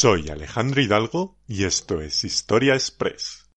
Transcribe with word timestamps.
Soy 0.00 0.28
Alejandro 0.28 0.80
Hidalgo 0.80 1.34
y 1.48 1.64
esto 1.64 2.00
es 2.00 2.22
Historia 2.22 2.74
Express. 2.74 3.48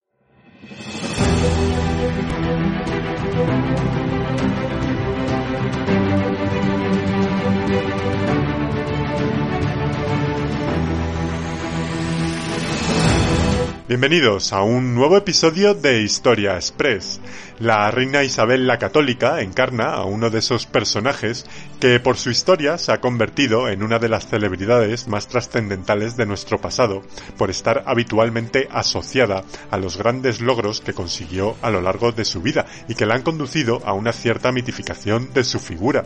Bienvenidos 13.87 14.51
a 14.51 14.63
un 14.63 14.95
nuevo 14.95 15.17
episodio 15.17 15.75
de 15.75 16.01
Historia 16.01 16.55
Express. 16.55 17.21
La 17.61 17.91
reina 17.91 18.23
Isabel 18.23 18.65
la 18.65 18.79
Católica 18.79 19.39
encarna 19.41 19.93
a 19.93 20.03
uno 20.05 20.31
de 20.31 20.39
esos 20.39 20.65
personajes 20.65 21.45
que 21.79 21.99
por 21.99 22.17
su 22.17 22.31
historia 22.31 22.79
se 22.79 22.91
ha 22.91 22.99
convertido 22.99 23.69
en 23.69 23.83
una 23.83 23.99
de 23.99 24.09
las 24.09 24.25
celebridades 24.25 25.07
más 25.07 25.27
trascendentales 25.27 26.17
de 26.17 26.25
nuestro 26.25 26.59
pasado, 26.59 27.03
por 27.37 27.51
estar 27.51 27.83
habitualmente 27.85 28.67
asociada 28.71 29.43
a 29.69 29.77
los 29.77 29.95
grandes 29.95 30.41
logros 30.41 30.81
que 30.81 30.95
consiguió 30.95 31.55
a 31.61 31.69
lo 31.69 31.81
largo 31.81 32.11
de 32.11 32.25
su 32.25 32.41
vida 32.41 32.65
y 32.87 32.95
que 32.95 33.05
la 33.05 33.13
han 33.13 33.21
conducido 33.21 33.83
a 33.85 33.93
una 33.93 34.11
cierta 34.11 34.51
mitificación 34.51 35.31
de 35.31 35.43
su 35.43 35.59
figura. 35.59 36.03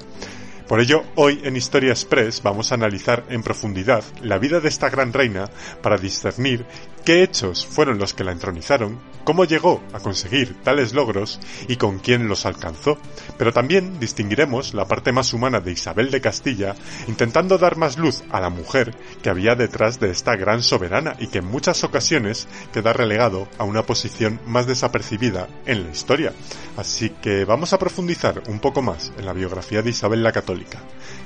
Por 0.67 0.81
ello, 0.81 1.03
hoy 1.13 1.39
en 1.43 1.55
Historia 1.55 1.91
Express 1.91 2.41
vamos 2.41 2.71
a 2.71 2.75
analizar 2.75 3.23
en 3.29 3.43
profundidad 3.43 4.03
la 4.21 4.39
vida 4.39 4.59
de 4.59 4.67
esta 4.67 4.89
gran 4.89 5.13
reina 5.13 5.47
para 5.83 5.97
discernir 5.97 6.65
qué 7.05 7.21
hechos 7.21 7.65
fueron 7.65 7.99
los 7.99 8.13
que 8.13 8.23
la 8.23 8.31
entronizaron, 8.31 8.99
cómo 9.23 9.45
llegó 9.45 9.81
a 9.93 9.99
conseguir 9.99 10.55
tales 10.63 10.93
logros 10.93 11.39
y 11.67 11.75
con 11.77 11.99
quién 11.99 12.27
los 12.27 12.45
alcanzó. 12.45 12.97
Pero 13.37 13.53
también 13.53 13.99
distinguiremos 13.99 14.73
la 14.73 14.85
parte 14.85 15.11
más 15.11 15.31
humana 15.33 15.59
de 15.59 15.71
Isabel 15.71 16.09
de 16.09 16.19
Castilla, 16.19 16.75
intentando 17.07 17.57
dar 17.57 17.77
más 17.77 17.97
luz 17.97 18.23
a 18.31 18.41
la 18.41 18.49
mujer 18.49 18.95
que 19.21 19.29
había 19.29 19.55
detrás 19.55 19.99
de 19.99 20.09
esta 20.09 20.35
gran 20.35 20.63
soberana 20.63 21.15
y 21.19 21.27
que 21.27 21.37
en 21.37 21.45
muchas 21.45 21.83
ocasiones 21.83 22.47
queda 22.73 22.91
relegado 22.91 23.47
a 23.59 23.63
una 23.63 23.83
posición 23.83 24.41
más 24.47 24.65
desapercibida 24.65 25.47
en 25.67 25.83
la 25.83 25.91
historia. 25.91 26.33
Así 26.75 27.09
que 27.09 27.45
vamos 27.45 27.71
a 27.73 27.79
profundizar 27.79 28.41
un 28.47 28.59
poco 28.59 28.81
más 28.81 29.13
en 29.17 29.25
la 29.25 29.33
biografía 29.33 29.83
de 29.83 29.91
Isabel 29.91 30.23
la 30.23 30.31
Católica. 30.31 30.79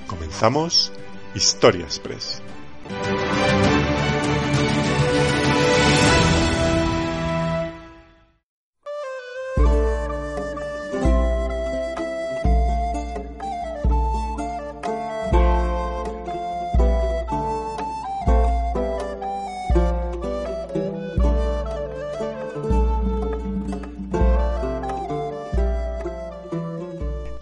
Comenzamos 0.07 0.91
Historia 1.33 1.85
Express. 1.85 2.41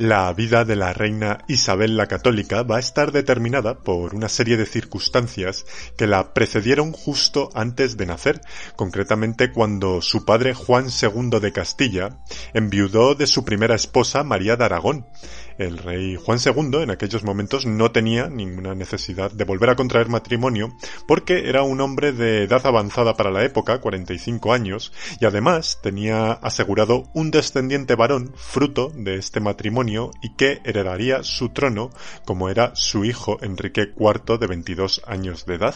La 0.07 0.31
vida 0.31 0.63
de 0.63 0.77
la 0.77 0.93
reina 0.93 1.39
Isabel 1.49 1.97
la 1.97 2.07
Católica 2.07 2.63
va 2.63 2.77
a 2.77 2.79
estar 2.79 3.11
determinada 3.11 3.79
por 3.79 4.15
una 4.15 4.29
serie 4.29 4.55
de 4.55 4.65
circunstancias 4.65 5.65
que 5.97 6.07
la 6.07 6.33
precedieron 6.33 6.93
justo 6.93 7.49
antes 7.53 7.97
de 7.97 8.05
nacer, 8.05 8.39
concretamente 8.77 9.51
cuando 9.51 10.01
su 10.01 10.23
padre 10.23 10.53
Juan 10.53 10.85
II 10.85 11.41
de 11.41 11.51
Castilla 11.51 12.19
enviudó 12.53 13.15
de 13.15 13.27
su 13.27 13.43
primera 13.43 13.75
esposa 13.75 14.23
María 14.23 14.55
de 14.55 14.63
Aragón. 14.63 15.05
El 15.57 15.79
rey 15.79 16.15
Juan 16.15 16.39
II 16.43 16.83
en 16.83 16.91
aquellos 16.91 17.23
momentos 17.23 17.65
no 17.65 17.91
tenía 17.91 18.29
ninguna 18.29 18.75
necesidad 18.75 19.31
de 19.31 19.43
volver 19.43 19.71
a 19.71 19.75
contraer 19.75 20.07
matrimonio 20.07 20.75
porque 21.07 21.49
era 21.49 21.63
un 21.63 21.81
hombre 21.81 22.11
de 22.11 22.43
edad 22.43 22.65
avanzada 22.65 23.15
para 23.15 23.31
la 23.31 23.43
época, 23.43 23.79
45 23.81 24.53
años, 24.53 24.93
y 25.19 25.25
además 25.25 25.79
tenía 25.81 26.31
asegurado 26.31 27.09
un 27.13 27.31
descendiente 27.31 27.95
varón 27.95 28.33
fruto 28.35 28.91
de 28.93 29.15
este 29.15 29.39
matrimonio 29.39 30.11
y 30.21 30.35
que 30.35 30.61
heredaría 30.63 31.23
su 31.23 31.49
trono 31.49 31.89
como 32.25 32.49
era 32.49 32.75
su 32.75 33.03
hijo 33.03 33.37
Enrique 33.41 33.93
IV 33.97 34.37
de 34.39 34.47
22 34.47 35.01
años 35.07 35.45
de 35.45 35.55
edad. 35.55 35.75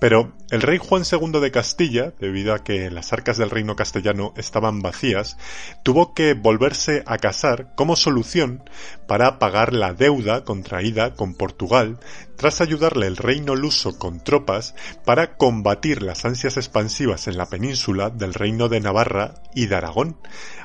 Pero 0.00 0.34
el 0.50 0.62
rey 0.62 0.78
Juan 0.78 1.02
II 1.10 1.40
de 1.40 1.50
Castilla, 1.50 2.12
debido 2.20 2.54
a 2.54 2.62
que 2.62 2.90
las 2.90 3.12
arcas 3.12 3.38
del 3.38 3.50
reino 3.50 3.74
castellano 3.74 4.32
estaban 4.36 4.82
vacías, 4.82 5.36
tuvo 5.82 6.14
que 6.14 6.34
volverse 6.34 7.02
a 7.06 7.18
casar 7.18 7.74
como 7.74 7.96
solución 7.96 8.62
para 9.08 9.15
pagar 9.38 9.72
la 9.72 9.94
deuda 9.94 10.44
contraída 10.44 11.14
con 11.14 11.34
Portugal 11.34 11.98
tras 12.36 12.60
ayudarle 12.60 13.06
el 13.06 13.16
reino 13.16 13.56
luso 13.56 13.98
con 13.98 14.22
tropas 14.22 14.74
para 15.04 15.36
combatir 15.36 16.02
las 16.02 16.24
ansias 16.24 16.56
expansivas 16.56 17.28
en 17.28 17.38
la 17.38 17.46
península 17.46 18.10
del 18.10 18.34
reino 18.34 18.68
de 18.68 18.80
Navarra 18.80 19.34
y 19.54 19.66
de 19.66 19.76
Aragón. 19.76 20.18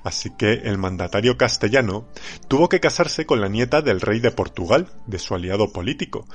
Así 0.03 0.31
que 0.31 0.53
el 0.53 0.77
mandatario 0.77 1.37
castellano 1.37 2.07
tuvo 2.47 2.67
que 2.67 2.79
casarse 2.79 3.25
con 3.25 3.39
la 3.39 3.47
nieta 3.47 3.81
del 3.81 4.01
rey 4.01 4.19
de 4.19 4.31
Portugal, 4.31 4.87
de 5.07 5.19
su 5.19 5.33
aliado 5.33 5.71
político, 5.71 6.25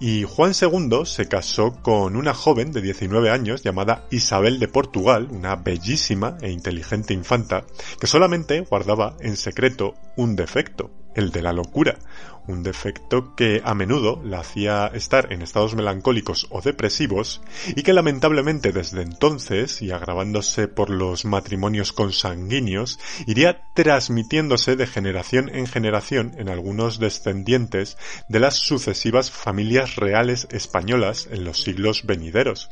y 0.00 0.24
Juan 0.24 0.52
II 0.60 1.04
se 1.04 1.28
casó 1.28 1.80
con 1.82 2.16
una 2.16 2.34
joven 2.34 2.72
de 2.72 2.82
19 2.82 3.30
años 3.30 3.62
llamada 3.62 4.06
Isabel 4.10 4.58
de 4.58 4.68
Portugal, 4.68 5.28
una 5.30 5.56
bellísima 5.56 6.36
e 6.40 6.50
inteligente 6.50 7.14
infanta, 7.14 7.64
que 8.00 8.06
solamente 8.06 8.60
guardaba 8.62 9.16
en 9.20 9.36
secreto 9.36 9.94
un 10.16 10.34
defecto, 10.34 10.90
el 11.14 11.30
de 11.30 11.42
la 11.42 11.52
locura, 11.52 11.98
un 12.46 12.62
defecto 12.62 13.34
que 13.34 13.62
a 13.64 13.74
menudo 13.74 14.20
la 14.24 14.40
hacía 14.40 14.86
estar 14.88 15.32
en 15.32 15.42
estados 15.42 15.74
melancólicos 15.74 16.46
o 16.50 16.60
depresivos 16.60 17.40
y 17.68 17.82
que 17.82 17.92
lamentablemente 17.92 18.72
desde 18.72 19.02
entonces, 19.02 19.82
y 19.82 19.92
agravándose 19.92 20.68
por 20.68 20.90
los 20.90 21.24
matrimonios 21.24 21.92
consanguíneos, 21.92 22.98
iría 23.26 23.62
transmitiéndose 23.74 24.76
de 24.76 24.86
generación 24.86 25.50
en 25.54 25.66
generación 25.66 26.34
en 26.38 26.48
algunos 26.48 26.98
descendientes 26.98 27.96
de 28.28 28.40
las 28.40 28.56
sucesivas 28.56 29.30
familias 29.30 29.96
reales 29.96 30.48
españolas 30.50 31.28
en 31.30 31.44
los 31.44 31.62
siglos 31.62 32.04
venideros. 32.04 32.70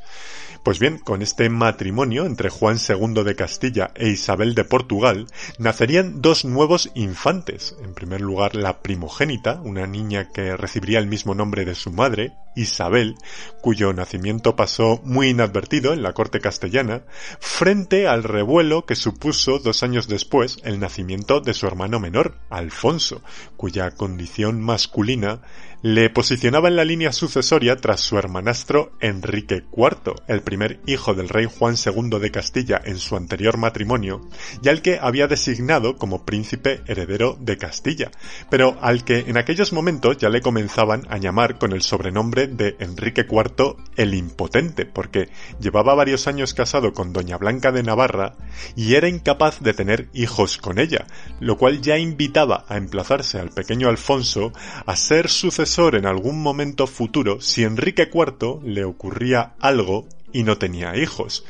Pues 0.69 0.81
bien, 0.81 0.99
con 0.99 1.23
este 1.23 1.49
matrimonio 1.49 2.27
entre 2.27 2.51
Juan 2.51 2.77
II 2.77 3.25
de 3.25 3.35
Castilla 3.35 3.91
e 3.95 4.11
Isabel 4.11 4.55
de 4.55 4.65
Portugal, 4.65 5.27
nacerían 5.59 6.21
dos 6.21 6.45
nuevos 6.45 6.91
infantes. 6.95 7.75
En 7.83 7.95
primer 7.95 8.21
lugar, 8.21 8.55
la 8.55 8.83
primogénita, 8.83 9.63
una 9.63 9.87
niña 9.87 10.29
que 10.31 10.59
recibiría 10.59 10.99
el 10.99 11.07
mismo 11.07 11.35
nombre 11.35 11.65
de 11.65 11.75
su 11.75 11.91
madre, 11.91 12.35
Isabel, 12.55 13.15
cuyo 13.63 13.95
nacimiento 13.95 14.57
pasó 14.57 15.01
muy 15.05 15.29
inadvertido 15.29 15.95
en 15.95 16.03
la 16.03 16.13
corte 16.13 16.39
castellana, 16.41 17.05
frente 17.41 18.07
al 18.07 18.23
revuelo 18.23 18.85
que 18.85 18.95
supuso 18.95 19.61
dos 19.61 19.83
años 19.83 20.07
después 20.07 20.59
el 20.65 20.81
nacimiento 20.81 21.41
de 21.41 21.55
su 21.55 21.67
hermano 21.67 21.99
menor, 21.99 22.37
Alfonso, 22.51 23.23
cuya 23.57 23.93
condición 23.93 24.61
masculina 24.61 25.41
le 25.81 26.11
posicionaba 26.11 26.67
en 26.67 26.75
la 26.75 26.85
línea 26.85 27.13
sucesoria 27.13 27.77
tras 27.77 28.01
su 28.01 28.19
hermanastro 28.19 28.91
Enrique 29.01 29.65
IV, 29.77 30.15
el 30.27 30.43
primer 30.43 30.58
hijo 30.87 31.15
del 31.15 31.29
rey 31.29 31.47
Juan 31.47 31.75
II 31.77 32.19
de 32.21 32.31
Castilla 32.31 32.81
en 32.85 32.99
su 32.99 33.17
anterior 33.17 33.57
matrimonio, 33.59 34.29
y 34.63 34.69
al 34.69 34.83
que 34.83 34.99
había 35.01 35.27
designado 35.27 35.97
como 35.97 36.25
príncipe 36.25 36.81
heredero 36.87 37.37
de 37.41 37.57
Castilla, 37.57 38.11
pero 38.51 38.77
al 38.81 39.05
que 39.05 39.21
en 39.21 39.37
aquellos 39.37 39.73
momentos 39.73 40.17
ya 40.19 40.29
le 40.29 40.41
comenzaban 40.41 41.03
a 41.09 41.19
llamar 41.19 41.59
con 41.59 41.73
el 41.73 41.83
sobrenombre 41.83 42.47
de 42.47 42.77
Enrique 42.79 43.27
IV 43.29 43.77
el 43.97 44.15
Impotente, 44.15 44.87
porque 44.87 45.29
llevaba 45.61 45.95
varios 45.95 46.27
años 46.27 46.55
casado 46.55 46.93
con 46.93 47.13
doña 47.13 47.37
Blanca 47.37 47.73
de 47.73 47.83
Navarra 47.83 48.37
y 48.77 48.95
era 48.95 49.09
incapaz 49.09 49.61
de 49.61 49.75
tener 49.75 50.09
hijos 50.13 50.59
con 50.59 50.79
ella, 50.79 51.07
lo 51.41 51.57
cual 51.57 51.81
ya 51.81 51.99
invitaba 51.99 52.65
a 52.69 52.77
emplazarse 52.77 53.39
al 53.39 53.51
pequeño 53.51 53.89
Alfonso 53.89 54.53
a 54.87 54.97
ser 54.97 55.29
sucesor 55.29 55.95
en 55.95 56.07
algún 56.07 56.43
momento 56.43 56.87
futuro 56.87 57.41
si 57.41 57.65
Enrique 57.65 58.11
IV 58.13 58.61
le 58.65 58.85
ocurría 58.85 59.55
algo 59.61 60.07
y 60.33 60.43
no 60.43 60.59
tenía 60.59 60.97
hijos. 60.97 61.45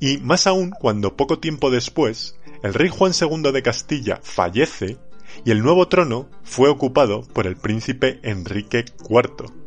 Y 0.00 0.18
más 0.18 0.46
aún 0.46 0.70
cuando 0.70 1.16
poco 1.16 1.38
tiempo 1.38 1.70
después 1.70 2.36
el 2.62 2.74
rey 2.74 2.88
Juan 2.88 3.12
II 3.18 3.52
de 3.52 3.62
Castilla 3.62 4.20
fallece 4.22 4.98
y 5.44 5.50
el 5.50 5.62
nuevo 5.62 5.88
trono 5.88 6.28
fue 6.42 6.68
ocupado 6.68 7.22
por 7.22 7.46
el 7.46 7.56
príncipe 7.56 8.20
Enrique 8.22 8.84
IV. 9.08 9.63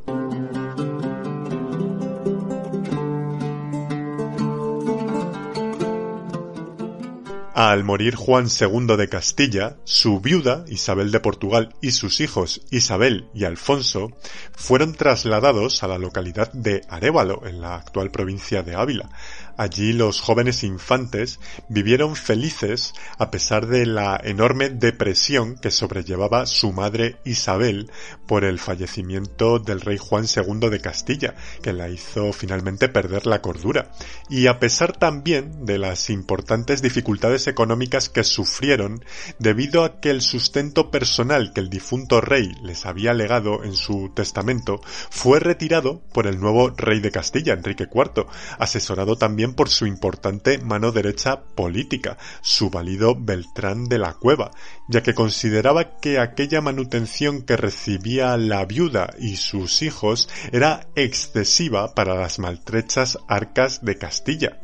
Al 7.58 7.84
morir 7.84 8.14
Juan 8.14 8.50
II 8.50 8.98
de 8.98 9.10
Castilla, 9.10 9.78
su 9.84 10.22
viuda, 10.22 10.64
Isabel 10.68 11.10
de 11.10 11.20
Portugal, 11.20 11.74
y 11.82 11.90
sus 11.90 12.22
hijos, 12.22 12.62
Isabel 12.70 13.30
y 13.34 13.46
Alfonso, 13.46 14.12
fueron 14.56 14.94
trasladados 14.94 15.82
a 15.82 15.88
la 15.88 15.98
localidad 15.98 16.54
de 16.54 16.84
Arévalo, 16.88 17.48
en 17.48 17.60
la 17.60 17.74
actual 17.74 18.12
provincia 18.12 18.62
de 18.62 18.76
Ávila. 18.76 19.10
Allí 19.58 19.92
los 19.92 20.22
jóvenes 20.22 20.64
infantes 20.64 21.40
vivieron 21.68 22.16
felices 22.16 22.94
a 23.18 23.32
pesar 23.32 23.66
de 23.66 23.88
la 23.88 24.22
enorme 24.24 24.70
depresión 24.70 25.56
que 25.56 25.72
sobrellevaba 25.72 26.46
su 26.46 26.72
madre 26.72 27.18
Isabel 27.26 27.92
por 28.28 28.44
el 28.44 28.60
fallecimiento 28.60 29.58
del 29.58 29.82
rey 29.82 29.98
Juan 29.98 30.26
II 30.26 30.70
de 30.70 30.80
Castilla, 30.80 31.36
que 31.64 31.74
la 31.74 31.90
hizo 31.90 32.34
finalmente 32.34 32.88
perder 32.88 33.26
la 33.26 33.42
cordura, 33.42 33.92
y 34.30 34.46
a 34.46 34.60
pesar 34.60 34.96
también 34.96 35.66
de 35.66 35.80
las 35.80 36.10
importantes 36.10 36.82
dificultades 36.82 37.48
económicas 37.48 38.10
que 38.10 38.24
sufrieron 38.24 39.04
debido 39.40 39.84
a 39.84 40.00
que 40.00 40.12
el 40.12 40.22
sustento 40.22 40.92
personal 40.92 41.52
que 41.54 41.62
el 41.62 41.70
difunto 41.70 42.22
rey 42.22 42.52
les 42.62 42.86
había 42.86 43.14
legado 43.14 43.64
en 43.64 43.74
su 43.74 44.12
testamento 44.14 44.82
fue 45.10 45.40
retirado 45.40 46.02
por 46.14 46.28
el 46.28 46.40
nuevo 46.40 46.70
rey 46.70 47.00
de 47.00 47.12
Castilla, 47.12 47.54
Enrique 47.54 47.88
IV, 47.92 48.28
asesorado 48.60 49.18
también 49.18 49.47
por 49.54 49.70
su 49.70 49.86
importante 49.86 50.58
mano 50.60 50.92
derecha 50.92 51.42
política, 51.56 52.18
su 52.42 52.70
valido 52.70 53.16
Beltrán 53.16 53.86
de 53.86 54.00
la 54.00 54.14
Cueva, 54.14 54.52
ya 54.88 55.04
que 55.04 55.14
consideraba 55.14 56.00
que 56.00 56.20
aquella 56.20 56.62
manutención 56.62 57.42
que 57.42 57.58
recibía 57.58 58.38
la 58.38 58.66
viuda 58.66 59.14
y 59.20 59.38
sus 59.38 59.82
hijos 59.82 60.30
era 60.52 60.88
excesiva 60.96 61.94
para 61.94 62.16
las 62.16 62.40
maltrechas 62.40 63.18
arcas 63.28 63.84
de 63.84 63.98
Castilla. 63.98 64.60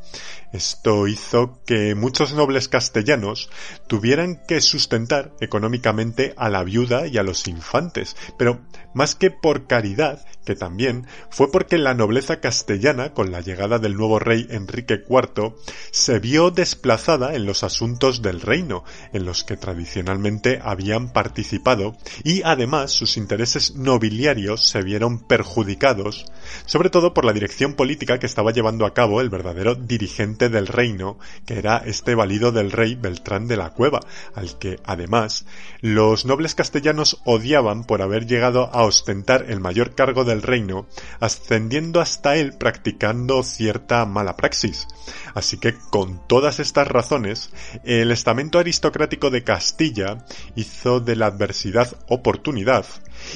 Esto 0.53 1.07
hizo 1.07 1.59
que 1.65 1.95
muchos 1.95 2.33
nobles 2.33 2.67
castellanos 2.67 3.49
tuvieran 3.87 4.39
que 4.47 4.61
sustentar 4.61 5.33
económicamente 5.41 6.35
a 6.37 6.47
la 6.47 6.63
viuda 6.63 7.07
y 7.07 7.17
a 7.17 7.23
los 7.23 7.47
infantes, 7.47 8.15
pero 8.37 8.61
más 8.93 9.15
que 9.15 9.31
por 9.31 9.65
caridad, 9.65 10.23
que 10.45 10.55
también 10.55 11.07
fue 11.31 11.51
porque 11.51 11.79
la 11.79 11.95
nobleza 11.95 12.39
castellana, 12.39 13.15
con 13.15 13.31
la 13.31 13.41
llegada 13.41 13.79
del 13.79 13.95
nuevo 13.95 14.19
rey 14.19 14.45
Enrique 14.51 15.03
IV, 15.09 15.55
se 15.89 16.19
vio 16.19 16.51
desplazada 16.51 17.33
en 17.33 17.47
los 17.47 17.63
asuntos 17.63 18.21
del 18.21 18.39
reino, 18.39 18.83
en 19.11 19.25
los 19.25 19.43
que 19.43 19.57
tradicionalmente 19.57 20.12
habían 20.61 21.11
participado, 21.11 21.95
y 22.23 22.41
además 22.43 22.91
sus 22.91 23.17
intereses 23.17 23.75
nobiliarios 23.75 24.67
se 24.67 24.81
vieron 24.81 25.19
perjudicados, 25.19 26.25
sobre 26.65 26.89
todo 26.89 27.13
por 27.13 27.25
la 27.25 27.33
dirección 27.33 27.73
política 27.73 28.19
que 28.19 28.25
estaba 28.25 28.51
llevando 28.51 28.85
a 28.85 28.93
cabo 28.93 29.21
el 29.21 29.29
verdadero 29.29 29.75
dirigente 29.75 30.49
del 30.49 30.67
reino, 30.67 31.17
que 31.45 31.57
era 31.57 31.77
este 31.77 32.15
valido 32.15 32.51
del 32.51 32.71
rey 32.71 32.95
Beltrán 32.95 33.47
de 33.47 33.57
la 33.57 33.71
Cueva, 33.71 34.01
al 34.35 34.57
que, 34.57 34.79
además, 34.85 35.45
los 35.81 36.25
nobles 36.25 36.55
castellanos 36.55 37.21
odiaban 37.25 37.85
por 37.85 38.01
haber 38.01 38.25
llegado 38.25 38.69
a 38.73 38.83
ostentar 38.83 39.45
el 39.49 39.59
mayor 39.59 39.95
cargo 39.95 40.23
del 40.23 40.41
reino, 40.41 40.87
ascendiendo 41.19 42.01
hasta 42.01 42.35
él 42.35 42.53
practicando 42.57 43.43
cierta 43.43 44.05
mala 44.05 44.35
praxis. 44.35 44.87
Así 45.33 45.57
que, 45.57 45.75
con 45.89 46.25
todas 46.27 46.59
estas 46.59 46.87
razones, 46.87 47.49
el 47.83 48.11
estamento 48.11 48.59
aristocrático 48.59 49.29
de 49.29 49.43
Castilla 49.43 50.25
hizo 50.55 50.99
de 50.99 51.15
la 51.15 51.27
adversidad 51.27 51.95
oportunidad 52.07 52.85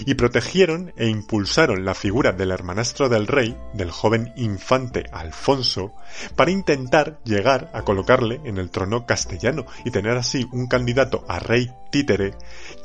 y 0.05 0.15
protegieron 0.15 0.93
e 0.97 1.07
impulsaron 1.07 1.85
la 1.85 1.93
figura 1.93 2.31
del 2.31 2.51
hermanastro 2.51 3.09
del 3.09 3.27
rey, 3.27 3.55
del 3.73 3.91
joven 3.91 4.33
infante 4.35 5.05
Alfonso, 5.11 5.93
para 6.35 6.51
intentar 6.51 7.19
llegar 7.23 7.69
a 7.73 7.83
colocarle 7.83 8.41
en 8.43 8.57
el 8.57 8.69
trono 8.69 9.05
castellano 9.05 9.65
y 9.85 9.91
tener 9.91 10.17
así 10.17 10.45
un 10.51 10.67
candidato 10.67 11.25
a 11.27 11.39
rey 11.39 11.69
títere 11.91 12.33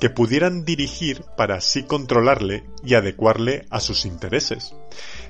que 0.00 0.10
pudieran 0.10 0.64
dirigir 0.64 1.24
para 1.36 1.56
así 1.56 1.84
controlarle 1.84 2.64
y 2.84 2.94
adecuarle 2.94 3.66
a 3.70 3.80
sus 3.80 4.04
intereses. 4.04 4.74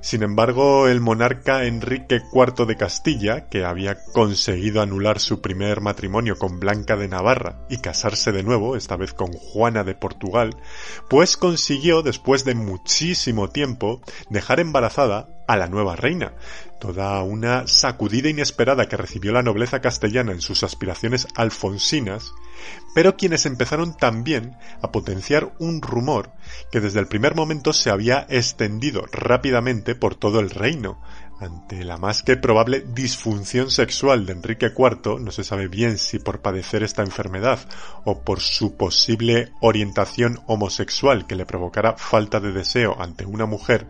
Sin 0.02 0.24
embargo, 0.24 0.88
el 0.88 1.00
monarca 1.00 1.64
Enrique 1.64 2.20
IV 2.32 2.66
de 2.66 2.76
Castilla, 2.76 3.48
que 3.48 3.64
había 3.64 4.02
conseguido 4.12 4.82
anular 4.82 5.20
su 5.20 5.40
primer 5.40 5.80
matrimonio 5.80 6.36
con 6.36 6.58
Blanca 6.58 6.96
de 6.96 7.06
Navarra 7.06 7.60
y 7.70 7.78
casarse 7.78 8.32
de 8.32 8.42
nuevo, 8.42 8.74
esta 8.74 8.96
vez 8.96 9.14
con 9.14 9.32
Juana 9.32 9.84
de 9.84 9.94
Portugal, 9.94 10.56
pues 11.08 11.36
consiguió, 11.36 12.02
después 12.02 12.44
de 12.44 12.56
muchísimo 12.56 13.50
tiempo, 13.50 14.02
dejar 14.28 14.58
embarazada 14.58 15.28
a 15.46 15.56
la 15.56 15.68
nueva 15.68 15.94
reina, 15.94 16.32
toda 16.82 17.22
una 17.22 17.68
sacudida 17.68 18.28
inesperada 18.28 18.88
que 18.88 18.96
recibió 18.96 19.30
la 19.30 19.44
nobleza 19.44 19.80
castellana 19.80 20.32
en 20.32 20.40
sus 20.40 20.64
aspiraciones 20.64 21.28
alfonsinas, 21.36 22.32
pero 22.92 23.16
quienes 23.16 23.46
empezaron 23.46 23.96
también 23.96 24.56
a 24.82 24.90
potenciar 24.90 25.54
un 25.60 25.80
rumor 25.80 26.32
que 26.72 26.80
desde 26.80 26.98
el 26.98 27.06
primer 27.06 27.36
momento 27.36 27.72
se 27.72 27.90
había 27.90 28.26
extendido 28.28 29.04
rápidamente 29.12 29.94
por 29.94 30.16
todo 30.16 30.40
el 30.40 30.50
reino, 30.50 31.00
ante 31.38 31.84
la 31.84 31.98
más 31.98 32.24
que 32.24 32.36
probable 32.36 32.80
disfunción 32.80 33.70
sexual 33.70 34.26
de 34.26 34.32
Enrique 34.32 34.72
IV, 34.76 35.20
no 35.20 35.30
se 35.30 35.44
sabe 35.44 35.68
bien 35.68 35.98
si 35.98 36.18
por 36.18 36.40
padecer 36.40 36.82
esta 36.82 37.02
enfermedad 37.02 37.60
o 38.04 38.22
por 38.22 38.40
su 38.40 38.76
posible 38.76 39.52
orientación 39.60 40.40
homosexual 40.46 41.28
que 41.28 41.36
le 41.36 41.46
provocara 41.46 41.96
falta 41.96 42.40
de 42.40 42.50
deseo 42.50 43.00
ante 43.00 43.24
una 43.24 43.46
mujer, 43.46 43.86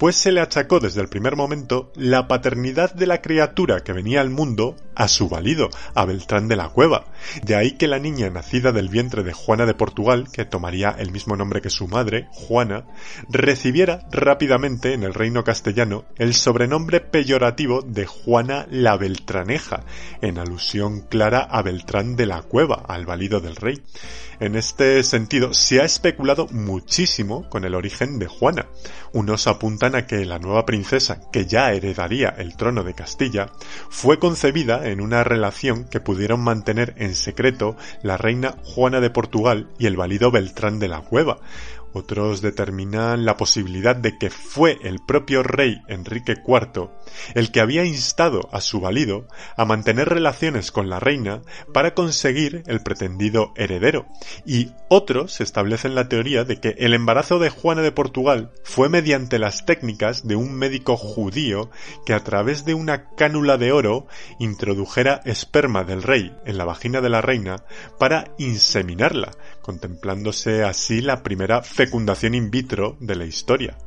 pues 0.00 0.16
se 0.16 0.32
le 0.32 0.40
achacó 0.40 0.80
desde 0.80 1.02
el 1.02 1.10
primer 1.10 1.36
momento 1.36 1.92
la 1.94 2.26
paternidad 2.26 2.94
de 2.94 3.06
la 3.06 3.20
criatura 3.20 3.80
que 3.80 3.92
venía 3.92 4.22
al 4.22 4.30
mundo 4.30 4.74
a 4.94 5.08
su 5.08 5.28
valido, 5.28 5.68
a 5.94 6.06
Beltrán 6.06 6.48
de 6.48 6.56
la 6.56 6.70
Cueva. 6.70 7.04
De 7.42 7.54
ahí 7.54 7.72
que 7.72 7.86
la 7.86 7.98
niña 7.98 8.30
nacida 8.30 8.72
del 8.72 8.88
vientre 8.88 9.22
de 9.22 9.34
Juana 9.34 9.66
de 9.66 9.74
Portugal, 9.74 10.28
que 10.32 10.46
tomaría 10.46 10.88
el 10.98 11.12
mismo 11.12 11.36
nombre 11.36 11.60
que 11.60 11.68
su 11.68 11.86
madre, 11.86 12.28
Juana, 12.32 12.86
recibiera 13.28 14.00
rápidamente 14.10 14.94
en 14.94 15.02
el 15.02 15.12
reino 15.12 15.44
castellano 15.44 16.06
el 16.16 16.32
sobrenombre 16.32 17.00
peyorativo 17.00 17.82
de 17.82 18.06
Juana 18.06 18.66
la 18.70 18.96
Beltraneja, 18.96 19.84
en 20.22 20.38
alusión 20.38 21.02
clara 21.02 21.40
a 21.40 21.60
Beltrán 21.60 22.16
de 22.16 22.24
la 22.24 22.40
Cueva, 22.40 22.84
al 22.88 23.04
valido 23.04 23.40
del 23.40 23.56
rey. 23.56 23.82
En 24.40 24.56
este 24.56 25.02
sentido, 25.02 25.52
se 25.52 25.82
ha 25.82 25.84
especulado 25.84 26.46
muchísimo 26.50 27.46
con 27.50 27.66
el 27.66 27.74
origen 27.74 28.18
de 28.18 28.26
Juana. 28.26 28.68
Unos 29.12 29.46
apuntan 29.46 29.94
a 29.94 30.06
que 30.06 30.24
la 30.24 30.38
nueva 30.38 30.64
princesa, 30.64 31.20
que 31.30 31.44
ya 31.44 31.74
heredaría 31.74 32.30
el 32.30 32.56
trono 32.56 32.82
de 32.82 32.94
Castilla, 32.94 33.52
fue 33.90 34.18
concebida 34.18 34.88
en 34.88 35.02
una 35.02 35.24
relación 35.24 35.84
que 35.84 36.00
pudieron 36.00 36.40
mantener 36.40 36.94
en 36.96 37.14
secreto 37.14 37.76
la 38.02 38.16
reina 38.16 38.56
Juana 38.64 39.00
de 39.00 39.10
Portugal 39.10 39.68
y 39.78 39.84
el 39.84 39.98
valido 39.98 40.30
Beltrán 40.30 40.78
de 40.78 40.88
la 40.88 41.02
Cueva, 41.02 41.40
otros 41.92 42.40
determinan 42.40 43.24
la 43.24 43.36
posibilidad 43.36 43.96
de 43.96 44.18
que 44.18 44.30
fue 44.30 44.78
el 44.82 45.00
propio 45.04 45.42
rey 45.42 45.80
Enrique 45.88 46.36
IV 46.46 46.90
el 47.34 47.50
que 47.50 47.60
había 47.60 47.84
instado 47.84 48.48
a 48.52 48.60
su 48.60 48.80
valido 48.80 49.26
a 49.56 49.64
mantener 49.64 50.08
relaciones 50.08 50.72
con 50.72 50.88
la 50.88 51.00
reina 51.00 51.42
para 51.72 51.94
conseguir 51.94 52.62
el 52.66 52.82
pretendido 52.82 53.52
heredero, 53.56 54.06
y 54.44 54.70
otros 54.88 55.40
establecen 55.40 55.94
la 55.94 56.08
teoría 56.08 56.44
de 56.44 56.60
que 56.60 56.74
el 56.78 56.94
embarazo 56.94 57.38
de 57.38 57.50
Juana 57.50 57.82
de 57.82 57.92
Portugal 57.92 58.50
fue 58.64 58.88
mediante 58.88 59.38
las 59.38 59.66
técnicas 59.66 60.26
de 60.26 60.36
un 60.36 60.54
médico 60.54 60.96
judío 60.96 61.70
que 62.04 62.14
a 62.14 62.24
través 62.24 62.64
de 62.64 62.74
una 62.74 63.10
cánula 63.10 63.56
de 63.56 63.72
oro 63.72 64.06
introdujera 64.38 65.20
esperma 65.24 65.84
del 65.84 66.02
rey 66.02 66.34
en 66.44 66.58
la 66.58 66.64
vagina 66.64 67.00
de 67.00 67.10
la 67.10 67.20
reina 67.20 67.64
para 67.98 68.32
inseminarla, 68.38 69.32
contemplándose 69.70 70.64
así 70.64 71.00
la 71.00 71.22
primera 71.22 71.62
fecundación 71.62 72.34
in 72.34 72.50
vitro 72.50 72.96
de 72.98 73.14
la 73.14 73.24
historia. 73.24 73.78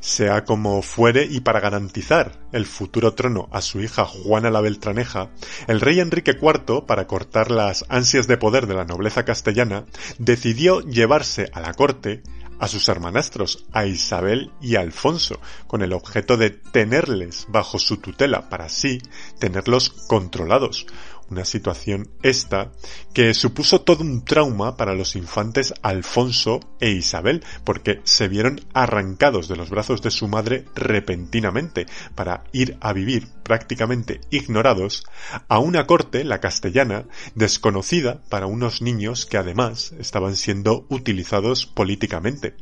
Sea 0.00 0.44
como 0.44 0.82
fuere 0.82 1.24
y 1.24 1.38
para 1.38 1.60
garantizar 1.60 2.40
el 2.50 2.66
futuro 2.66 3.14
trono 3.14 3.48
a 3.52 3.60
su 3.60 3.80
hija 3.80 4.04
Juana 4.04 4.50
la 4.50 4.60
Beltraneja, 4.60 5.30
el 5.68 5.80
rey 5.80 6.00
Enrique 6.00 6.32
IV, 6.32 6.84
para 6.84 7.06
cortar 7.06 7.52
las 7.52 7.84
ansias 7.88 8.26
de 8.26 8.38
poder 8.38 8.66
de 8.66 8.74
la 8.74 8.84
nobleza 8.84 9.24
castellana, 9.24 9.84
decidió 10.18 10.80
llevarse 10.80 11.48
a 11.52 11.60
la 11.60 11.74
corte 11.74 12.24
a 12.58 12.68
sus 12.68 12.88
hermanastros, 12.88 13.64
a 13.72 13.86
Isabel 13.86 14.50
y 14.60 14.76
a 14.76 14.80
Alfonso, 14.80 15.40
con 15.66 15.82
el 15.82 15.92
objeto 15.92 16.36
de 16.36 16.50
tenerles 16.50 17.46
bajo 17.48 17.78
su 17.78 17.96
tutela 17.96 18.48
para 18.48 18.66
así 18.66 19.00
tenerlos 19.38 19.90
controlados, 20.08 20.86
una 21.30 21.44
situación 21.44 22.08
esta 22.22 22.72
que 23.14 23.34
supuso 23.34 23.80
todo 23.80 24.02
un 24.02 24.24
trauma 24.24 24.76
para 24.76 24.94
los 24.94 25.16
infantes 25.16 25.72
Alfonso 25.82 26.60
e 26.80 26.90
Isabel, 26.90 27.44
porque 27.64 28.00
se 28.04 28.28
vieron 28.28 28.60
arrancados 28.74 29.48
de 29.48 29.56
los 29.56 29.70
brazos 29.70 30.02
de 30.02 30.10
su 30.10 30.28
madre 30.28 30.64
repentinamente 30.74 31.86
para 32.14 32.44
ir 32.52 32.76
a 32.80 32.92
vivir 32.92 33.28
prácticamente 33.42 34.20
ignorados 34.30 35.04
a 35.48 35.58
una 35.58 35.86
corte, 35.86 36.24
la 36.24 36.40
castellana, 36.40 37.04
desconocida 37.34 38.22
para 38.28 38.46
unos 38.46 38.82
niños 38.82 39.26
que 39.26 39.38
además 39.38 39.92
estaban 39.98 40.36
siendo 40.36 40.86
utilizados 40.88 41.66
políticamente. 41.66 42.54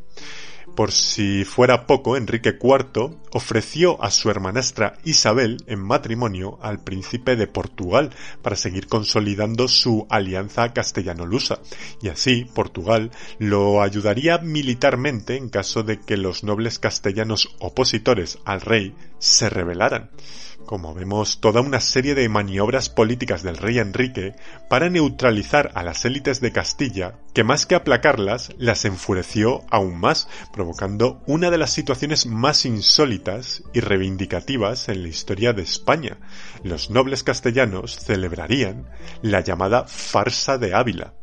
Por 0.78 0.92
si 0.92 1.44
fuera 1.44 1.88
poco, 1.88 2.16
Enrique 2.16 2.50
IV 2.50 3.16
ofreció 3.32 4.00
a 4.00 4.12
su 4.12 4.30
hermanastra 4.30 4.94
Isabel 5.02 5.56
en 5.66 5.80
matrimonio 5.80 6.56
al 6.62 6.84
príncipe 6.84 7.34
de 7.34 7.48
Portugal 7.48 8.10
para 8.42 8.54
seguir 8.54 8.86
consolidando 8.86 9.66
su 9.66 10.06
alianza 10.08 10.72
castellano-lusa, 10.72 11.58
y 12.00 12.10
así 12.10 12.44
Portugal 12.44 13.10
lo 13.40 13.82
ayudaría 13.82 14.38
militarmente 14.38 15.36
en 15.36 15.48
caso 15.48 15.82
de 15.82 15.98
que 15.98 16.16
los 16.16 16.44
nobles 16.44 16.78
castellanos 16.78 17.56
opositores 17.58 18.38
al 18.44 18.60
rey 18.60 18.94
se 19.18 19.50
rebelaran. 19.50 20.10
Como 20.68 20.92
vemos, 20.92 21.40
toda 21.40 21.62
una 21.62 21.80
serie 21.80 22.14
de 22.14 22.28
maniobras 22.28 22.90
políticas 22.90 23.42
del 23.42 23.56
rey 23.56 23.78
Enrique 23.78 24.34
para 24.68 24.90
neutralizar 24.90 25.72
a 25.74 25.82
las 25.82 26.04
élites 26.04 26.42
de 26.42 26.52
Castilla, 26.52 27.14
que 27.32 27.42
más 27.42 27.64
que 27.64 27.74
aplacarlas, 27.74 28.52
las 28.58 28.84
enfureció 28.84 29.62
aún 29.70 29.98
más, 29.98 30.28
provocando 30.52 31.22
una 31.26 31.50
de 31.50 31.56
las 31.56 31.70
situaciones 31.70 32.26
más 32.26 32.66
insólitas 32.66 33.62
y 33.72 33.80
reivindicativas 33.80 34.90
en 34.90 35.04
la 35.04 35.08
historia 35.08 35.54
de 35.54 35.62
España. 35.62 36.18
Los 36.62 36.90
nobles 36.90 37.22
castellanos 37.22 37.96
celebrarían 37.96 38.90
la 39.22 39.40
llamada 39.40 39.84
farsa 39.86 40.58
de 40.58 40.74
Ávila, 40.74 41.14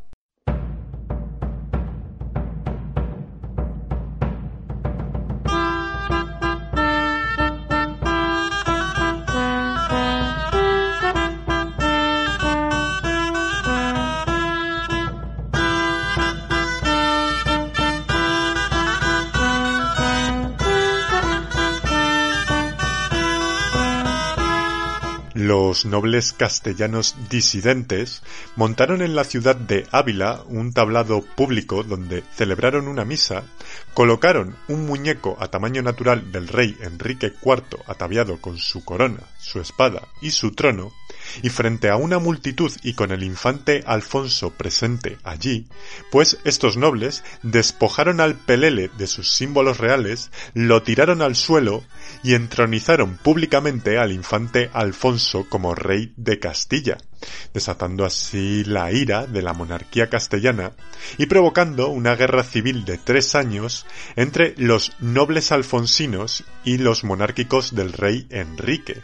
los 25.75 25.85
nobles 25.85 26.31
castellanos 26.31 27.17
disidentes 27.29 28.21
montaron 28.55 29.01
en 29.01 29.13
la 29.13 29.25
ciudad 29.25 29.57
de 29.57 29.85
Ávila 29.91 30.41
un 30.47 30.71
tablado 30.71 31.21
público 31.21 31.83
donde 31.83 32.23
celebraron 32.33 32.87
una 32.87 33.03
misa, 33.03 33.43
colocaron 33.93 34.55
un 34.69 34.85
muñeco 34.85 35.35
a 35.37 35.49
tamaño 35.49 35.81
natural 35.81 36.31
del 36.31 36.47
rey 36.47 36.77
Enrique 36.79 37.33
IV 37.43 37.81
ataviado 37.87 38.39
con 38.39 38.57
su 38.57 38.85
corona, 38.85 39.19
su 39.37 39.59
espada 39.59 40.07
y 40.21 40.31
su 40.31 40.53
trono, 40.53 40.93
y 41.41 41.49
frente 41.49 41.89
a 41.89 41.95
una 41.95 42.19
multitud 42.19 42.71
y 42.83 42.93
con 42.93 43.11
el 43.11 43.23
infante 43.23 43.83
Alfonso 43.85 44.51
presente 44.51 45.17
allí, 45.23 45.67
pues 46.11 46.37
estos 46.43 46.77
nobles 46.77 47.23
despojaron 47.43 48.19
al 48.19 48.35
pelele 48.35 48.89
de 48.97 49.07
sus 49.07 49.31
símbolos 49.31 49.77
reales, 49.77 50.31
lo 50.53 50.83
tiraron 50.83 51.21
al 51.21 51.35
suelo 51.35 51.83
y 52.23 52.33
entronizaron 52.33 53.17
públicamente 53.17 53.97
al 53.97 54.11
infante 54.11 54.69
Alfonso 54.73 55.45
como 55.49 55.75
rey 55.75 56.13
de 56.17 56.39
Castilla, 56.39 56.97
desatando 57.53 58.05
así 58.05 58.63
la 58.65 58.91
ira 58.91 59.25
de 59.25 59.41
la 59.41 59.53
monarquía 59.53 60.09
castellana 60.09 60.73
y 61.17 61.25
provocando 61.25 61.89
una 61.89 62.15
guerra 62.15 62.43
civil 62.43 62.85
de 62.85 62.97
tres 62.97 63.35
años 63.35 63.85
entre 64.15 64.53
los 64.57 64.93
nobles 64.99 65.51
alfonsinos 65.51 66.43
y 66.63 66.77
los 66.77 67.03
monárquicos 67.03 67.75
del 67.75 67.93
rey 67.93 68.27
Enrique, 68.29 69.01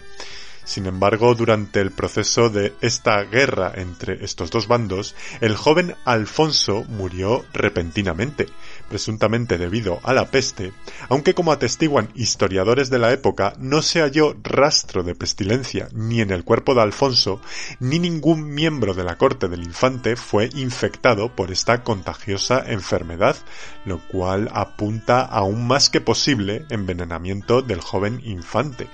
sin 0.72 0.86
embargo, 0.86 1.36
durante 1.36 1.82
el 1.82 1.92
proceso 1.92 2.50
de 2.50 2.74
esta 2.80 3.22
guerra 3.24 3.74
entre 3.76 4.24
estos 4.24 4.52
dos 4.52 4.70
bandos, 4.70 5.16
el 5.42 5.58
joven 5.58 5.96
Alfonso 6.06 6.86
murió 6.88 7.44
repentinamente, 7.52 8.48
presuntamente 8.88 9.58
debido 9.58 10.00
a 10.04 10.14
la 10.14 10.32
peste, 10.32 10.72
aunque 11.10 11.34
como 11.34 11.52
atestiguan 11.52 12.08
historiadores 12.16 12.90
de 12.90 13.00
la 13.00 13.12
época, 13.12 13.54
no 13.60 13.82
se 13.82 14.00
halló 14.00 14.38
rastro 14.44 15.04
de 15.04 15.14
pestilencia 15.14 15.90
ni 15.92 16.22
en 16.22 16.32
el 16.32 16.46
cuerpo 16.46 16.74
de 16.74 16.84
Alfonso, 16.84 17.42
ni 17.82 18.00
ningún 18.00 18.54
miembro 18.54 18.94
de 18.94 19.04
la 19.04 19.18
corte 19.18 19.50
del 19.50 19.64
infante 19.64 20.16
fue 20.16 20.48
infectado 20.56 21.36
por 21.36 21.52
esta 21.52 21.84
contagiosa 21.84 22.64
enfermedad, 22.66 23.36
lo 23.84 24.00
cual 24.08 24.50
apunta 24.54 25.20
aún 25.20 25.68
más 25.68 25.90
que 25.90 26.00
posible 26.00 26.66
envenenamiento 26.70 27.62
del 27.62 27.82
joven 27.82 28.22
infante. 28.24 28.88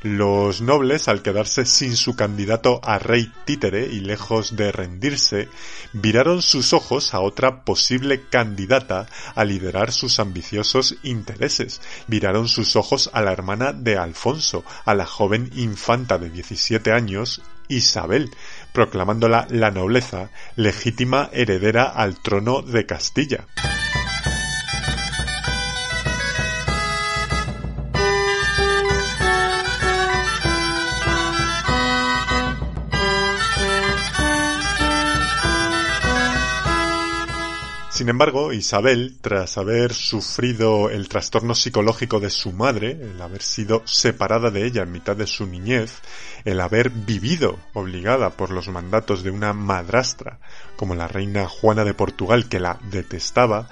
Los 0.00 0.60
nobles, 0.60 1.08
al 1.08 1.22
quedarse 1.22 1.64
sin 1.64 1.96
su 1.96 2.14
candidato 2.14 2.80
a 2.84 3.00
rey 3.00 3.32
títere 3.44 3.86
y 3.86 3.98
lejos 3.98 4.54
de 4.54 4.70
rendirse, 4.70 5.48
viraron 5.92 6.40
sus 6.40 6.72
ojos 6.72 7.14
a 7.14 7.20
otra 7.20 7.64
posible 7.64 8.22
candidata 8.30 9.08
a 9.34 9.44
liderar 9.44 9.90
sus 9.90 10.20
ambiciosos 10.20 10.94
intereses. 11.02 11.80
Viraron 12.06 12.46
sus 12.46 12.76
ojos 12.76 13.10
a 13.12 13.22
la 13.22 13.32
hermana 13.32 13.72
de 13.72 13.98
Alfonso, 13.98 14.64
a 14.84 14.94
la 14.94 15.04
joven 15.04 15.50
infanta 15.56 16.16
de 16.16 16.30
17 16.30 16.92
años, 16.92 17.42
Isabel, 17.66 18.30
proclamándola 18.72 19.48
la 19.50 19.72
nobleza 19.72 20.30
legítima 20.54 21.28
heredera 21.32 21.82
al 21.82 22.20
trono 22.20 22.62
de 22.62 22.86
Castilla. 22.86 23.46
Sin 37.98 38.10
embargo, 38.10 38.52
Isabel, 38.52 39.18
tras 39.20 39.58
haber 39.58 39.92
sufrido 39.92 40.88
el 40.88 41.08
trastorno 41.08 41.56
psicológico 41.56 42.20
de 42.20 42.30
su 42.30 42.52
madre, 42.52 42.92
el 42.92 43.20
haber 43.20 43.42
sido 43.42 43.82
separada 43.86 44.52
de 44.52 44.64
ella 44.66 44.84
en 44.84 44.92
mitad 44.92 45.16
de 45.16 45.26
su 45.26 45.46
niñez, 45.48 45.94
el 46.44 46.60
haber 46.60 46.90
vivido 46.90 47.58
obligada 47.74 48.30
por 48.30 48.50
los 48.50 48.68
mandatos 48.68 49.24
de 49.24 49.32
una 49.32 49.52
madrastra, 49.52 50.38
como 50.76 50.94
la 50.94 51.08
reina 51.08 51.48
Juana 51.48 51.82
de 51.82 51.92
Portugal, 51.92 52.48
que 52.48 52.60
la 52.60 52.78
detestaba, 52.88 53.68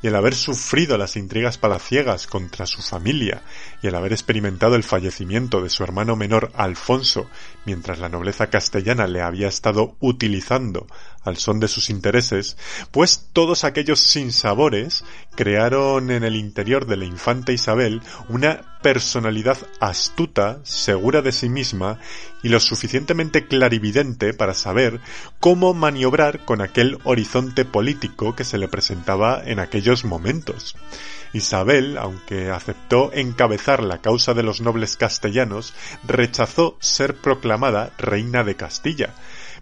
y 0.00 0.06
el 0.06 0.16
haber 0.16 0.34
sufrido 0.34 0.96
las 0.96 1.16
intrigas 1.18 1.58
palaciegas 1.58 2.26
contra 2.26 2.64
su 2.64 2.80
familia, 2.80 3.42
y 3.82 3.88
el 3.88 3.94
haber 3.94 4.14
experimentado 4.14 4.76
el 4.76 4.84
fallecimiento 4.84 5.60
de 5.60 5.68
su 5.68 5.84
hermano 5.84 6.16
menor 6.16 6.50
Alfonso, 6.54 7.28
mientras 7.66 7.98
la 7.98 8.08
nobleza 8.08 8.48
castellana 8.48 9.06
le 9.06 9.20
había 9.20 9.48
estado 9.48 9.96
utilizando 10.00 10.86
al 11.26 11.36
son 11.36 11.60
de 11.60 11.68
sus 11.68 11.90
intereses, 11.90 12.56
pues 12.90 13.28
todos 13.32 13.64
aquellos 13.64 14.00
sinsabores 14.00 15.04
crearon 15.34 16.10
en 16.10 16.24
el 16.24 16.36
interior 16.36 16.86
de 16.86 16.96
la 16.96 17.04
infanta 17.04 17.52
Isabel 17.52 18.00
una 18.28 18.78
personalidad 18.82 19.58
astuta, 19.80 20.60
segura 20.62 21.20
de 21.20 21.32
sí 21.32 21.48
misma 21.48 21.98
y 22.42 22.48
lo 22.48 22.60
suficientemente 22.60 23.46
clarividente 23.46 24.32
para 24.32 24.54
saber 24.54 25.00
cómo 25.40 25.74
maniobrar 25.74 26.44
con 26.44 26.60
aquel 26.60 26.98
horizonte 27.04 27.64
político 27.64 28.36
que 28.36 28.44
se 28.44 28.58
le 28.58 28.68
presentaba 28.68 29.42
en 29.44 29.58
aquellos 29.58 30.04
momentos. 30.04 30.76
Isabel, 31.32 31.98
aunque 31.98 32.50
aceptó 32.50 33.12
encabezar 33.12 33.82
la 33.82 33.98
causa 33.98 34.32
de 34.32 34.42
los 34.42 34.60
nobles 34.60 34.96
castellanos, 34.96 35.74
rechazó 36.06 36.76
ser 36.80 37.16
proclamada 37.16 37.92
reina 37.98 38.44
de 38.44 38.54
Castilla, 38.54 39.14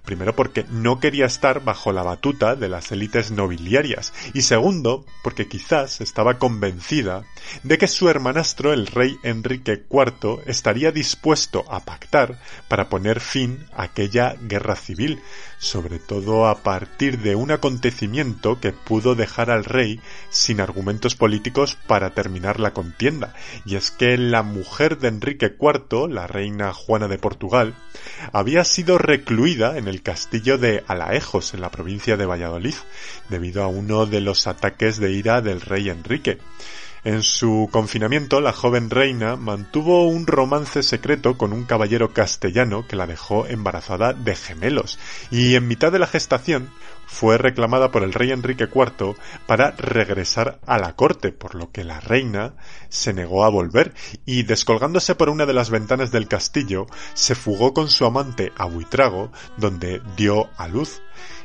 Primero 0.05 0.37
porque 0.37 0.67
no 0.71 1.01
quería 1.01 1.25
estar 1.25 1.65
bajo 1.65 1.91
la 1.91 2.03
batuta 2.03 2.57
de 2.57 2.69
las 2.69 2.93
élites 2.93 3.31
nobiliarias. 3.31 4.13
Y 4.35 4.43
segundo 4.43 5.07
porque 5.23 5.49
quizás 5.49 6.03
estaba 6.03 6.39
convencida 6.39 7.25
de 7.63 7.79
que 7.79 7.89
su 7.89 8.09
hermanastro 8.11 8.73
el 8.73 8.87
rey 8.87 9.17
Enrique 9.23 9.83
IV 9.91 10.43
estaría 10.47 10.93
dispuesto 10.93 11.65
a 11.71 11.81
pactar 11.81 12.39
para 12.69 12.89
poner 12.91 13.21
fin 13.21 13.67
a 13.73 13.85
aquella 13.85 14.37
guerra 14.43 14.77
civil, 14.77 15.21
sobre 15.59 15.99
todo 15.99 16.47
a 16.47 16.63
partir 16.63 17.21
de 17.21 17.35
un 17.35 17.51
acontecimiento 17.51 18.61
que 18.61 18.73
pudo 18.73 19.15
dejar 19.15 19.51
al 19.51 19.65
rey 19.65 20.01
sin 20.29 20.61
argumentos 20.61 21.15
políticos 21.15 21.79
para 21.87 22.11
terminar 22.11 22.61
la 22.61 22.73
contienda, 22.73 23.35
y 23.65 23.77
es 23.77 23.91
que 23.91 24.19
la 24.19 24.43
mujer 24.43 24.99
de 24.99 25.09
Enrique 25.09 25.57
IV, 25.59 26.09
la 26.11 26.27
reina 26.27 26.73
Juana 26.73 27.09
de 27.09 27.19
Portugal, 27.19 27.75
había 28.33 28.65
sido 28.65 28.99
recluida 28.99 29.79
en 29.79 29.89
el 29.89 29.94
castillo 30.03 30.59
de 30.59 30.85
Alaejos, 30.87 31.55
en 31.55 31.61
la 31.61 31.71
provincia 31.71 32.17
de 32.17 32.27
Valladolid, 32.27 32.75
debido 33.29 33.63
a 33.63 33.69
uno 33.69 34.07
de 34.07 34.21
los 34.21 34.47
ataques 34.47 34.99
de 34.99 35.13
ira 35.13 35.41
del 35.41 35.61
rey 35.61 35.89
Enrique. 35.91 36.39
En 37.05 37.23
su 37.23 37.69
confinamiento, 37.71 38.41
la 38.41 38.53
joven 38.53 38.89
reina 38.89 39.37
mantuvo 39.37 40.09
un 40.09 40.27
romance 40.27 40.83
secreto 40.83 41.37
con 41.37 41.53
un 41.53 41.65
caballero 41.65 42.15
castellano 42.15 42.87
que 42.89 42.97
la 42.97 43.07
dejó 43.07 43.47
embarazada 43.47 44.15
de 44.15 44.35
gemelos, 44.35 44.99
y 45.31 45.55
en 45.55 45.69
mitad 45.69 45.93
de 45.93 45.99
la 45.99 46.07
gestación 46.07 46.71
fue 47.07 47.39
reclamada 47.39 47.91
por 47.91 48.03
el 48.03 48.13
rey 48.13 48.31
Enrique 48.31 48.69
IV 48.73 49.17
para 49.47 49.73
regresar 49.73 50.59
a 50.67 50.79
la 50.79 50.95
corte, 50.97 51.33
por 51.33 51.55
lo 51.55 51.71
que 51.71 51.85
la 51.85 52.01
reina 52.01 52.55
se 52.89 53.13
negó 53.13 53.45
a 53.45 53.51
volver 53.51 53.95
y 54.25 54.45
descolgándose 54.45 55.15
por 55.15 55.29
una 55.29 55.47
de 55.47 55.55
las 55.55 55.71
ventanas 55.71 56.11
del 56.11 56.29
castillo, 56.29 56.87
se 57.15 57.35
fugó 57.35 57.75
con 57.75 57.89
su 57.89 58.05
amante 58.05 58.53
a 58.57 58.67
Buitrago, 58.67 59.33
donde 59.57 60.01
dio 60.17 60.49
a 60.57 60.69
luz. 60.69 61.01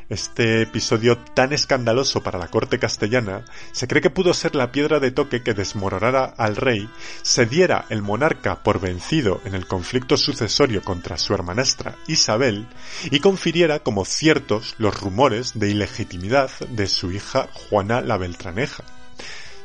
Este 0.10 0.64
episodio 0.64 1.20
tan 1.20 1.54
escandaloso 1.54 2.24
para 2.24 2.40
la 2.40 2.48
corte 2.48 2.80
castellana 2.80 3.46
se 3.72 3.88
cree 3.88 4.02
que 4.02 4.10
pudo 4.10 4.34
ser 4.34 4.56
la 4.56 4.72
piedra 4.72 5.00
de 5.00 5.12
toque 5.12 5.44
que 5.44 5.54
desmoronara 5.54 6.26
al 6.26 6.56
rey, 6.56 6.90
se 7.22 7.46
diera 7.46 7.86
el 7.90 8.02
monarca 8.02 8.64
por 8.64 8.80
vencido 8.80 9.40
en 9.46 9.54
el 9.54 9.68
conflicto 9.68 10.18
sucesorio 10.18 10.82
contra 10.82 11.20
su 11.20 11.36
hermanastra 11.36 11.96
Isabel 12.08 12.66
y 13.12 13.20
confiriera 13.20 13.80
como 13.80 14.04
ciertos 14.04 14.74
los 14.80 15.00
rumores 15.00 15.60
de 15.60 15.70
ilegitimidad 15.70 16.50
de 16.70 16.88
su 16.88 17.12
hija 17.12 17.48
Juana 17.54 18.02
la 18.02 18.18
Beltraneja. 18.18 18.99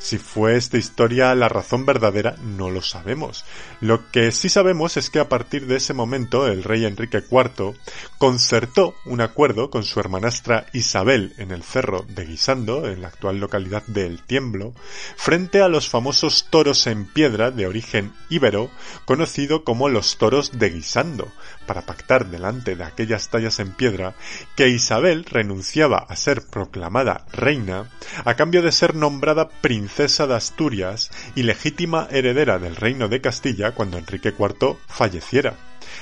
Si 0.04 0.18
fue 0.18 0.56
esta 0.56 0.76
historia 0.76 1.34
la 1.34 1.49
razón 1.49 1.87
verdadera, 1.87 2.37
no 2.42 2.68
lo 2.68 2.82
sabemos. 2.82 3.46
Lo 3.80 4.11
que 4.11 4.32
sí 4.32 4.50
sabemos 4.50 4.99
es 4.99 5.08
que 5.08 5.18
a 5.18 5.30
partir 5.30 5.66
de 5.66 5.76
ese 5.76 5.94
momento 5.94 6.46
el 6.46 6.62
rey 6.62 6.84
Enrique 6.84 7.25
IV 7.30 7.75
concertó 8.18 8.94
un 9.06 9.23
acuerdo 9.23 9.70
con 9.70 9.82
su 9.82 10.00
hermanastra 10.00 10.66
Isabel 10.75 11.32
en 11.38 11.52
el 11.52 11.62
cerro 11.62 12.04
de 12.06 12.26
Guisando, 12.26 12.87
en 12.87 13.00
la 13.00 13.08
actual 13.08 13.40
localidad 13.40 13.82
de 13.87 14.06
El 14.06 14.20
Tiemblo, 14.20 14.75
frente 15.16 15.62
a 15.62 15.68
los 15.68 15.88
famosos 15.88 16.49
toros 16.50 16.87
en 16.87 17.06
piedra 17.06 17.50
de 17.50 17.66
origen 17.66 18.12
íbero, 18.28 18.70
conocido 19.06 19.64
como 19.64 19.88
los 19.88 20.18
toros 20.18 20.58
de 20.58 20.68
Guisando, 20.68 21.32
para 21.66 21.83
pactar 21.83 22.26
delante 22.26 22.76
de 22.76 22.85
aquellas 22.85 23.28
tallas 23.28 23.59
en 23.59 23.73
piedra 23.73 24.14
que 24.56 24.68
Isabel 24.68 25.25
renunciaba 25.25 25.99
a 26.09 26.16
ser 26.16 26.42
proclamada 26.42 27.25
reina 27.33 27.90
a 28.25 28.35
cambio 28.35 28.62
de 28.62 28.73
ser 28.73 28.94
nombrada 28.94 29.49
princesa 29.49 30.26
de 30.26 30.35
Asturias 30.35 31.11
y 31.35 31.42
legítima 31.42 32.09
heredera 32.11 32.59
del 32.59 32.76
reino 32.76 33.09
de 33.09 33.21
Castilla 33.21 33.73
cuando 33.73 33.99
Enrique 33.99 34.35
IV 34.38 34.76
falleciera. 34.87 35.54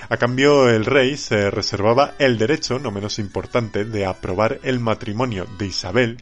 A 0.08 0.16
cambio, 0.16 0.68
el 0.68 0.84
rey 0.84 1.16
se 1.16 1.50
reservaba 1.50 2.14
el 2.18 2.38
derecho, 2.38 2.78
no 2.78 2.90
menos 2.90 3.18
importante, 3.18 3.84
de 3.84 4.06
aprobar 4.06 4.58
el 4.62 4.80
matrimonio 4.80 5.46
de 5.58 5.66
Isabel 5.66 6.18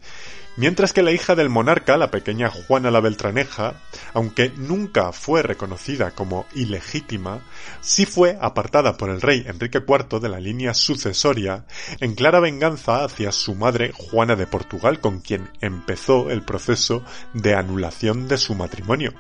Mientras 0.57 0.93
que 0.93 1.03
la 1.03 1.13
hija 1.13 1.37
del 1.37 1.49
monarca, 1.49 1.97
la 1.97 2.11
pequeña 2.11 2.51
Juana 2.51 2.91
la 2.91 3.01
Beltraneja, 3.01 3.75
aunque 4.13 4.51
nunca 4.57 5.13
fue 5.13 5.43
reconocida 5.43 6.11
como 6.11 6.47
ilegítima, 6.55 7.41
sí 7.81 8.05
fue 8.05 8.37
apartada 8.41 8.97
por 8.97 9.11
el 9.11 9.21
rey 9.21 9.45
Enrique 9.47 9.79
IV 9.79 10.21
de 10.21 10.29
la 10.29 10.41
línea 10.41 10.75
sucesoria 10.75 11.65
en 12.01 12.15
clara 12.15 12.41
venganza 12.41 13.05
hacia 13.05 13.31
su 13.33 13.55
madre 13.55 13.93
Juana 13.95 14.35
de 14.35 14.47
Portugal, 14.47 15.01
con 15.01 15.21
quien 15.21 15.49
empezó 15.61 16.31
el 16.31 16.43
proceso 16.43 17.05
de 17.33 17.55
anulación 17.55 18.27
de 18.27 18.37
su 18.37 18.55
matrimonio. 18.55 19.15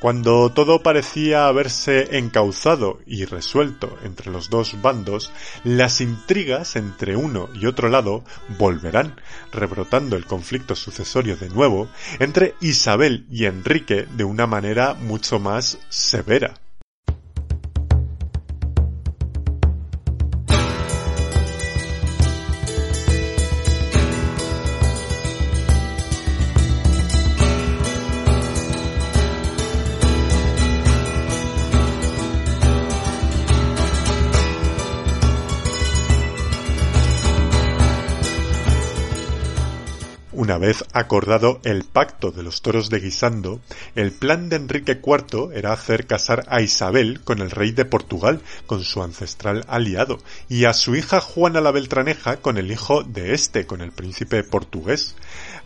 Cuando 0.00 0.50
todo 0.50 0.82
parecía 0.82 1.46
haberse 1.46 2.16
encauzado 2.16 3.00
y 3.06 3.26
resuelto 3.26 3.98
entre 4.02 4.30
los 4.30 4.48
dos 4.48 4.80
bandos, 4.80 5.30
las 5.62 6.00
intrigas 6.00 6.76
entre 6.76 7.16
uno 7.16 7.50
y 7.52 7.66
otro 7.66 7.90
lado 7.90 8.24
volverán, 8.58 9.20
rebrotando 9.52 10.16
el 10.16 10.24
conflicto 10.24 10.74
sucesorio 10.74 11.36
de 11.36 11.50
nuevo 11.50 11.86
entre 12.18 12.54
Isabel 12.62 13.26
y 13.30 13.44
Enrique 13.44 14.06
de 14.16 14.24
una 14.24 14.46
manera 14.46 14.94
mucho 14.94 15.38
más 15.38 15.78
severa. 15.90 16.54
Vez 40.60 40.84
acordado 40.92 41.60
el 41.64 41.82
pacto 41.84 42.30
de 42.30 42.44
los 42.44 42.62
toros 42.62 42.90
de 42.90 43.00
Guisando, 43.00 43.60
el 43.96 44.12
plan 44.12 44.48
de 44.48 44.56
Enrique 44.56 45.00
IV 45.04 45.50
era 45.54 45.72
hacer 45.72 46.06
casar 46.06 46.44
a 46.48 46.60
Isabel 46.60 47.20
con 47.24 47.40
el 47.40 47.50
rey 47.50 47.72
de 47.72 47.84
Portugal, 47.84 48.40
con 48.66 48.84
su 48.84 49.02
ancestral 49.02 49.64
aliado, 49.66 50.18
y 50.48 50.66
a 50.66 50.72
su 50.72 50.94
hija 50.94 51.20
Juana 51.20 51.60
la 51.60 51.72
Beltraneja 51.72 52.36
con 52.36 52.58
el 52.58 52.70
hijo 52.70 53.02
de 53.02 53.34
este, 53.34 53.66
con 53.66 53.80
el 53.80 53.90
príncipe 53.90 54.44
portugués. 54.44 55.16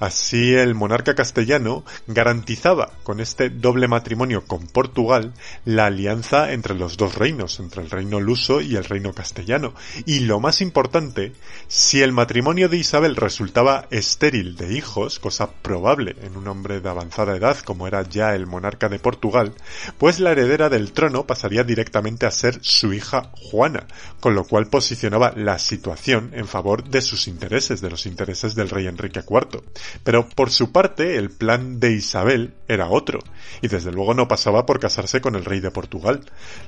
Así 0.05 0.55
el 0.55 0.75
monarca 0.75 1.15
castellano 1.15 1.83
garantizaba 2.07 2.91
con 3.05 3.21
este 3.21 3.49
doble 3.49 3.89
matrimonio 3.89 4.45
con 4.47 4.67
Portugal 4.67 5.33
la 5.65 5.87
alianza 5.87 6.53
entre 6.53 6.75
los 6.75 6.99
dos 6.99 7.15
reinos, 7.15 7.59
entre 7.59 7.81
el 7.81 7.89
reino 7.89 8.21
luso 8.21 8.61
y 8.61 8.77
el 8.77 8.85
reino 8.85 9.15
castellano. 9.15 9.73
Y 10.05 10.21
lo 10.21 10.41
más 10.41 10.61
importante, 10.61 11.33
si 11.69 12.03
el 12.03 12.13
matrimonio 12.13 12.69
de 12.69 12.77
Isabel 12.77 13.17
resultaba 13.17 13.87
estéril 13.91 14.57
de 14.57 14.77
hijos, 14.77 15.19
cosa 15.19 15.51
probable 15.51 16.17
en 16.21 16.37
un 16.37 16.49
hombre 16.49 16.83
de 16.83 16.91
avanzada 16.91 17.35
edad 17.35 17.57
como 17.61 17.87
era 17.87 18.03
ya 18.03 18.35
el 18.35 18.47
monarca 18.47 18.91
de 18.91 18.99
Portugal, 18.99 19.55
pues 19.97 20.21
la 20.21 20.33
heredera 20.33 20.69
del 20.69 20.93
trono 20.93 21.27
pasaría 21.27 21.65
directamente 21.65 22.27
a 22.27 22.31
ser 22.31 22.59
su 22.61 22.93
hija 22.93 23.31
Juana, 23.33 23.87
con 24.21 24.35
lo 24.35 24.45
cual 24.45 24.67
posicionaba 24.67 25.33
la 25.35 25.59
situación 25.59 26.31
en 26.35 26.47
favor 26.47 26.85
de 26.85 27.01
sus 27.01 27.27
intereses, 27.27 27.81
de 27.81 27.89
los 27.89 28.05
intereses 28.05 28.55
del 28.55 28.69
rey 28.69 28.87
Enrique 28.87 29.21
IV. 29.27 29.63
Pero 30.03 30.29
por 30.29 30.51
su 30.51 30.73
parte 30.73 31.17
el 31.17 31.31
plan 31.31 31.81
de 31.81 31.93
Isabel 31.93 32.55
era 32.69 32.89
otro, 32.89 33.21
y 33.63 33.69
desde 33.69 33.93
luego 33.93 34.15
no 34.15 34.29
pasaba 34.29 34.67
por 34.67 34.81
casarse 34.81 35.21
con 35.21 35.35
el 35.35 35.45
rey 35.45 35.61
de 35.61 35.71
Portugal. 35.71 36.21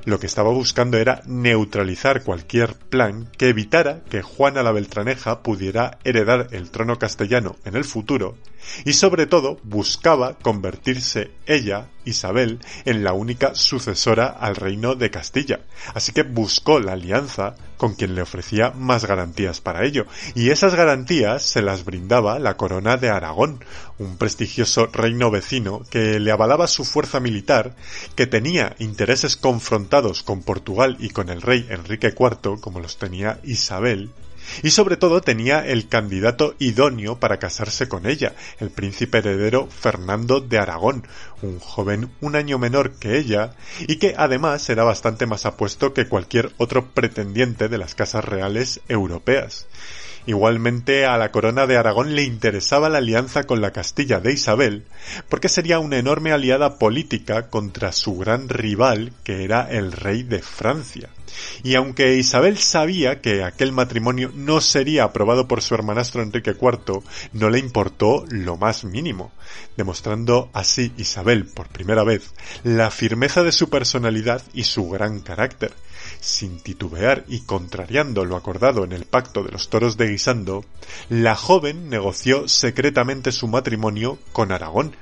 Lo 0.04 0.18
que 0.18 0.26
estaba 0.26 0.50
buscando 0.50 0.98
era 0.98 1.22
neutralizar 1.26 2.22
cualquier 2.22 2.74
plan 2.74 3.28
que 3.36 3.48
evitara 3.48 4.00
que 4.08 4.22
Juana 4.22 4.62
la 4.62 4.72
Beltraneja 4.72 5.42
pudiera 5.42 5.98
heredar 6.04 6.48
el 6.52 6.70
trono 6.70 6.98
castellano 6.98 7.56
en 7.64 7.76
el 7.76 7.84
futuro 7.84 8.36
y 8.84 8.92
sobre 8.92 9.26
todo 9.26 9.58
buscaba 9.62 10.38
convertirse 10.38 11.30
ella, 11.46 11.88
Isabel, 12.04 12.60
en 12.84 13.04
la 13.04 13.12
única 13.12 13.54
sucesora 13.54 14.26
al 14.26 14.56
reino 14.56 14.94
de 14.94 15.10
Castilla. 15.10 15.60
Así 15.94 16.12
que 16.12 16.22
buscó 16.22 16.80
la 16.80 16.92
alianza 16.92 17.54
con 17.76 17.94
quien 17.94 18.14
le 18.14 18.22
ofrecía 18.22 18.70
más 18.70 19.04
garantías 19.04 19.60
para 19.60 19.84
ello, 19.84 20.06
y 20.34 20.50
esas 20.50 20.74
garantías 20.74 21.42
se 21.42 21.62
las 21.62 21.84
brindaba 21.84 22.38
la 22.38 22.56
corona 22.56 22.96
de 22.96 23.10
Aragón, 23.10 23.64
un 23.98 24.16
prestigioso 24.16 24.86
reino 24.86 25.30
vecino 25.30 25.82
que 25.90 26.18
le 26.18 26.30
avalaba 26.30 26.66
su 26.66 26.84
fuerza 26.84 27.20
militar, 27.20 27.74
que 28.14 28.26
tenía 28.26 28.74
intereses 28.78 29.36
confrontados 29.36 30.22
con 30.22 30.42
Portugal 30.42 30.96
y 31.00 31.10
con 31.10 31.28
el 31.28 31.42
rey 31.42 31.66
Enrique 31.68 32.14
IV, 32.18 32.60
como 32.60 32.80
los 32.80 32.96
tenía 32.96 33.40
Isabel, 33.44 34.10
y 34.62 34.70
sobre 34.70 34.96
todo 34.96 35.20
tenía 35.20 35.66
el 35.66 35.88
candidato 35.88 36.54
idóneo 36.58 37.18
para 37.18 37.38
casarse 37.38 37.88
con 37.88 38.06
ella, 38.06 38.34
el 38.60 38.70
príncipe 38.70 39.18
heredero 39.18 39.68
Fernando 39.68 40.40
de 40.40 40.58
Aragón, 40.58 41.06
un 41.42 41.58
joven 41.58 42.10
un 42.20 42.36
año 42.36 42.58
menor 42.58 42.92
que 42.92 43.18
ella 43.18 43.54
y 43.80 43.96
que 43.96 44.14
además 44.16 44.68
era 44.70 44.84
bastante 44.84 45.26
más 45.26 45.46
apuesto 45.46 45.92
que 45.92 46.08
cualquier 46.08 46.52
otro 46.58 46.86
pretendiente 46.86 47.68
de 47.68 47.78
las 47.78 47.94
casas 47.94 48.24
reales 48.24 48.80
europeas. 48.88 49.66
Igualmente 50.26 51.06
a 51.06 51.16
la 51.16 51.30
corona 51.30 51.66
de 51.66 51.76
Aragón 51.76 52.16
le 52.16 52.22
interesaba 52.22 52.88
la 52.88 52.98
alianza 52.98 53.44
con 53.44 53.60
la 53.60 53.70
Castilla 53.70 54.18
de 54.18 54.32
Isabel, 54.32 54.84
porque 55.28 55.48
sería 55.48 55.78
una 55.78 55.98
enorme 55.98 56.32
aliada 56.32 56.78
política 56.78 57.48
contra 57.48 57.92
su 57.92 58.16
gran 58.18 58.48
rival 58.48 59.12
que 59.22 59.44
era 59.44 59.70
el 59.70 59.92
rey 59.92 60.24
de 60.24 60.42
Francia. 60.42 61.10
Y 61.62 61.74
aunque 61.74 62.16
Isabel 62.16 62.58
sabía 62.58 63.20
que 63.20 63.44
aquel 63.44 63.72
matrimonio 63.72 64.32
no 64.34 64.60
sería 64.60 65.04
aprobado 65.04 65.46
por 65.46 65.62
su 65.62 65.74
hermanastro 65.74 66.22
Enrique 66.22 66.56
IV, 66.60 67.02
no 67.32 67.50
le 67.50 67.58
importó 67.58 68.24
lo 68.28 68.56
más 68.56 68.84
mínimo, 68.84 69.32
demostrando 69.76 70.50
así 70.52 70.92
Isabel 70.96 71.46
por 71.46 71.68
primera 71.68 72.04
vez 72.04 72.32
la 72.64 72.90
firmeza 72.90 73.42
de 73.42 73.52
su 73.52 73.70
personalidad 73.70 74.42
y 74.54 74.64
su 74.64 74.88
gran 74.88 75.20
carácter. 75.20 75.72
Sin 76.26 76.58
titubear 76.58 77.24
y 77.28 77.42
contrariando 77.42 78.24
lo 78.24 78.34
acordado 78.34 78.82
en 78.82 78.90
el 78.90 79.04
pacto 79.04 79.44
de 79.44 79.52
los 79.52 79.68
toros 79.68 79.96
de 79.96 80.08
Guisando, 80.08 80.64
la 81.08 81.36
joven 81.36 81.88
negoció 81.88 82.48
secretamente 82.48 83.30
su 83.30 83.46
matrimonio 83.46 84.18
con 84.32 84.50
Aragón, 84.50 84.96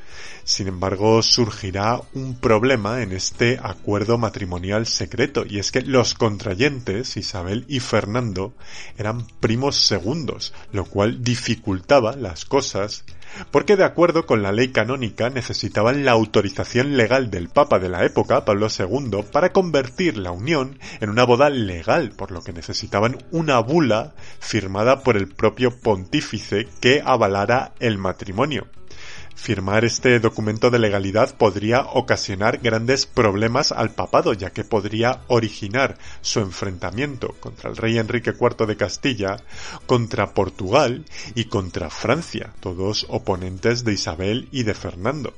sin 0.45 0.69
embargo, 0.69 1.23
surgirá 1.23 2.03
un 2.13 2.39
problema 2.39 3.01
en 3.03 3.13
este 3.13 3.59
acuerdo 3.63 4.19
matrimonial 4.19 4.87
secreto, 4.87 5.45
y 5.49 5.59
es 5.59 5.73
que 5.73 5.81
los 5.81 6.13
contrayentes, 6.13 7.17
Isabel 7.17 7.65
y 7.69 7.81
Fernando, 7.81 8.53
eran 8.99 9.27
primos 9.41 9.77
segundos, 9.77 10.53
lo 10.73 10.85
cual 10.85 11.25
dificultaba 11.25 12.17
las 12.17 12.45
cosas, 12.45 13.07
porque 13.51 13.77
de 13.77 13.85
acuerdo 13.85 14.27
con 14.27 14.43
la 14.43 14.53
ley 14.53 14.69
canónica 14.69 15.31
necesitaban 15.31 16.05
la 16.05 16.13
autorización 16.13 16.97
legal 16.97 17.31
del 17.31 17.49
Papa 17.49 17.79
de 17.79 17.89
la 17.89 18.05
época, 18.05 18.45
Pablo 18.45 18.69
II, 18.69 19.25
para 19.33 19.53
convertir 19.53 20.17
la 20.17 20.31
unión 20.31 20.79
en 21.01 21.11
una 21.11 21.25
boda 21.25 21.51
legal, 21.51 22.11
por 22.17 22.31
lo 22.31 22.43
que 22.43 22.53
necesitaban 22.53 23.19
una 23.31 23.59
bula 23.61 24.15
firmada 24.41 25.03
por 25.03 25.17
el 25.17 25.29
propio 25.29 25.71
pontífice 25.79 26.69
que 26.81 27.03
avalara 27.05 27.73
el 27.81 27.99
matrimonio. 27.99 28.67
Firmar 29.35 29.85
este 29.85 30.21
documento 30.21 30.71
de 30.71 30.79
legalidad 30.79 31.37
podría 31.37 31.83
ocasionar 31.83 32.59
grandes 32.59 33.07
problemas 33.07 33.73
al 33.73 33.91
papado, 33.91 34.33
ya 34.33 34.51
que 34.51 34.65
podría 34.65 35.23
originar 35.27 35.99
su 36.23 36.41
enfrentamiento 36.41 37.35
contra 37.41 37.69
el 37.69 37.77
rey 37.77 37.99
Enrique 37.99 38.31
IV 38.31 38.67
de 38.67 38.77
Castilla, 38.77 39.37
contra 39.87 40.33
Portugal 40.33 41.05
y 41.35 41.47
contra 41.47 41.91
Francia, 41.91 42.53
todos 42.61 43.07
oponentes 43.09 43.85
de 43.85 43.93
Isabel 43.93 44.49
y 44.53 44.63
de 44.63 44.75
Fernando. 44.75 45.35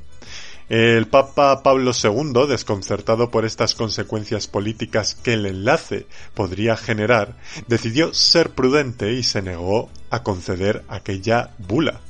El 0.68 1.06
Papa 1.06 1.62
Pablo 1.62 1.92
II, 1.92 2.48
desconcertado 2.48 3.30
por 3.30 3.44
estas 3.44 3.76
consecuencias 3.76 4.48
políticas 4.48 5.14
que 5.14 5.34
el 5.34 5.46
enlace 5.46 6.06
podría 6.34 6.76
generar, 6.76 7.36
decidió 7.68 8.12
ser 8.12 8.50
prudente 8.50 9.12
y 9.12 9.22
se 9.22 9.42
negó 9.42 9.90
a 10.10 10.24
conceder 10.24 10.84
aquella 10.88 11.54
bula. 11.58 12.00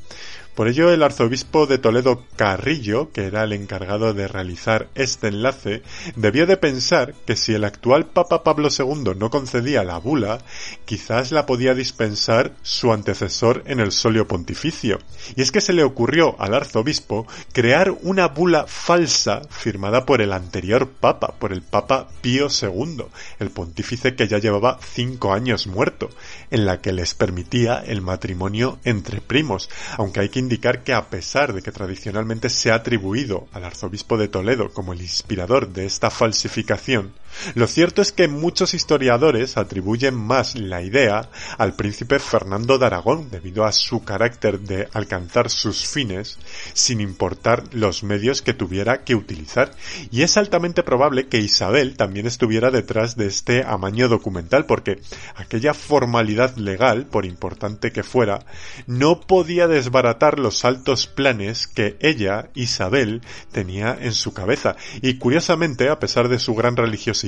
Por 0.57 0.69
ello, 0.69 0.91
el 0.91 1.03
arzobispo 1.03 1.67
de 1.67 1.77
Toledo 1.77 2.25
Carrillo, 2.35 3.13
que 3.13 3.27
era 3.27 3.45
el 3.45 3.53
encargado 3.53 4.15
de 4.15 4.27
realizar 4.27 4.89
este 4.95 5.29
enlace, 5.29 5.83
debió 6.17 6.47
de 6.47 6.57
pensar 6.57 7.13
que 7.27 7.37
si 7.37 7.53
el 7.53 7.63
actual 7.63 8.07
Papa 8.07 8.43
Pablo 8.43 8.71
II 8.71 9.13
no 9.19 9.29
concedía 9.29 9.85
la 9.85 9.99
bula, 9.99 10.39
quizás 10.87 11.31
la 11.31 11.45
podía 11.45 11.75
dispensar 11.75 12.55
su 12.63 12.91
antecesor 12.91 13.65
en 13.67 13.81
el 13.81 13.93
solio 13.93 14.27
pontificio. 14.27 14.99
Y 15.37 15.43
es 15.43 15.53
que 15.53 15.61
se 15.61 15.75
le 15.75 15.85
ocurrió 15.85 16.41
al 16.41 16.55
arzobispo 16.55 17.27
crear 17.53 17.91
una 17.91 18.29
bula 18.29 18.65
falsa 18.67 19.43
firmada 19.51 20.07
por 20.07 20.23
el 20.23 20.33
anterior 20.33 20.89
Papa, 20.89 21.35
por 21.39 21.53
el 21.53 21.61
Papa 21.61 22.09
Pío 22.23 22.47
II, 22.49 23.05
el 23.41 23.51
pontífice 23.51 24.15
que 24.15 24.27
ya 24.27 24.39
llevaba 24.39 24.79
cinco 24.81 25.35
años 25.35 25.67
muerto, 25.67 26.09
en 26.51 26.65
la 26.65 26.81
que 26.81 26.95
les 26.95 27.13
permitía 27.13 27.85
el 27.87 28.01
matrimonio 28.01 28.79
entre 28.85 29.21
primos, 29.21 29.69
aunque 29.99 30.21
hay 30.21 30.31
que 30.31 30.46
indicar 30.47 30.85
que 30.85 30.95
a 30.95 31.11
pesar 31.11 31.53
de 31.53 31.61
que 31.61 31.73
tradicionalmente 31.73 32.49
se 32.49 32.71
ha 32.71 32.77
atribuido 32.77 33.49
al 33.53 33.65
arzobispo 33.65 34.17
de 34.17 34.29
Toledo 34.29 34.73
como 34.73 34.93
el 34.93 35.03
inspirador 35.03 35.73
de 35.73 35.87
esta 35.87 36.11
falsificación, 36.11 37.13
lo 37.55 37.67
cierto 37.67 38.03
es 38.03 38.13
que 38.13 38.29
muchos 38.29 38.75
historiadores 38.75 39.57
atribuyen 39.57 40.15
más 40.15 40.55
la 40.55 40.83
idea 40.83 41.29
al 41.59 41.75
príncipe 41.75 42.19
Fernando 42.19 42.79
de 42.79 42.87
Aragón 42.87 43.31
debido 43.31 43.65
a 43.65 43.73
su 43.73 44.05
carácter 44.05 44.61
de 44.61 44.89
alcanzar 44.93 45.51
sus 45.51 45.87
fines 45.87 46.39
sin 46.73 47.01
importar 47.01 47.65
los 47.73 48.03
medios 48.03 48.43
que 48.43 48.55
tuviera 48.55 49.05
que 49.05 49.15
utilizar 49.15 49.73
y 50.11 50.23
es 50.23 50.37
altamente 50.37 50.83
probable 50.83 51.29
que 51.29 51.39
Isabel 51.39 51.97
también 51.97 52.27
estuviera 52.27 52.71
detrás 52.71 53.17
de 53.17 53.27
este 53.27 53.65
amaño 53.65 54.09
documental 54.09 54.67
porque 54.67 55.01
aquella 55.35 55.75
formalidad 55.75 56.57
legal, 56.57 57.07
por 57.07 57.27
importante 57.27 57.93
que 57.93 58.03
fuera, 58.03 58.47
no 58.87 59.21
podía 59.21 59.69
desbaratar 59.69 60.39
los 60.39 60.65
altos 60.65 61.07
planes 61.07 61.67
que 61.67 61.97
ella, 62.01 62.51
Isabel, 62.55 63.23
tenía 63.53 63.97
en 64.01 64.13
su 64.13 64.33
cabeza. 64.33 64.77
Y 65.03 65.19
curiosamente, 65.19 65.89
a 65.89 65.99
pesar 65.99 66.29
de 66.29 66.39
su 66.39 66.55
gran 66.55 66.77
religiosidad 66.77 67.26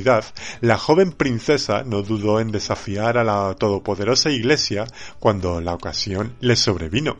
la 0.61 0.78
joven 0.78 1.12
princesa 1.12 1.82
no 1.84 2.02
dudó 2.02 2.40
en 2.40 2.50
desafiar 2.50 3.18
a 3.18 3.24
la 3.24 3.54
todopoderosa 3.58 4.30
Iglesia 4.30 4.87
cuando 5.18 5.61
la 5.61 5.74
ocasión 5.74 6.37
le 6.40 6.56
sobrevino. 6.56 7.16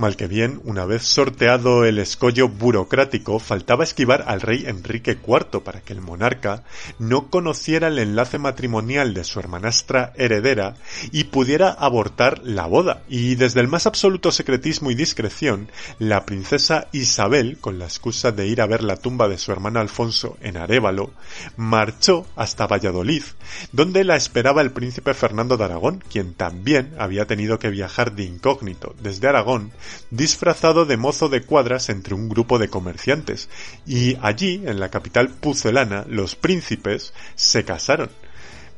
Mal 0.00 0.16
que 0.16 0.28
bien, 0.28 0.62
una 0.64 0.86
vez 0.86 1.02
sorteado 1.02 1.84
el 1.84 1.98
escollo 1.98 2.48
burocrático, 2.48 3.38
faltaba 3.38 3.84
esquivar 3.84 4.24
al 4.28 4.40
rey 4.40 4.64
Enrique 4.66 5.10
IV 5.22 5.60
para 5.62 5.82
que 5.82 5.92
el 5.92 6.00
monarca 6.00 6.64
no 6.98 7.28
conociera 7.28 7.88
el 7.88 7.98
enlace 7.98 8.38
matrimonial 8.38 9.12
de 9.12 9.24
su 9.24 9.40
hermanastra 9.40 10.14
heredera 10.16 10.74
y 11.12 11.24
pudiera 11.24 11.68
abortar 11.68 12.40
la 12.44 12.64
boda. 12.64 13.02
Y 13.10 13.34
desde 13.34 13.60
el 13.60 13.68
más 13.68 13.86
absoluto 13.86 14.32
secretismo 14.32 14.90
y 14.90 14.94
discreción, 14.94 15.68
la 15.98 16.24
princesa 16.24 16.88
Isabel, 16.92 17.58
con 17.60 17.78
la 17.78 17.84
excusa 17.84 18.32
de 18.32 18.46
ir 18.46 18.62
a 18.62 18.66
ver 18.66 18.82
la 18.82 18.96
tumba 18.96 19.28
de 19.28 19.36
su 19.36 19.52
hermano 19.52 19.80
Alfonso 19.80 20.38
en 20.40 20.56
Arévalo, 20.56 21.10
marchó 21.58 22.26
hasta 22.36 22.66
Valladolid, 22.66 23.24
donde 23.72 24.04
la 24.04 24.16
esperaba 24.16 24.62
el 24.62 24.70
príncipe 24.70 25.12
Fernando 25.12 25.58
de 25.58 25.64
Aragón, 25.64 26.02
quien 26.10 26.32
también 26.32 26.94
había 26.98 27.26
tenido 27.26 27.58
que 27.58 27.68
viajar 27.68 28.12
de 28.12 28.24
incógnito 28.24 28.94
desde 29.02 29.28
Aragón 29.28 29.72
disfrazado 30.10 30.84
de 30.84 30.96
mozo 30.96 31.28
de 31.28 31.42
cuadras 31.42 31.88
entre 31.88 32.14
un 32.14 32.28
grupo 32.28 32.58
de 32.58 32.68
comerciantes, 32.68 33.48
y 33.86 34.16
allí, 34.20 34.62
en 34.64 34.80
la 34.80 34.90
capital 34.90 35.28
pucelana, 35.30 36.04
los 36.08 36.36
príncipes 36.36 37.12
se 37.34 37.64
casaron. 37.64 38.10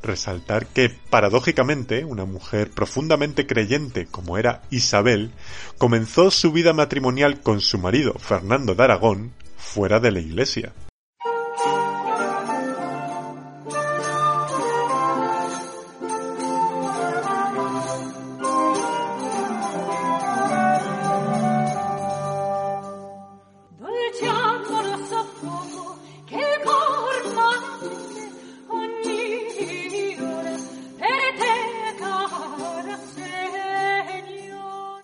Resaltar 0.01 0.67
que, 0.67 0.89
paradójicamente, 1.09 2.03
una 2.03 2.25
mujer 2.25 2.69
profundamente 2.71 3.47
creyente 3.47 4.05
como 4.05 4.37
era 4.37 4.61
Isabel, 4.69 5.31
comenzó 5.77 6.29
su 6.29 6.51
vida 6.51 6.73
matrimonial 6.73 7.39
con 7.41 7.61
su 7.61 7.77
marido, 7.77 8.13
Fernando 8.19 8.75
de 8.75 8.83
Aragón, 8.83 9.31
fuera 9.57 10.01
de 10.01 10.11
la 10.11 10.19
iglesia. 10.19 10.73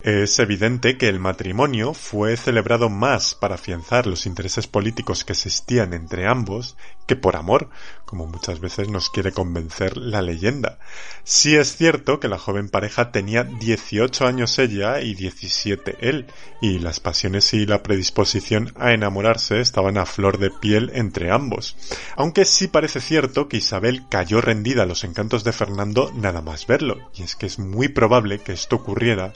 Es 0.02 0.38
evidente 0.38 0.96
que 0.96 1.08
el 1.08 1.20
matrimonio 1.20 1.92
fue 1.92 2.38
celebrado 2.38 2.88
más 2.88 3.34
para 3.34 3.56
afianzar 3.56 4.06
los 4.06 4.24
intereses 4.24 4.66
políticos 4.66 5.26
que 5.26 5.34
existían 5.34 5.92
entre 5.92 6.26
ambos 6.26 6.74
que 7.10 7.16
por 7.16 7.34
amor, 7.34 7.68
como 8.04 8.26
muchas 8.26 8.60
veces 8.60 8.88
nos 8.88 9.10
quiere 9.10 9.32
convencer 9.32 9.96
la 9.96 10.22
leyenda. 10.22 10.78
Sí 11.24 11.56
es 11.56 11.76
cierto 11.76 12.20
que 12.20 12.28
la 12.28 12.38
joven 12.38 12.68
pareja 12.68 13.10
tenía 13.10 13.42
18 13.42 14.28
años 14.28 14.60
ella 14.60 15.00
y 15.00 15.16
17 15.16 15.96
él, 16.00 16.26
y 16.62 16.78
las 16.78 17.00
pasiones 17.00 17.52
y 17.52 17.66
la 17.66 17.82
predisposición 17.82 18.72
a 18.76 18.92
enamorarse 18.92 19.60
estaban 19.60 19.98
a 19.98 20.06
flor 20.06 20.38
de 20.38 20.50
piel 20.50 20.92
entre 20.94 21.32
ambos. 21.32 21.76
Aunque 22.14 22.44
sí 22.44 22.68
parece 22.68 23.00
cierto 23.00 23.48
que 23.48 23.56
Isabel 23.56 24.04
cayó 24.08 24.40
rendida 24.40 24.84
a 24.84 24.86
los 24.86 25.02
encantos 25.02 25.42
de 25.42 25.52
Fernando 25.52 26.12
nada 26.14 26.42
más 26.42 26.68
verlo, 26.68 27.10
y 27.16 27.24
es 27.24 27.34
que 27.34 27.46
es 27.46 27.58
muy 27.58 27.88
probable 27.88 28.38
que 28.38 28.52
esto 28.52 28.76
ocurriera 28.76 29.32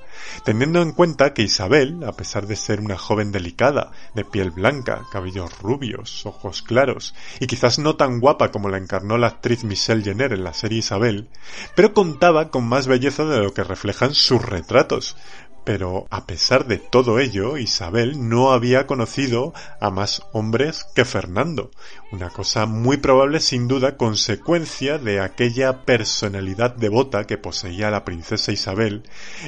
en 0.65 0.93
cuenta 0.93 1.35
que 1.35 1.43
Isabel, 1.43 2.03
a 2.05 2.13
pesar 2.13 2.47
de 2.47 2.57
ser 2.57 2.81
una 2.81 2.97
joven 2.97 3.33
delicada, 3.33 3.93
de 4.15 4.25
piel 4.25 4.51
blanca, 4.51 5.03
cabellos 5.13 5.59
rubios, 5.61 6.25
ojos 6.25 6.63
claros, 6.63 7.15
y 7.39 7.47
quizás 7.47 7.79
no 7.79 7.97
tan 7.97 8.19
guapa 8.19 8.51
como 8.51 8.71
la 8.71 8.79
encarnó 8.79 9.19
la 9.19 9.27
actriz 9.27 9.63
Michelle 9.63 10.03
Jenner 10.03 10.33
en 10.33 10.43
la 10.43 10.55
serie 10.55 10.79
Isabel, 10.79 11.29
pero 11.77 11.93
contaba 11.93 12.51
con 12.51 12.67
más 12.67 12.87
belleza 12.87 13.25
de 13.25 13.41
lo 13.41 13.53
que 13.53 13.63
reflejan 13.63 14.15
sus 14.15 14.43
retratos, 14.43 15.17
pero 15.65 16.07
a 16.11 16.27
pesar 16.27 16.67
de 16.67 16.79
todo 16.79 17.19
ello, 17.19 17.57
Isabel 17.57 18.29
no 18.29 18.53
había 18.53 18.87
conocido 18.87 19.53
a 19.81 19.91
más 19.91 20.23
hombres 20.33 20.87
que 20.95 21.05
Fernando, 21.05 21.71
una 22.13 22.31
cosa 22.31 22.67
muy 22.67 22.99
probable 22.99 23.41
sin 23.41 23.67
duda 23.67 23.97
consecuencia 23.97 24.99
de 24.99 25.21
aquella 25.21 25.85
personalidad 25.85 26.77
devota 26.77 27.25
que 27.25 27.39
poseía 27.39 27.91
la 27.91 28.05
princesa 28.05 28.53
Isabel, 28.53 29.03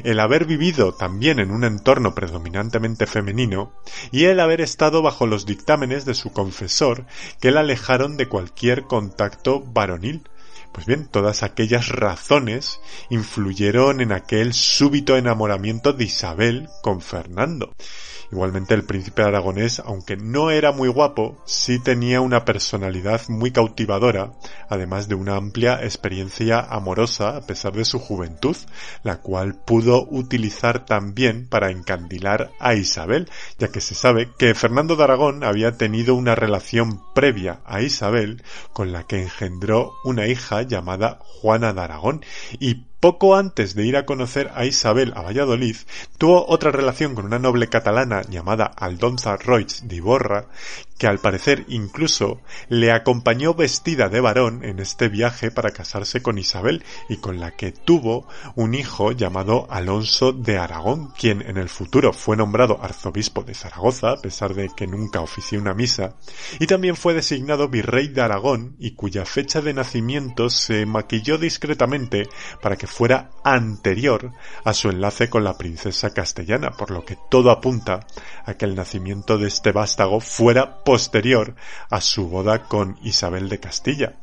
el 0.05 0.19
haber 0.21 0.47
vivido 0.47 0.95
también 0.95 1.39
en 1.39 1.51
un 1.51 1.65
entorno 1.65 2.15
predominantemente 2.15 3.07
femenino 3.07 3.73
y 4.11 4.25
el 4.25 4.41
haber 4.41 4.61
estado 4.61 5.03
bajo 5.03 5.27
los 5.27 5.47
dictámenes 5.47 6.05
de 6.05 6.15
su 6.15 6.33
confesor 6.33 7.05
que 7.41 7.51
la 7.51 7.61
alejaron 7.61 8.17
de 8.17 8.29
cualquier 8.29 8.85
contacto 8.85 9.61
varonil 9.61 10.23
pues 10.77 10.85
bien, 10.85 11.07
todas 11.07 11.43
aquellas 11.43 11.89
razones 11.89 12.81
influyeron 13.09 14.03
en 14.03 14.13
aquel 14.13 14.53
súbito 14.53 15.17
enamoramiento 15.17 15.95
de 15.95 16.05
Isabel 16.05 16.69
con 16.83 17.01
Fernando. 17.01 17.73
Igualmente 18.31 18.75
el 18.75 18.85
príncipe 18.85 19.23
aragonés, 19.23 19.81
aunque 19.85 20.17
no 20.17 20.51
era 20.51 20.73
muy 20.73 20.89
guapo, 20.89 21.41
sí 21.45 21.79
tenía 21.79 22.21
una 22.21 22.45
personalidad 22.45 23.23
muy 23.29 23.51
cautivadora, 23.51 24.33
además 24.69 25.09
de 25.09 25.15
una 25.15 25.37
amplia 25.37 25.83
experiencia 25.83 26.61
amorosa 26.61 27.37
a 27.37 27.41
pesar 27.43 27.73
de 27.73 27.85
su 27.85 27.99
juventud, 27.99 28.57
la 29.03 29.19
cual 29.19 29.55
pudo 29.55 30.07
utilizar 30.11 30.85
también 30.85 31.49
para 31.49 31.71
encandilar 31.71 32.51
a 32.59 32.75
Isabel, 32.75 33.31
ya 33.59 33.69
que 33.69 33.81
se 33.81 33.95
sabe 33.95 34.29
que 34.39 34.55
Fernando 34.55 34.97
de 34.97 35.05
Aragón 35.05 35.45
había 35.45 35.77
tenido 35.77 36.15
una 36.15 36.35
relación 36.35 37.03
previa 37.15 37.61
a 37.65 37.83
Isabel 37.83 38.43
con 38.73 38.93
la 38.93 39.05
que 39.05 39.23
engendró 39.23 39.95
una 40.05 40.27
hija 40.27 40.63
llamada 40.63 41.19
Juana 41.21 41.73
de 41.73 41.81
Aragón 41.81 42.25
y 42.59 42.87
poco 43.01 43.37
antes 43.37 43.75
de 43.75 43.87
ir 43.87 43.97
a 43.97 44.07
conocer 44.07 44.51
a 44.55 44.65
Isabel 44.65 45.13
a 45.17 45.23
Valladolid, 45.23 45.77
tuvo 46.19 46.47
otra 46.49 46.71
relación 46.71 47.15
con 47.15 47.27
una 47.27 47.39
noble 47.39 47.69
catalana 47.69 48.23
llamada 48.23 48.65
Aldonza 48.65 49.37
Roig 49.37 49.83
de 49.83 49.97
Iborra, 49.97 50.47
que 50.99 51.07
al 51.07 51.19
parecer 51.19 51.65
incluso 51.69 52.41
le 52.69 52.91
acompañó 52.91 53.55
vestida 53.55 54.09
de 54.09 54.21
varón 54.21 54.65
en 54.65 54.79
este 54.79 55.09
viaje 55.09 55.51
para 55.51 55.71
casarse 55.71 56.23
con 56.23 56.39
Isabel 56.39 56.85
y 57.09 57.19
con 57.19 57.39
la 57.39 57.51
que 57.51 57.73
tuvo 57.73 58.27
un 58.55 58.75
hijo 58.75 59.13
llamado 59.13 59.67
Alonso 59.71 60.33
de 60.33 60.57
Aragón, 60.57 61.13
quien 61.19 61.43
en 61.43 61.59
el 61.59 61.69
futuro 61.69 62.13
fue 62.13 62.37
nombrado 62.37 62.83
arzobispo 62.83 63.43
de 63.43 63.55
Zaragoza, 63.55 64.13
a 64.13 64.21
pesar 64.23 64.55
de 64.55 64.71
que 64.75 64.87
nunca 64.87 65.21
ofició 65.21 65.61
una 65.61 65.75
misa, 65.75 66.15
y 66.59 66.67
también 66.67 66.97
fue 66.97 67.15
designado 67.15 67.69
virrey 67.69 68.09
de 68.09 68.23
Aragón 68.23 68.77
y 68.79 68.93
cuya 68.93 69.27
fecha 69.27 69.61
de 69.61 69.75
nacimiento 69.75 70.49
se 70.49 70.87
maquilló 70.87 71.37
discretamente 71.37 72.29
para 72.63 72.77
que 72.77 72.86
fuera 72.87 73.31
anterior 73.45 74.33
a 74.65 74.73
su 74.73 74.89
enlace 74.89 75.29
con 75.29 75.45
la 75.45 75.57
princesa 75.57 76.13
castellana, 76.13 76.73
por 76.73 76.91
lo 76.91 77.05
que 77.05 77.19
todo 77.31 77.51
apunta 77.51 78.07
a 78.45 78.55
que 78.55 78.65
el 78.65 78.75
nacimiento 78.75 79.39
de 79.39 79.49
este 79.49 79.73
vástago 79.73 80.21
fuera 80.21 80.85
posterior 80.85 81.55
a 81.91 82.01
su 82.01 82.29
boda 82.29 82.65
con 82.65 82.99
Isabel 83.03 83.49
de 83.49 83.61
Castilla. 83.61 84.17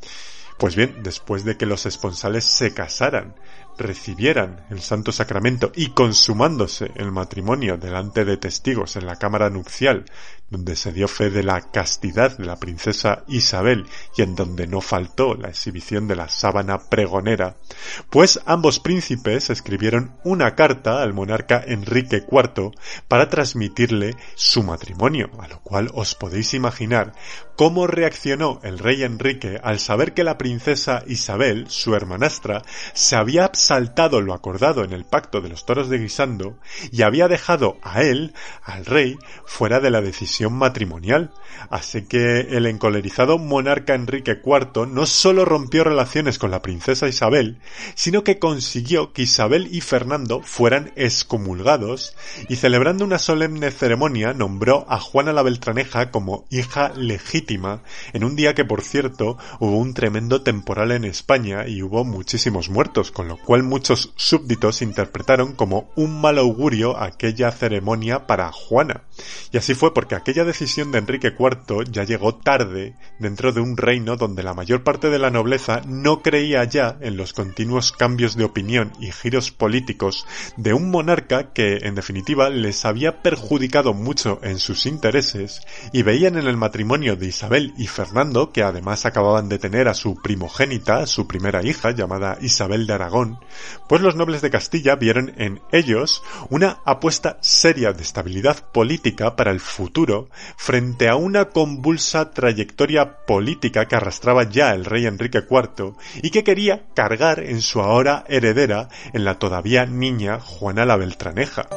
Pues 0.58 0.76
bien, 0.76 1.02
después 1.04 1.44
de 1.44 1.58
que 1.58 1.66
los 1.66 1.86
esponsales 1.86 2.46
se 2.46 2.74
casaran, 2.74 3.36
recibieran 3.78 4.66
el 4.70 4.82
santo 4.82 5.12
sacramento 5.12 5.72
y 5.76 5.90
consumándose 5.90 6.92
el 6.96 7.12
matrimonio 7.12 7.78
delante 7.78 8.24
de 8.24 8.38
testigos 8.38 8.96
en 8.96 9.06
la 9.06 9.16
cámara 9.16 9.50
nupcial, 9.50 10.06
donde 10.54 10.76
se 10.76 10.92
dio 10.92 11.08
fe 11.08 11.32
de 11.32 11.42
la 11.42 11.60
castidad 11.72 12.38
de 12.38 12.46
la 12.46 12.58
princesa 12.58 13.24
Isabel 13.28 13.88
y 14.16 14.22
en 14.22 14.36
donde 14.36 14.68
no 14.68 14.82
faltó 14.82 15.34
la 15.34 15.50
exhibición 15.50 16.08
de 16.08 16.16
la 16.16 16.30
sábana 16.30 16.78
pregonera, 16.90 17.56
pues 18.12 18.40
ambos 18.46 18.80
príncipes 18.80 19.50
escribieron 19.50 20.12
una 20.24 20.54
carta 20.54 21.02
al 21.02 21.14
monarca 21.14 21.64
Enrique 21.66 22.24
IV 22.32 22.72
para 23.08 23.30
transmitirle 23.30 24.16
su 24.36 24.62
matrimonio, 24.62 25.32
a 25.40 25.48
lo 25.48 25.60
cual 25.62 25.90
os 25.96 26.14
podéis 26.14 26.54
imaginar 26.54 27.14
cómo 27.56 27.88
reaccionó 27.88 28.60
el 28.64 28.80
rey 28.80 29.04
Enrique 29.04 29.60
al 29.64 29.80
saber 29.80 30.14
que 30.14 30.24
la 30.24 30.38
princesa 30.38 31.04
Isabel, 31.08 31.66
su 31.70 31.96
hermanastra, 31.96 32.64
se 32.94 33.16
había 33.16 33.52
saltado 33.54 34.22
lo 34.22 34.34
acordado 34.34 34.84
en 34.84 34.92
el 34.92 35.06
pacto 35.06 35.42
de 35.42 35.50
los 35.50 35.66
toros 35.66 35.90
de 35.90 36.00
Guisando 36.00 36.58
y 36.92 37.04
había 37.04 37.28
dejado 37.28 37.78
a 37.84 38.02
él, 38.02 38.34
al 38.64 38.86
rey, 38.86 39.18
fuera 39.46 39.80
de 39.80 39.92
la 39.92 40.02
decisión 40.02 40.54
matrimonial. 40.54 41.32
Así 41.70 42.04
que 42.04 42.42
el 42.42 42.66
encolerizado 42.66 43.38
monarca 43.38 43.94
Enrique 43.94 44.42
IV 44.44 44.88
no 44.88 45.06
solo 45.06 45.46
rompió 45.46 45.84
relaciones 45.84 46.40
con 46.40 46.52
la 46.52 46.62
princesa 46.62 47.08
Isabel, 47.08 47.60
sino 47.96 48.24
que 48.24 48.40
consiguió 48.40 49.14
que 49.14 49.24
Isabel 49.24 49.68
y 49.72 49.82
Fernando 49.82 50.42
fueran 50.42 50.92
excomulgados 50.96 52.16
y 52.50 52.56
celebrando 52.56 53.06
una 53.06 53.20
solemne 53.20 53.72
ceremonia 53.72 54.34
nombró 54.34 54.86
a 54.90 55.00
Juana 55.00 55.34
la 55.34 55.44
Beltraneja 55.44 56.12
como 56.12 56.46
hija 56.50 56.92
legítima 56.96 57.43
en 58.14 58.24
un 58.24 58.36
día 58.36 58.54
que 58.54 58.66
por 58.66 58.82
cierto 58.82 59.38
hubo 59.60 59.78
un 59.78 59.94
tremendo 59.94 60.42
temporal 60.42 60.92
en 60.92 61.04
España 61.04 61.68
y 61.68 61.82
hubo 61.82 62.04
muchísimos 62.04 62.70
muertos, 62.70 63.12
con 63.12 63.28
lo 63.28 63.38
cual 63.38 63.64
muchos 63.64 64.14
súbditos 64.16 64.82
interpretaron 64.82 65.54
como 65.54 65.92
un 65.96 66.20
mal 66.22 66.38
augurio 66.38 66.98
aquella 66.98 67.52
ceremonia 67.52 68.28
para 68.28 68.52
Juana. 68.52 69.04
Y 69.52 69.58
así 69.58 69.76
fue 69.76 69.94
porque 69.94 70.16
aquella 70.16 70.46
decisión 70.46 70.92
de 70.92 71.00
Enrique 71.00 71.34
IV 71.38 71.86
ya 71.92 72.04
llegó 72.04 72.36
tarde 72.36 72.96
dentro 73.20 73.52
de 73.52 73.62
un 73.62 73.78
reino 73.78 74.16
donde 74.16 74.44
la 74.44 74.54
mayor 74.54 74.84
parte 74.84 75.10
de 75.10 75.20
la 75.20 75.30
nobleza 75.30 75.82
no 75.86 76.22
creía 76.22 76.64
ya 76.64 76.98
en 77.02 77.18
los 77.18 77.34
continuos 77.34 77.92
cambios 77.92 78.36
de 78.36 78.46
opinión 78.46 78.92
y 79.00 79.12
giros 79.12 79.52
políticos 79.52 80.26
de 80.58 80.74
un 80.74 80.90
monarca 80.90 81.54
que 81.54 81.80
en 81.84 81.96
definitiva 81.96 82.50
les 82.50 82.86
había 82.86 83.22
perjudicado 83.22 83.94
mucho 83.94 84.40
en 84.44 84.60
sus 84.60 84.86
intereses 84.86 85.62
y 85.92 86.04
veían 86.04 86.38
en 86.38 86.48
el 86.48 86.58
matrimonio 86.58 87.16
de 87.16 87.28
Isabel 87.34 87.74
y 87.78 87.88
Fernando, 87.88 88.52
que 88.52 88.62
además 88.62 89.08
acababan 89.08 89.50
de 89.50 89.58
tener 89.58 89.88
a 89.88 89.96
su 89.96 90.14
primogénita, 90.22 91.08
su 91.08 91.28
primera 91.28 91.64
hija, 91.64 91.90
llamada 91.90 92.38
Isabel 92.42 92.86
de 92.86 92.94
Aragón, 92.94 93.40
pues 93.90 94.02
los 94.02 94.16
nobles 94.16 94.44
de 94.44 94.52
Castilla 94.52 94.96
vieron 94.96 95.34
en 95.38 95.60
ellos 95.72 96.22
una 96.52 96.78
apuesta 96.86 97.40
seria 97.42 97.92
de 97.92 98.04
estabilidad 98.04 98.70
política 98.72 99.36
para 99.36 99.50
el 99.50 99.60
futuro 99.60 100.30
frente 100.58 101.10
a 101.10 101.16
una 101.16 101.46
convulsa 101.46 102.30
trayectoria 102.30 103.26
política 103.26 103.88
que 103.88 103.96
arrastraba 103.96 104.44
ya 104.44 104.76
el 104.76 104.86
rey 104.86 105.08
Enrique 105.08 105.40
IV 105.50 105.96
y 106.22 106.30
que 106.30 106.44
quería 106.44 106.86
cargar 106.94 107.40
en 107.40 107.64
su 107.64 107.82
ahora 107.82 108.26
heredera 108.28 108.90
en 109.12 109.26
la 109.26 109.40
todavía 109.40 109.88
niña 109.88 110.40
Juana 110.40 110.86
la 110.86 110.98
Beltraneja. 110.98 111.68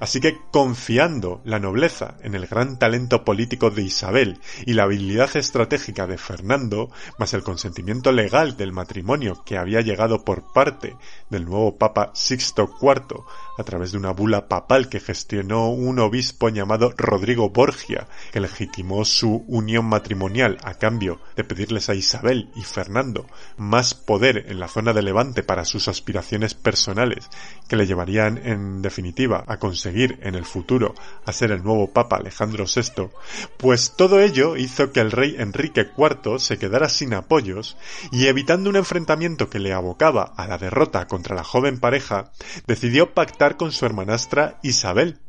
Así 0.00 0.20
que 0.20 0.38
confiando 0.50 1.40
la 1.44 1.58
nobleza 1.58 2.16
en 2.22 2.34
el 2.34 2.46
gran 2.46 2.78
talento 2.78 3.24
político 3.24 3.70
de 3.70 3.82
Isabel 3.82 4.38
y 4.64 4.74
la 4.74 4.84
habilidad 4.84 5.36
estratégica 5.36 6.06
de 6.06 6.18
Fernando, 6.18 6.90
más 7.18 7.34
el 7.34 7.42
consentimiento 7.42 8.12
legal 8.12 8.56
del 8.56 8.72
matrimonio 8.72 9.42
que 9.44 9.58
había 9.58 9.80
llegado 9.80 10.24
por 10.24 10.52
parte 10.52 10.96
del 11.30 11.44
nuevo 11.44 11.76
Papa 11.76 12.10
Sixto 12.14 12.70
IV 12.80 13.24
a 13.56 13.64
través 13.64 13.92
de 13.92 13.98
una 13.98 14.12
bula 14.12 14.48
papal 14.48 14.88
que 14.88 15.00
gestionó 15.00 15.70
un 15.70 15.98
obispo 15.98 16.48
llamado 16.48 16.92
Rodrigo 16.96 17.50
Borgia, 17.50 18.06
que 18.32 18.40
legitimó 18.40 19.04
su 19.04 19.44
unión 19.48 19.86
matrimonial 19.86 20.58
a 20.62 20.74
cambio 20.74 21.20
de 21.36 21.44
pedirles 21.44 21.88
a 21.88 21.94
Isabel 21.94 22.50
y 22.54 22.62
Fernando 22.62 23.26
más 23.56 23.94
poder 23.94 24.46
en 24.48 24.60
la 24.60 24.68
zona 24.68 24.92
de 24.92 25.02
Levante 25.02 25.42
para 25.42 25.64
sus 25.64 25.88
aspiraciones 25.88 26.54
personales, 26.54 27.28
que 27.68 27.76
le 27.76 27.86
llevarían 27.86 28.38
en 28.44 28.82
definitiva 28.82 29.44
a 29.46 29.58
conseguir 29.58 30.18
en 30.22 30.34
el 30.34 30.44
futuro 30.44 30.94
a 31.24 31.32
ser 31.32 31.50
el 31.50 31.62
nuevo 31.62 31.92
Papa 31.92 32.16
Alejandro 32.16 32.64
VI, 32.64 33.08
pues 33.56 33.94
todo 33.96 34.20
ello 34.20 34.56
hizo 34.56 34.92
que 34.92 35.00
el 35.00 35.10
rey 35.10 35.36
Enrique 35.38 35.88
IV 35.96 36.38
se 36.38 36.58
quedara 36.58 36.88
sin 36.88 37.14
apoyos 37.14 37.76
y 38.10 38.26
evitando 38.26 38.70
un 38.70 38.76
enfrentamiento 38.76 39.48
que 39.48 39.58
le 39.58 39.72
abocaba 39.72 40.32
a 40.36 40.46
la 40.46 40.58
derrota 40.58 41.06
contra 41.06 41.36
la 41.36 41.44
joven 41.44 41.78
pareja, 41.78 42.32
decidió 42.66 43.14
pactar 43.14 43.45
con 43.54 43.70
su 43.70 43.86
hermanastra 43.86 44.58
Isabel, 44.64 45.20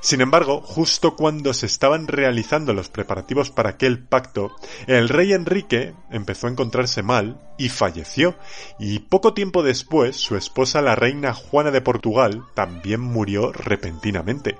sin 0.00 0.20
embargo, 0.20 0.60
justo 0.60 1.14
cuando 1.16 1.54
se 1.54 1.66
estaban 1.66 2.08
realizando 2.08 2.72
los 2.72 2.88
preparativos 2.88 3.50
para 3.50 3.70
aquel 3.70 3.98
pacto, 3.98 4.54
el 4.86 5.08
rey 5.08 5.32
Enrique 5.32 5.94
empezó 6.10 6.46
a 6.46 6.50
encontrarse 6.50 7.02
mal 7.02 7.40
y 7.58 7.68
falleció, 7.68 8.36
y 8.78 9.00
poco 9.00 9.34
tiempo 9.34 9.62
después 9.62 10.16
su 10.16 10.36
esposa 10.36 10.80
la 10.80 10.94
reina 10.94 11.34
Juana 11.34 11.70
de 11.70 11.82
Portugal 11.82 12.42
también 12.54 13.00
murió 13.00 13.52
repentinamente. 13.52 14.56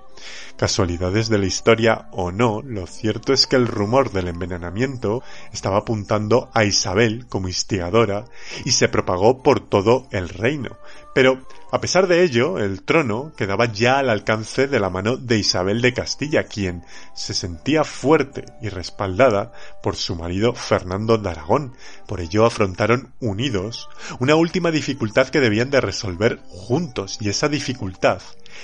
Casualidades 0.56 1.30
de 1.30 1.38
la 1.38 1.46
historia 1.46 2.08
o 2.12 2.30
no, 2.30 2.60
lo 2.62 2.86
cierto 2.86 3.32
es 3.32 3.46
que 3.46 3.56
el 3.56 3.66
rumor 3.66 4.12
del 4.12 4.28
envenenamiento 4.28 5.22
estaba 5.52 5.78
apuntando 5.78 6.50
a 6.52 6.64
Isabel 6.64 7.26
como 7.28 7.48
instigadora 7.48 8.26
y 8.66 8.72
se 8.72 8.88
propagó 8.88 9.42
por 9.42 9.60
todo 9.60 10.06
el 10.10 10.28
reino. 10.28 10.76
Pero, 11.14 11.46
a 11.72 11.80
pesar 11.80 12.08
de 12.08 12.24
ello, 12.24 12.58
el 12.58 12.82
trono 12.82 13.32
quedaba 13.36 13.66
ya 13.66 13.98
al 13.98 14.10
alcance 14.10 14.66
de 14.66 14.80
la 14.80 14.90
mano 14.90 15.16
de 15.16 15.38
Isabel 15.38 15.80
de 15.80 15.94
Castilla, 15.94 16.44
quien 16.44 16.84
se 17.14 17.32
sentía 17.32 17.84
fuerte 17.84 18.44
y 18.60 18.68
respaldada 18.68 19.52
por 19.82 19.94
su 19.94 20.16
marido 20.16 20.54
Fernando 20.54 21.16
de 21.18 21.30
Aragón. 21.30 21.74
Por 22.08 22.20
ello 22.20 22.44
afrontaron 22.44 23.14
unidos 23.20 23.88
una 24.18 24.34
última 24.34 24.70
dificultad 24.70 25.28
que 25.28 25.40
debían 25.40 25.70
de 25.70 25.80
resolver 25.80 26.40
juntos, 26.48 27.18
y 27.20 27.28
esa 27.28 27.48
dificultad 27.48 28.20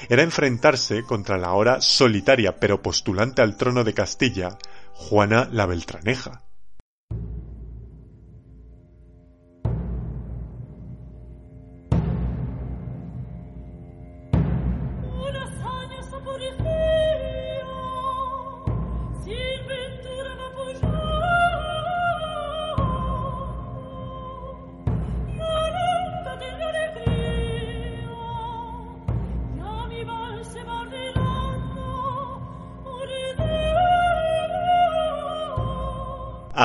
era 0.09 0.23
enfrentarse 0.23 1.03
contra 1.03 1.39
la 1.39 1.49
ahora 1.49 1.81
solitaria 1.81 2.57
pero 2.57 2.83
postulante 2.83 3.43
al 3.43 3.57
trono 3.57 3.85
de 3.85 3.95
Castilla, 3.95 4.59
Juana 4.95 5.49
la 5.53 5.67
Beltraneja. 5.67 6.46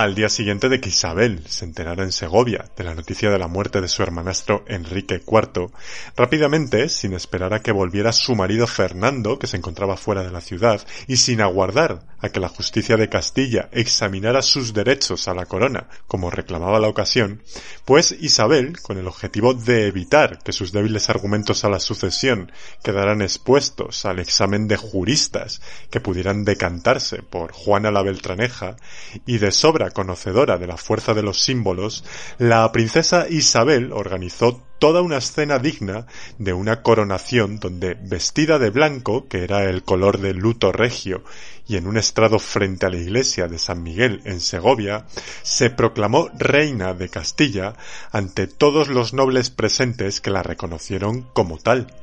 Al 0.02 0.16
día 0.16 0.30
siguiente 0.30 0.68
de 0.68 0.82
que 0.82 0.90
Isabel 0.90 1.44
se 1.48 1.64
enterara 1.64 2.04
en 2.04 2.12
Segovia 2.12 2.66
de 2.76 2.84
la 2.84 2.96
noticia 2.96 3.30
de 3.30 3.38
la 3.38 3.48
muerte 3.48 3.82
de 3.82 3.88
su 3.88 4.02
hermanastro 4.02 4.66
Enrique 4.68 5.22
IV, 5.26 5.70
rápidamente, 6.16 6.90
sin 6.90 7.14
esperar 7.14 7.54
a 7.54 7.62
que 7.62 7.72
volviera 7.72 8.12
su 8.12 8.36
marido 8.36 8.66
Fernando, 8.66 9.38
que 9.38 9.46
se 9.46 9.58
encontraba 9.58 9.98
fuera 9.98 10.24
de 10.24 10.32
la 10.32 10.42
ciudad, 10.42 10.82
y 11.06 11.18
sin 11.18 11.40
aguardar 11.40 12.02
a 12.20 12.30
que 12.30 12.40
la 12.40 12.50
justicia 12.50 12.98
de 12.98 13.10
Castilla 13.10 13.70
examinara 13.72 14.42
sus 14.42 14.74
derechos 14.74 15.28
a 15.28 15.36
la 15.36 15.46
corona, 15.46 15.88
como 16.08 16.32
reclamaba 16.32 16.80
la 16.80 16.88
ocasión, 16.88 17.44
pues 17.86 18.16
Isabel, 18.20 18.80
con 18.82 18.98
el 18.98 19.08
objetivo 19.08 19.54
de 19.54 19.86
evitar 19.88 20.40
que 20.40 20.52
sus 20.52 20.72
débiles 20.72 21.10
argumentos 21.10 21.64
a 21.64 21.70
la 21.70 21.80
sucesión 21.80 22.52
quedaran 22.84 23.22
expuestos 23.22 24.06
al 24.06 24.20
examen 24.20 24.68
de 24.68 24.78
juristas 24.78 25.62
que 25.92 26.00
pudieran 26.00 26.44
decantarse 26.44 27.22
por 27.22 27.52
Juana 27.52 27.92
la 27.92 28.02
Beltraneja, 28.02 28.78
y 29.28 29.38
de 29.38 29.52
sobra 29.52 29.91
conocedora 29.92 30.58
de 30.58 30.68
la 30.68 30.78
fuerza 30.78 31.14
de 31.14 31.24
los 31.24 31.42
símbolos, 31.42 32.04
la 32.38 32.72
princesa 32.72 33.28
Isabel 33.30 33.92
organizó 33.94 34.71
toda 34.82 35.04
una 35.04 35.18
escena 35.18 35.60
digna 35.60 36.08
de 36.40 36.54
una 36.54 36.82
coronación 36.82 37.60
donde, 37.60 37.94
vestida 37.94 38.58
de 38.58 38.72
blanco, 38.72 39.28
que 39.28 39.44
era 39.44 39.66
el 39.66 39.84
color 39.84 40.18
del 40.18 40.38
luto 40.38 40.72
regio, 40.72 41.24
y 41.68 41.78
en 41.78 41.86
un 41.86 41.98
estrado 41.98 42.40
frente 42.40 42.88
a 42.88 42.90
la 42.90 42.98
iglesia 42.98 43.48
de 43.48 43.60
San 43.60 43.84
Miguel 43.84 44.22
en 44.26 44.42
Segovia, 44.42 45.06
se 45.44 45.70
proclamó 45.70 46.30
reina 46.34 46.96
de 46.96 47.10
Castilla 47.10 47.76
ante 48.12 48.48
todos 48.48 48.88
los 48.88 49.14
nobles 49.14 49.52
presentes 49.52 50.20
que 50.20 50.32
la 50.32 50.42
reconocieron 50.42 51.28
como 51.34 51.60
tal. 51.60 51.94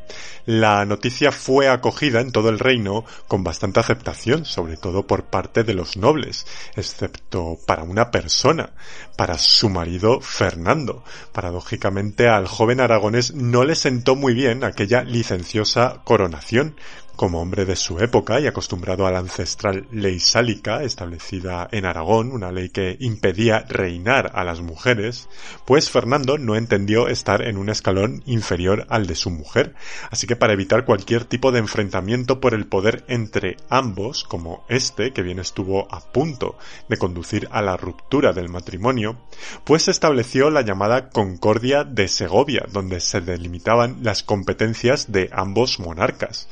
La 0.46 0.86
noticia 0.86 1.32
fue 1.32 1.68
acogida 1.68 2.20
en 2.20 2.32
todo 2.32 2.48
el 2.48 2.58
reino 2.58 3.04
con 3.26 3.44
bastante 3.44 3.80
aceptación, 3.80 4.46
sobre 4.46 4.78
todo 4.78 5.06
por 5.06 5.24
parte 5.24 5.64
de 5.64 5.74
los 5.74 5.98
nobles, 5.98 6.46
excepto 6.76 7.58
para 7.66 7.82
una 7.82 8.10
persona, 8.10 8.70
para 9.16 9.36
su 9.36 9.68
marido 9.68 10.22
Fernando. 10.22 11.04
Paradójicamente 11.32 12.28
al 12.28 12.46
joven 12.46 12.67
aragonés 12.76 13.34
no 13.34 13.64
le 13.64 13.74
sentó 13.74 14.14
muy 14.14 14.34
bien 14.34 14.62
aquella 14.64 15.02
licenciosa 15.02 16.02
coronación, 16.04 16.76
como 17.18 17.42
hombre 17.42 17.64
de 17.64 17.74
su 17.74 17.98
época 17.98 18.38
y 18.38 18.46
acostumbrado 18.46 19.04
a 19.04 19.10
la 19.10 19.18
ancestral 19.18 19.88
ley 19.90 20.20
sálica 20.20 20.84
establecida 20.84 21.66
en 21.72 21.84
Aragón, 21.84 22.30
una 22.30 22.52
ley 22.52 22.68
que 22.68 22.96
impedía 23.00 23.64
reinar 23.68 24.30
a 24.34 24.44
las 24.44 24.60
mujeres, 24.60 25.28
pues 25.64 25.90
Fernando 25.90 26.38
no 26.38 26.54
entendió 26.54 27.08
estar 27.08 27.42
en 27.42 27.58
un 27.58 27.70
escalón 27.70 28.22
inferior 28.24 28.86
al 28.88 29.08
de 29.08 29.16
su 29.16 29.30
mujer, 29.30 29.74
así 30.12 30.28
que 30.28 30.36
para 30.36 30.52
evitar 30.52 30.84
cualquier 30.84 31.24
tipo 31.24 31.50
de 31.50 31.58
enfrentamiento 31.58 32.40
por 32.40 32.54
el 32.54 32.68
poder 32.68 33.02
entre 33.08 33.56
ambos, 33.68 34.22
como 34.22 34.64
este, 34.68 35.12
que 35.12 35.22
bien 35.22 35.40
estuvo 35.40 35.92
a 35.92 35.98
punto 36.12 36.56
de 36.88 36.98
conducir 36.98 37.48
a 37.50 37.62
la 37.62 37.76
ruptura 37.76 38.32
del 38.32 38.48
matrimonio, 38.48 39.18
pues 39.64 39.88
estableció 39.88 40.50
la 40.50 40.62
llamada 40.62 41.10
Concordia 41.10 41.82
de 41.82 42.06
Segovia, 42.06 42.64
donde 42.72 43.00
se 43.00 43.20
delimitaban 43.20 43.98
las 44.02 44.22
competencias 44.22 45.10
de 45.10 45.28
ambos 45.32 45.80
monarcas. 45.80 46.48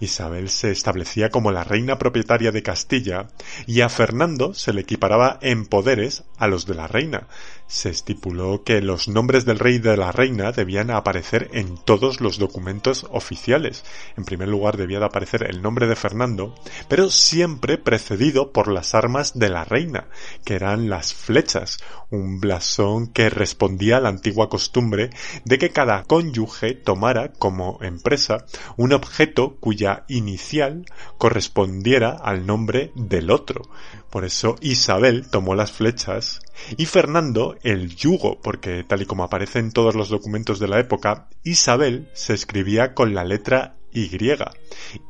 Isabel 0.00 0.48
se 0.48 0.70
establecía 0.70 1.30
como 1.30 1.52
la 1.52 1.64
reina 1.64 1.98
propietaria 1.98 2.52
de 2.52 2.62
Castilla 2.62 3.28
y 3.66 3.80
a 3.80 3.88
Fernando 3.88 4.54
se 4.54 4.72
le 4.72 4.82
equiparaba 4.82 5.38
en 5.42 5.66
poderes 5.66 6.24
a 6.38 6.46
los 6.46 6.66
de 6.66 6.74
la 6.74 6.86
reina, 6.86 7.26
se 7.68 7.90
estipuló 7.90 8.64
que 8.64 8.80
los 8.80 9.08
nombres 9.08 9.44
del 9.44 9.58
rey 9.58 9.74
y 9.74 9.78
de 9.78 9.96
la 9.98 10.10
reina 10.10 10.52
debían 10.52 10.90
aparecer 10.90 11.50
en 11.52 11.76
todos 11.76 12.20
los 12.22 12.38
documentos 12.38 13.06
oficiales. 13.10 13.84
En 14.16 14.24
primer 14.24 14.48
lugar 14.48 14.78
debía 14.78 14.98
de 14.98 15.04
aparecer 15.04 15.46
el 15.48 15.60
nombre 15.60 15.86
de 15.86 15.94
Fernando, 15.94 16.54
pero 16.88 17.10
siempre 17.10 17.76
precedido 17.76 18.52
por 18.52 18.68
las 18.72 18.94
armas 18.94 19.38
de 19.38 19.50
la 19.50 19.64
reina, 19.64 20.08
que 20.44 20.54
eran 20.54 20.88
las 20.88 21.12
flechas, 21.12 21.78
un 22.10 22.40
blasón 22.40 23.08
que 23.08 23.28
respondía 23.28 23.98
a 23.98 24.00
la 24.00 24.08
antigua 24.08 24.48
costumbre 24.48 25.10
de 25.44 25.58
que 25.58 25.70
cada 25.70 26.04
cónyuge 26.04 26.72
tomara 26.74 27.32
como 27.32 27.78
empresa 27.82 28.46
un 28.78 28.94
objeto 28.94 29.56
cuya 29.60 29.87
inicial 30.08 30.86
correspondiera 31.18 32.10
al 32.10 32.46
nombre 32.46 32.92
del 32.94 33.30
otro. 33.30 33.62
Por 34.10 34.24
eso 34.24 34.56
Isabel 34.60 35.28
tomó 35.30 35.54
las 35.54 35.72
flechas 35.72 36.40
y 36.76 36.86
Fernando 36.86 37.56
el 37.62 37.94
yugo, 37.94 38.40
porque 38.40 38.84
tal 38.84 39.02
y 39.02 39.06
como 39.06 39.24
aparece 39.24 39.58
en 39.58 39.72
todos 39.72 39.94
los 39.94 40.08
documentos 40.08 40.58
de 40.58 40.68
la 40.68 40.80
época, 40.80 41.28
Isabel 41.44 42.08
se 42.14 42.34
escribía 42.34 42.94
con 42.94 43.14
la 43.14 43.24
letra 43.24 43.78
y. 43.92 44.08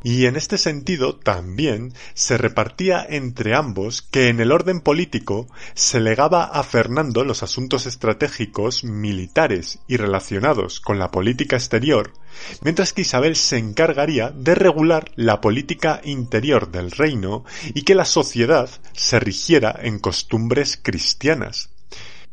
Y 0.03 0.27
en 0.27 0.37
este 0.37 0.59
sentido 0.59 1.17
también 1.17 1.93
se 2.15 2.39
repartía 2.39 3.05
entre 3.09 3.55
ambos 3.55 4.03
que 4.03 4.29
en 4.29 4.41
el 4.41 4.53
orden 4.53 4.81
político 4.81 5.47
se 5.75 6.01
legaba 6.01 6.45
a 6.45 6.63
Fernando 6.63 7.25
los 7.25 7.43
asuntos 7.43 7.87
estratégicos, 7.87 8.85
militares 8.85 9.81
y 9.89 9.97
relacionados 9.97 10.81
con 10.81 10.99
la 10.99 11.11
política 11.11 11.57
exterior, 11.57 12.13
mientras 12.63 12.93
que 12.93 13.03
Isabel 13.03 13.37
se 13.37 13.59
encargaría 13.59 14.31
de 14.31 14.55
regular 14.55 15.11
la 15.17 15.41
política 15.41 16.01
interior 16.05 16.71
del 16.71 16.91
reino 16.91 17.45
y 17.75 17.83
que 17.83 17.95
la 17.95 18.05
sociedad 18.05 18.69
se 18.93 19.21
rigiera 19.21 19.79
en 19.83 19.99
costumbres 19.99 20.79
cristianas. 20.83 21.71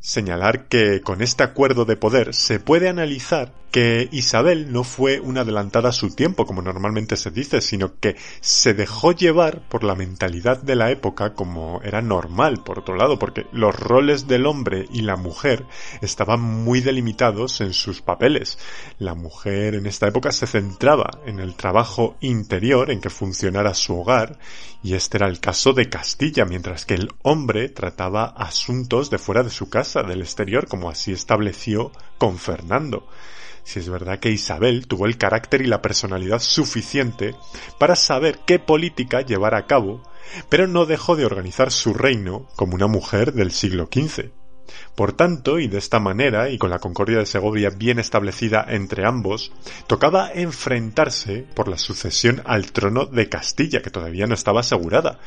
Señalar 0.05 0.67
que 0.67 1.01
con 1.01 1.23
este 1.23 1.41
acuerdo 1.41 1.83
de 1.83 1.97
poder 1.97 2.35
se 2.35 2.59
puede 2.59 2.89
analizar 2.89 3.51
que 3.71 4.07
Isabel 4.11 4.71
no 4.71 4.83
fue 4.83 5.19
una 5.19 5.41
adelantada 5.41 5.89
a 5.89 5.91
su 5.91 6.15
tiempo, 6.15 6.45
como 6.45 6.61
normalmente 6.61 7.17
se 7.17 7.31
dice, 7.31 7.59
sino 7.59 7.99
que 7.99 8.15
se 8.39 8.73
dejó 8.73 9.11
llevar 9.11 9.67
por 9.67 9.83
la 9.83 9.95
mentalidad 9.95 10.61
de 10.61 10.75
la 10.75 10.91
época 10.91 11.33
como 11.33 11.81
era 11.83 12.01
normal, 12.01 12.63
por 12.63 12.79
otro 12.79 12.95
lado, 12.95 13.19
porque 13.19 13.47
los 13.51 13.75
roles 13.75 14.27
del 14.27 14.45
hombre 14.45 14.85
y 14.93 15.01
la 15.01 15.17
mujer 15.17 15.65
estaban 16.01 16.39
muy 16.39 16.79
delimitados 16.79 17.59
en 17.59 17.73
sus 17.73 18.01
papeles. 18.01 18.59
La 18.97 19.15
mujer 19.15 19.73
en 19.73 19.87
esta 19.87 20.07
época 20.07 20.31
se 20.31 20.47
centraba 20.47 21.19
en 21.25 21.39
el 21.39 21.55
trabajo 21.55 22.15
interior, 22.21 22.91
en 22.91 23.01
que 23.01 23.09
funcionara 23.09 23.73
su 23.73 23.99
hogar, 23.99 24.37
y 24.85 24.93
este 24.93 25.17
era 25.17 25.27
el 25.27 25.39
caso 25.39 25.73
de 25.73 25.89
Castilla, 25.89 26.45
mientras 26.45 26.85
que 26.85 26.93
el 26.93 27.09
hombre 27.23 27.69
trataba 27.69 28.25
asuntos 28.25 29.09
de 29.09 29.17
fuera 29.17 29.41
de 29.41 29.49
su 29.49 29.67
casa, 29.67 30.03
del 30.03 30.21
exterior, 30.21 30.67
como 30.67 30.91
así 30.91 31.11
estableció 31.11 31.91
con 32.19 32.37
Fernando 32.37 33.07
si 33.63 33.79
es 33.79 33.89
verdad 33.89 34.19
que 34.19 34.29
Isabel 34.29 34.85
tuvo 34.85 35.07
el 35.07 35.17
carácter 35.17 35.63
y 35.63 35.65
la 35.65 35.81
personalidad 35.81 36.37
suficiente 36.37 37.33
para 37.79 37.95
saber 37.95 38.41
qué 38.45 38.59
política 38.59 39.21
llevar 39.21 39.55
a 39.55 39.65
cabo, 39.65 40.03
pero 40.49 40.67
no 40.67 40.85
dejó 40.85 41.15
de 41.15 41.25
organizar 41.25 41.71
su 41.71 41.95
reino 41.95 42.47
como 42.55 42.75
una 42.75 42.85
mujer 42.85 43.33
del 43.33 43.51
siglo 43.51 43.89
XV. 43.91 44.44
Por 44.95 45.11
tanto, 45.11 45.59
y 45.59 45.67
de 45.67 45.77
esta 45.77 45.99
manera, 45.99 46.49
y 46.49 46.57
con 46.57 46.69
la 46.69 46.79
concordia 46.79 47.17
de 47.17 47.25
Segovia 47.25 47.69
bien 47.69 47.99
establecida 47.99 48.65
entre 48.67 49.05
ambos, 49.05 49.51
tocaba 49.87 50.31
enfrentarse 50.33 51.45
por 51.53 51.67
la 51.67 51.77
sucesión 51.77 52.41
al 52.45 52.71
trono 52.71 53.05
de 53.05 53.27
Castilla, 53.27 53.81
que 53.81 53.89
todavía 53.89 54.25
no 54.25 54.33
estaba 54.33 54.61
asegurada, 54.61 55.19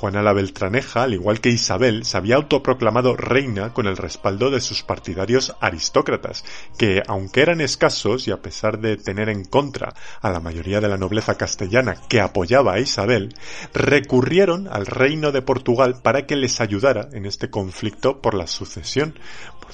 Juana 0.00 0.22
la 0.22 0.34
Beltraneja, 0.34 1.04
al 1.04 1.14
igual 1.14 1.40
que 1.40 1.48
Isabel, 1.48 2.04
se 2.04 2.18
había 2.18 2.36
autoproclamado 2.36 3.16
reina 3.16 3.72
con 3.72 3.86
el 3.86 3.96
respaldo 3.96 4.50
de 4.50 4.60
sus 4.60 4.82
partidarios 4.82 5.56
aristócratas, 5.58 6.44
que, 6.76 7.02
aunque 7.06 7.40
eran 7.40 7.62
escasos 7.62 8.28
y 8.28 8.30
a 8.30 8.42
pesar 8.42 8.78
de 8.78 8.98
tener 8.98 9.30
en 9.30 9.46
contra 9.46 9.94
a 10.20 10.30
la 10.30 10.40
mayoría 10.40 10.82
de 10.82 10.88
la 10.88 10.98
nobleza 10.98 11.38
castellana 11.38 11.96
que 12.10 12.20
apoyaba 12.20 12.74
a 12.74 12.80
Isabel, 12.80 13.34
recurrieron 13.72 14.68
al 14.68 14.84
reino 14.84 15.32
de 15.32 15.40
Portugal 15.40 16.00
para 16.02 16.26
que 16.26 16.36
les 16.36 16.60
ayudara 16.60 17.08
en 17.12 17.24
este 17.24 17.48
conflicto 17.48 18.20
por 18.20 18.34
la 18.34 18.46
sucesión, 18.46 19.18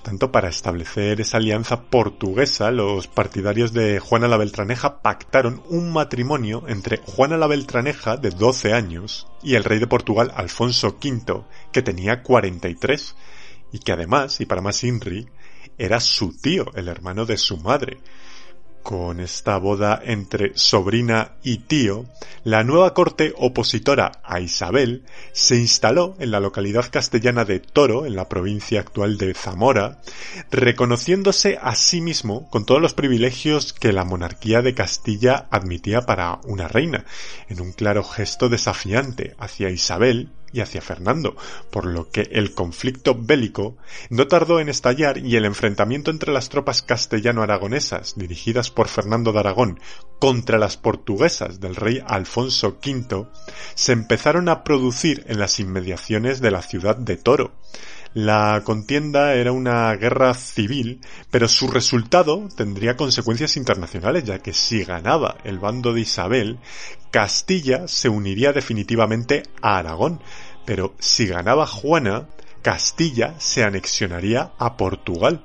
tanto, 0.02 0.32
para 0.32 0.48
establecer 0.48 1.20
esa 1.20 1.36
alianza 1.36 1.84
portuguesa, 1.84 2.70
los 2.70 3.06
partidarios 3.06 3.72
de 3.72 4.00
Juana 4.00 4.28
la 4.28 4.36
Beltraneja 4.36 5.00
pactaron 5.00 5.62
un 5.68 5.92
matrimonio 5.92 6.64
entre 6.68 6.98
Juana 6.98 7.36
la 7.36 7.46
Beltraneja, 7.46 8.16
de 8.16 8.30
12 8.30 8.72
años, 8.72 9.28
y 9.42 9.54
el 9.54 9.64
rey 9.64 9.78
de 9.78 9.86
Portugal, 9.86 10.32
Alfonso 10.34 10.98
V, 11.02 11.44
que 11.72 11.82
tenía 11.82 12.22
43, 12.22 13.16
y 13.72 13.78
que 13.78 13.92
además, 13.92 14.40
y 14.40 14.46
para 14.46 14.60
más 14.60 14.82
Inri, 14.84 15.28
era 15.78 16.00
su 16.00 16.36
tío, 16.36 16.66
el 16.74 16.88
hermano 16.88 17.24
de 17.24 17.36
su 17.36 17.56
madre, 17.58 17.98
con 18.82 19.20
esta 19.20 19.56
boda 19.58 20.00
entre 20.04 20.52
sobrina 20.54 21.32
y 21.42 21.58
tío, 21.58 22.06
la 22.44 22.64
nueva 22.64 22.94
corte 22.94 23.32
opositora 23.36 24.12
a 24.24 24.40
Isabel 24.40 25.04
se 25.32 25.56
instaló 25.56 26.16
en 26.18 26.30
la 26.30 26.40
localidad 26.40 26.90
castellana 26.90 27.44
de 27.44 27.60
Toro, 27.60 28.06
en 28.06 28.16
la 28.16 28.28
provincia 28.28 28.80
actual 28.80 29.18
de 29.18 29.34
Zamora, 29.34 30.00
reconociéndose 30.50 31.58
a 31.62 31.74
sí 31.74 32.00
mismo 32.00 32.50
con 32.50 32.66
todos 32.66 32.82
los 32.82 32.94
privilegios 32.94 33.72
que 33.72 33.92
la 33.92 34.04
monarquía 34.04 34.62
de 34.62 34.74
Castilla 34.74 35.46
admitía 35.50 36.02
para 36.02 36.40
una 36.44 36.68
reina, 36.68 37.04
en 37.48 37.60
un 37.60 37.72
claro 37.72 38.02
gesto 38.02 38.48
desafiante 38.48 39.34
hacia 39.38 39.70
Isabel 39.70 40.30
y 40.52 40.60
hacia 40.60 40.80
Fernando, 40.80 41.36
por 41.70 41.86
lo 41.86 42.10
que 42.10 42.28
el 42.32 42.54
conflicto 42.54 43.16
bélico 43.18 43.76
no 44.10 44.26
tardó 44.28 44.60
en 44.60 44.68
estallar 44.68 45.18
y 45.18 45.36
el 45.36 45.44
enfrentamiento 45.44 46.10
entre 46.10 46.32
las 46.32 46.48
tropas 46.48 46.82
castellano-aragonesas 46.82 48.14
dirigidas 48.16 48.70
por 48.70 48.88
Fernando 48.88 49.32
de 49.32 49.40
Aragón 49.40 49.80
contra 50.18 50.58
las 50.58 50.76
portuguesas 50.76 51.60
del 51.60 51.74
rey 51.74 52.02
Alfonso 52.06 52.78
V 52.84 53.26
se 53.74 53.92
empezaron 53.92 54.48
a 54.48 54.62
producir 54.62 55.24
en 55.26 55.38
las 55.38 55.58
inmediaciones 55.58 56.40
de 56.40 56.50
la 56.50 56.62
ciudad 56.62 56.96
de 56.96 57.16
Toro. 57.16 57.52
La 58.14 58.60
contienda 58.62 59.34
era 59.34 59.52
una 59.52 59.94
guerra 59.96 60.34
civil, 60.34 61.00
pero 61.30 61.48
su 61.48 61.68
resultado 61.68 62.46
tendría 62.54 62.94
consecuencias 62.94 63.56
internacionales, 63.56 64.24
ya 64.24 64.40
que 64.40 64.52
si 64.52 64.84
ganaba 64.84 65.38
el 65.44 65.58
bando 65.58 65.94
de 65.94 66.02
Isabel, 66.02 66.58
Castilla 67.12 67.88
se 67.88 68.08
uniría 68.08 68.54
definitivamente 68.54 69.42
a 69.60 69.76
Aragón, 69.76 70.22
pero 70.64 70.94
si 70.98 71.26
ganaba 71.26 71.66
Juana, 71.66 72.28
Castilla 72.62 73.34
se 73.38 73.64
anexionaría 73.64 74.52
a 74.58 74.78
Portugal. 74.78 75.44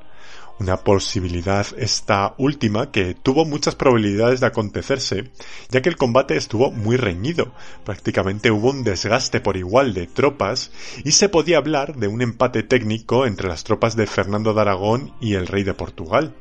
Una 0.60 0.78
posibilidad 0.78 1.68
esta 1.78 2.36
última 2.38 2.90
que 2.90 3.16
tuvo 3.16 3.44
muchas 3.44 3.76
probabilidades 3.76 4.40
de 4.40 4.48
acontecerse, 4.48 5.30
ya 5.70 5.82
que 5.82 5.90
el 5.90 5.98
combate 5.98 6.38
estuvo 6.38 6.72
muy 6.72 6.96
reñido, 6.96 7.52
prácticamente 7.84 8.50
hubo 8.50 8.70
un 8.70 8.86
desgaste 8.86 9.42
por 9.42 9.58
igual 9.58 9.94
de 9.94 10.08
tropas 10.08 10.72
y 11.04 11.12
se 11.12 11.28
podía 11.28 11.58
hablar 11.58 11.98
de 11.98 12.08
un 12.08 12.22
empate 12.22 12.64
técnico 12.64 13.26
entre 13.26 13.50
las 13.50 13.66
tropas 13.66 13.98
de 13.98 14.08
Fernando 14.08 14.54
de 14.54 14.62
Aragón 14.62 15.14
y 15.20 15.34
el 15.34 15.48
rey 15.48 15.64
de 15.64 15.74
Portugal. 15.74 16.34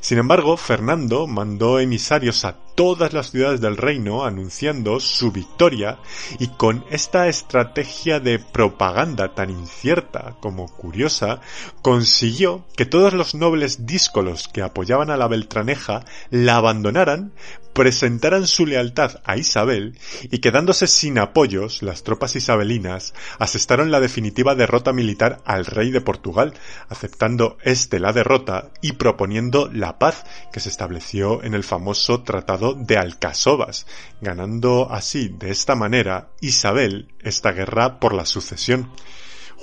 Sin 0.00 0.18
embargo, 0.18 0.56
Fernando 0.56 1.26
mandó 1.26 1.78
emisarios 1.78 2.44
a 2.44 2.56
todas 2.74 3.12
las 3.12 3.30
ciudades 3.30 3.60
del 3.60 3.76
reino 3.76 4.24
anunciando 4.24 4.98
su 5.00 5.30
victoria 5.30 5.98
y 6.38 6.48
con 6.48 6.84
esta 6.90 7.28
estrategia 7.28 8.20
de 8.20 8.38
propaganda 8.38 9.34
tan 9.34 9.50
incierta 9.50 10.36
como 10.40 10.66
curiosa, 10.66 11.40
consiguió 11.82 12.64
que 12.76 12.86
todos 12.86 13.12
los 13.12 13.34
nobles 13.34 13.86
díscolos 13.86 14.48
que 14.48 14.62
apoyaban 14.62 15.10
a 15.10 15.16
la 15.16 15.28
Beltraneja 15.28 16.04
la 16.30 16.56
abandonaran 16.56 17.32
presentaran 17.72 18.46
su 18.46 18.66
lealtad 18.66 19.20
a 19.24 19.36
Isabel 19.36 19.98
y 20.24 20.38
quedándose 20.38 20.86
sin 20.86 21.18
apoyos, 21.18 21.82
las 21.82 22.02
tropas 22.02 22.36
isabelinas 22.36 23.14
asestaron 23.38 23.90
la 23.90 24.00
definitiva 24.00 24.54
derrota 24.54 24.92
militar 24.92 25.40
al 25.44 25.66
rey 25.66 25.90
de 25.90 26.00
Portugal, 26.00 26.54
aceptando 26.88 27.58
este 27.62 27.98
la 27.98 28.12
derrota 28.12 28.70
y 28.80 28.92
proponiendo 28.92 29.70
la 29.72 29.98
paz 29.98 30.24
que 30.52 30.60
se 30.60 30.68
estableció 30.68 31.42
en 31.42 31.54
el 31.54 31.64
famoso 31.64 32.22
Tratado 32.22 32.74
de 32.74 32.98
Alcasovas, 32.98 33.86
ganando 34.20 34.90
así 34.90 35.28
de 35.28 35.50
esta 35.50 35.74
manera 35.74 36.28
Isabel 36.40 37.08
esta 37.20 37.52
guerra 37.52 37.98
por 38.00 38.14
la 38.14 38.26
sucesión. 38.26 38.90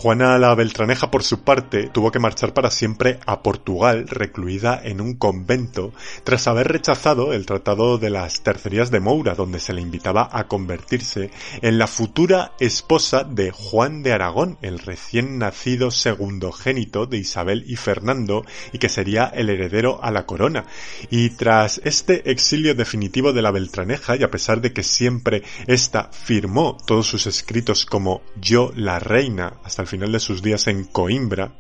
Juana 0.02 0.38
la 0.38 0.56
Beltraneja, 0.56 1.12
por 1.12 1.24
su 1.24 1.42
parte, 1.42 1.90
tuvo 1.90 2.10
que 2.10 2.20
marchar 2.20 2.54
para 2.54 2.72
siempre 2.72 3.20
a 3.26 3.44
Portugal, 3.44 4.08
recluida 4.08 4.80
en 4.82 5.02
un 5.02 5.16
convento, 5.16 5.92
tras 6.24 6.48
haber 6.48 6.70
rechazado 6.70 7.34
el 7.34 7.46
Tratado 7.46 7.98
de 7.98 8.10
las 8.10 8.42
Tercerías 8.42 8.92
de 8.92 9.02
Moura, 9.02 9.36
donde 9.36 9.60
se 9.60 9.74
le 9.74 9.82
invitaba 9.82 10.30
a 10.32 10.48
convertirse 10.48 11.32
en 11.62 11.78
la 11.78 11.86
futura 11.86 12.54
esposa 12.62 13.26
de 13.26 13.52
Juan 13.52 14.02
de 14.02 14.14
Aragón, 14.14 14.58
el 14.62 14.80
recién 14.80 15.38
nacido 15.38 15.92
segundogénito 15.92 17.06
de 17.06 17.18
Isabel 17.18 17.66
y 17.68 17.76
Fernando, 17.76 18.46
y 18.72 18.78
que 18.78 18.88
sería 18.88 19.26
el 19.26 19.50
heredero 19.50 20.02
a 20.02 20.12
la 20.12 20.26
corona. 20.26 20.64
Y 21.10 21.32
tras 21.32 21.82
este 21.84 22.32
exilio 22.32 22.74
definitivo 22.74 23.34
de 23.34 23.42
la 23.42 23.52
Beltraneja, 23.52 24.16
y 24.16 24.24
a 24.24 24.32
pesar 24.32 24.62
de 24.62 24.72
que 24.72 24.84
siempre 24.84 25.44
ésta 25.68 26.10
firmó 26.14 26.78
todos 26.86 27.06
sus 27.06 27.28
escritos 27.28 27.86
como 27.86 28.22
yo 28.40 28.72
la 28.78 29.00
reina 29.00 29.56
hasta 29.66 29.82
el 29.82 29.89
final 29.90 30.12
de 30.12 30.20
sus 30.20 30.42
días 30.42 30.68
en 30.68 30.86
Coimbra, 30.86 31.60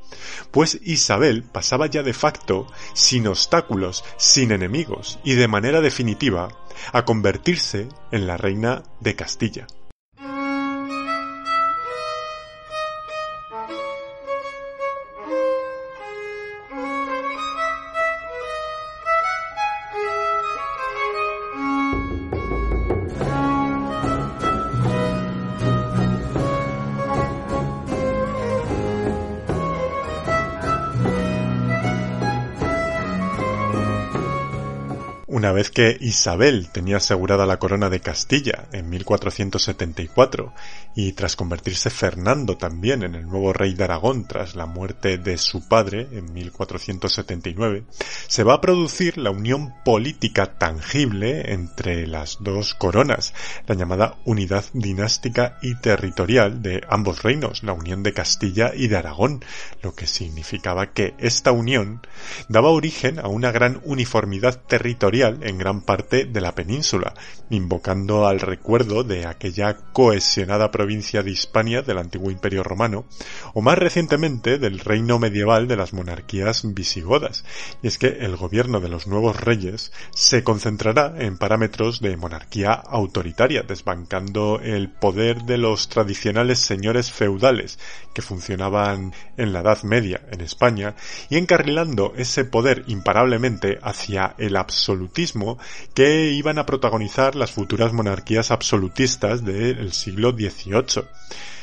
pues 0.51 0.79
Isabel 0.83 1.43
pasaba 1.43 1.87
ya 1.87 2.03
de 2.03 2.13
facto, 2.13 2.67
sin 2.93 3.27
obstáculos, 3.27 4.03
sin 4.17 4.51
enemigos 4.51 5.19
y 5.23 5.33
de 5.33 5.47
manera 5.47 5.81
definitiva, 5.81 6.49
a 6.93 7.03
convertirse 7.03 7.89
en 8.11 8.27
la 8.27 8.37
reina 8.37 8.83
de 9.01 9.15
Castilla. 9.15 9.67
Una 35.49 35.55
vez 35.55 35.71
que 35.71 35.97
Isabel 35.99 36.69
tenía 36.71 36.97
asegurada 36.97 37.47
la 37.47 37.57
corona 37.57 37.89
de 37.89 38.01
Castilla 38.01 38.67
en 38.71 38.87
1474 38.87 40.53
y 40.95 41.13
tras 41.13 41.35
convertirse 41.35 41.89
Fernando 41.89 42.55
también 42.55 43.01
en 43.01 43.15
el 43.15 43.25
nuevo 43.25 43.51
rey 43.51 43.73
de 43.73 43.83
Aragón 43.83 44.27
tras 44.27 44.55
la 44.55 44.67
muerte 44.67 45.17
de 45.17 45.39
su 45.39 45.67
padre 45.67 46.07
en 46.11 46.31
1479, 46.33 47.83
se 48.27 48.43
va 48.43 48.53
a 48.53 48.61
producir 48.61 49.17
la 49.17 49.31
unión 49.31 49.73
política 49.83 50.59
tangible 50.59 51.51
entre 51.51 52.05
las 52.05 52.37
dos 52.41 52.75
coronas, 52.75 53.33
la 53.65 53.73
llamada 53.73 54.17
unidad 54.25 54.65
dinástica 54.73 55.57
y 55.63 55.73
territorial 55.75 56.61
de 56.61 56.83
ambos 56.89 57.23
reinos, 57.23 57.63
la 57.63 57.73
unión 57.73 58.03
de 58.03 58.13
Castilla 58.13 58.71
y 58.75 58.87
de 58.87 58.97
Aragón, 58.97 59.43
lo 59.81 59.95
que 59.95 60.05
significaba 60.05 60.91
que 60.91 61.15
esta 61.17 61.51
unión 61.51 62.01
daba 62.49 62.69
origen 62.69 63.17
a 63.17 63.29
una 63.29 63.51
gran 63.51 63.81
uniformidad 63.83 64.59
territorial 64.67 65.38
en 65.41 65.57
gran 65.57 65.81
parte 65.81 66.25
de 66.25 66.41
la 66.41 66.55
península, 66.55 67.13
invocando 67.49 68.27
al 68.27 68.39
recuerdo 68.39 69.03
de 69.03 69.25
aquella 69.25 69.75
cohesionada 69.93 70.71
provincia 70.71 71.23
de 71.23 71.31
Hispania 71.31 71.81
del 71.81 71.97
antiguo 71.97 72.31
Imperio 72.31 72.63
Romano, 72.63 73.05
o 73.53 73.61
más 73.61 73.77
recientemente 73.77 74.57
del 74.57 74.79
reino 74.79 75.19
medieval 75.19 75.67
de 75.67 75.75
las 75.75 75.93
monarquías 75.93 76.63
visigodas. 76.73 77.45
Y 77.81 77.87
es 77.87 77.97
que 77.97 78.07
el 78.07 78.35
gobierno 78.35 78.79
de 78.79 78.89
los 78.89 79.07
nuevos 79.07 79.39
reyes 79.39 79.91
se 80.11 80.43
concentrará 80.43 81.13
en 81.17 81.37
parámetros 81.37 82.01
de 82.01 82.17
monarquía 82.17 82.73
autoritaria, 82.73 83.63
desbancando 83.63 84.59
el 84.61 84.89
poder 84.89 85.43
de 85.43 85.57
los 85.57 85.89
tradicionales 85.89 86.59
señores 86.59 87.11
feudales 87.11 87.79
que 88.13 88.21
funcionaban 88.21 89.13
en 89.37 89.53
la 89.53 89.61
Edad 89.61 89.83
Media 89.83 90.21
en 90.31 90.41
España 90.41 90.95
y 91.29 91.37
encarrilando 91.37 92.13
ese 92.15 92.45
poder 92.45 92.83
imparablemente 92.87 93.79
hacia 93.81 94.35
el 94.37 94.55
absolutismo 94.55 95.28
que 95.93 96.31
iban 96.31 96.59
a 96.59 96.65
protagonizar 96.65 97.35
las 97.35 97.51
futuras 97.51 97.93
monarquías 97.93 98.51
absolutistas 98.51 99.43
del 99.43 99.93
siglo 99.93 100.31
XVIII. 100.31 101.05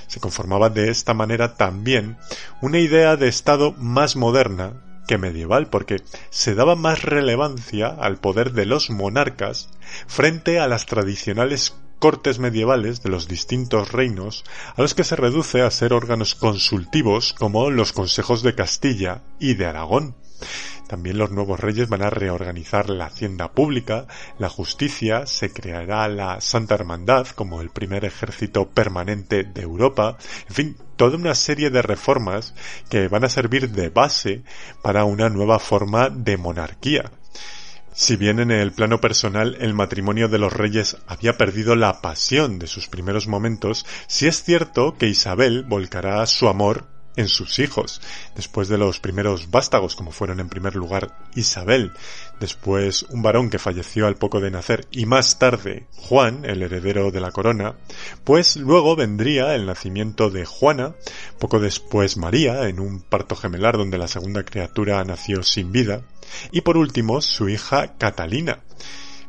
Se 0.06 0.20
conformaba 0.20 0.70
de 0.70 0.90
esta 0.90 1.14
manera 1.14 1.54
también 1.56 2.16
una 2.60 2.78
idea 2.78 3.16
de 3.16 3.28
Estado 3.28 3.72
más 3.72 4.16
moderna 4.16 4.74
que 5.06 5.18
medieval, 5.18 5.68
porque 5.68 6.02
se 6.30 6.54
daba 6.54 6.74
más 6.74 7.02
relevancia 7.02 7.88
al 7.88 8.18
poder 8.18 8.52
de 8.52 8.66
los 8.66 8.90
monarcas 8.90 9.68
frente 10.06 10.58
a 10.58 10.66
las 10.66 10.86
tradicionales 10.86 11.74
cortes 11.98 12.38
medievales 12.38 13.02
de 13.02 13.10
los 13.10 13.26
distintos 13.26 13.90
reinos 13.92 14.44
a 14.76 14.82
los 14.82 14.94
que 14.94 15.04
se 15.04 15.16
reduce 15.16 15.62
a 15.62 15.70
ser 15.70 15.92
órganos 15.92 16.34
consultivos 16.34 17.32
como 17.32 17.70
los 17.70 17.92
consejos 17.92 18.42
de 18.42 18.54
Castilla 18.54 19.22
y 19.38 19.54
de 19.54 19.66
Aragón. 19.66 20.14
También 20.86 21.18
los 21.18 21.30
nuevos 21.30 21.58
reyes 21.58 21.88
van 21.88 22.02
a 22.02 22.10
reorganizar 22.10 22.90
la 22.90 23.06
hacienda 23.06 23.52
pública, 23.52 24.06
la 24.38 24.48
justicia, 24.48 25.26
se 25.26 25.52
creará 25.52 26.08
la 26.08 26.40
Santa 26.40 26.76
Hermandad 26.76 27.26
como 27.28 27.60
el 27.60 27.70
primer 27.70 28.04
ejército 28.04 28.68
permanente 28.68 29.42
de 29.42 29.62
Europa, 29.62 30.16
en 30.48 30.54
fin, 30.54 30.76
toda 30.96 31.16
una 31.16 31.34
serie 31.34 31.70
de 31.70 31.82
reformas 31.82 32.54
que 32.88 33.08
van 33.08 33.24
a 33.24 33.28
servir 33.28 33.70
de 33.70 33.88
base 33.88 34.42
para 34.82 35.04
una 35.04 35.28
nueva 35.28 35.58
forma 35.58 36.08
de 36.08 36.36
monarquía. 36.36 37.10
Si 37.92 38.16
bien 38.16 38.40
en 38.40 38.50
el 38.50 38.72
plano 38.72 39.00
personal 39.00 39.56
el 39.58 39.72
matrimonio 39.72 40.28
de 40.28 40.38
los 40.38 40.52
reyes 40.52 40.98
había 41.06 41.38
perdido 41.38 41.74
la 41.76 42.02
pasión 42.02 42.58
de 42.58 42.66
sus 42.66 42.88
primeros 42.88 43.26
momentos, 43.26 43.86
sí 44.06 44.26
es 44.26 44.42
cierto 44.42 44.96
que 44.98 45.08
Isabel 45.08 45.64
volcará 45.64 46.26
su 46.26 46.46
amor 46.48 46.95
en 47.16 47.28
sus 47.28 47.58
hijos, 47.58 48.00
después 48.34 48.68
de 48.68 48.78
los 48.78 49.00
primeros 49.00 49.50
vástagos, 49.50 49.96
como 49.96 50.12
fueron 50.12 50.40
en 50.40 50.48
primer 50.48 50.76
lugar 50.76 51.16
Isabel, 51.34 51.92
después 52.40 53.02
un 53.04 53.22
varón 53.22 53.50
que 53.50 53.58
falleció 53.58 54.06
al 54.06 54.16
poco 54.16 54.40
de 54.40 54.50
nacer, 54.50 54.86
y 54.90 55.06
más 55.06 55.38
tarde 55.38 55.86
Juan, 55.96 56.44
el 56.44 56.62
heredero 56.62 57.10
de 57.10 57.20
la 57.20 57.32
corona, 57.32 57.74
pues 58.24 58.56
luego 58.56 58.96
vendría 58.96 59.54
el 59.54 59.66
nacimiento 59.66 60.30
de 60.30 60.44
Juana, 60.44 60.94
poco 61.38 61.58
después 61.58 62.16
María, 62.16 62.68
en 62.68 62.80
un 62.80 63.00
parto 63.00 63.36
gemelar 63.36 63.76
donde 63.76 63.98
la 63.98 64.08
segunda 64.08 64.44
criatura 64.44 65.02
nació 65.04 65.42
sin 65.42 65.72
vida, 65.72 66.02
y 66.50 66.60
por 66.60 66.76
último 66.76 67.20
su 67.20 67.48
hija 67.48 67.96
Catalina, 67.98 68.60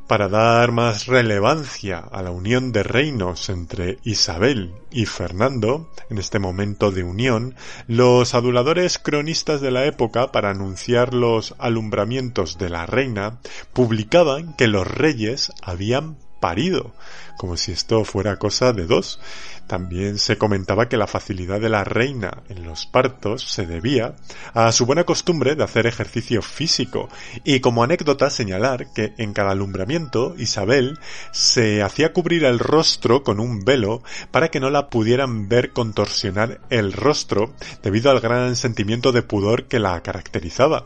para 0.08 0.30
dar 0.30 0.72
más 0.72 1.06
relevancia 1.06 2.00
a 2.00 2.22
la 2.22 2.32
unión 2.32 2.72
de 2.72 2.84
reinos 2.84 3.50
entre 3.50 4.00
Isabel 4.04 4.74
y 4.90 5.06
Fernando, 5.06 5.92
en 6.10 6.18
este 6.18 6.40
momento 6.40 6.92
de 6.92 7.04
unión, 7.04 7.56
los 7.88 8.34
aduladores 8.34 9.00
cronistas 9.00 9.60
de 9.60 9.72
la 9.72 9.86
época, 9.86 10.32
para 10.32 10.50
anunciar 10.50 11.14
los 11.14 11.56
alumbramientos 11.60 12.58
de 12.58 12.70
la 12.70 12.86
reina, 12.86 13.40
publicaban 13.74 14.56
que 14.56 14.68
los 14.68 14.88
reyes 14.88 15.52
habían 15.62 16.18
parido, 16.40 16.94
como 17.38 17.58
si 17.58 17.72
esto 17.72 18.06
fuera 18.06 18.38
cosa 18.38 18.72
de 18.74 18.86
dos. 18.86 19.20
También 19.68 20.18
se 20.18 20.38
comentaba 20.38 20.88
que 20.88 20.98
la 20.98 21.08
facilidad 21.08 21.60
de 21.60 21.70
la 21.70 21.84
reina 21.84 22.44
en 22.48 22.64
los 22.64 22.86
partos 22.86 23.44
se 23.44 23.66
debía 23.66 24.16
a 24.54 24.72
su 24.72 24.86
buena 24.86 25.04
costumbre 25.04 25.56
de 25.56 25.64
hacer 25.64 25.88
ejercicio 25.88 26.42
físico 26.42 27.10
y 27.44 27.60
como 27.60 27.84
anécdota 27.84 28.30
señalar 28.30 28.92
que 28.94 29.14
en 29.18 29.34
cada 29.34 29.52
alumbramiento 29.52 30.36
Isabel 30.38 30.98
se 31.32 31.84
hacía 31.84 32.14
cubrir 32.14 32.46
el 32.46 32.60
rostro 32.60 33.24
con 33.24 33.42
un 33.42 33.66
velo 33.66 34.02
para 34.32 34.50
que 34.50 34.62
no 34.62 34.70
la 34.70 34.90
pudieran 34.90 35.50
ver 35.50 35.72
contorsionar 35.72 36.62
el 36.70 36.94
rostro 36.94 37.54
debido 37.84 38.10
al 38.10 38.22
gran 38.22 38.56
sentimiento 38.56 39.12
de 39.12 39.22
pudor 39.22 39.66
que 39.66 39.80
la 39.80 40.02
caracterizaba. 40.02 40.86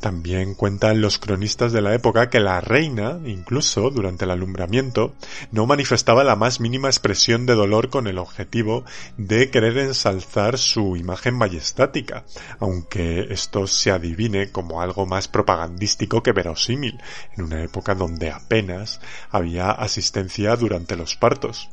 También 0.00 0.54
cuentan 0.54 1.02
los 1.02 1.18
cronistas 1.18 1.72
de 1.72 1.82
la 1.82 1.94
época 1.94 2.30
que 2.30 2.40
la 2.40 2.62
reina, 2.62 3.18
incluso 3.26 3.90
durante 3.90 4.24
el 4.24 4.30
alumbramiento, 4.30 5.14
no 5.52 5.66
manifestaba 5.66 6.24
la 6.24 6.36
más 6.36 6.58
mínima 6.58 6.88
expresión 6.88 7.44
de 7.44 7.54
dolor 7.54 7.90
con 7.90 8.06
el 8.10 8.18
objetivo 8.18 8.84
de 9.16 9.50
querer 9.50 9.78
ensalzar 9.78 10.58
su 10.58 10.96
imagen 10.96 11.34
majestática, 11.34 12.24
aunque 12.58 13.28
esto 13.30 13.66
se 13.66 13.90
adivine 13.90 14.50
como 14.50 14.82
algo 14.82 15.06
más 15.06 15.28
propagandístico 15.28 16.22
que 16.22 16.32
verosímil, 16.32 17.00
en 17.36 17.44
una 17.44 17.62
época 17.62 17.94
donde 17.94 18.30
apenas 18.30 19.00
había 19.30 19.70
asistencia 19.70 20.56
durante 20.56 20.96
los 20.96 21.16
partos. 21.16 21.70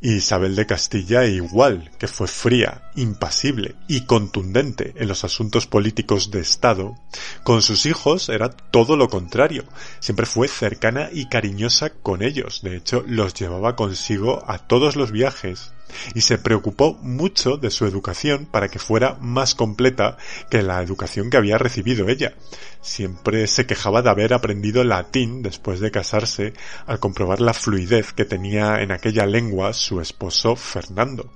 Isabel 0.00 0.56
de 0.56 0.66
Castilla 0.66 1.26
igual, 1.26 1.90
que 1.98 2.08
fue 2.08 2.26
fría, 2.26 2.90
impasible 2.94 3.74
y 3.86 4.06
contundente 4.06 4.94
en 4.96 5.08
los 5.08 5.24
asuntos 5.24 5.66
políticos 5.66 6.30
de 6.30 6.40
Estado, 6.40 6.94
con 7.44 7.60
sus 7.60 7.84
hijos 7.84 8.28
era 8.28 8.50
todo 8.50 8.96
lo 8.96 9.08
contrario, 9.08 9.64
siempre 10.00 10.26
fue 10.26 10.48
cercana 10.48 11.10
y 11.12 11.28
cariñosa 11.28 11.90
con 11.90 12.22
ellos, 12.22 12.62
de 12.62 12.76
hecho 12.76 13.04
los 13.06 13.34
llevaba 13.34 13.76
consigo 13.76 14.42
a 14.46 14.58
todos 14.58 14.96
los 14.96 15.12
viajes 15.12 15.72
y 16.14 16.22
se 16.22 16.38
preocupó 16.38 16.94
mucho 17.02 17.56
de 17.56 17.70
su 17.70 17.86
educación 17.86 18.46
para 18.46 18.68
que 18.68 18.78
fuera 18.78 19.16
más 19.20 19.54
completa 19.54 20.16
que 20.50 20.62
la 20.62 20.82
educación 20.82 21.30
que 21.30 21.36
había 21.36 21.58
recibido 21.58 22.08
ella. 22.08 22.34
Siempre 22.80 23.46
se 23.46 23.66
quejaba 23.66 24.02
de 24.02 24.10
haber 24.10 24.32
aprendido 24.32 24.84
latín 24.84 25.42
después 25.42 25.80
de 25.80 25.90
casarse 25.90 26.52
al 26.86 26.98
comprobar 26.98 27.40
la 27.40 27.54
fluidez 27.54 28.12
que 28.12 28.24
tenía 28.24 28.80
en 28.80 28.92
aquella 28.92 29.26
lengua 29.26 29.72
su 29.72 30.00
esposo 30.00 30.56
Fernando. 30.56 31.30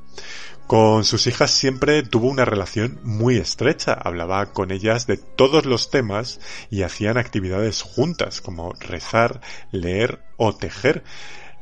Con 0.66 1.04
sus 1.04 1.26
hijas 1.26 1.50
siempre 1.50 2.02
tuvo 2.02 2.28
una 2.28 2.46
relación 2.46 2.98
muy 3.02 3.36
estrecha, 3.36 3.92
hablaba 3.92 4.46
con 4.54 4.70
ellas 4.70 5.06
de 5.06 5.18
todos 5.18 5.66
los 5.66 5.90
temas 5.90 6.40
y 6.70 6.82
hacían 6.82 7.18
actividades 7.18 7.82
juntas 7.82 8.40
como 8.40 8.72
rezar, 8.80 9.42
leer 9.72 10.20
o 10.38 10.56
tejer 10.56 11.04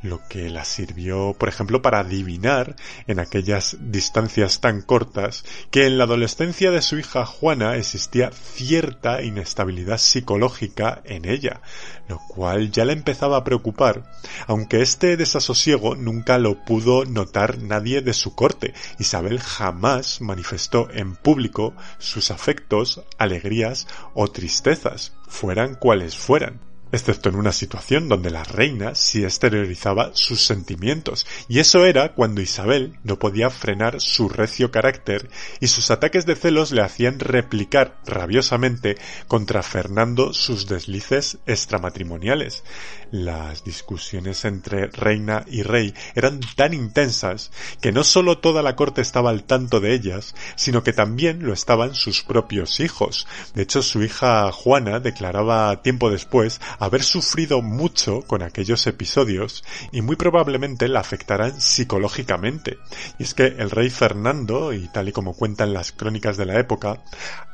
lo 0.03 0.21
que 0.27 0.49
la 0.49 0.65
sirvió, 0.65 1.33
por 1.39 1.49
ejemplo, 1.49 1.81
para 1.81 1.99
adivinar 1.99 2.75
en 3.07 3.19
aquellas 3.19 3.77
distancias 3.79 4.59
tan 4.59 4.81
cortas 4.81 5.45
que 5.71 5.87
en 5.87 5.97
la 5.97 6.03
adolescencia 6.03 6.71
de 6.71 6.81
su 6.81 6.99
hija 6.99 7.25
Juana 7.25 7.77
existía 7.77 8.31
cierta 8.31 9.23
inestabilidad 9.23 9.97
psicológica 9.97 11.01
en 11.05 11.25
ella, 11.25 11.61
lo 12.07 12.19
cual 12.27 12.71
ya 12.71 12.85
le 12.85 12.93
empezaba 12.93 13.37
a 13.37 13.43
preocupar, 13.43 14.11
aunque 14.45 14.81
este 14.81 15.17
desasosiego 15.17 15.95
nunca 15.95 16.37
lo 16.37 16.63
pudo 16.65 17.05
notar 17.05 17.59
nadie 17.59 18.01
de 18.01 18.13
su 18.13 18.35
corte. 18.35 18.73
Isabel 18.99 19.39
jamás 19.39 20.19
manifestó 20.21 20.89
en 20.91 21.15
público 21.15 21.73
sus 21.97 22.29
afectos, 22.29 23.01
alegrías 23.17 23.87
o 24.13 24.27
tristezas, 24.27 25.13
fueran 25.27 25.75
cuales 25.75 26.17
fueran 26.17 26.72
excepto 26.93 27.29
en 27.29 27.35
una 27.35 27.51
situación 27.51 28.07
donde 28.07 28.29
la 28.29 28.43
reina 28.43 28.93
sí 28.93 29.23
exteriorizaba 29.23 30.11
sus 30.13 30.45
sentimientos, 30.45 31.25
y 31.49 31.59
eso 31.59 31.85
era 31.85 32.13
cuando 32.13 32.39
Isabel 32.39 32.97
no 33.03 33.17
podía 33.17 33.49
frenar 33.49 33.99
su 33.99 34.29
recio 34.29 34.69
carácter 34.71 35.29
y 35.59 35.67
sus 35.67 35.89
ataques 35.89 36.25
de 36.25 36.35
celos 36.35 36.71
le 36.71 36.83
hacían 36.83 37.19
replicar 37.19 37.97
rabiosamente 38.05 38.95
contra 39.27 39.63
Fernando 39.63 40.33
sus 40.33 40.67
deslices 40.67 41.39
extramatrimoniales. 41.47 42.63
Las 43.11 43.63
discusiones 43.63 44.45
entre 44.45 44.87
reina 44.87 45.45
y 45.47 45.63
rey 45.63 45.93
eran 46.15 46.39
tan 46.55 46.73
intensas 46.73 47.51
que 47.81 47.91
no 47.91 48.03
solo 48.03 48.37
toda 48.37 48.61
la 48.61 48.75
corte 48.75 49.01
estaba 49.01 49.31
al 49.31 49.43
tanto 49.43 49.79
de 49.79 49.93
ellas, 49.93 50.35
sino 50.55 50.83
que 50.83 50.93
también 50.93 51.43
lo 51.43 51.53
estaban 51.53 51.95
sus 51.95 52.23
propios 52.23 52.79
hijos. 52.79 53.27
De 53.55 53.63
hecho, 53.63 53.81
su 53.81 54.03
hija 54.03 54.51
Juana 54.51 54.99
declaraba 54.99 55.81
tiempo 55.81 56.11
después 56.11 56.61
haber 56.83 57.03
sufrido 57.03 57.61
mucho 57.61 58.21
con 58.23 58.43
aquellos 58.43 58.85
episodios 58.87 59.63
y 59.91 60.01
muy 60.01 60.15
probablemente 60.15 60.87
la 60.87 60.99
afectarán 60.99 61.59
psicológicamente. 61.59 62.77
Y 63.19 63.23
es 63.23 63.33
que 63.33 63.45
el 63.45 63.71
rey 63.71 63.89
Fernando, 63.89 64.73
y 64.73 64.87
tal 64.89 65.09
y 65.09 65.11
como 65.11 65.33
cuentan 65.33 65.73
las 65.73 65.91
crónicas 65.91 66.37
de 66.37 66.45
la 66.45 66.59
época, 66.59 67.03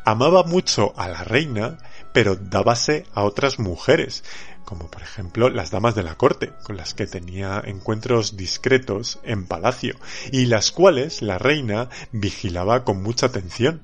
amaba 0.05 0.43
mucho 0.43 0.93
a 0.97 1.07
la 1.07 1.23
reina, 1.23 1.77
pero 2.13 2.35
dábase 2.35 3.05
a 3.13 3.23
otras 3.23 3.59
mujeres, 3.59 4.23
como 4.65 4.89
por 4.89 5.01
ejemplo 5.01 5.49
las 5.49 5.71
damas 5.71 5.95
de 5.95 6.03
la 6.03 6.15
corte, 6.15 6.51
con 6.63 6.77
las 6.77 6.93
que 6.93 7.07
tenía 7.07 7.61
encuentros 7.65 8.35
discretos 8.35 9.19
en 9.23 9.45
palacio, 9.45 9.95
y 10.31 10.45
las 10.45 10.71
cuales 10.71 11.21
la 11.21 11.37
reina 11.37 11.89
vigilaba 12.11 12.83
con 12.83 13.03
mucha 13.03 13.27
atención. 13.27 13.81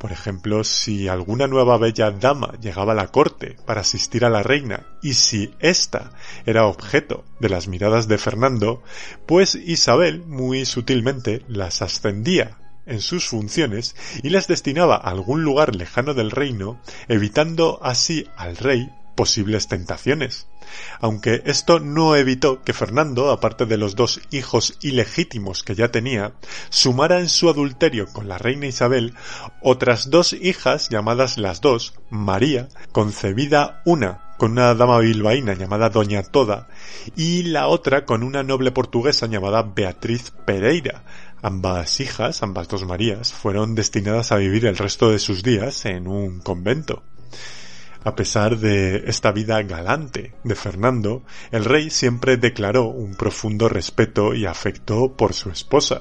Por 0.00 0.12
ejemplo, 0.12 0.64
si 0.64 1.08
alguna 1.08 1.46
nueva 1.46 1.76
bella 1.76 2.10
dama 2.10 2.54
llegaba 2.58 2.92
a 2.92 2.94
la 2.94 3.08
corte 3.08 3.58
para 3.66 3.82
asistir 3.82 4.24
a 4.24 4.30
la 4.30 4.42
reina 4.42 4.86
y 5.02 5.12
si 5.12 5.54
ésta 5.58 6.12
era 6.46 6.64
objeto 6.64 7.26
de 7.38 7.50
las 7.50 7.68
miradas 7.68 8.08
de 8.08 8.16
Fernando, 8.16 8.82
pues 9.26 9.56
Isabel 9.56 10.24
muy 10.26 10.64
sutilmente 10.64 11.42
las 11.48 11.82
ascendía 11.82 12.56
en 12.86 13.02
sus 13.02 13.26
funciones 13.26 13.94
y 14.22 14.30
las 14.30 14.48
destinaba 14.48 14.96
a 14.96 15.10
algún 15.10 15.44
lugar 15.44 15.76
lejano 15.76 16.14
del 16.14 16.30
reino, 16.30 16.80
evitando 17.08 17.78
así 17.82 18.26
al 18.36 18.56
rey 18.56 18.88
posibles 19.20 19.68
tentaciones. 19.68 20.46
Aunque 20.98 21.42
esto 21.44 21.78
no 21.78 22.16
evitó 22.16 22.62
que 22.62 22.72
Fernando, 22.72 23.30
aparte 23.30 23.66
de 23.66 23.76
los 23.76 23.94
dos 23.94 24.18
hijos 24.30 24.78
ilegítimos 24.80 25.62
que 25.62 25.74
ya 25.74 25.90
tenía, 25.90 26.32
sumara 26.70 27.20
en 27.20 27.28
su 27.28 27.50
adulterio 27.50 28.06
con 28.06 28.28
la 28.28 28.38
reina 28.38 28.66
Isabel 28.66 29.12
otras 29.60 30.08
dos 30.08 30.32
hijas 30.32 30.88
llamadas 30.88 31.36
las 31.36 31.60
dos, 31.60 31.92
María, 32.08 32.70
concebida 32.92 33.82
una 33.84 34.22
con 34.38 34.52
una 34.52 34.74
dama 34.74 35.00
bilbaína 35.00 35.52
llamada 35.52 35.90
Doña 35.90 36.22
Toda 36.22 36.68
y 37.14 37.42
la 37.42 37.66
otra 37.66 38.06
con 38.06 38.22
una 38.22 38.42
noble 38.42 38.70
portuguesa 38.70 39.26
llamada 39.26 39.60
Beatriz 39.64 40.32
Pereira. 40.46 41.04
Ambas 41.42 42.00
hijas, 42.00 42.42
ambas 42.42 42.68
dos 42.68 42.86
Marías, 42.86 43.34
fueron 43.34 43.74
destinadas 43.74 44.32
a 44.32 44.36
vivir 44.36 44.64
el 44.64 44.78
resto 44.78 45.10
de 45.10 45.18
sus 45.18 45.42
días 45.42 45.84
en 45.84 46.08
un 46.08 46.40
convento. 46.40 47.02
A 48.02 48.16
pesar 48.16 48.58
de 48.58 49.04
esta 49.06 49.30
vida 49.30 49.62
galante 49.62 50.32
de 50.42 50.54
Fernando, 50.54 51.22
el 51.50 51.66
rey 51.66 51.90
siempre 51.90 52.38
declaró 52.38 52.84
un 52.86 53.14
profundo 53.14 53.68
respeto 53.68 54.34
y 54.34 54.46
afecto 54.46 55.14
por 55.16 55.34
su 55.34 55.50
esposa. 55.50 56.00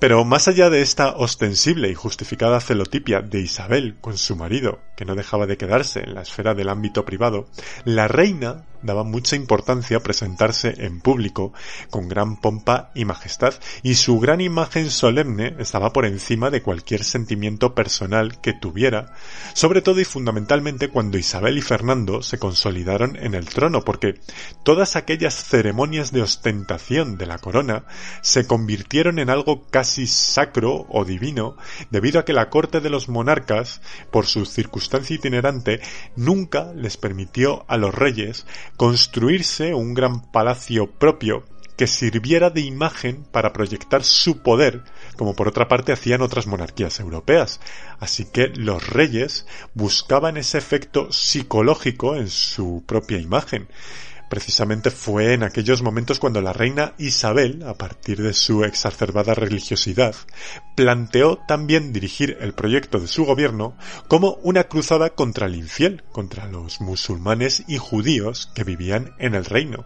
Pero 0.00 0.24
más 0.24 0.48
allá 0.48 0.70
de 0.70 0.82
esta 0.82 1.16
ostensible 1.16 1.88
y 1.88 1.94
justificada 1.94 2.60
celotipia 2.60 3.20
de 3.20 3.40
Isabel 3.40 3.96
con 4.00 4.18
su 4.18 4.34
marido, 4.34 4.80
que 4.96 5.04
no 5.04 5.14
dejaba 5.14 5.46
de 5.46 5.56
quedarse 5.56 6.00
en 6.00 6.14
la 6.14 6.22
esfera 6.22 6.54
del 6.54 6.68
ámbito 6.68 7.04
privado, 7.04 7.46
la 7.84 8.08
reina 8.08 8.66
daba 8.82 9.04
mucha 9.04 9.36
importancia 9.36 10.00
presentarse 10.00 10.74
en 10.78 11.00
público 11.00 11.52
con 11.90 12.08
gran 12.08 12.36
pompa 12.36 12.90
y 12.94 13.04
majestad, 13.04 13.54
y 13.82 13.94
su 13.94 14.18
gran 14.18 14.40
imagen 14.40 14.90
solemne 14.90 15.56
estaba 15.58 15.92
por 15.92 16.06
encima 16.06 16.50
de 16.50 16.62
cualquier 16.62 17.04
sentimiento 17.04 17.74
personal 17.74 18.40
que 18.40 18.52
tuviera, 18.52 19.14
sobre 19.54 19.82
todo 19.82 20.00
y 20.00 20.04
fundamentalmente 20.04 20.88
cuando 20.88 21.18
Isabel 21.18 21.58
y 21.58 21.62
Fernando 21.62 22.22
se 22.22 22.38
consolidaron 22.38 23.16
en 23.16 23.34
el 23.34 23.48
trono, 23.48 23.82
porque 23.82 24.20
todas 24.62 24.96
aquellas 24.96 25.34
ceremonias 25.34 26.12
de 26.12 26.22
ostentación 26.22 27.18
de 27.18 27.26
la 27.26 27.38
corona 27.38 27.84
se 28.22 28.46
convirtieron 28.46 29.18
en 29.18 29.30
algo 29.30 29.66
casi 29.70 30.06
sacro 30.06 30.86
o 30.88 31.04
divino, 31.04 31.56
debido 31.90 32.20
a 32.20 32.24
que 32.24 32.32
la 32.32 32.50
corte 32.50 32.80
de 32.80 32.90
los 32.90 33.08
monarcas, 33.08 33.80
por 34.10 34.26
su 34.26 34.46
circunstancia 34.46 35.16
itinerante, 35.16 35.80
nunca 36.16 36.72
les 36.74 36.96
permitió 36.96 37.64
a 37.68 37.76
los 37.76 37.94
reyes 37.94 38.46
construirse 38.80 39.74
un 39.74 39.92
gran 39.92 40.22
palacio 40.32 40.90
propio 40.90 41.44
que 41.76 41.86
sirviera 41.86 42.48
de 42.48 42.62
imagen 42.62 43.26
para 43.30 43.52
proyectar 43.52 44.02
su 44.04 44.38
poder, 44.38 44.84
como 45.18 45.36
por 45.36 45.48
otra 45.48 45.68
parte 45.68 45.92
hacían 45.92 46.22
otras 46.22 46.46
monarquías 46.46 46.98
europeas. 46.98 47.60
Así 47.98 48.24
que 48.24 48.48
los 48.48 48.88
reyes 48.88 49.44
buscaban 49.74 50.38
ese 50.38 50.56
efecto 50.56 51.12
psicológico 51.12 52.16
en 52.16 52.30
su 52.30 52.82
propia 52.86 53.18
imagen. 53.18 53.68
Precisamente 54.30 54.92
fue 54.92 55.34
en 55.34 55.42
aquellos 55.42 55.82
momentos 55.82 56.20
cuando 56.20 56.40
la 56.40 56.52
reina 56.52 56.94
Isabel, 56.98 57.64
a 57.66 57.74
partir 57.74 58.22
de 58.22 58.32
su 58.32 58.62
exacerbada 58.62 59.34
religiosidad, 59.34 60.14
planteó 60.76 61.38
también 61.48 61.92
dirigir 61.92 62.38
el 62.40 62.54
proyecto 62.54 63.00
de 63.00 63.08
su 63.08 63.24
gobierno 63.24 63.76
como 64.06 64.38
una 64.44 64.68
cruzada 64.68 65.10
contra 65.10 65.48
el 65.48 65.56
infiel, 65.56 66.04
contra 66.12 66.46
los 66.46 66.80
musulmanes 66.80 67.64
y 67.66 67.78
judíos 67.78 68.48
que 68.54 68.62
vivían 68.62 69.14
en 69.18 69.34
el 69.34 69.44
reino 69.44 69.84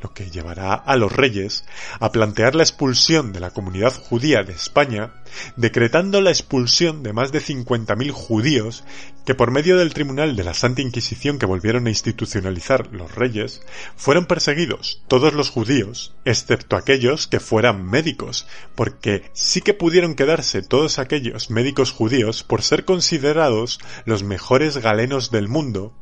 lo 0.00 0.12
que 0.12 0.30
llevará 0.30 0.74
a 0.74 0.96
los 0.96 1.12
reyes 1.12 1.64
a 1.98 2.12
plantear 2.12 2.54
la 2.54 2.62
expulsión 2.62 3.32
de 3.32 3.40
la 3.40 3.50
comunidad 3.50 3.94
judía 3.94 4.42
de 4.42 4.52
España, 4.52 5.12
decretando 5.56 6.20
la 6.20 6.30
expulsión 6.30 7.02
de 7.02 7.12
más 7.12 7.32
de 7.32 7.40
50.000 7.40 8.10
judíos 8.10 8.84
que 9.24 9.34
por 9.34 9.50
medio 9.50 9.76
del 9.76 9.92
Tribunal 9.94 10.34
de 10.34 10.44
la 10.44 10.54
Santa 10.54 10.82
Inquisición 10.82 11.38
que 11.38 11.46
volvieron 11.46 11.86
a 11.86 11.90
institucionalizar 11.90 12.92
los 12.92 13.14
reyes, 13.14 13.62
fueron 13.96 14.26
perseguidos 14.26 15.02
todos 15.08 15.34
los 15.34 15.50
judíos, 15.50 16.14
excepto 16.24 16.76
aquellos 16.76 17.26
que 17.26 17.38
fueran 17.38 17.84
médicos, 17.84 18.46
porque 18.74 19.30
sí 19.32 19.60
que 19.60 19.74
pudieron 19.74 20.14
quedarse 20.14 20.62
todos 20.62 20.98
aquellos 20.98 21.50
médicos 21.50 21.92
judíos 21.92 22.42
por 22.42 22.62
ser 22.62 22.84
considerados 22.84 23.78
los 24.04 24.22
mejores 24.22 24.78
galenos 24.78 25.30
del 25.30 25.48
mundo, 25.48 25.92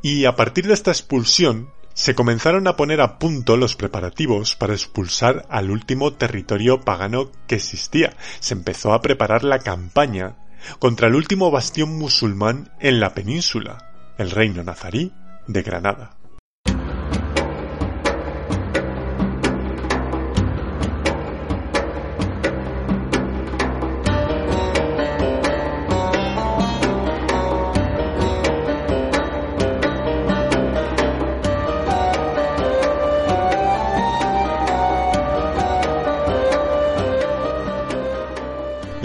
y 0.00 0.24
a 0.24 0.36
partir 0.36 0.66
de 0.66 0.74
esta 0.74 0.90
expulsión 0.90 1.70
se 1.94 2.14
comenzaron 2.14 2.66
a 2.66 2.76
poner 2.76 3.00
a 3.00 3.18
punto 3.18 3.56
los 3.56 3.76
preparativos 3.76 4.56
para 4.56 4.72
expulsar 4.72 5.46
al 5.48 5.70
último 5.70 6.12
territorio 6.12 6.80
pagano 6.80 7.30
que 7.46 7.56
existía. 7.56 8.16
Se 8.38 8.54
empezó 8.54 8.92
a 8.92 9.02
preparar 9.02 9.44
la 9.44 9.58
campaña 9.58 10.36
contra 10.78 11.08
el 11.08 11.14
último 11.14 11.50
bastión 11.50 11.98
musulmán 11.98 12.72
en 12.80 13.00
la 13.00 13.14
península, 13.14 14.14
el 14.18 14.30
reino 14.30 14.62
nazarí 14.62 15.12
de 15.46 15.62
Granada. 15.62 16.19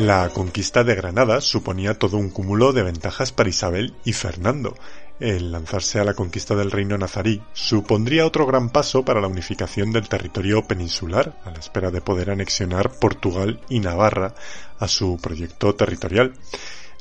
La 0.06 0.30
conquista 0.30 0.84
de 0.84 0.94
Granada 0.94 1.42
suponía 1.42 1.98
todo 1.98 2.18
un 2.18 2.30
cúmulo 2.30 2.74
de 2.74 2.84
ventajas 2.84 3.32
para 3.32 3.50
Isabel 3.50 3.96
y 4.06 4.14
Fernando. 4.14 4.76
El 5.20 5.52
lanzarse 5.52 6.00
a 6.00 6.04
la 6.04 6.14
conquista 6.14 6.54
del 6.54 6.70
reino 6.70 6.96
nazarí 6.96 7.42
supondría 7.54 8.28
otro 8.28 8.46
gran 8.46 8.70
paso 8.70 9.04
para 9.04 9.20
la 9.20 9.28
unificación 9.28 9.92
del 9.92 10.08
territorio 10.08 10.68
peninsular, 10.68 11.42
a 11.44 11.50
la 11.50 11.58
espera 11.58 11.90
de 11.90 12.02
poder 12.02 12.30
anexionar 12.30 12.92
Portugal 13.00 13.60
y 13.68 13.80
Navarra 13.80 14.36
a 14.78 14.88
su 14.88 15.18
proyecto 15.18 15.74
territorial. 15.74 16.36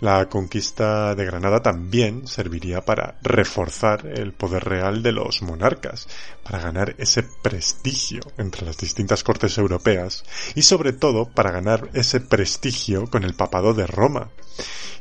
La 0.01 0.29
conquista 0.29 1.15
de 1.15 1.25
Granada 1.25 1.63
también 1.63 2.27
serviría 2.27 2.85
para 2.85 3.19
reforzar 3.23 4.07
el 4.07 4.33
poder 4.33 4.65
real 4.65 5.03
de 5.03 5.13
los 5.13 5.43
monarcas, 5.43 6.09
para 6.43 6.59
ganar 6.59 6.97
ese 6.99 7.23
prestigio 7.23 8.21
entre 8.37 8.67
las 8.67 8.77
distintas 8.77 9.23
cortes 9.23 9.57
europeas 9.57 10.25
y 10.55 10.63
sobre 10.63 10.93
todo 10.93 11.31
para 11.31 11.53
ganar 11.53 11.91
ese 11.95 12.21
prestigio 12.21 13.07
con 13.07 13.25
el 13.25 13.35
papado 13.35 13.73
de 13.73 13.87
Roma. 13.87 14.31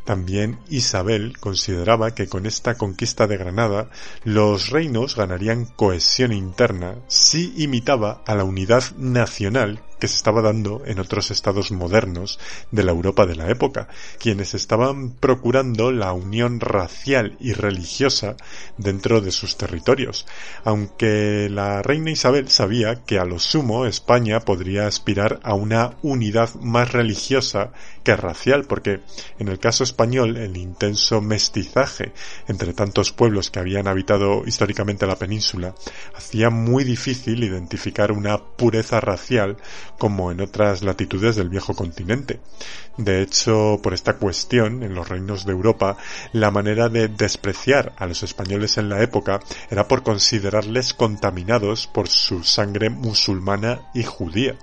También 0.05 0.59
Isabel 0.69 1.37
consideraba 1.39 2.13
que 2.13 2.27
con 2.27 2.45
esta 2.45 2.75
conquista 2.75 3.25
de 3.25 3.37
Granada 3.37 3.89
los 4.23 4.69
reinos 4.69 5.15
ganarían 5.15 5.65
cohesión 5.65 6.33
interna 6.33 6.95
si 7.07 7.53
imitaba 7.55 8.21
a 8.27 8.35
la 8.35 8.43
unidad 8.43 8.83
nacional 8.97 9.81
que 10.03 10.09
se 10.09 10.17
estaba 10.17 10.41
dando 10.41 10.83
en 10.85 10.99
otros 10.99 11.31
estados 11.31 11.71
modernos 11.71 12.37
de 12.71 12.83
la 12.83 12.91
Europa 12.91 13.25
de 13.25 13.37
la 13.37 13.49
época, 13.49 13.87
quienes 14.19 14.53
estaban 14.53 15.11
procurando 15.11 15.93
la 15.93 16.11
unión 16.11 16.59
racial 16.59 17.37
y 17.39 17.53
religiosa 17.53 18.35
dentro 18.77 19.21
de 19.21 19.31
sus 19.31 19.55
territorios, 19.55 20.25
aunque 20.65 21.47
la 21.49 21.81
reina 21.81 22.11
Isabel 22.11 22.49
sabía 22.49 23.05
que 23.05 23.17
a 23.17 23.23
lo 23.23 23.39
sumo 23.39 23.85
España 23.85 24.41
podría 24.41 24.87
aspirar 24.87 25.39
a 25.41 25.53
una 25.53 25.95
unidad 26.01 26.53
más 26.55 26.91
religiosa 26.91 27.71
que 28.03 28.15
racial, 28.15 28.65
porque 28.65 29.01
en 29.39 29.47
el 29.47 29.59
caso 29.59 29.83
español 29.83 30.37
el 30.37 30.57
intenso 30.57 31.21
mestizaje 31.21 32.13
entre 32.47 32.73
tantos 32.73 33.11
pueblos 33.11 33.49
que 33.49 33.59
habían 33.59 33.87
habitado 33.87 34.43
históricamente 34.45 35.07
la 35.07 35.15
península 35.15 35.75
hacía 36.15 36.49
muy 36.49 36.83
difícil 36.83 37.43
identificar 37.43 38.11
una 38.11 38.37
pureza 38.37 38.99
racial 38.99 39.57
como 39.97 40.31
en 40.31 40.41
otras 40.41 40.83
latitudes 40.83 41.35
del 41.35 41.49
viejo 41.49 41.73
continente. 41.73 42.39
De 42.97 43.21
hecho, 43.21 43.79
por 43.81 43.93
esta 43.93 44.17
cuestión, 44.17 44.83
en 44.83 44.93
los 44.93 45.09
reinos 45.09 45.45
de 45.45 45.51
Europa, 45.51 45.97
la 46.31 46.51
manera 46.51 46.89
de 46.89 47.07
despreciar 47.07 47.93
a 47.97 48.05
los 48.05 48.21
españoles 48.21 48.77
en 48.77 48.89
la 48.89 49.01
época 49.01 49.39
era 49.71 49.87
por 49.87 50.03
considerarles 50.03 50.93
contaminados 50.93 51.87
por 51.87 52.07
su 52.07 52.43
sangre 52.43 52.89
musulmana 52.89 53.89
y 53.93 54.03
judía. 54.03 54.55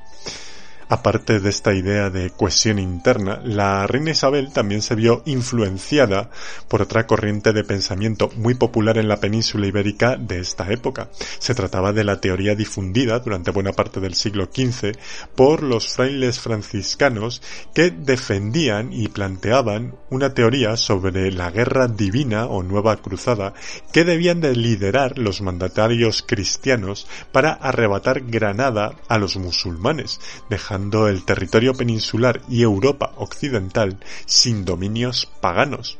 Aparte 0.92 1.38
de 1.38 1.50
esta 1.50 1.72
idea 1.72 2.10
de 2.10 2.30
cohesión 2.30 2.80
interna, 2.80 3.40
la 3.44 3.86
reina 3.86 4.10
Isabel 4.10 4.52
también 4.52 4.82
se 4.82 4.96
vio 4.96 5.22
influenciada 5.24 6.30
por 6.66 6.82
otra 6.82 7.06
corriente 7.06 7.52
de 7.52 7.62
pensamiento 7.62 8.28
muy 8.34 8.54
popular 8.54 8.98
en 8.98 9.06
la 9.06 9.20
península 9.20 9.68
ibérica 9.68 10.16
de 10.16 10.40
esta 10.40 10.68
época. 10.72 11.08
Se 11.38 11.54
trataba 11.54 11.92
de 11.92 12.02
la 12.02 12.20
teoría 12.20 12.56
difundida 12.56 13.20
durante 13.20 13.52
buena 13.52 13.70
parte 13.70 14.00
del 14.00 14.16
siglo 14.16 14.48
XV 14.52 14.98
por 15.36 15.62
los 15.62 15.94
frailes 15.94 16.40
franciscanos 16.40 17.40
que 17.72 17.92
defendían 17.92 18.92
y 18.92 19.06
planteaban 19.06 19.94
una 20.10 20.34
teoría 20.34 20.76
sobre 20.76 21.30
la 21.30 21.52
guerra 21.52 21.86
divina 21.86 22.46
o 22.46 22.64
nueva 22.64 22.96
cruzada 22.96 23.54
que 23.92 24.02
debían 24.02 24.40
de 24.40 24.56
liderar 24.56 25.18
los 25.18 25.40
mandatarios 25.40 26.24
cristianos 26.26 27.06
para 27.30 27.52
arrebatar 27.52 28.22
Granada 28.22 28.96
a 29.06 29.18
los 29.18 29.36
musulmanes, 29.36 30.18
dejando 30.48 30.79
el 31.08 31.24
territorio 31.24 31.74
peninsular 31.74 32.40
y 32.48 32.62
Europa 32.62 33.12
occidental 33.16 33.98
sin 34.26 34.64
dominios 34.64 35.30
paganos 35.40 35.98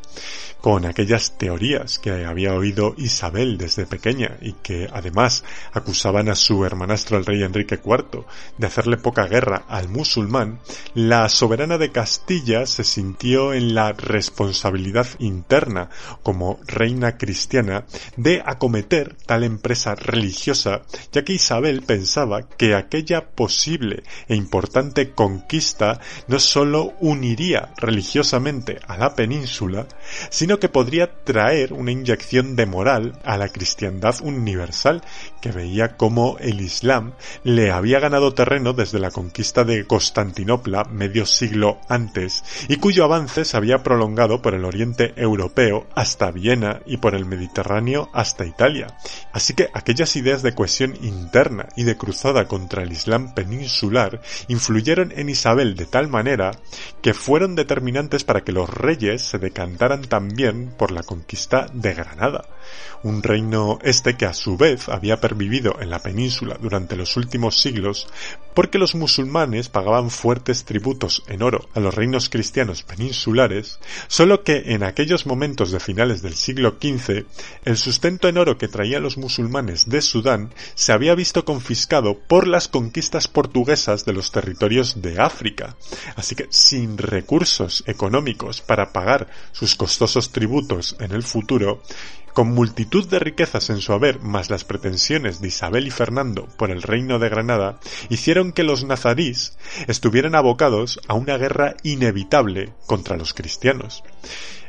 con 0.60 0.84
aquellas 0.84 1.38
teorías 1.38 1.98
que 1.98 2.24
había 2.24 2.54
oído 2.54 2.94
Isabel 2.98 3.56
desde 3.56 3.86
pequeña 3.86 4.36
y 4.40 4.52
que 4.52 4.88
además 4.92 5.44
acusaban 5.72 6.28
a 6.28 6.34
su 6.34 6.64
hermanastro 6.64 7.16
el 7.16 7.24
rey 7.24 7.42
Enrique 7.42 7.80
IV 7.82 8.24
de 8.58 8.66
hacerle 8.66 8.96
poca 8.98 9.26
guerra 9.26 9.64
al 9.68 9.88
musulmán, 9.88 10.60
la 10.94 11.28
soberana 11.28 11.78
de 11.78 11.90
Castilla 11.90 12.66
se 12.66 12.84
sintió 12.84 13.54
en 13.54 13.74
la 13.74 13.92
responsabilidad 13.92 15.06
interna 15.18 15.88
como 16.22 16.60
reina 16.66 17.16
cristiana 17.16 17.86
de 18.16 18.42
acometer 18.44 19.16
tal 19.26 19.44
empresa 19.44 19.94
religiosa, 19.94 20.82
ya 21.12 21.24
que 21.24 21.32
Isabel 21.32 21.82
pensaba 21.82 22.48
que 22.48 22.74
aquella 22.74 23.30
posible 23.30 24.02
e 24.28 24.34
importante 24.34 25.12
conquista 25.12 26.00
no 26.28 26.38
sólo 26.38 26.94
uniría 27.00 27.72
religiosamente 27.78 28.78
a 28.86 28.96
la 28.96 29.14
península, 29.14 29.86
sino 30.30 30.58
que 30.58 30.68
podría 30.68 31.10
traer 31.24 31.72
una 31.72 31.92
inyección 31.92 32.56
de 32.56 32.66
moral 32.66 33.18
a 33.24 33.36
la 33.36 33.48
cristiandad 33.48 34.16
universal, 34.22 35.02
que 35.40 35.52
veía 35.52 35.96
cómo 35.96 36.36
el 36.40 36.60
Islam 36.60 37.12
le 37.44 37.70
había 37.70 38.00
ganado 38.00 38.34
terreno 38.34 38.72
desde 38.72 38.98
la 38.98 39.10
conquista 39.10 39.64
de 39.64 39.86
Constantinopla 39.86 40.84
medio 40.84 41.26
siglo 41.26 41.78
antes, 41.88 42.44
y 42.68 42.76
cuyo 42.76 43.04
avance 43.04 43.44
se 43.44 43.56
había 43.56 43.82
prolongado 43.82 44.42
por 44.42 44.54
el 44.54 44.64
oriente 44.64 45.12
europeo 45.16 45.86
hasta 45.94 46.30
Viena 46.30 46.80
y 46.86 46.98
por 46.98 47.14
el 47.14 47.26
Mediterráneo 47.26 48.08
hasta 48.12 48.44
Italia. 48.46 48.96
Así 49.32 49.54
que 49.54 49.68
aquellas 49.74 50.16
ideas 50.16 50.42
de 50.42 50.54
cohesión 50.54 50.96
interna 51.02 51.68
y 51.76 51.84
de 51.84 51.96
cruzada 51.96 52.46
contra 52.46 52.82
el 52.82 52.92
Islam 52.92 53.34
peninsular 53.34 54.20
influyeron 54.48 55.12
en 55.16 55.28
Isabel 55.28 55.76
de 55.76 55.86
tal 55.86 56.08
manera 56.08 56.52
que 57.02 57.14
fueron 57.14 57.54
determinantes 57.54 58.24
para 58.24 58.42
que 58.42 58.52
los 58.52 58.68
reyes 58.68 59.22
se 59.22 59.38
decantaran 59.38 59.99
también 60.06 60.72
por 60.76 60.90
la 60.90 61.02
conquista 61.02 61.66
de 61.72 61.94
Granada, 61.94 62.44
un 63.02 63.22
reino 63.22 63.78
este 63.82 64.16
que 64.16 64.26
a 64.26 64.34
su 64.34 64.56
vez 64.56 64.88
había 64.88 65.20
pervivido 65.20 65.76
en 65.80 65.90
la 65.90 66.00
península 66.00 66.56
durante 66.60 66.96
los 66.96 67.16
últimos 67.16 67.60
siglos 67.60 68.06
porque 68.54 68.78
los 68.78 68.94
musulmanes 68.94 69.68
pagaban 69.68 70.10
fuertes 70.10 70.64
tributos 70.64 71.22
en 71.28 71.42
oro 71.42 71.68
a 71.74 71.80
los 71.80 71.94
reinos 71.94 72.28
cristianos 72.28 72.82
peninsulares, 72.82 73.78
solo 74.08 74.42
que 74.42 74.74
en 74.74 74.82
aquellos 74.82 75.26
momentos 75.26 75.70
de 75.70 75.80
finales 75.80 76.20
del 76.20 76.34
siglo 76.34 76.76
XV 76.80 77.24
el 77.64 77.76
sustento 77.76 78.28
en 78.28 78.38
oro 78.38 78.58
que 78.58 78.68
traían 78.68 79.02
los 79.02 79.16
musulmanes 79.16 79.88
de 79.88 80.02
Sudán 80.02 80.52
se 80.74 80.92
había 80.92 81.14
visto 81.14 81.44
confiscado 81.44 82.18
por 82.18 82.46
las 82.46 82.68
conquistas 82.68 83.28
portuguesas 83.28 84.04
de 84.04 84.12
los 84.12 84.32
territorios 84.32 85.00
de 85.00 85.20
África, 85.20 85.76
así 86.16 86.34
que 86.34 86.46
sin 86.50 86.98
recursos 86.98 87.82
económicos 87.86 88.60
para 88.60 88.92
pagar 88.92 89.28
sus 89.52 89.74
costosos 89.80 90.30
tributos 90.30 90.94
en 91.00 91.12
el 91.12 91.22
futuro, 91.22 91.82
con 92.34 92.52
multitud 92.52 93.08
de 93.08 93.18
riquezas 93.18 93.70
en 93.70 93.80
su 93.80 93.94
haber 93.94 94.20
más 94.20 94.50
las 94.50 94.64
pretensiones 94.64 95.40
de 95.40 95.48
Isabel 95.48 95.86
y 95.86 95.90
Fernando 95.90 96.46
por 96.58 96.70
el 96.70 96.82
reino 96.82 97.18
de 97.18 97.30
Granada, 97.30 97.80
hicieron 98.10 98.52
que 98.52 98.62
los 98.62 98.84
nazarís 98.84 99.56
estuvieran 99.88 100.34
abocados 100.34 101.00
a 101.08 101.14
una 101.14 101.38
guerra 101.38 101.76
inevitable 101.82 102.74
contra 102.84 103.16
los 103.16 103.32
cristianos. 103.32 104.04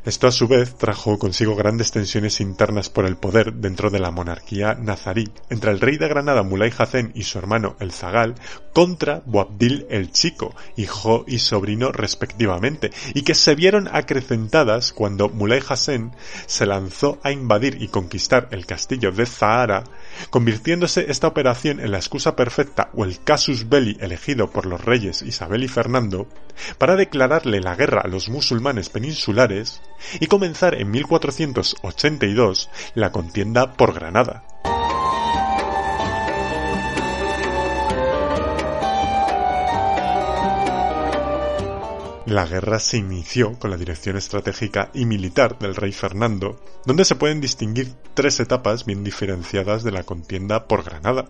Esto 0.04 0.26
a 0.26 0.32
su 0.32 0.48
vez 0.48 0.74
trajo 0.74 1.20
consigo 1.20 1.56
grandes 1.56 1.92
tensiones 1.92 2.42
internas 2.42 2.90
por 2.90 3.06
el 3.06 3.18
poder 3.18 3.54
dentro 3.54 3.92
de 3.92 4.00
la 4.00 4.10
monarquía 4.10 4.74
nazarí 4.74 5.30
entre 5.52 5.70
el 5.70 5.80
rey 5.80 5.98
de 5.98 6.08
Granada 6.08 6.42
Mulay 6.42 6.74
Hacén 6.76 7.12
y 7.14 7.22
su 7.22 7.38
hermano 7.38 7.76
el 7.80 7.92
Zagal 7.92 8.34
contra 8.74 9.22
Boabdil 9.28 9.86
el 9.92 10.12
Chico, 10.12 10.56
hijo 10.76 11.24
y 11.28 11.38
sobrino 11.38 11.92
respectivamente, 11.92 12.90
y 13.14 13.22
que 13.22 13.36
se 13.36 13.54
vieron 13.54 13.88
acrecentadas 13.92 14.92
cuando 14.92 15.30
Mulay 15.30 15.62
Hacén 15.70 16.14
se 16.48 16.66
lanzó 16.66 17.20
a 17.22 17.32
invadir 17.32 17.78
y 17.80 17.88
conquistar 17.88 18.48
el 18.50 18.66
castillo 18.66 19.12
de 19.12 19.28
Zahara, 19.28 19.84
convirtiéndose 20.30 21.06
esta 21.10 21.28
operación 21.28 21.80
en 21.80 21.92
la 21.92 21.98
excusa 21.98 22.36
perfecta 22.36 22.90
o 22.94 23.06
el 23.06 23.24
casus 23.24 23.70
belli 23.70 23.98
elegido 24.00 24.52
por 24.52 24.66
los 24.66 24.84
reyes 24.84 25.22
Isabel 25.22 25.64
y 25.64 25.68
Fernando 25.68 26.28
para 26.78 26.96
declararle 26.96 27.60
la 27.60 27.76
guerra 27.76 28.02
a 28.02 28.08
los 28.08 28.30
musulmanes 28.30 28.90
peninsulares 28.90 29.82
y 30.20 30.28
comenzar 30.28 30.76
en 30.76 30.92
1482 30.92 32.70
la 32.96 33.12
contienda 33.12 33.74
por 33.74 33.94
Granada. 33.94 34.44
La 42.32 42.46
guerra 42.46 42.80
se 42.80 42.98
inició 42.98 43.60
con 43.60 43.72
la 43.72 43.78
dirección 43.78 44.18
estratégica 44.18 44.90
y 44.94 45.06
militar 45.06 45.60
del 45.60 45.76
rey 45.76 45.92
Fernando, 45.92 46.60
donde 46.86 47.06
se 47.06 47.16
pueden 47.16 47.42
distinguir 47.42 47.94
tres 48.14 48.40
etapas 48.40 48.86
bien 48.86 49.04
diferenciadas 49.04 49.84
de 49.84 49.92
la 49.92 50.04
contienda 50.04 50.68
por 50.68 50.84
Granada. 50.84 51.26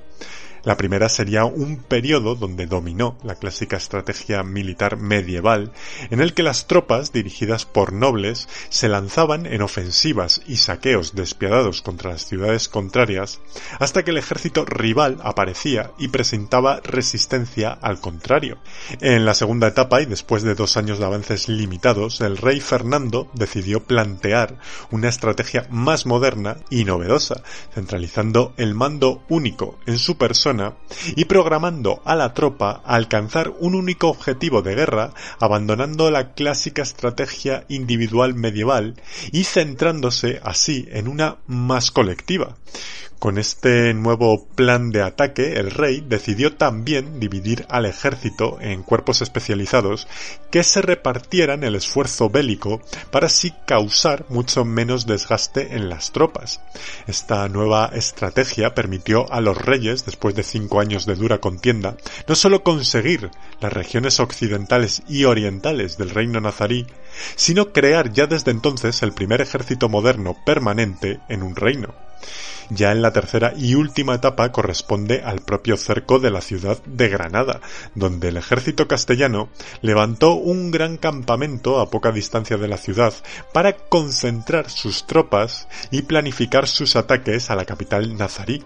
La 0.64 0.78
primera 0.78 1.10
sería 1.10 1.46
un 1.46 1.78
periodo 1.78 2.36
donde 2.36 2.68
dominó 2.68 3.18
la 3.24 3.34
clásica 3.34 3.78
estrategia 3.78 4.44
militar 4.44 4.96
medieval, 4.98 5.72
en 6.12 6.22
el 6.22 6.36
que 6.36 6.44
las 6.44 6.68
tropas, 6.68 7.12
dirigidas 7.12 7.66
por 7.66 7.94
nobles, 7.94 8.48
se 8.70 8.88
lanzaban 8.88 9.48
en 9.48 9.64
ofensivas 9.64 10.42
y 10.46 10.58
saqueos 10.58 11.16
despiadados 11.16 11.82
contra 11.82 12.12
las 12.12 12.28
ciudades 12.28 12.70
contrarias, 12.70 13.40
hasta 13.80 14.04
que 14.04 14.12
el 14.12 14.18
ejército 14.18 14.64
rival 14.66 15.18
aparecía 15.24 15.92
y 15.98 16.10
presentaba 16.10 16.80
resistencia 16.84 17.72
al 17.72 18.00
contrario. 18.00 18.60
En 19.00 19.26
la 19.26 19.34
segunda 19.34 19.68
etapa, 19.68 20.02
y 20.02 20.06
después 20.06 20.44
de 20.44 20.54
dos 20.54 20.78
años 20.78 21.00
de 21.00 21.06
avances 21.06 21.50
limitados, 21.50 22.22
el 22.22 22.38
rey 22.38 22.60
Fernando 22.60 23.32
decidió 23.34 23.84
plantear 23.84 24.60
una 24.92 25.10
estrategia 25.10 25.66
más 25.72 26.06
moderna 26.06 26.58
y 26.70 26.86
novedosa, 26.86 27.42
centralizando 27.74 28.54
el 28.58 28.76
mando 28.76 29.24
único 29.28 29.80
en 29.88 29.98
su 29.98 30.18
persona 30.18 30.51
y 31.16 31.26
programando 31.26 32.02
a 32.06 32.16
la 32.16 32.34
tropa 32.34 32.82
a 32.86 32.96
alcanzar 32.96 33.54
un 33.60 33.76
único 33.76 34.10
objetivo 34.10 34.62
de 34.62 34.76
guerra, 34.76 35.14
abandonando 35.40 36.12
la 36.12 36.34
clásica 36.34 36.82
estrategia 36.82 37.66
individual 37.70 38.34
medieval 38.34 38.96
y 39.32 39.46
centrándose 39.46 40.40
así 40.44 40.88
en 40.92 41.08
una 41.08 41.38
más 41.48 41.92
colectiva. 41.92 42.56
Con 43.22 43.38
este 43.38 43.94
nuevo 43.94 44.48
plan 44.48 44.90
de 44.90 45.04
ataque, 45.04 45.54
el 45.54 45.70
rey 45.70 46.04
decidió 46.04 46.56
también 46.56 47.20
dividir 47.20 47.68
al 47.70 47.86
ejército 47.86 48.58
en 48.60 48.82
cuerpos 48.82 49.22
especializados 49.22 50.08
que 50.50 50.64
se 50.64 50.82
repartieran 50.82 51.64
el 51.64 51.76
esfuerzo 51.76 52.32
bélico 52.32 52.82
para 53.12 53.28
así 53.28 53.54
causar 53.68 54.26
mucho 54.30 54.66
menos 54.66 55.06
desgaste 55.06 55.76
en 55.76 55.88
las 55.88 56.14
tropas. 56.14 56.62
Esta 57.06 57.48
nueva 57.48 57.92
estrategia 57.94 58.74
permitió 58.74 59.32
a 59.32 59.40
los 59.40 59.56
reyes, 59.56 60.04
después 60.04 60.34
de 60.34 60.42
cinco 60.42 60.80
años 60.80 61.06
de 61.06 61.14
dura 61.14 61.38
contienda, 61.38 61.98
no 62.28 62.34
solo 62.34 62.64
conseguir 62.64 63.30
las 63.60 63.72
regiones 63.72 64.20
occidentales 64.20 65.04
y 65.08 65.26
orientales 65.26 65.96
del 66.00 66.10
reino 66.10 66.42
nazarí, 66.42 66.88
sino 67.36 67.72
crear 67.72 68.12
ya 68.12 68.28
desde 68.28 68.52
entonces 68.52 69.02
el 69.04 69.14
primer 69.14 69.42
ejército 69.42 69.90
moderno 69.90 70.36
permanente 70.46 71.20
en 71.30 71.44
un 71.44 71.56
reino. 71.56 71.94
Ya 72.74 72.94
en 72.94 73.02
la 73.02 73.12
tercera 73.12 73.54
y 73.58 73.76
última 73.76 74.16
etapa 74.16 74.54
corresponde 74.54 75.22
al 75.26 75.42
propio 75.42 75.76
cerco 75.76 76.20
de 76.20 76.32
la 76.32 76.40
ciudad 76.40 76.82
de 76.86 77.10
Granada, 77.10 77.60
donde 77.96 78.30
el 78.30 78.38
ejército 78.38 78.88
castellano 78.88 79.50
levantó 79.82 80.36
un 80.36 80.72
gran 80.72 80.96
campamento 80.96 81.82
a 81.82 81.90
poca 81.90 82.14
distancia 82.14 82.56
de 82.56 82.70
la 82.70 82.78
ciudad 82.78 83.14
para 83.52 83.74
concentrar 83.74 84.70
sus 84.70 85.06
tropas 85.06 85.68
y 85.92 86.04
planificar 86.04 86.66
sus 86.66 86.96
ataques 86.96 87.50
a 87.50 87.56
la 87.56 87.66
capital 87.66 88.16
nazarí. 88.16 88.64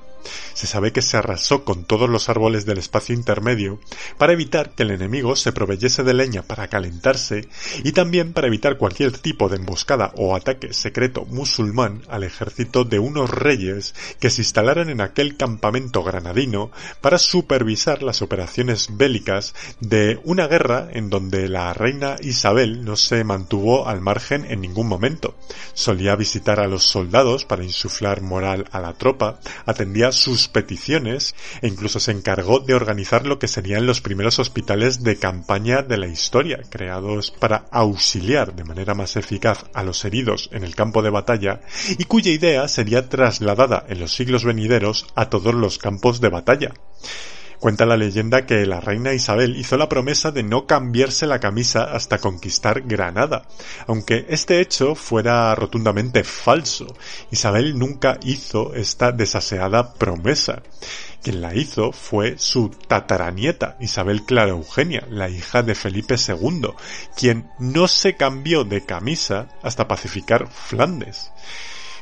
Se 0.53 0.67
sabe 0.67 0.91
que 0.91 1.01
se 1.01 1.17
arrasó 1.17 1.63
con 1.63 1.85
todos 1.85 2.09
los 2.09 2.29
árboles 2.29 2.65
del 2.65 2.77
espacio 2.77 3.15
intermedio 3.15 3.79
para 4.17 4.33
evitar 4.33 4.71
que 4.71 4.83
el 4.83 4.91
enemigo 4.91 5.35
se 5.35 5.51
proveyese 5.51 6.03
de 6.03 6.13
leña 6.13 6.43
para 6.43 6.67
calentarse 6.67 7.47
y 7.83 7.91
también 7.91 8.33
para 8.33 8.47
evitar 8.47 8.77
cualquier 8.77 9.17
tipo 9.17 9.49
de 9.49 9.57
emboscada 9.57 10.11
o 10.15 10.35
ataque 10.35 10.73
secreto 10.73 11.25
musulmán 11.25 12.03
al 12.09 12.23
ejército 12.23 12.83
de 12.83 12.99
unos 12.99 13.29
reyes 13.29 13.95
que 14.19 14.29
se 14.29 14.41
instalaron 14.41 14.89
en 14.89 15.01
aquel 15.01 15.37
campamento 15.37 16.03
granadino 16.03 16.71
para 17.01 17.17
supervisar 17.17 18.03
las 18.03 18.21
operaciones 18.21 18.89
bélicas 18.91 19.53
de 19.79 20.19
una 20.23 20.47
guerra 20.47 20.87
en 20.91 21.09
donde 21.09 21.47
la 21.49 21.73
reina 21.73 22.15
Isabel 22.21 22.83
no 22.85 22.95
se 22.95 23.23
mantuvo 23.23 23.87
al 23.87 24.01
margen 24.01 24.45
en 24.49 24.61
ningún 24.61 24.87
momento. 24.87 25.35
Solía 25.73 26.15
visitar 26.15 26.59
a 26.59 26.67
los 26.67 26.83
soldados 26.83 27.45
para 27.45 27.63
insuflar 27.63 28.21
moral 28.21 28.65
a 28.71 28.79
la 28.79 28.93
tropa, 28.93 29.39
atendía 29.65 30.11
sus 30.15 30.47
peticiones 30.47 31.35
e 31.61 31.67
incluso 31.67 31.99
se 31.99 32.11
encargó 32.11 32.59
de 32.59 32.73
organizar 32.73 33.27
lo 33.27 33.39
que 33.39 33.47
serían 33.47 33.85
los 33.85 34.01
primeros 34.01 34.39
hospitales 34.39 35.03
de 35.03 35.17
campaña 35.17 35.81
de 35.81 35.97
la 35.97 36.07
historia, 36.07 36.61
creados 36.69 37.31
para 37.31 37.65
auxiliar 37.71 38.55
de 38.55 38.63
manera 38.63 38.95
más 38.95 39.15
eficaz 39.15 39.65
a 39.73 39.83
los 39.83 40.03
heridos 40.05 40.49
en 40.51 40.63
el 40.63 40.75
campo 40.75 41.01
de 41.01 41.09
batalla 41.09 41.61
y 41.97 42.05
cuya 42.05 42.31
idea 42.31 42.67
sería 42.67 43.09
trasladada 43.09 43.85
en 43.87 43.99
los 43.99 44.15
siglos 44.15 44.43
venideros 44.43 45.07
a 45.15 45.29
todos 45.29 45.53
los 45.53 45.77
campos 45.77 46.21
de 46.21 46.29
batalla. 46.29 46.73
Cuenta 47.65 47.87
la 47.87 47.97
leyenda 47.97 48.45
que 48.45 48.63
la 48.67 48.79
reina 48.79 49.13
Isabel 49.13 49.55
hizo 49.55 49.75
la 49.75 49.89
promesa 49.89 50.29
de 50.29 50.43
no 50.43 50.67
cambiarse 50.67 51.25
la 51.25 51.39
camisa 51.39 51.85
hasta 51.85 52.19
conquistar 52.19 52.81
Granada, 52.81 53.47
aunque 53.87 54.27
este 54.29 54.61
hecho 54.61 54.93
fuera 54.93 55.55
rotundamente 55.55 56.23
falso. 56.23 56.85
Isabel 57.31 57.79
nunca 57.79 58.19
hizo 58.21 58.75
esta 58.75 59.11
desaseada 59.11 59.95
promesa. 59.95 60.61
Quien 61.23 61.41
la 61.41 61.55
hizo 61.55 61.91
fue 61.91 62.37
su 62.37 62.69
tataranieta, 62.69 63.77
Isabel 63.79 64.25
Clara 64.25 64.51
Eugenia, 64.51 65.03
la 65.09 65.27
hija 65.29 65.63
de 65.63 65.73
Felipe 65.73 66.17
II, 66.17 66.69
quien 67.17 67.49
no 67.57 67.87
se 67.87 68.15
cambió 68.15 68.63
de 68.63 68.85
camisa 68.85 69.47
hasta 69.63 69.87
pacificar 69.87 70.51
Flandes. 70.51 71.31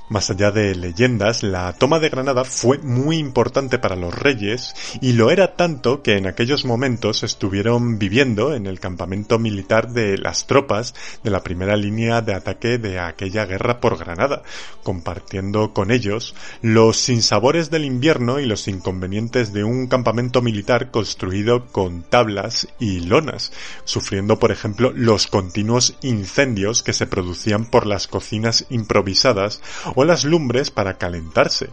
Más 0.10 0.30
allá 0.30 0.52
de 0.52 0.76
leyendas, 0.76 1.44
la 1.44 1.72
toma 1.74 1.98
de 1.98 2.10
Granada 2.10 2.44
fue 2.44 2.78
muy 2.78 3.18
importante 3.18 3.80
para 3.80 3.96
los 3.96 4.14
reyes 4.14 4.76
y 5.00 5.14
lo 5.14 5.32
era 5.32 5.56
tanto 5.56 6.04
que 6.04 6.18
en 6.18 6.28
aquellos 6.28 6.66
momentos 6.66 7.24
estuvieron 7.24 7.98
viviendo 8.00 8.54
en 8.54 8.68
el 8.68 8.82
campamento 8.82 9.40
militar 9.40 9.92
de 9.92 10.18
las 10.18 10.46
tropas 10.46 10.94
de 11.24 11.32
la 11.32 11.42
primera 11.42 11.78
línea 11.78 12.22
de 12.22 12.34
ataque 12.34 12.78
de 12.78 13.00
aquella 13.00 13.46
guerra 13.46 13.80
por 13.80 13.98
Granada, 13.98 14.44
compartiendo 14.84 15.74
con 15.74 15.90
ellos 15.90 16.36
los 16.62 16.98
sinsabores 16.98 17.72
del 17.72 17.86
invierno 17.86 18.42
y 18.42 18.46
los 18.46 18.68
inconvenientes 18.68 19.54
de 19.54 19.64
un 19.64 19.88
campamento 19.88 20.42
militar 20.42 20.92
construido 20.92 21.68
con 21.68 22.04
tablas 22.04 22.68
y 22.78 23.00
lonas, 23.00 23.54
sufriendo 23.86 24.38
por 24.38 24.52
ejemplo 24.52 24.92
los 24.94 25.28
continuos 25.28 25.96
incendios 26.02 26.84
que 26.84 26.92
se 26.92 27.08
producían 27.08 27.66
por 27.66 27.88
las 27.88 28.08
cocinas 28.08 28.66
improvisadas 28.70 29.62
o 29.96 30.06
las 30.06 30.24
lumbres 30.24 30.72
para 30.72 30.98
calentarse. 30.98 31.70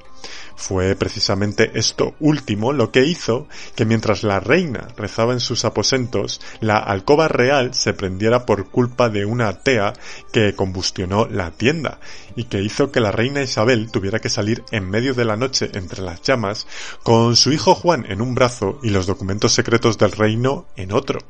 Fue 0.57 0.95
precisamente 0.95 1.71
esto 1.75 2.15
último 2.21 2.73
lo 2.73 2.93
que 2.93 3.07
hizo 3.07 3.49
que 3.75 3.87
mientras 3.87 4.23
la 4.23 4.41
reina 4.41 4.89
rezaba 4.97 5.33
en 5.33 5.41
sus 5.41 5.65
aposentos, 5.65 6.41
la 6.61 6.77
alcoba 6.77 7.29
real 7.29 7.73
se 7.75 7.95
prendiera 7.95 8.45
por 8.45 8.69
culpa 8.69 9.09
de 9.09 9.25
una 9.25 9.63
tea 9.63 9.95
que 10.33 10.55
combustionó 10.55 11.27
la 11.27 11.51
tienda 11.53 11.99
y 12.37 12.45
que 12.45 12.63
hizo 12.63 12.93
que 12.93 13.01
la 13.01 13.13
reina 13.13 13.43
Isabel 13.43 13.91
tuviera 13.91 14.19
que 14.19 14.29
salir 14.29 14.63
en 14.71 14.89
medio 14.89 15.15
de 15.15 15.25
la 15.25 15.37
noche 15.37 15.71
entre 15.73 16.03
las 16.03 16.23
llamas 16.23 16.67
con 17.03 17.37
su 17.37 17.53
hijo 17.53 17.75
Juan 17.75 18.05
en 18.09 18.21
un 18.21 18.35
brazo 18.35 18.79
y 18.83 18.91
los 18.91 19.07
documentos 19.07 19.53
secretos 19.53 19.97
del 19.99 20.13
reino 20.13 20.67
en 20.77 20.93
otro. 20.93 21.21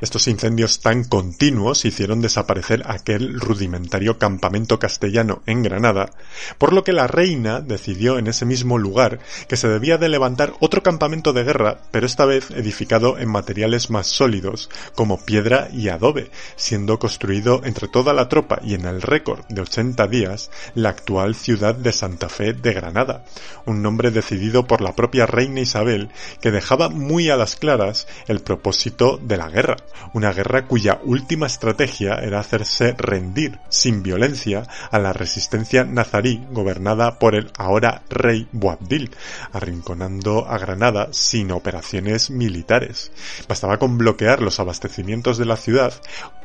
Estos 0.00 0.28
incendios 0.28 0.80
tan 0.80 1.04
continuos 1.04 1.84
hicieron 1.86 2.20
desaparecer 2.20 2.82
aquel 2.86 3.40
rudimentario 3.40 4.18
campamento 4.18 4.78
castellano 4.78 5.42
en 5.46 5.62
Granada, 5.62 6.10
por 6.58 6.74
lo 6.74 6.84
que 6.84 6.92
la 6.92 7.06
reina 7.06 7.60
decidió 7.60 8.18
en 8.18 8.26
ese 8.26 8.44
mismo 8.44 8.76
lugar 8.76 9.20
que 9.48 9.56
se 9.56 9.68
debía 9.68 9.96
de 9.96 10.10
levantar 10.10 10.52
otro 10.60 10.82
campamento 10.82 11.32
de 11.32 11.44
guerra, 11.44 11.78
pero 11.90 12.04
esta 12.04 12.26
vez 12.26 12.50
edificado 12.50 13.18
en 13.18 13.30
materiales 13.30 13.88
más 13.88 14.06
sólidos, 14.06 14.68
como 14.94 15.24
piedra 15.24 15.68
y 15.72 15.88
adobe, 15.88 16.30
siendo 16.56 16.98
construido 16.98 17.62
entre 17.64 17.88
toda 17.88 18.12
la 18.12 18.28
tropa 18.28 18.60
y 18.62 18.74
en 18.74 18.84
el 18.84 19.00
récord 19.00 19.46
de 19.48 19.62
80 19.62 20.06
días 20.08 20.50
la 20.74 20.90
actual 20.90 21.34
ciudad 21.34 21.74
de 21.74 21.92
Santa 21.92 22.28
Fe 22.28 22.52
de 22.52 22.72
Granada, 22.74 23.24
un 23.64 23.82
nombre 23.82 24.10
decidido 24.10 24.66
por 24.66 24.82
la 24.82 24.94
propia 24.94 25.26
reina 25.26 25.60
Isabel 25.60 26.10
que 26.40 26.50
dejaba 26.50 26.88
muy 26.88 27.30
a 27.30 27.36
las 27.36 27.56
claras 27.56 28.06
el 28.26 28.40
propósito 28.40 29.18
de 29.22 29.36
la 29.36 29.48
guerra, 29.48 29.76
una 30.12 30.32
guerra 30.32 30.66
cuya 30.66 31.00
última 31.04 31.46
estrategia 31.46 32.14
era 32.14 32.40
hacerse 32.40 32.94
rendir 32.98 33.58
sin 33.68 34.02
violencia 34.02 34.64
a 34.90 34.98
la 34.98 35.12
resistencia 35.12 35.84
nazarí 35.84 36.44
gobernada 36.50 37.18
por 37.18 37.34
el 37.34 37.50
ahora 37.58 38.02
rey 38.08 38.48
Boabdil, 38.52 39.10
arrinconando 39.52 40.46
a 40.48 40.58
Granada 40.58 41.08
sin 41.12 41.50
operaciones 41.50 42.30
militares. 42.30 43.12
Bastaba 43.48 43.78
con 43.78 43.98
bloquear 43.98 44.42
los 44.42 44.60
abastecimientos 44.60 45.38
de 45.38 45.46
la 45.46 45.56
ciudad, 45.56 45.92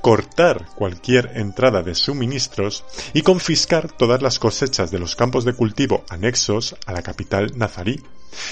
cortar 0.02 0.66
cualquier 0.76 1.32
entrada 1.36 1.82
de 1.84 1.96
suministros 1.96 2.84
y 3.14 3.22
confiscar 3.22 3.92
todas 3.92 4.22
las 4.22 4.39
cosechas 4.39 4.92
de 4.92 5.00
los 5.00 5.16
campos 5.16 5.46
de 5.46 5.54
cultivo 5.54 6.04
anexos 6.10 6.76
a 6.86 6.94
la 6.94 7.02
capital 7.02 7.52
nazarí. 7.56 8.02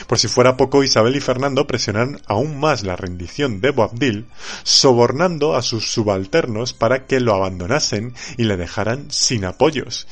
Por 0.08 0.20
si 0.20 0.28
fuera 0.28 0.58
poco, 0.58 0.84
Isabel 0.84 1.16
y 1.16 1.22
Fernando 1.22 1.68
presionaron 1.68 2.22
aún 2.26 2.60
más 2.60 2.84
la 2.84 2.96
rendición 2.96 3.62
de 3.62 3.72
Boabdil, 3.72 4.26
sobornando 4.64 5.56
a 5.56 5.62
sus 5.62 5.92
subalternos 5.92 6.74
para 6.74 7.06
que 7.06 7.20
lo 7.20 7.34
abandonasen 7.34 8.14
y 8.38 8.44
le 8.44 8.58
dejaran 8.58 9.06
sin 9.10 9.46
apoyos. 9.46 10.08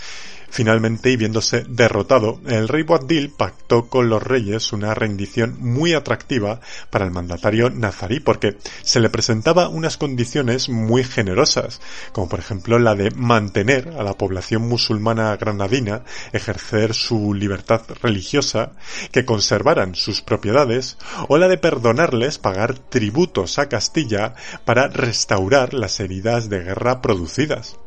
Finalmente, 0.49 1.11
y 1.11 1.17
viéndose 1.17 1.65
derrotado, 1.67 2.39
el 2.47 2.67
rey 2.67 2.83
Boabdil 2.83 3.29
pactó 3.29 3.87
con 3.87 4.09
los 4.09 4.23
reyes 4.23 4.73
una 4.73 4.93
rendición 4.93 5.57
muy 5.59 5.93
atractiva 5.93 6.61
para 6.89 7.05
el 7.05 7.11
mandatario 7.11 7.69
nazarí, 7.69 8.19
porque 8.19 8.57
se 8.81 8.99
le 8.99 9.09
presentaba 9.09 9.67
unas 9.69 9.97
condiciones 9.97 10.69
muy 10.69 11.03
generosas, 11.03 11.81
como 12.11 12.29
por 12.29 12.39
ejemplo 12.39 12.79
la 12.79 12.95
de 12.95 13.11
mantener 13.11 13.93
a 13.97 14.03
la 14.03 14.13
población 14.13 14.67
musulmana 14.67 15.35
granadina, 15.35 16.03
ejercer 16.31 16.93
su 16.93 17.33
libertad 17.33 17.81
religiosa, 18.01 18.71
que 19.11 19.25
conservaran 19.25 19.95
sus 19.95 20.21
propiedades, 20.21 20.97
o 21.27 21.37
la 21.37 21.47
de 21.47 21.57
perdonarles 21.57 22.37
pagar 22.37 22.79
tributos 22.79 23.59
a 23.59 23.69
Castilla 23.69 24.33
para 24.65 24.87
restaurar 24.87 25.73
las 25.73 25.99
heridas 25.99 26.49
de 26.49 26.63
guerra 26.63 27.01
producidas. 27.01 27.77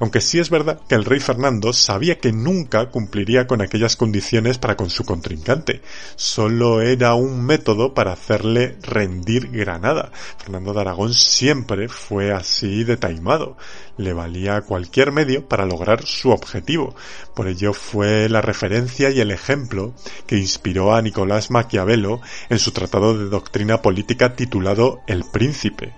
Aunque 0.00 0.20
sí 0.20 0.38
es 0.38 0.50
verdad 0.50 0.80
que 0.88 0.94
el 0.94 1.04
rey 1.04 1.20
Fernando 1.20 1.72
sabía 1.72 2.18
que 2.18 2.32
nunca 2.32 2.90
cumpliría 2.90 3.46
con 3.46 3.60
aquellas 3.60 3.96
condiciones 3.96 4.58
para 4.58 4.76
con 4.76 4.90
su 4.90 5.04
contrincante. 5.04 5.82
Solo 6.16 6.80
era 6.80 7.14
un 7.14 7.44
método 7.44 7.94
para 7.94 8.12
hacerle 8.12 8.76
rendir 8.82 9.50
Granada. 9.50 10.12
Fernando 10.38 10.72
de 10.72 10.80
Aragón 10.80 11.14
siempre 11.14 11.88
fue 11.88 12.32
así 12.32 12.84
de 12.84 12.96
taimado. 12.96 13.56
Le 13.96 14.12
valía 14.12 14.62
cualquier 14.62 15.12
medio 15.12 15.46
para 15.46 15.66
lograr 15.66 16.04
su 16.04 16.30
objetivo. 16.30 16.94
Por 17.34 17.48
ello 17.48 17.72
fue 17.72 18.28
la 18.28 18.40
referencia 18.40 19.10
y 19.10 19.20
el 19.20 19.30
ejemplo 19.30 19.94
que 20.26 20.36
inspiró 20.36 20.94
a 20.94 21.02
Nicolás 21.02 21.50
Maquiavelo 21.50 22.20
en 22.48 22.58
su 22.58 22.72
tratado 22.72 23.16
de 23.16 23.26
doctrina 23.26 23.82
política 23.82 24.34
titulado 24.34 25.00
El 25.06 25.24
Príncipe. 25.24 25.94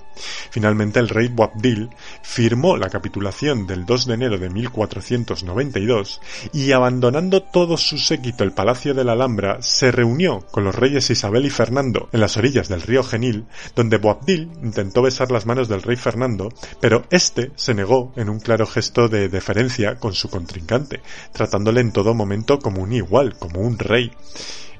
Finalmente 0.50 1.00
el 1.00 1.08
rey 1.08 1.28
Boabdil 1.28 1.90
firmó 2.22 2.76
la 2.76 2.90
capitulación 2.90 3.66
del 3.66 3.86
2 3.86 4.06
de 4.06 4.14
enero 4.14 4.38
de 4.38 4.50
1492 4.50 6.20
y 6.52 6.72
abandonando 6.72 7.42
todo 7.42 7.76
su 7.76 7.98
séquito 7.98 8.44
el 8.44 8.52
Palacio 8.52 8.94
de 8.94 9.04
la 9.04 9.12
Alhambra 9.12 9.62
se 9.62 9.90
reunió 9.90 10.40
con 10.50 10.64
los 10.64 10.74
reyes 10.74 11.10
Isabel 11.10 11.46
y 11.46 11.50
Fernando 11.50 12.08
en 12.12 12.20
las 12.20 12.36
orillas 12.36 12.68
del 12.68 12.82
río 12.82 13.02
Genil 13.02 13.46
donde 13.74 13.98
Boabdil 13.98 14.50
intentó 14.62 15.02
besar 15.02 15.30
las 15.30 15.46
manos 15.46 15.68
del 15.68 15.82
rey 15.82 15.96
Fernando 15.96 16.52
pero 16.80 17.04
éste 17.10 17.52
se 17.56 17.74
negó 17.74 18.12
en 18.16 18.28
un 18.28 18.40
claro 18.40 18.66
gesto 18.66 19.08
de 19.08 19.28
deferencia 19.28 19.96
con 19.96 20.14
su 20.14 20.28
contrincante 20.28 21.00
tratándole 21.32 21.80
en 21.80 21.92
todo 21.92 22.14
momento 22.14 22.58
como 22.58 22.82
un 22.82 22.92
igual, 22.92 23.36
como 23.38 23.60
un 23.60 23.78
rey. 23.78 24.10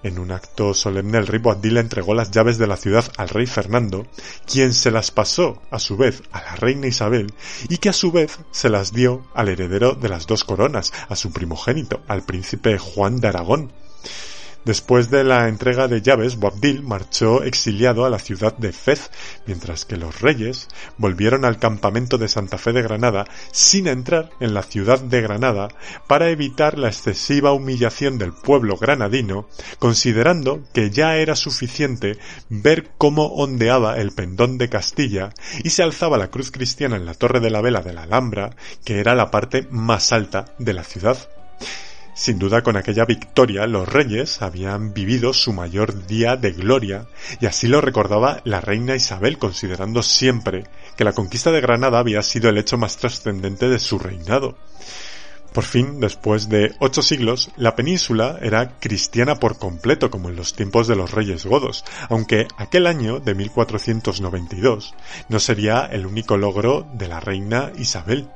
En 0.03 0.19
un 0.19 0.33
acto 0.33 0.73
solemne 0.73 1.19
el 1.19 1.27
rey 1.27 1.39
Boabdil 1.39 1.77
entregó 1.77 2.15
las 2.15 2.31
llaves 2.31 2.57
de 2.57 2.67
la 2.67 2.77
ciudad 2.77 3.05
al 3.19 3.29
rey 3.29 3.47
Fernando, 3.47 4.07
quien 4.47 4.73
se 4.73 4.91
las 4.91 5.11
pasó 5.11 5.61
a 5.71 5.79
su 5.79 5.97
vez 5.97 6.23
a 6.33 6.41
la 6.41 6.57
reina 6.57 6.87
Isabel 6.87 7.33
y 7.69 7.77
que 7.79 7.91
a 7.91 7.93
su 7.93 8.11
vez 8.11 8.39
se 8.51 8.71
las 8.71 8.93
dio 8.93 9.27
al 9.35 9.49
heredero 9.49 9.93
de 9.95 10.09
las 10.09 10.27
dos 10.27 10.45
coronas, 10.45 10.93
a 11.09 11.17
su 11.17 11.33
primogénito, 11.33 12.01
al 12.09 12.23
príncipe 12.23 12.79
Juan 12.79 13.21
de 13.21 13.29
Aragón. 13.29 13.73
Después 14.65 15.09
de 15.11 15.25
la 15.25 15.49
entrega 15.49 15.89
de 15.89 16.03
llaves, 16.03 16.37
Boabdil 16.37 16.83
marchó 16.83 17.43
exiliado 17.43 18.05
a 18.05 18.11
la 18.11 18.19
ciudad 18.19 18.55
de 18.59 18.73
Fez, 18.73 19.11
mientras 19.47 19.87
que 19.87 19.97
los 19.97 20.21
reyes 20.21 20.69
volvieron 20.99 21.47
al 21.47 21.59
campamento 21.59 22.19
de 22.19 22.29
Santa 22.29 22.59
Fe 22.59 22.73
de 22.73 22.83
Granada 22.83 23.25
sin 23.53 23.89
entrar 23.89 24.31
en 24.39 24.53
la 24.53 24.63
ciudad 24.63 25.01
de 25.01 25.23
Granada 25.23 25.69
para 26.07 26.29
evitar 26.29 26.79
la 26.79 26.89
excesiva 26.89 27.53
humillación 27.53 28.19
del 28.19 28.35
pueblo 28.35 28.77
granadino, 28.77 29.49
considerando 29.79 30.63
que 30.75 30.91
ya 30.91 31.17
era 31.17 31.37
suficiente 31.37 32.19
ver 32.51 32.91
cómo 32.99 33.27
ondeaba 33.27 33.99
el 33.99 34.13
pendón 34.13 34.59
de 34.59 34.69
Castilla 34.69 35.33
y 35.65 35.71
se 35.71 35.83
alzaba 35.83 36.19
la 36.19 36.29
cruz 36.29 36.51
cristiana 36.51 36.97
en 36.97 37.07
la 37.07 37.15
torre 37.15 37.41
de 37.41 37.51
la 37.51 37.63
vela 37.63 37.81
de 37.81 37.95
la 37.95 38.03
Alhambra, 38.03 38.51
que 38.85 39.01
era 39.01 39.15
la 39.15 39.31
parte 39.31 39.67
más 39.71 40.13
alta 40.13 40.45
de 40.59 40.75
la 40.75 40.85
ciudad. 40.85 41.17
Sin 42.21 42.39
duda 42.39 42.61
con 42.63 42.77
aquella 42.77 43.07
victoria 43.07 43.67
los 43.67 43.89
reyes 43.89 44.43
habían 44.43 44.93
vivido 44.93 45.33
su 45.33 45.55
mayor 45.55 46.07
día 46.07 46.37
de 46.37 46.53
gloria 46.53 47.07
y 47.41 47.47
así 47.47 47.67
lo 47.67 47.81
recordaba 47.81 48.43
la 48.45 48.61
reina 48.61 48.95
Isabel 48.95 49.39
considerando 49.39 50.03
siempre 50.03 50.65
que 50.99 51.05
la 51.05 51.15
conquista 51.15 51.51
de 51.51 51.63
Granada 51.63 51.99
había 51.99 52.23
sido 52.23 52.51
el 52.51 52.59
hecho 52.59 52.77
más 52.77 52.99
trascendente 52.99 53.71
de 53.71 53.79
su 53.79 53.99
reinado. 53.99 54.59
Por 55.55 55.65
fin, 55.65 55.99
después 55.99 56.51
de 56.51 56.75
ocho 56.79 57.01
siglos, 57.01 57.53
la 57.57 57.75
península 57.75 58.39
era 58.43 58.79
cristiana 58.79 59.37
por 59.37 59.59
completo 59.59 60.11
como 60.11 60.29
en 60.29 60.37
los 60.37 60.53
tiempos 60.53 60.89
de 60.89 60.97
los 60.97 61.13
reyes 61.13 61.47
godos, 61.47 61.87
aunque 62.11 62.49
aquel 62.59 62.87
año 62.87 63.21
de 63.21 63.35
1492 63.35 64.95
no 65.31 65.41
sería 65.41 65.87
el 65.87 66.05
único 66.05 66.37
logro 66.37 66.87
de 66.93 67.09
la 67.09 67.19
reina 67.19 67.73
Isabel. 67.79 68.29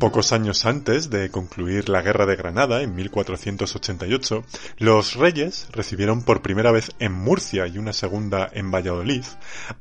Pocos 0.00 0.32
años 0.32 0.64
antes 0.64 1.10
de 1.10 1.30
concluir 1.30 1.90
la 1.90 2.00
Guerra 2.00 2.24
de 2.24 2.34
Granada, 2.34 2.80
en 2.80 2.94
1488, 2.94 4.44
los 4.78 5.14
reyes 5.14 5.68
recibieron 5.72 6.22
por 6.22 6.40
primera 6.40 6.72
vez 6.72 6.92
en 7.00 7.12
Murcia 7.12 7.66
y 7.66 7.76
una 7.76 7.92
segunda 7.92 8.48
en 8.50 8.70
Valladolid 8.70 9.24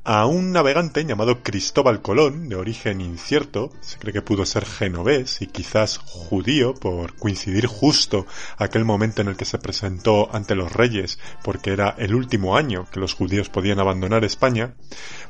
a 0.03 0.25
un 0.25 0.51
navegante 0.51 1.05
llamado 1.05 1.41
Cristóbal 1.41 2.01
Colón, 2.01 2.49
de 2.49 2.57
origen 2.57 2.99
incierto, 2.99 3.71
se 3.79 3.97
cree 3.97 4.11
que 4.11 4.21
pudo 4.21 4.45
ser 4.45 4.65
genovés 4.65 5.41
y 5.41 5.47
quizás 5.47 5.99
judío 5.99 6.73
por 6.73 7.15
coincidir 7.15 7.67
justo 7.67 8.27
aquel 8.57 8.83
momento 8.83 9.21
en 9.21 9.29
el 9.29 9.37
que 9.37 9.45
se 9.45 9.57
presentó 9.57 10.35
ante 10.35 10.53
los 10.53 10.73
reyes 10.73 11.17
porque 11.45 11.71
era 11.71 11.95
el 11.97 12.13
último 12.13 12.57
año 12.57 12.87
que 12.91 12.99
los 12.99 13.13
judíos 13.13 13.47
podían 13.47 13.79
abandonar 13.79 14.25
España, 14.25 14.75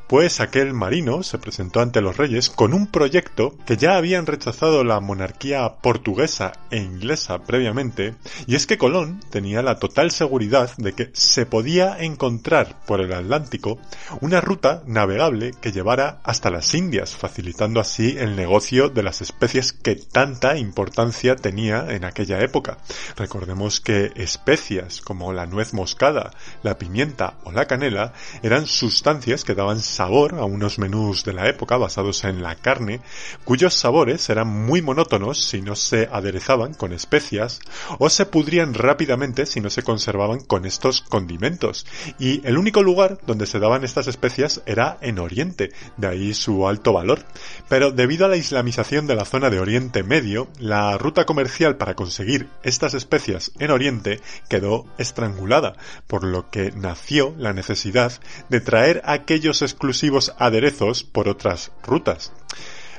pues 0.07 0.39
aquel 0.39 0.73
marino 0.73 1.21
se 1.21 1.37
presentó 1.37 1.81
ante 1.81 2.01
los 2.01 2.17
reyes 2.17 2.49
con 2.49 2.73
un 2.73 2.87
proyecto 2.87 3.55
que 3.67 3.77
ya 3.77 3.95
habían 3.95 4.25
rechazado 4.25 4.78
la 4.83 4.99
monarquía 4.99 5.75
portuguesa 5.81 6.53
e 6.71 6.77
inglesa 6.77 7.39
previamente, 7.39 8.15
y 8.47 8.55
es 8.55 8.67
que 8.67 8.77
Colón 8.77 9.19
tenía 9.29 9.61
la 9.61 9.79
total 9.79 10.11
seguridad 10.11 10.71
de 10.77 10.93
que 10.93 11.09
se 11.13 11.45
podía 11.45 11.97
encontrar 11.99 12.81
por 12.85 13.01
el 13.01 13.13
Atlántico 13.13 13.79
una 14.21 14.41
ruta 14.41 14.83
navegable 14.85 15.51
que 15.61 15.71
llevara 15.71 16.19
hasta 16.23 16.49
las 16.49 16.73
Indias, 16.73 17.15
facilitando 17.15 17.79
así 17.79 18.15
el 18.17 18.35
negocio 18.35 18.89
de 18.89 19.03
las 19.03 19.21
especies 19.21 19.73
que 19.73 19.95
tanta 19.95 20.57
importancia 20.57 21.35
tenía 21.35 21.85
en 21.89 22.05
aquella 22.05 22.39
época. 22.41 22.77
Recordemos 23.15 23.79
que 23.79 24.11
especias 24.15 25.01
como 25.01 25.33
la 25.33 25.45
nuez 25.45 25.73
moscada, 25.73 26.31
la 26.63 26.77
pimienta 26.77 27.35
o 27.43 27.51
la 27.51 27.65
canela 27.65 28.13
eran 28.43 28.65
sustancias 28.65 29.43
que 29.43 29.55
daban 29.55 29.79
sabor 29.81 30.35
a 30.35 30.45
unos 30.45 30.79
menús 30.79 31.23
de 31.23 31.33
la 31.33 31.47
época 31.47 31.77
basados 31.77 32.23
en 32.23 32.41
la 32.41 32.55
carne, 32.55 33.01
cuyos 33.43 33.73
sabores 33.73 34.29
eran 34.29 34.47
muy 34.69 34.83
monótonos 34.83 35.43
si 35.43 35.63
no 35.63 35.75
se 35.75 36.07
aderezaban 36.11 36.75
con 36.75 36.93
especias 36.93 37.59
o 37.97 38.07
se 38.07 38.27
pudrían 38.27 38.75
rápidamente 38.75 39.47
si 39.47 39.61
no 39.61 39.71
se 39.71 39.81
conservaban 39.81 40.41
con 40.41 40.67
estos 40.67 41.01
condimentos. 41.01 41.87
Y 42.19 42.45
el 42.47 42.55
único 42.55 42.83
lugar 42.83 43.17
donde 43.25 43.47
se 43.47 43.57
daban 43.57 43.83
estas 43.83 44.05
especias 44.05 44.61
era 44.67 44.99
en 45.01 45.17
Oriente, 45.17 45.71
de 45.97 46.07
ahí 46.07 46.35
su 46.35 46.67
alto 46.67 46.93
valor. 46.93 47.25
Pero 47.67 47.89
debido 47.89 48.27
a 48.27 48.29
la 48.29 48.37
islamización 48.37 49.07
de 49.07 49.15
la 49.15 49.25
zona 49.25 49.49
de 49.49 49.59
Oriente 49.59 50.03
Medio, 50.03 50.49
la 50.59 50.95
ruta 50.99 51.25
comercial 51.25 51.77
para 51.77 51.95
conseguir 51.95 52.47
estas 52.61 52.93
especias 52.93 53.51
en 53.57 53.71
Oriente 53.71 54.21
quedó 54.49 54.85
estrangulada, 54.99 55.77
por 56.05 56.23
lo 56.23 56.51
que 56.51 56.71
nació 56.75 57.33
la 57.39 57.53
necesidad 57.53 58.13
de 58.49 58.61
traer 58.61 59.01
aquellos 59.05 59.63
exclusivos 59.63 60.35
aderezos 60.37 61.03
por 61.03 61.27
otras 61.27 61.71
rutas. 61.81 62.31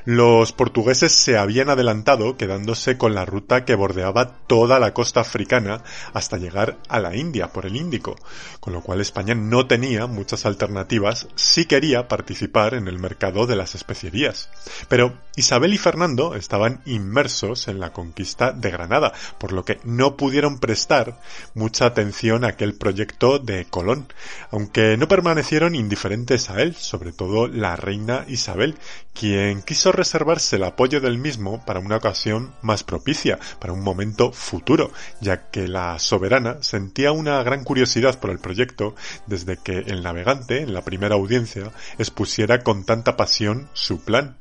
Los 0.05 0.51
portugueses 0.51 1.11
se 1.11 1.37
habían 1.37 1.69
adelantado 1.69 2.35
quedándose 2.35 2.97
con 2.97 3.13
la 3.13 3.25
ruta 3.25 3.65
que 3.65 3.75
bordeaba 3.75 4.39
toda 4.47 4.79
la 4.79 4.93
costa 4.93 5.21
africana 5.21 5.83
hasta 6.13 6.37
llegar 6.37 6.77
a 6.89 6.99
la 6.99 7.15
India 7.15 7.53
por 7.53 7.67
el 7.67 7.75
Índico, 7.75 8.15
con 8.59 8.73
lo 8.73 8.81
cual 8.81 8.99
España 8.99 9.35
no 9.35 9.67
tenía 9.67 10.07
muchas 10.07 10.45
alternativas 10.45 11.27
si 11.35 11.65
quería 11.65 12.07
participar 12.07 12.73
en 12.73 12.87
el 12.87 12.97
mercado 12.97 13.45
de 13.45 13.55
las 13.55 13.75
especierías. 13.75 14.49
Pero 14.89 15.17
Isabel 15.35 15.73
y 15.73 15.77
Fernando 15.77 16.35
estaban 16.35 16.81
inmersos 16.85 17.67
en 17.67 17.79
la 17.79 17.93
conquista 17.93 18.51
de 18.51 18.71
Granada, 18.71 19.13
por 19.37 19.53
lo 19.53 19.63
que 19.63 19.79
no 19.83 20.17
pudieron 20.17 20.59
prestar 20.59 21.19
mucha 21.53 21.85
atención 21.85 22.43
a 22.43 22.49
aquel 22.49 22.73
proyecto 22.73 23.39
de 23.39 23.65
Colón, 23.65 24.07
aunque 24.49 24.97
no 24.97 25.07
permanecieron 25.07 25.75
indiferentes 25.75 26.49
a 26.49 26.61
él, 26.61 26.75
sobre 26.75 27.11
todo 27.11 27.47
la 27.47 27.75
reina 27.75 28.25
Isabel, 28.27 28.77
quien 29.13 29.61
quiso 29.61 29.91
reservarse 29.91 30.55
el 30.55 30.63
apoyo 30.63 31.01
del 31.01 31.17
mismo 31.17 31.63
para 31.65 31.79
una 31.79 31.97
ocasión 31.97 32.53
más 32.61 32.83
propicia, 32.83 33.39
para 33.59 33.73
un 33.73 33.81
momento 33.81 34.31
futuro, 34.31 34.91
ya 35.19 35.49
que 35.49 35.67
la 35.67 35.99
soberana 35.99 36.57
sentía 36.61 37.11
una 37.11 37.41
gran 37.43 37.63
curiosidad 37.63 38.19
por 38.19 38.29
el 38.29 38.39
proyecto 38.39 38.95
desde 39.27 39.57
que 39.57 39.79
el 39.79 40.03
navegante, 40.03 40.61
en 40.61 40.73
la 40.73 40.83
primera 40.83 41.15
audiencia, 41.15 41.71
expusiera 41.97 42.63
con 42.63 42.85
tanta 42.85 43.17
pasión 43.17 43.69
su 43.73 44.03
plan. 44.03 44.37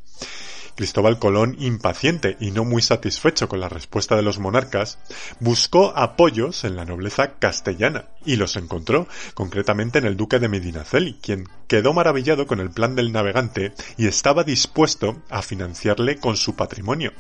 Cristóbal 0.81 1.19
Colón, 1.19 1.57
impaciente 1.59 2.39
y 2.41 2.53
no 2.53 2.65
muy 2.65 2.81
satisfecho 2.81 3.51
con 3.51 3.61
la 3.61 3.69
respuesta 3.69 4.17
de 4.17 4.23
los 4.23 4.39
monarcas, 4.39 4.99
buscó 5.39 5.93
apoyos 5.95 6.65
en 6.65 6.75
la 6.75 6.87
nobleza 6.87 7.35
castellana 7.39 8.07
y 8.25 8.37
los 8.37 8.57
encontró, 8.57 9.07
concretamente 9.35 9.99
en 9.99 10.07
el 10.07 10.17
duque 10.17 10.39
de 10.39 10.49
Medinaceli, 10.49 11.19
quien 11.21 11.47
quedó 11.69 11.93
maravillado 11.93 12.47
con 12.47 12.61
el 12.61 12.71
plan 12.71 12.97
del 12.97 13.13
navegante 13.13 13.75
y 13.99 14.07
estaba 14.07 14.43
dispuesto 14.43 15.21
a 15.29 15.43
financiarle 15.43 16.17
con 16.17 16.39
su 16.39 16.57
patrimonio. 16.57 17.13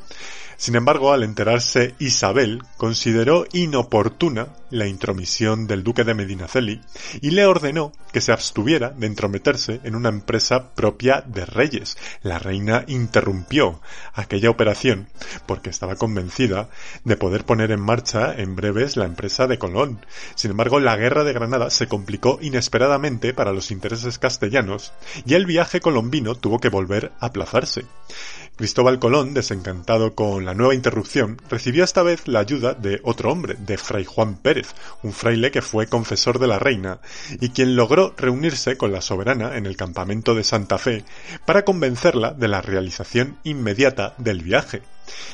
Sin 0.61 0.74
embargo, 0.74 1.14
al 1.14 1.22
enterarse 1.22 1.94
Isabel, 1.98 2.62
consideró 2.76 3.46
inoportuna 3.50 4.48
la 4.68 4.86
intromisión 4.86 5.66
del 5.66 5.82
duque 5.82 6.04
de 6.04 6.12
Medinaceli 6.12 6.82
y 7.22 7.30
le 7.30 7.46
ordenó 7.46 7.92
que 8.12 8.20
se 8.20 8.30
abstuviera 8.30 8.90
de 8.90 9.06
entrometerse 9.06 9.80
en 9.84 9.94
una 9.94 10.11
empresa 10.11 10.74
propia 10.74 11.22
de 11.26 11.46
reyes. 11.46 11.96
La 12.20 12.38
reina 12.38 12.84
interrumpió 12.88 13.80
aquella 14.12 14.50
operación 14.50 15.08
porque 15.46 15.70
estaba 15.70 15.96
convencida 15.96 16.68
de 17.04 17.16
poder 17.16 17.46
poner 17.46 17.70
en 17.70 17.80
marcha 17.80 18.34
en 18.36 18.54
breves 18.54 18.98
la 18.98 19.06
empresa 19.06 19.46
de 19.46 19.58
Colón. 19.58 20.04
Sin 20.34 20.50
embargo, 20.50 20.78
la 20.78 20.94
guerra 20.96 21.24
de 21.24 21.32
Granada 21.32 21.70
se 21.70 21.88
complicó 21.88 22.38
inesperadamente 22.42 23.32
para 23.32 23.54
los 23.54 23.70
intereses 23.70 24.18
castellanos 24.18 24.92
y 25.24 25.32
el 25.32 25.46
viaje 25.46 25.80
colombino 25.80 26.34
tuvo 26.34 26.58
que 26.58 26.68
volver 26.68 27.12
a 27.18 27.26
aplazarse. 27.28 27.86
Cristóbal 28.61 28.98
Colón, 28.98 29.32
desencantado 29.32 30.14
con 30.14 30.44
la 30.44 30.52
nueva 30.52 30.74
interrupción, 30.74 31.40
recibió 31.48 31.82
esta 31.82 32.02
vez 32.02 32.28
la 32.28 32.40
ayuda 32.40 32.74
de 32.74 33.00
otro 33.04 33.32
hombre, 33.32 33.56
de 33.58 33.78
Fray 33.78 34.04
Juan 34.04 34.34
Pérez, 34.36 34.74
un 35.02 35.14
fraile 35.14 35.50
que 35.50 35.62
fue 35.62 35.86
confesor 35.86 36.38
de 36.38 36.46
la 36.46 36.58
reina, 36.58 37.00
y 37.40 37.48
quien 37.48 37.74
logró 37.74 38.12
reunirse 38.18 38.76
con 38.76 38.92
la 38.92 39.00
soberana 39.00 39.56
en 39.56 39.64
el 39.64 39.78
campamento 39.78 40.34
de 40.34 40.44
Santa 40.44 40.76
Fe 40.76 41.06
para 41.46 41.64
convencerla 41.64 42.32
de 42.32 42.48
la 42.48 42.61
realización 42.61 43.38
inmediata 43.44 44.12
del 44.18 44.42
viaje. 44.42 44.82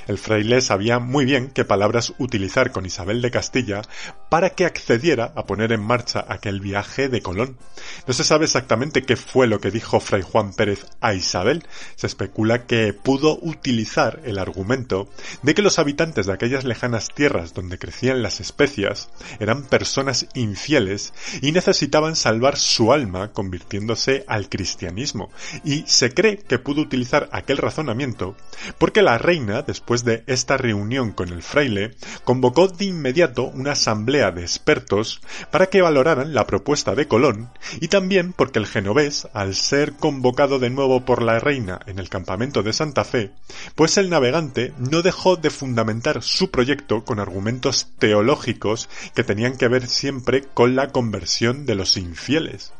El 0.06 0.18
fraile 0.18 0.60
sabía 0.60 0.98
muy 0.98 1.24
bien 1.24 1.50
qué 1.50 1.64
palabras 1.64 2.14
utilizar 2.18 2.72
con 2.72 2.86
Isabel 2.86 3.22
de 3.22 3.30
Castilla 3.30 3.82
para 4.28 4.50
que 4.50 4.64
accediera 4.64 5.32
a 5.36 5.46
poner 5.46 5.72
en 5.72 5.80
marcha 5.80 6.24
aquel 6.28 6.60
viaje 6.60 7.08
de 7.08 7.22
Colón. 7.22 7.58
No 8.06 8.14
se 8.14 8.24
sabe 8.24 8.44
exactamente 8.44 9.02
qué 9.02 9.16
fue 9.16 9.46
lo 9.46 9.60
que 9.60 9.70
dijo 9.70 10.00
Fray 10.00 10.22
Juan 10.22 10.52
Pérez 10.52 10.86
a 11.00 11.14
Isabel. 11.14 11.64
Se 11.96 12.06
especula 12.06 12.66
que 12.66 12.92
pudo 12.92 13.38
utilizar 13.42 14.20
el 14.24 14.38
argumento 14.38 15.08
de 15.42 15.54
que 15.54 15.62
los 15.62 15.78
habitantes 15.78 16.26
de 16.26 16.32
aquellas 16.32 16.64
lejanas 16.64 17.08
tierras 17.14 17.54
donde 17.54 17.78
crecían 17.78 18.22
las 18.22 18.40
especias 18.40 19.10
eran 19.40 19.64
personas 19.64 20.26
infieles 20.34 21.12
y 21.42 21.52
necesitaban 21.52 22.16
salvar 22.16 22.56
su 22.56 22.92
alma 22.92 23.32
convirtiéndose 23.32 24.24
al 24.28 24.48
cristianismo. 24.48 25.30
Y 25.64 25.84
se 25.86 26.12
cree 26.12 26.38
que 26.38 26.58
pudo 26.58 26.82
utilizar 26.82 27.28
aquel 27.32 27.58
razonamiento 27.58 28.36
porque 28.78 29.02
la 29.02 29.18
reina 29.18 29.62
después 29.66 30.04
de 30.04 30.24
esta 30.26 30.56
reunión 30.56 31.12
con 31.12 31.28
el 31.30 31.42
fraile, 31.42 31.94
convocó 32.24 32.68
de 32.68 32.86
inmediato 32.86 33.44
una 33.44 33.72
asamblea 33.72 34.30
de 34.30 34.42
expertos 34.42 35.20
para 35.50 35.66
que 35.66 35.82
valoraran 35.82 36.34
la 36.34 36.46
propuesta 36.46 36.94
de 36.94 37.08
Colón 37.08 37.50
y 37.80 37.88
también 37.88 38.32
porque 38.32 38.58
el 38.58 38.66
genovés, 38.66 39.28
al 39.32 39.54
ser 39.54 39.94
convocado 39.94 40.58
de 40.58 40.70
nuevo 40.70 41.04
por 41.04 41.22
la 41.22 41.38
reina 41.38 41.80
en 41.86 41.98
el 41.98 42.08
campamento 42.08 42.62
de 42.62 42.72
Santa 42.72 43.04
Fe, 43.04 43.32
pues 43.74 43.96
el 43.96 44.10
navegante 44.10 44.72
no 44.78 45.02
dejó 45.02 45.36
de 45.36 45.50
fundamentar 45.50 46.22
su 46.22 46.50
proyecto 46.50 47.04
con 47.04 47.20
argumentos 47.20 47.88
teológicos 47.98 48.88
que 49.14 49.24
tenían 49.24 49.56
que 49.56 49.68
ver 49.68 49.86
siempre 49.86 50.42
con 50.42 50.76
la 50.76 50.88
conversión 50.88 51.66
de 51.66 51.74
los 51.74 51.96
infieles 51.96 52.72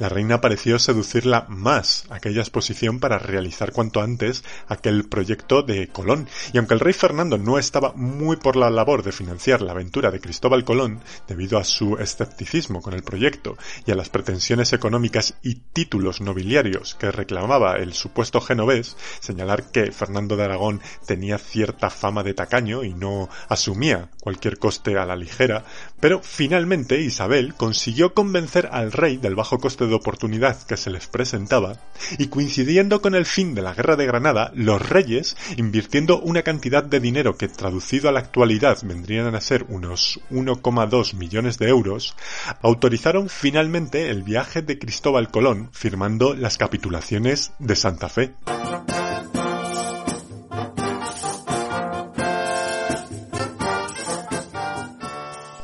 la 0.00 0.08
reina 0.08 0.40
pareció 0.40 0.78
seducirla 0.78 1.44
más 1.48 2.06
aquella 2.08 2.40
exposición 2.40 3.00
para 3.00 3.18
realizar 3.18 3.70
cuanto 3.70 4.00
antes 4.00 4.42
aquel 4.66 5.04
proyecto 5.04 5.62
de 5.62 5.88
Colón. 5.88 6.26
Y 6.54 6.58
aunque 6.58 6.72
el 6.72 6.80
rey 6.80 6.94
Fernando 6.94 7.36
no 7.36 7.58
estaba 7.58 7.92
muy 7.92 8.36
por 8.36 8.56
la 8.56 8.70
labor 8.70 9.02
de 9.02 9.12
financiar 9.12 9.60
la 9.60 9.72
aventura 9.72 10.10
de 10.10 10.20
Cristóbal 10.20 10.64
Colón, 10.64 11.00
debido 11.28 11.58
a 11.58 11.64
su 11.64 11.98
escepticismo 11.98 12.80
con 12.80 12.94
el 12.94 13.02
proyecto 13.02 13.58
y 13.84 13.90
a 13.90 13.94
las 13.94 14.08
pretensiones 14.08 14.72
económicas 14.72 15.34
y 15.42 15.56
títulos 15.56 16.22
nobiliarios 16.22 16.94
que 16.94 17.10
reclamaba 17.10 17.76
el 17.76 17.92
supuesto 17.92 18.40
genovés, 18.40 18.96
señalar 19.20 19.70
que 19.70 19.92
Fernando 19.92 20.34
de 20.34 20.44
Aragón 20.44 20.80
tenía 21.06 21.36
cierta 21.36 21.90
fama 21.90 22.22
de 22.22 22.32
tacaño 22.32 22.84
y 22.84 22.94
no 22.94 23.28
asumía 23.50 24.08
cualquier 24.22 24.58
coste 24.58 24.96
a 24.96 25.04
la 25.04 25.14
ligera, 25.14 25.66
pero 26.00 26.20
finalmente 26.22 27.00
Isabel 27.00 27.54
consiguió 27.54 28.14
convencer 28.14 28.68
al 28.72 28.92
rey 28.92 29.16
del 29.16 29.34
bajo 29.34 29.58
coste 29.58 29.86
de 29.86 29.94
oportunidad 29.94 30.60
que 30.62 30.76
se 30.76 30.90
les 30.90 31.06
presentaba, 31.06 31.76
y 32.18 32.28
coincidiendo 32.28 33.00
con 33.02 33.14
el 33.14 33.26
fin 33.26 33.54
de 33.54 33.62
la 33.62 33.74
guerra 33.74 33.96
de 33.96 34.06
Granada, 34.06 34.50
los 34.54 34.88
reyes, 34.88 35.36
invirtiendo 35.56 36.20
una 36.20 36.42
cantidad 36.42 36.82
de 36.82 37.00
dinero 37.00 37.36
que 37.36 37.48
traducido 37.48 38.08
a 38.08 38.12
la 38.12 38.20
actualidad 38.20 38.78
vendrían 38.82 39.34
a 39.34 39.40
ser 39.40 39.64
unos 39.68 40.20
1,2 40.30 41.14
millones 41.14 41.58
de 41.58 41.68
euros, 41.68 42.16
autorizaron 42.62 43.28
finalmente 43.28 44.10
el 44.10 44.22
viaje 44.22 44.62
de 44.62 44.78
Cristóbal 44.78 45.30
Colón 45.30 45.70
firmando 45.72 46.34
las 46.34 46.58
capitulaciones 46.58 47.52
de 47.58 47.76
Santa 47.76 48.08
Fe. 48.08 48.32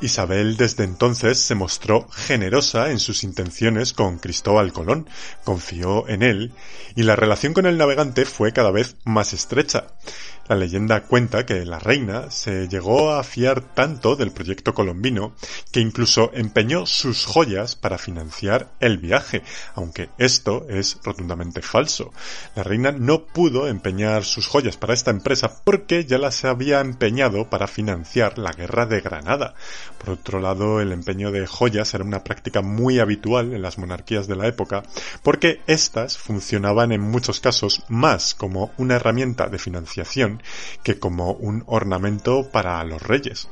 Isabel 0.07 0.57
desde 0.57 0.85
entonces 0.85 1.39
se 1.39 1.55
mostró 1.55 2.09
generosa 2.09 2.91
en 2.91 2.99
sus 2.99 3.23
intenciones 3.23 3.93
con 3.93 4.19
Cristóbal 4.19 4.73
Colón, 4.73 5.09
confió 5.45 6.09
en 6.09 6.23
él, 6.23 6.53
y 6.95 7.03
la 7.03 7.15
relación 7.15 7.53
con 7.53 7.67
el 7.67 7.77
navegante 7.77 8.25
fue 8.25 8.53
cada 8.53 8.71
vez 8.71 8.97
más 9.05 9.33
estrecha. 9.33 9.89
La 10.49 10.55
leyenda 10.55 11.03
cuenta 11.03 11.45
que 11.45 11.65
la 11.65 11.81
reina 11.81 12.31
se 12.31 12.69
llegó 12.69 13.11
a 13.11 13.25
fiar 13.25 13.61
tanto 13.61 14.15
del 14.15 14.31
proyecto 14.31 14.75
colombino 14.75 15.35
que 15.73 15.81
incluso 15.81 16.31
empeñó 16.35 16.87
sus 16.87 17.27
joyas 17.27 17.75
para 17.75 17.99
financiar 17.99 18.69
el 18.79 18.99
viaje, 18.99 19.43
aunque 19.75 20.09
esto 20.19 20.65
es 20.69 20.99
rotundamente 21.03 21.63
falso. 21.63 22.13
La 22.55 22.63
reina 22.63 22.93
no 22.93 23.25
pudo 23.25 23.67
empeñar 23.67 24.25
sus 24.25 24.47
joyas 24.47 24.77
para 24.77 24.95
esta 24.95 25.11
empresa 25.11 25.65
porque 25.65 26.05
ya 26.05 26.19
las 26.19 26.45
había 26.45 26.81
empeñado 26.81 27.51
para 27.51 27.67
financiar 27.67 28.39
la 28.39 28.53
guerra 28.53 28.87
de 28.87 29.01
Granada. 29.01 29.55
Por 29.99 30.11
otro 30.11 30.39
lado, 30.39 30.81
el 30.81 30.93
empeño 30.93 31.33
de 31.33 31.49
joyas 31.49 31.93
era 31.93 32.05
una 32.05 32.23
práctica 32.23 32.63
muy 32.63 33.01
habitual 33.01 33.53
en 33.53 33.63
las 33.63 33.79
monarquías 33.79 34.29
de 34.29 34.37
la 34.37 34.47
época 34.47 34.85
porque 35.25 35.61
éstas 35.67 36.19
funcionaban 36.19 36.93
en 36.93 37.01
muchos 37.01 37.41
casos 37.41 37.83
más 37.89 38.35
como 38.35 38.71
una 38.77 38.95
herramienta 38.95 39.49
de 39.49 39.59
financiación 39.59 40.36
que 40.83 40.99
como 40.99 41.33
un 41.33 41.65
ornamento 41.67 42.51
para 42.51 42.83
los 42.85 43.03
reyes. 43.03 43.49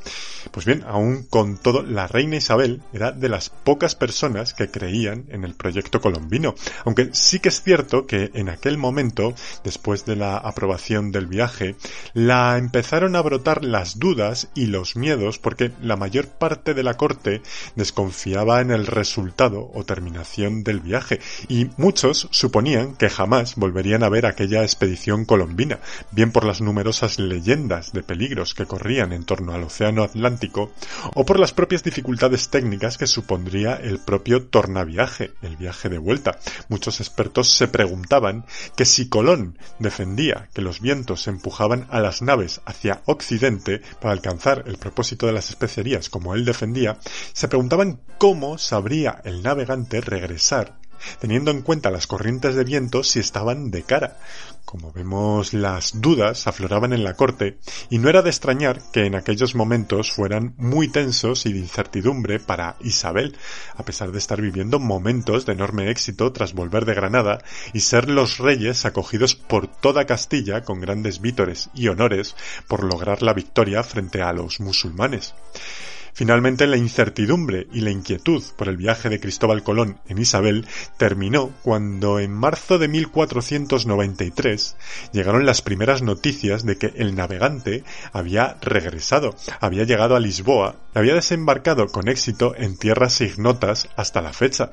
Pues 0.50 0.66
bien, 0.66 0.84
aún 0.86 1.24
con 1.24 1.58
todo, 1.58 1.82
la 1.82 2.06
reina 2.06 2.36
Isabel 2.36 2.82
era 2.92 3.12
de 3.12 3.28
las 3.28 3.50
pocas 3.50 3.94
personas 3.94 4.54
que 4.54 4.70
creían 4.70 5.24
en 5.30 5.44
el 5.44 5.54
proyecto 5.54 6.00
colombino, 6.00 6.54
aunque 6.84 7.10
sí 7.12 7.40
que 7.40 7.48
es 7.48 7.62
cierto 7.62 8.06
que 8.06 8.30
en 8.34 8.48
aquel 8.48 8.78
momento, 8.78 9.34
después 9.62 10.04
de 10.04 10.16
la 10.16 10.36
aprobación 10.36 11.12
del 11.12 11.26
viaje, 11.26 11.76
la 12.12 12.56
empezaron 12.58 13.16
a 13.16 13.22
brotar 13.22 13.64
las 13.64 13.98
dudas 13.98 14.48
y 14.54 14.66
los 14.66 14.96
miedos 14.96 15.38
porque 15.38 15.72
la 15.82 15.96
mayor 15.96 16.28
parte 16.28 16.74
de 16.74 16.82
la 16.82 16.96
corte 16.96 17.42
desconfiaba 17.74 18.60
en 18.60 18.70
el 18.70 18.86
resultado 18.86 19.70
o 19.74 19.84
terminación 19.84 20.64
del 20.64 20.80
viaje 20.80 21.20
y 21.48 21.70
muchos 21.76 22.28
suponían 22.30 22.96
que 22.96 23.10
jamás 23.10 23.56
volverían 23.56 24.02
a 24.02 24.08
ver 24.08 24.26
aquella 24.26 24.62
expedición 24.62 25.24
colombina, 25.24 25.80
bien 26.10 26.32
por 26.32 26.44
las 26.44 26.60
numerosas 26.60 26.73
leyendas 27.18 27.92
de 27.92 28.02
peligros 28.02 28.54
que 28.54 28.66
corrían 28.66 29.12
en 29.12 29.24
torno 29.24 29.52
al 29.52 29.64
Océano 29.64 30.02
Atlántico 30.02 30.72
o 31.14 31.24
por 31.24 31.38
las 31.38 31.52
propias 31.52 31.82
dificultades 31.82 32.48
técnicas 32.48 32.98
que 32.98 33.06
supondría 33.06 33.74
el 33.76 33.98
propio 33.98 34.46
tornaviaje, 34.46 35.32
el 35.42 35.56
viaje 35.56 35.88
de 35.88 35.98
vuelta. 35.98 36.38
Muchos 36.68 37.00
expertos 37.00 37.50
se 37.50 37.68
preguntaban 37.68 38.44
que 38.76 38.84
si 38.84 39.08
Colón 39.08 39.58
defendía 39.78 40.48
que 40.54 40.62
los 40.62 40.80
vientos 40.80 41.26
empujaban 41.26 41.86
a 41.90 42.00
las 42.00 42.22
naves 42.22 42.60
hacia 42.64 43.02
Occidente 43.06 43.80
para 44.00 44.12
alcanzar 44.12 44.64
el 44.66 44.78
propósito 44.78 45.26
de 45.26 45.32
las 45.32 45.50
especerías 45.50 46.08
como 46.08 46.34
él 46.34 46.44
defendía, 46.44 46.98
se 47.32 47.48
preguntaban 47.48 48.00
cómo 48.18 48.58
sabría 48.58 49.20
el 49.24 49.42
navegante 49.42 50.00
regresar 50.00 50.78
teniendo 51.20 51.50
en 51.50 51.62
cuenta 51.62 51.90
las 51.90 52.06
corrientes 52.06 52.54
de 52.54 52.64
viento 52.64 53.02
si 53.02 53.20
estaban 53.20 53.70
de 53.70 53.82
cara. 53.82 54.16
Como 54.64 54.92
vemos, 54.92 55.52
las 55.52 56.00
dudas 56.00 56.46
afloraban 56.46 56.92
en 56.92 57.04
la 57.04 57.14
corte 57.14 57.58
y 57.90 57.98
no 57.98 58.08
era 58.08 58.22
de 58.22 58.30
extrañar 58.30 58.80
que 58.92 59.04
en 59.04 59.14
aquellos 59.14 59.54
momentos 59.54 60.10
fueran 60.10 60.54
muy 60.56 60.88
tensos 60.88 61.44
y 61.46 61.52
de 61.52 61.58
incertidumbre 61.58 62.40
para 62.40 62.76
Isabel, 62.80 63.36
a 63.76 63.84
pesar 63.84 64.10
de 64.10 64.18
estar 64.18 64.40
viviendo 64.40 64.80
momentos 64.80 65.44
de 65.44 65.52
enorme 65.52 65.90
éxito 65.90 66.32
tras 66.32 66.54
volver 66.54 66.86
de 66.86 66.94
Granada 66.94 67.44
y 67.72 67.80
ser 67.80 68.08
los 68.08 68.38
reyes 68.38 68.84
acogidos 68.84 69.34
por 69.34 69.66
toda 69.68 70.06
Castilla 70.06 70.62
con 70.62 70.80
grandes 70.80 71.20
vítores 71.20 71.68
y 71.74 71.88
honores 71.88 72.34
por 72.66 72.84
lograr 72.84 73.22
la 73.22 73.34
victoria 73.34 73.82
frente 73.82 74.22
a 74.22 74.32
los 74.32 74.60
musulmanes. 74.60 75.34
Finalmente 76.14 76.68
la 76.68 76.76
incertidumbre 76.76 77.66
y 77.72 77.80
la 77.80 77.90
inquietud 77.90 78.40
por 78.56 78.68
el 78.68 78.76
viaje 78.76 79.08
de 79.08 79.18
Cristóbal 79.18 79.64
Colón 79.64 79.98
en 80.06 80.18
Isabel 80.18 80.64
terminó 80.96 81.50
cuando 81.64 82.20
en 82.20 82.32
marzo 82.32 82.78
de 82.78 82.86
1493 82.86 84.76
llegaron 85.12 85.44
las 85.44 85.60
primeras 85.60 86.02
noticias 86.02 86.64
de 86.64 86.78
que 86.78 86.92
el 86.94 87.16
navegante 87.16 87.82
había 88.12 88.58
regresado, 88.62 89.34
había 89.60 89.82
llegado 89.82 90.14
a 90.14 90.20
Lisboa, 90.20 90.76
había 90.94 91.14
desembarcado 91.14 91.88
con 91.88 92.06
éxito 92.06 92.54
en 92.56 92.78
tierras 92.78 93.20
ignotas 93.20 93.88
hasta 93.96 94.22
la 94.22 94.32
fecha. 94.32 94.70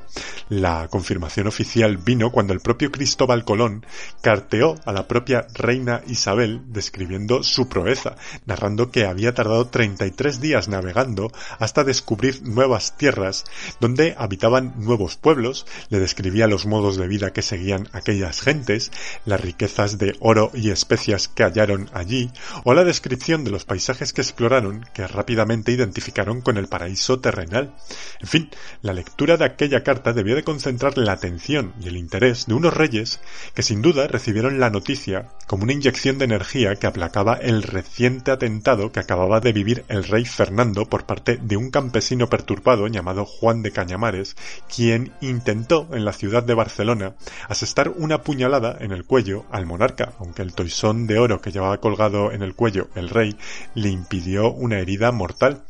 La 0.47 0.89
confirmación 0.89 1.47
oficial 1.47 1.97
vino 1.97 2.31
cuando 2.31 2.53
el 2.53 2.59
propio 2.59 2.91
Cristóbal 2.91 3.45
Colón 3.45 3.83
carteó 4.21 4.75
a 4.85 4.91
la 4.91 5.07
propia 5.07 5.47
reina 5.55 6.03
Isabel 6.05 6.61
describiendo 6.67 7.41
su 7.41 7.67
proeza, 7.67 8.15
narrando 8.45 8.91
que 8.91 9.07
había 9.07 9.33
tardado 9.33 9.67
33 9.69 10.39
días 10.39 10.67
navegando 10.67 11.30
hasta 11.59 11.83
descubrir 11.83 12.41
nuevas 12.43 12.97
tierras 12.97 13.45
donde 13.79 14.15
habitaban 14.17 14.73
nuevos 14.77 15.17
pueblos, 15.17 15.65
le 15.89 15.99
describía 15.99 16.47
los 16.47 16.65
modos 16.65 16.97
de 16.97 17.07
vida 17.07 17.33
que 17.33 17.41
seguían 17.41 17.89
aquellas 17.93 18.41
gentes, 18.41 18.91
las 19.25 19.41
riquezas 19.41 19.97
de 19.97 20.15
oro 20.19 20.51
y 20.53 20.69
especias 20.71 21.27
que 21.27 21.43
hallaron 21.43 21.89
allí, 21.93 22.31
o 22.63 22.73
la 22.73 22.83
descripción 22.83 23.43
de 23.43 23.51
los 23.51 23.65
paisajes 23.65 24.13
que 24.13 24.21
exploraron 24.21 24.85
que 24.93 25.07
rápidamente 25.07 25.71
identificaron 25.71 26.41
con 26.41 26.57
el 26.57 26.67
paraíso 26.67 27.19
terrenal. 27.19 27.73
En 28.19 28.27
fin, 28.27 28.49
la 28.81 28.93
lectura 28.93 29.37
de 29.37 29.45
aquella 29.45 29.83
carta 29.83 30.13
debió 30.13 30.35
de 30.35 30.43
concentrar 30.43 30.97
la 30.97 31.13
atención 31.13 31.73
y 31.81 31.87
el 31.87 31.97
interés 31.97 32.45
de 32.47 32.53
unos 32.53 32.73
reyes 32.73 33.19
que 33.53 33.63
sin 33.63 33.81
duda 33.81 34.07
recibieron 34.07 34.59
la 34.59 34.69
noticia 34.69 35.29
como 35.47 35.63
una 35.63 35.73
inyección 35.73 36.17
de 36.17 36.25
energía 36.25 36.75
que 36.75 36.87
aplacaba 36.87 37.35
el 37.35 37.63
reciente 37.63 38.31
atentado 38.31 38.91
que 38.91 38.99
acababa 38.99 39.39
de 39.39 39.53
vivir 39.53 39.85
el 39.87 40.03
rey 40.03 40.25
Fernando 40.25 40.85
por 40.85 41.05
parte 41.05 41.20
de 41.23 41.57
un 41.57 41.71
campesino 41.71 42.27
perturbado 42.27 42.87
llamado 42.87 43.25
Juan 43.25 43.61
de 43.61 43.71
Cañamares, 43.71 44.35
quien 44.73 45.13
intentó 45.21 45.87
en 45.91 46.05
la 46.05 46.13
ciudad 46.13 46.43
de 46.43 46.53
Barcelona 46.53 47.15
asestar 47.47 47.89
una 47.89 48.23
puñalada 48.23 48.77
en 48.79 48.91
el 48.91 49.05
cuello 49.05 49.45
al 49.51 49.65
monarca, 49.65 50.13
aunque 50.19 50.41
el 50.41 50.53
toisón 50.53 51.07
de 51.07 51.19
oro 51.19 51.41
que 51.41 51.51
llevaba 51.51 51.79
colgado 51.79 52.31
en 52.31 52.41
el 52.41 52.55
cuello 52.55 52.89
el 52.95 53.09
rey 53.09 53.37
le 53.75 53.89
impidió 53.89 54.51
una 54.51 54.79
herida 54.79 55.11
mortal. 55.11 55.63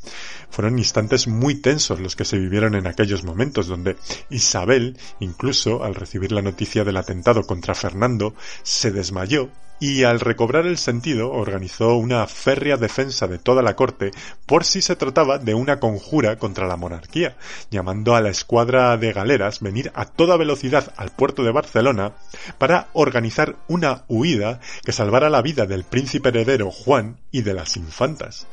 Fueron 0.50 0.80
instantes 0.80 1.28
muy 1.28 1.56
tensos 1.56 2.00
los 2.00 2.16
que 2.16 2.26
se 2.26 2.38
vivieron 2.38 2.76
en 2.76 2.88
aquellos 2.88 3.24
momentos, 3.24 3.68
donde 3.68 3.96
Isabel, 4.30 4.98
incluso 5.20 5.84
al 5.84 5.96
recibir 5.96 6.32
la 6.32 6.42
noticia 6.42 6.84
del 6.84 6.98
atentado 6.98 7.44
contra 7.44 7.76
Fernando, 7.76 8.36
se 8.64 8.92
desmayó 8.92 9.50
y 9.82 10.04
al 10.04 10.20
recobrar 10.20 10.68
el 10.68 10.78
sentido 10.78 11.32
organizó 11.32 11.96
una 11.96 12.28
férrea 12.28 12.78
defensa 12.78 13.28
de 13.28 13.40
toda 13.40 13.64
la 13.64 13.76
corte 13.76 14.12
por 14.46 14.64
si 14.64 14.80
se 14.80 14.96
trataba 14.96 15.40
de 15.40 15.56
una 15.56 15.80
conjura 15.80 16.38
contra 16.38 16.68
la 16.68 16.78
monarquía, 16.78 17.36
llamando 17.72 18.16
a 18.16 18.22
la 18.22 18.30
escuadra 18.30 18.96
de 18.98 19.12
galeras 19.12 19.60
venir 19.60 19.92
a 19.96 20.06
toda 20.06 20.38
velocidad 20.38 20.94
al 20.98 21.10
puerto 21.10 21.44
de 21.44 21.52
Barcelona 21.52 22.14
para 22.60 22.90
organizar 22.94 23.56
una 23.68 24.04
huida 24.08 24.60
que 24.86 24.92
salvara 24.92 25.32
la 25.32 25.42
vida 25.42 25.66
del 25.66 25.84
príncipe 25.84 26.30
heredero 26.30 26.70
Juan 26.70 27.18
y 27.32 27.42
de 27.42 27.56
las 27.56 27.76
infantas. 27.76 28.46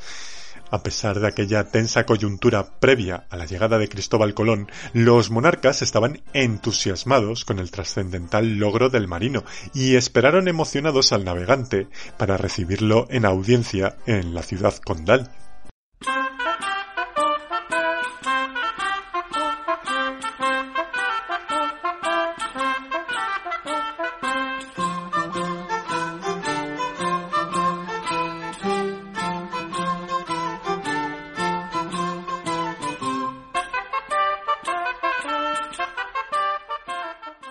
A 0.70 0.82
pesar 0.82 1.20
de 1.20 1.26
aquella 1.26 1.70
tensa 1.70 2.04
coyuntura 2.04 2.78
previa 2.78 3.26
a 3.30 3.36
la 3.36 3.46
llegada 3.46 3.78
de 3.78 3.88
Cristóbal 3.88 4.34
Colón, 4.34 4.70
los 4.92 5.30
monarcas 5.30 5.80
estaban 5.80 6.20
entusiasmados 6.34 7.44
con 7.44 7.58
el 7.58 7.70
trascendental 7.70 8.58
logro 8.58 8.90
del 8.90 9.08
marino 9.08 9.44
y 9.72 9.96
esperaron 9.96 10.46
emocionados 10.46 11.12
al 11.12 11.24
navegante 11.24 11.88
para 12.18 12.36
recibirlo 12.36 13.06
en 13.10 13.24
audiencia 13.24 13.96
en 14.06 14.34
la 14.34 14.42
ciudad 14.42 14.76
condal. 14.76 15.30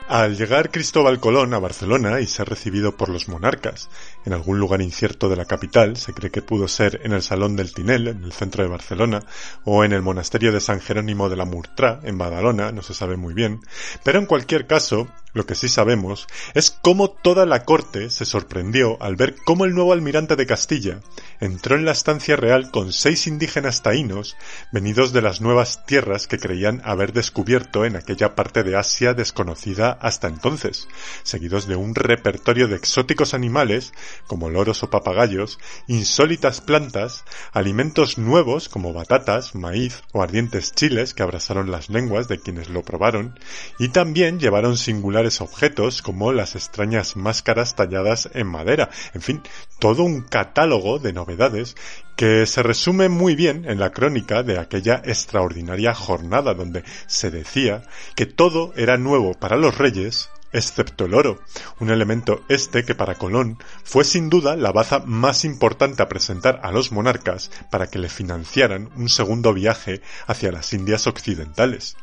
Al 0.10 0.38
llegar 0.38 0.72
Cristóbal 0.72 1.20
Colón 1.20 1.54
a 1.54 1.60
Barcelona 1.60 2.22
y 2.22 2.28
ser 2.28 2.48
recibido 2.48 2.96
por 2.96 3.10
los 3.10 3.28
monarcas 3.28 3.90
en 4.26 4.32
algún 4.32 4.58
lugar 4.58 4.82
incierto 4.82 5.28
de 5.28 5.36
la 5.36 5.44
capital, 5.44 5.98
se 5.98 6.14
cree 6.14 6.32
que 6.32 6.42
pudo 6.42 6.70
ser 6.70 7.02
en 7.04 7.12
el 7.12 7.22
Salón 7.22 7.58
del 7.58 7.74
Tinel, 7.74 8.08
en 8.08 8.24
el 8.24 8.32
centro 8.32 8.64
de 8.64 8.70
Barcelona, 8.70 9.24
o 9.66 9.84
en 9.84 9.92
el 9.92 10.02
monasterio 10.02 10.54
de 10.54 10.62
San 10.62 10.80
Jerónimo 10.80 11.28
de 11.28 11.36
la 11.36 11.44
Murtra, 11.44 12.00
en 12.04 12.18
Badalona, 12.18 12.72
no 12.72 12.84
se 12.84 12.94
sabe 12.94 13.18
muy 13.18 13.34
bien, 13.34 13.60
pero 14.06 14.18
en 14.18 14.28
cualquier 14.28 14.66
caso, 14.66 15.10
lo 15.34 15.46
que 15.46 15.56
sí 15.56 15.70
sabemos 15.70 16.28
es 16.54 16.72
cómo 16.72 17.10
toda 17.10 17.46
la 17.46 17.64
corte 17.64 18.10
se 18.10 18.26
sorprendió 18.26 19.02
al 19.02 19.16
ver 19.16 19.36
cómo 19.46 19.66
el 19.66 19.74
nuevo 19.74 19.94
almirante 19.94 20.36
de 20.36 20.46
Castilla 20.46 21.00
entró 21.40 21.76
en 21.76 21.86
la 21.86 21.92
estancia 21.92 22.36
real 22.36 22.72
con 22.72 22.94
seis 22.94 23.28
indígenas 23.28 23.84
taínos 23.84 24.36
venidos 24.72 25.14
de 25.14 25.22
las 25.22 25.42
nuevas 25.42 25.86
tierras 25.86 26.28
que 26.28 26.40
creían 26.40 26.82
haber 26.84 27.14
descubierto 27.14 27.86
en 27.86 27.96
aquella 27.96 28.36
parte 28.36 28.64
de 28.64 28.76
Asia 28.76 29.14
desconocida 29.14 29.92
hasta 30.02 30.28
entonces, 30.28 30.88
seguidos 31.24 31.68
de 31.68 31.76
un 31.76 31.94
repertorio 31.94 32.68
de 32.68 32.76
exóticos 32.76 33.34
animales 33.34 33.94
como 34.28 34.50
loros 34.50 34.84
o 34.84 34.90
papagayos, 34.90 35.60
insólitas 35.88 36.62
plantas, 36.62 37.24
alimentos 37.52 38.18
nuevos 38.18 38.70
como 38.70 38.94
batatas, 38.94 39.56
maíz 39.56 40.04
o 40.14 40.22
ardientes 40.22 40.74
chiles 40.74 41.14
que 41.14 41.24
abrasaron 41.24 41.72
las 41.72 41.90
lenguas 41.90 42.28
de 42.28 42.40
quienes 42.40 42.70
lo 42.70 42.84
probaron, 42.84 43.40
y 43.80 43.90
también 43.90 44.40
llevaron 44.40 44.78
objetos 45.42 46.04
como 46.04 46.32
las 46.32 46.56
extrañas 46.56 47.16
máscaras 47.16 47.76
talladas 47.76 48.30
en 48.34 48.48
madera, 48.48 48.90
en 49.16 49.22
fin, 49.22 49.42
todo 49.80 50.04
un 50.04 50.22
catálogo 50.22 51.00
de 51.00 51.12
novedades 51.12 51.76
que 52.16 52.46
se 52.46 52.62
resume 52.62 53.10
muy 53.10 53.36
bien 53.36 53.66
en 53.66 53.80
la 53.80 53.92
crónica 53.92 54.44
de 54.44 54.60
aquella 54.60 55.02
extraordinaria 55.04 55.94
jornada 55.96 56.54
donde 56.54 56.84
se 57.08 57.32
decía 57.32 57.82
que 58.16 58.28
todo 58.28 58.74
era 58.76 58.98
nuevo 58.98 59.34
para 59.34 59.58
los 59.58 59.78
reyes 59.78 60.30
excepto 60.52 61.06
el 61.06 61.14
oro, 61.14 61.40
un 61.80 61.90
elemento 61.90 62.44
este 62.50 62.84
que 62.84 62.96
para 62.96 63.16
Colón 63.16 63.58
fue 63.84 64.04
sin 64.04 64.30
duda 64.30 64.56
la 64.56 64.72
baza 64.72 65.00
más 65.06 65.46
importante 65.46 66.02
a 66.02 66.10
presentar 66.10 66.60
a 66.64 66.72
los 66.72 66.92
monarcas 66.92 67.52
para 67.70 67.88
que 67.88 68.00
le 68.00 68.10
financiaran 68.10 68.90
un 68.96 69.10
segundo 69.10 69.54
viaje 69.54 70.02
hacia 70.26 70.52
las 70.52 70.74
Indias 70.74 71.08
occidentales. 71.08 71.96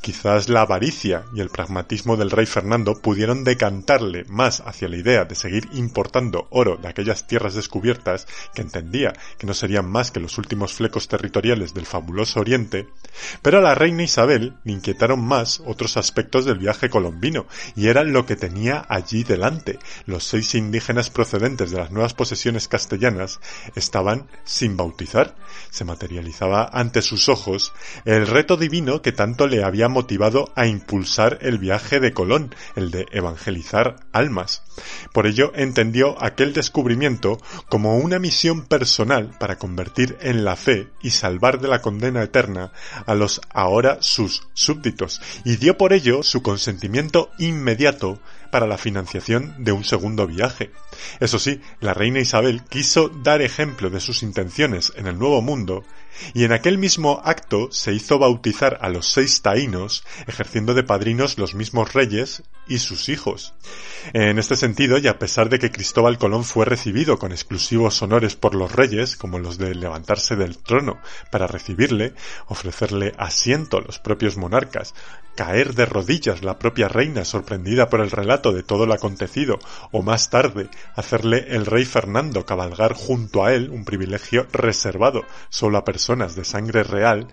Quizás 0.00 0.48
la 0.48 0.62
avaricia 0.62 1.24
y 1.34 1.40
el 1.40 1.50
pragmatismo 1.50 2.16
del 2.16 2.30
rey 2.30 2.46
Fernando 2.46 2.94
pudieron 2.94 3.44
decantarle 3.44 4.24
más 4.24 4.62
hacia 4.64 4.88
la 4.88 4.96
idea 4.96 5.24
de 5.24 5.34
seguir 5.34 5.68
importando 5.72 6.46
oro 6.50 6.76
de 6.76 6.88
aquellas 6.88 7.26
tierras 7.26 7.54
descubiertas 7.54 8.26
que 8.54 8.62
entendía 8.62 9.12
que 9.38 9.46
no 9.46 9.54
serían 9.54 9.88
más 9.88 10.10
que 10.10 10.20
los 10.20 10.38
últimos 10.38 10.72
flecos 10.72 11.08
territoriales 11.08 11.74
del 11.74 11.86
fabuloso 11.86 12.40
Oriente, 12.40 12.88
pero 13.42 13.58
a 13.58 13.60
la 13.60 13.74
reina 13.74 14.02
Isabel 14.02 14.54
le 14.64 14.72
inquietaron 14.72 15.22
más 15.22 15.62
otros 15.66 15.96
aspectos 15.96 16.44
del 16.44 16.58
viaje 16.58 16.88
colombino 16.88 17.46
y 17.76 17.88
era 17.90 18.04
lo 18.04 18.24
que 18.24 18.36
tenía 18.36 18.86
allí 18.88 19.24
delante. 19.24 19.78
Los 20.06 20.24
seis 20.24 20.54
indígenas 20.54 21.10
procedentes 21.10 21.70
de 21.70 21.78
las 21.78 21.90
nuevas 21.90 22.14
posesiones 22.14 22.68
castellanas 22.68 23.40
estaban 23.74 24.28
sin 24.44 24.76
bautizar. 24.76 25.34
Se 25.70 25.84
materializaba 25.84 26.70
ante 26.72 27.02
sus 27.02 27.28
ojos 27.28 27.72
el 28.04 28.26
reto 28.26 28.56
divino 28.56 29.02
que 29.02 29.12
tanto 29.12 29.48
le 29.48 29.64
había 29.64 29.88
motivado 29.88 30.52
a 30.54 30.66
impulsar 30.66 31.38
el 31.42 31.58
viaje 31.58 31.98
de 31.98 32.12
Colón, 32.12 32.54
el 32.76 32.92
de 32.92 33.06
evangelizar 33.10 33.96
almas. 34.12 34.62
Por 35.12 35.26
ello 35.26 35.52
entendió 35.56 36.22
aquel 36.22 36.52
descubrimiento 36.52 37.38
como 37.68 37.98
una 37.98 38.18
misión 38.18 38.66
personal 38.66 39.36
para 39.38 39.58
convertir 39.58 40.16
en 40.20 40.44
la 40.44 40.54
fe 40.54 40.88
y 41.02 41.10
salvar 41.10 41.60
de 41.60 41.68
la 41.68 41.82
condena 41.82 42.22
eterna 42.22 42.72
a 43.06 43.14
los 43.14 43.40
ahora 43.52 43.98
sus 44.00 44.48
súbditos, 44.54 45.20
y 45.44 45.56
dio 45.56 45.76
por 45.76 45.92
ello 45.92 46.22
su 46.22 46.42
consentimiento 46.42 47.30
inmediato 47.38 47.79
para 48.50 48.66
la 48.66 48.78
financiación 48.78 49.54
de 49.58 49.72
un 49.72 49.84
segundo 49.84 50.26
viaje. 50.26 50.70
Eso 51.20 51.38
sí, 51.38 51.60
la 51.80 51.94
reina 51.94 52.20
Isabel 52.20 52.62
quiso 52.64 53.08
dar 53.08 53.42
ejemplo 53.42 53.90
de 53.90 54.00
sus 54.00 54.22
intenciones 54.22 54.92
en 54.96 55.06
el 55.06 55.18
Nuevo 55.18 55.40
Mundo 55.40 55.84
y 56.34 56.44
en 56.44 56.52
aquel 56.52 56.78
mismo 56.78 57.20
acto 57.24 57.68
se 57.70 57.92
hizo 57.92 58.18
bautizar 58.18 58.78
a 58.80 58.88
los 58.88 59.06
seis 59.06 59.42
taínos, 59.42 60.04
ejerciendo 60.26 60.74
de 60.74 60.82
padrinos 60.82 61.38
los 61.38 61.54
mismos 61.54 61.92
reyes 61.92 62.42
y 62.68 62.78
sus 62.78 63.08
hijos. 63.08 63.54
En 64.12 64.38
este 64.38 64.56
sentido, 64.56 64.98
y 64.98 65.08
a 65.08 65.18
pesar 65.18 65.48
de 65.48 65.58
que 65.58 65.70
Cristóbal 65.70 66.18
Colón 66.18 66.44
fue 66.44 66.64
recibido 66.64 67.18
con 67.18 67.32
exclusivos 67.32 68.00
honores 68.02 68.36
por 68.36 68.54
los 68.54 68.72
reyes, 68.72 69.16
como 69.16 69.38
los 69.38 69.58
de 69.58 69.74
levantarse 69.74 70.36
del 70.36 70.58
trono 70.58 70.98
para 71.30 71.46
recibirle, 71.46 72.14
ofrecerle 72.46 73.12
asiento 73.18 73.78
a 73.78 73.82
los 73.82 73.98
propios 73.98 74.36
monarcas, 74.36 74.94
caer 75.36 75.74
de 75.74 75.86
rodillas 75.86 76.42
la 76.42 76.58
propia 76.58 76.88
reina 76.88 77.24
sorprendida 77.24 77.88
por 77.88 78.00
el 78.00 78.10
relato 78.10 78.52
de 78.52 78.62
todo 78.62 78.86
lo 78.86 78.94
acontecido, 78.94 79.58
o 79.90 80.02
más 80.02 80.30
tarde 80.30 80.68
hacerle 80.96 81.46
el 81.48 81.66
rey 81.66 81.84
Fernando 81.84 82.44
cabalgar 82.44 82.94
junto 82.94 83.44
a 83.44 83.54
él, 83.54 83.70
un 83.70 83.84
privilegio 83.84 84.46
reservado 84.52 85.24
solo 85.48 85.78
a 85.78 85.84
personas 85.84 86.09
de 86.10 86.44
sangre 86.44 86.82
real, 86.82 87.28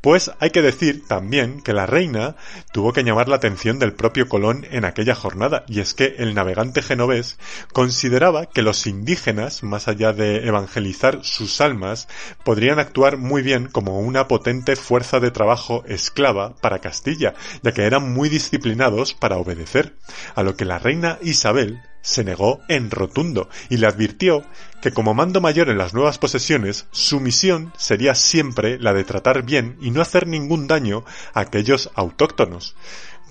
pues 0.00 0.30
hay 0.40 0.50
que 0.50 0.62
decir 0.62 1.06
también 1.06 1.60
que 1.60 1.74
la 1.74 1.84
reina 1.84 2.34
tuvo 2.72 2.94
que 2.94 3.04
llamar 3.04 3.28
la 3.28 3.36
atención 3.36 3.78
del 3.78 3.92
propio 3.92 4.26
Colón 4.26 4.66
en 4.70 4.86
aquella 4.86 5.14
jornada, 5.14 5.64
y 5.68 5.80
es 5.80 5.92
que 5.92 6.14
el 6.16 6.34
navegante 6.34 6.80
genovés 6.80 7.38
consideraba 7.74 8.46
que 8.46 8.62
los 8.62 8.86
indígenas, 8.86 9.62
más 9.62 9.86
allá 9.86 10.14
de 10.14 10.46
evangelizar 10.46 11.22
sus 11.22 11.60
almas, 11.60 12.08
podrían 12.42 12.78
actuar 12.78 13.18
muy 13.18 13.42
bien 13.42 13.66
como 13.66 14.00
una 14.00 14.28
potente 14.28 14.76
fuerza 14.76 15.20
de 15.20 15.30
trabajo 15.30 15.84
esclava 15.86 16.56
para 16.56 16.78
Castilla, 16.78 17.34
ya 17.62 17.72
que 17.72 17.82
eran 17.82 18.14
muy 18.14 18.30
disciplinados 18.30 19.12
para 19.12 19.36
obedecer, 19.36 19.94
a 20.34 20.42
lo 20.42 20.56
que 20.56 20.64
la 20.64 20.78
reina 20.78 21.18
Isabel 21.20 21.82
se 22.02 22.24
negó 22.24 22.60
en 22.68 22.90
rotundo 22.90 23.48
y 23.70 23.78
le 23.78 23.86
advirtió 23.86 24.44
que 24.82 24.92
como 24.92 25.14
mando 25.14 25.40
mayor 25.40 25.70
en 25.70 25.78
las 25.78 25.94
nuevas 25.94 26.18
posesiones, 26.18 26.86
su 26.90 27.20
misión 27.20 27.72
sería 27.78 28.14
siempre 28.14 28.78
la 28.78 28.92
de 28.92 29.04
tratar 29.04 29.44
bien 29.44 29.76
y 29.80 29.92
no 29.92 30.02
hacer 30.02 30.26
ningún 30.26 30.66
daño 30.66 31.04
a 31.32 31.40
aquellos 31.40 31.90
autóctonos. 31.94 32.74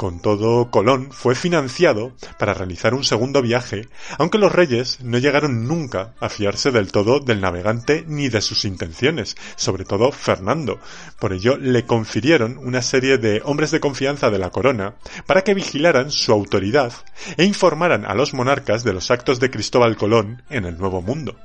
Con 0.01 0.19
todo, 0.19 0.71
Colón 0.71 1.11
fue 1.11 1.35
financiado 1.35 2.13
para 2.39 2.55
realizar 2.55 2.95
un 2.95 3.03
segundo 3.03 3.43
viaje, 3.43 3.87
aunque 4.17 4.39
los 4.39 4.51
reyes 4.51 4.99
no 5.01 5.19
llegaron 5.19 5.67
nunca 5.67 6.15
a 6.19 6.27
fiarse 6.27 6.71
del 6.71 6.91
todo 6.91 7.19
del 7.19 7.39
navegante 7.39 8.03
ni 8.07 8.27
de 8.27 8.41
sus 8.41 8.65
intenciones, 8.65 9.37
sobre 9.57 9.85
todo 9.85 10.11
Fernando. 10.11 10.79
Por 11.19 11.33
ello 11.33 11.55
le 11.55 11.85
confirieron 11.85 12.57
una 12.57 12.81
serie 12.81 13.19
de 13.19 13.43
hombres 13.45 13.69
de 13.69 13.79
confianza 13.79 14.31
de 14.31 14.39
la 14.39 14.49
corona 14.49 14.95
para 15.27 15.43
que 15.43 15.53
vigilaran 15.53 16.09
su 16.09 16.31
autoridad 16.31 16.93
e 17.37 17.43
informaran 17.43 18.03
a 18.03 18.15
los 18.15 18.33
monarcas 18.33 18.83
de 18.83 18.93
los 18.93 19.11
actos 19.11 19.39
de 19.39 19.51
Cristóbal 19.51 19.97
Colón 19.97 20.41
en 20.49 20.65
el 20.65 20.79
Nuevo 20.79 21.03
Mundo. 21.03 21.35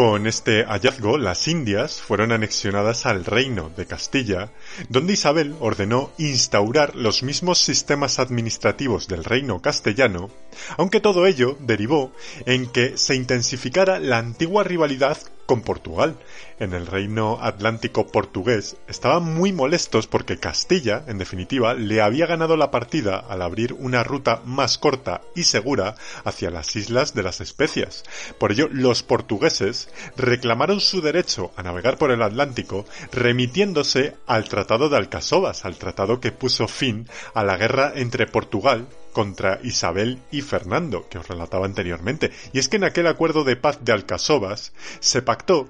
Con 0.00 0.26
este 0.26 0.64
hallazgo, 0.64 1.18
las 1.18 1.46
Indias 1.46 2.00
fueron 2.00 2.32
anexionadas 2.32 3.04
al 3.04 3.26
reino 3.26 3.70
de 3.76 3.84
Castilla, 3.84 4.50
donde 4.88 5.12
Isabel 5.12 5.54
ordenó 5.60 6.10
instaurar 6.16 6.96
los 6.96 7.22
mismos 7.22 7.58
sistemas 7.58 8.18
administrativos 8.18 9.08
del 9.08 9.24
reino 9.24 9.60
castellano, 9.60 10.30
aunque 10.78 11.02
todo 11.02 11.26
ello 11.26 11.54
derivó 11.60 12.12
en 12.46 12.66
que 12.66 12.96
se 12.96 13.14
intensificara 13.14 13.98
la 13.98 14.16
antigua 14.16 14.64
rivalidad 14.64 15.18
con 15.50 15.62
Portugal. 15.62 16.16
En 16.60 16.74
el 16.74 16.86
reino 16.86 17.40
atlántico 17.42 18.06
portugués 18.06 18.76
estaban 18.86 19.24
muy 19.24 19.52
molestos 19.52 20.06
porque 20.06 20.38
Castilla, 20.38 21.02
en 21.08 21.18
definitiva, 21.18 21.74
le 21.74 22.00
había 22.02 22.26
ganado 22.26 22.56
la 22.56 22.70
partida 22.70 23.18
al 23.18 23.42
abrir 23.42 23.72
una 23.72 24.04
ruta 24.04 24.42
más 24.44 24.78
corta 24.78 25.22
y 25.34 25.42
segura 25.42 25.96
hacia 26.22 26.52
las 26.52 26.76
islas 26.76 27.14
de 27.14 27.24
las 27.24 27.40
especias. 27.40 28.04
Por 28.38 28.52
ello, 28.52 28.68
los 28.70 29.02
portugueses 29.02 29.88
reclamaron 30.16 30.78
su 30.78 31.00
derecho 31.00 31.50
a 31.56 31.64
navegar 31.64 31.98
por 31.98 32.12
el 32.12 32.22
Atlántico 32.22 32.84
remitiéndose 33.10 34.14
al 34.28 34.48
Tratado 34.48 34.88
de 34.88 34.98
Alcasovas, 34.98 35.64
al 35.64 35.78
tratado 35.78 36.20
que 36.20 36.30
puso 36.30 36.68
fin 36.68 37.08
a 37.34 37.42
la 37.42 37.56
guerra 37.56 37.92
entre 37.96 38.28
Portugal 38.28 38.86
contra 39.12 39.60
Isabel 39.62 40.22
y 40.30 40.42
Fernando, 40.42 41.08
que 41.08 41.18
os 41.18 41.28
relataba 41.28 41.66
anteriormente. 41.66 42.30
Y 42.52 42.58
es 42.58 42.68
que 42.68 42.76
en 42.76 42.84
aquel 42.84 43.06
acuerdo 43.06 43.44
de 43.44 43.56
paz 43.56 43.78
de 43.82 43.92
Alcasovas 43.92 44.72
se 45.00 45.22
pactó 45.22 45.68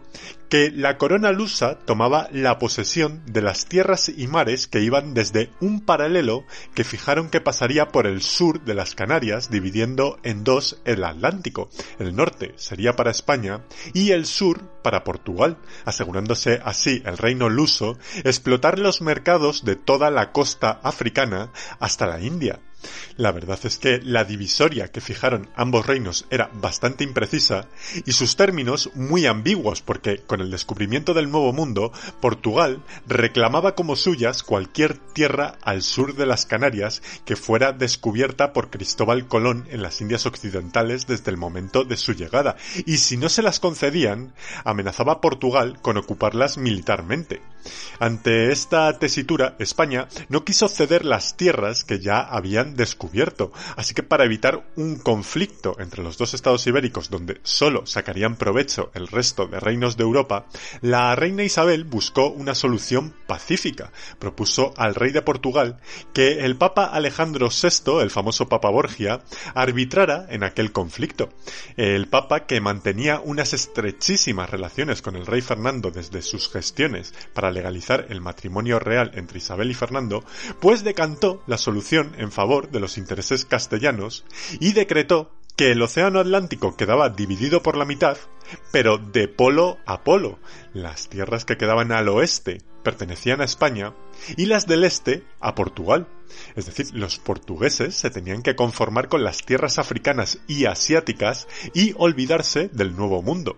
que 0.50 0.72
la 0.72 0.98
corona 0.98 1.30
lusa 1.30 1.78
tomaba 1.78 2.28
la 2.32 2.58
posesión 2.58 3.22
de 3.24 3.40
las 3.40 3.66
tierras 3.66 4.08
y 4.08 4.26
mares 4.26 4.66
que 4.66 4.80
iban 4.80 5.14
desde 5.14 5.50
un 5.60 5.80
paralelo 5.80 6.44
que 6.74 6.82
fijaron 6.82 7.30
que 7.30 7.40
pasaría 7.40 7.88
por 7.88 8.06
el 8.08 8.20
sur 8.20 8.60
de 8.64 8.74
las 8.74 8.96
Canarias, 8.96 9.48
dividiendo 9.48 10.18
en 10.24 10.42
dos 10.42 10.80
el 10.84 11.04
Atlántico. 11.04 11.70
El 12.00 12.16
norte 12.16 12.52
sería 12.56 12.96
para 12.96 13.12
España 13.12 13.64
y 13.94 14.10
el 14.10 14.26
sur 14.26 14.60
para 14.82 15.04
Portugal, 15.04 15.56
asegurándose 15.84 16.60
así 16.64 17.00
el 17.06 17.16
reino 17.16 17.48
luso 17.48 17.96
explotar 18.24 18.80
los 18.80 19.02
mercados 19.02 19.64
de 19.64 19.76
toda 19.76 20.10
la 20.10 20.32
costa 20.32 20.80
africana 20.82 21.52
hasta 21.78 22.06
la 22.06 22.20
India. 22.20 22.60
La 23.16 23.32
verdad 23.32 23.58
es 23.64 23.78
que 23.78 24.00
la 24.02 24.24
divisoria 24.24 24.88
que 24.88 25.00
fijaron 25.00 25.48
ambos 25.54 25.86
reinos 25.86 26.26
era 26.30 26.50
bastante 26.54 27.04
imprecisa 27.04 27.68
y 28.06 28.12
sus 28.12 28.36
términos 28.36 28.90
muy 28.94 29.26
ambiguos 29.26 29.82
porque 29.82 30.18
con 30.18 30.40
el 30.40 30.50
descubrimiento 30.50 31.14
del 31.14 31.30
Nuevo 31.30 31.52
Mundo, 31.52 31.92
Portugal 32.20 32.82
reclamaba 33.06 33.74
como 33.74 33.96
suyas 33.96 34.42
cualquier 34.42 34.96
tierra 34.96 35.58
al 35.62 35.82
sur 35.82 36.14
de 36.14 36.26
las 36.26 36.46
Canarias 36.46 37.02
que 37.24 37.36
fuera 37.36 37.72
descubierta 37.72 38.52
por 38.52 38.70
Cristóbal 38.70 39.28
Colón 39.28 39.66
en 39.70 39.82
las 39.82 40.00
Indias 40.00 40.26
Occidentales 40.26 41.06
desde 41.06 41.30
el 41.30 41.36
momento 41.36 41.84
de 41.84 41.96
su 41.96 42.12
llegada 42.12 42.56
y 42.86 42.98
si 42.98 43.16
no 43.16 43.28
se 43.28 43.42
las 43.42 43.60
concedían, 43.60 44.32
amenazaba 44.64 45.14
a 45.14 45.20
Portugal 45.20 45.78
con 45.82 45.96
ocuparlas 45.96 46.56
militarmente. 46.58 47.40
Ante 47.98 48.52
esta 48.52 48.98
tesitura, 48.98 49.56
España 49.58 50.08
no 50.28 50.44
quiso 50.44 50.68
ceder 50.68 51.04
las 51.04 51.36
tierras 51.36 51.84
que 51.84 52.00
ya 52.00 52.20
habían 52.20 52.76
descubierto, 52.76 53.52
así 53.76 53.94
que 53.94 54.02
para 54.02 54.24
evitar 54.24 54.66
un 54.76 54.96
conflicto 54.96 55.76
entre 55.78 56.02
los 56.02 56.16
dos 56.18 56.34
estados 56.34 56.66
ibéricos 56.66 57.10
donde 57.10 57.40
solo 57.42 57.86
sacarían 57.86 58.36
provecho 58.36 58.90
el 58.94 59.06
resto 59.06 59.46
de 59.46 59.60
reinos 59.60 59.96
de 59.96 60.04
Europa, 60.04 60.46
la 60.80 61.14
reina 61.14 61.42
Isabel 61.42 61.84
buscó 61.84 62.28
una 62.28 62.54
solución 62.54 63.14
pacífica. 63.26 63.92
Propuso 64.18 64.72
al 64.76 64.94
rey 64.94 65.12
de 65.12 65.22
Portugal 65.22 65.80
que 66.12 66.44
el 66.44 66.56
Papa 66.56 66.86
Alejandro 66.86 67.48
VI, 67.48 68.00
el 68.00 68.10
famoso 68.10 68.48
Papa 68.48 68.70
Borgia, 68.70 69.20
arbitrara 69.54 70.26
en 70.30 70.42
aquel 70.42 70.72
conflicto. 70.72 71.30
El 71.76 72.08
Papa, 72.08 72.46
que 72.46 72.60
mantenía 72.60 73.20
unas 73.20 73.52
estrechísimas 73.52 74.50
relaciones 74.50 75.02
con 75.02 75.16
el 75.16 75.26
rey 75.26 75.40
Fernando 75.40 75.90
desde 75.90 76.22
sus 76.22 76.48
gestiones 76.48 77.14
para 77.32 77.49
legalizar 77.52 78.06
el 78.08 78.20
matrimonio 78.20 78.78
real 78.78 79.12
entre 79.14 79.38
Isabel 79.38 79.70
y 79.70 79.74
Fernando, 79.74 80.24
pues 80.60 80.84
decantó 80.84 81.42
la 81.46 81.58
solución 81.58 82.12
en 82.18 82.32
favor 82.32 82.70
de 82.70 82.80
los 82.80 82.98
intereses 82.98 83.44
castellanos 83.44 84.24
y 84.60 84.72
decretó 84.72 85.30
que 85.56 85.72
el 85.72 85.82
Océano 85.82 86.20
Atlántico 86.20 86.76
quedaba 86.76 87.10
dividido 87.10 87.62
por 87.62 87.76
la 87.76 87.84
mitad, 87.84 88.16
pero 88.72 88.96
de 88.96 89.28
polo 89.28 89.78
a 89.84 90.02
polo. 90.04 90.38
Las 90.72 91.08
tierras 91.08 91.44
que 91.44 91.58
quedaban 91.58 91.92
al 91.92 92.08
oeste 92.08 92.62
pertenecían 92.82 93.40
a 93.40 93.44
España 93.44 93.94
y 94.36 94.46
las 94.46 94.66
del 94.66 94.84
este 94.84 95.22
a 95.38 95.54
Portugal. 95.54 96.08
Es 96.56 96.66
decir, 96.66 96.86
los 96.92 97.18
portugueses 97.18 97.94
se 97.94 98.10
tenían 98.10 98.42
que 98.42 98.56
conformar 98.56 99.08
con 99.08 99.24
las 99.24 99.38
tierras 99.38 99.78
africanas 99.78 100.38
y 100.46 100.66
asiáticas 100.66 101.48
y 101.74 101.94
olvidarse 101.96 102.68
del 102.68 102.96
Nuevo 102.96 103.22
Mundo. 103.22 103.56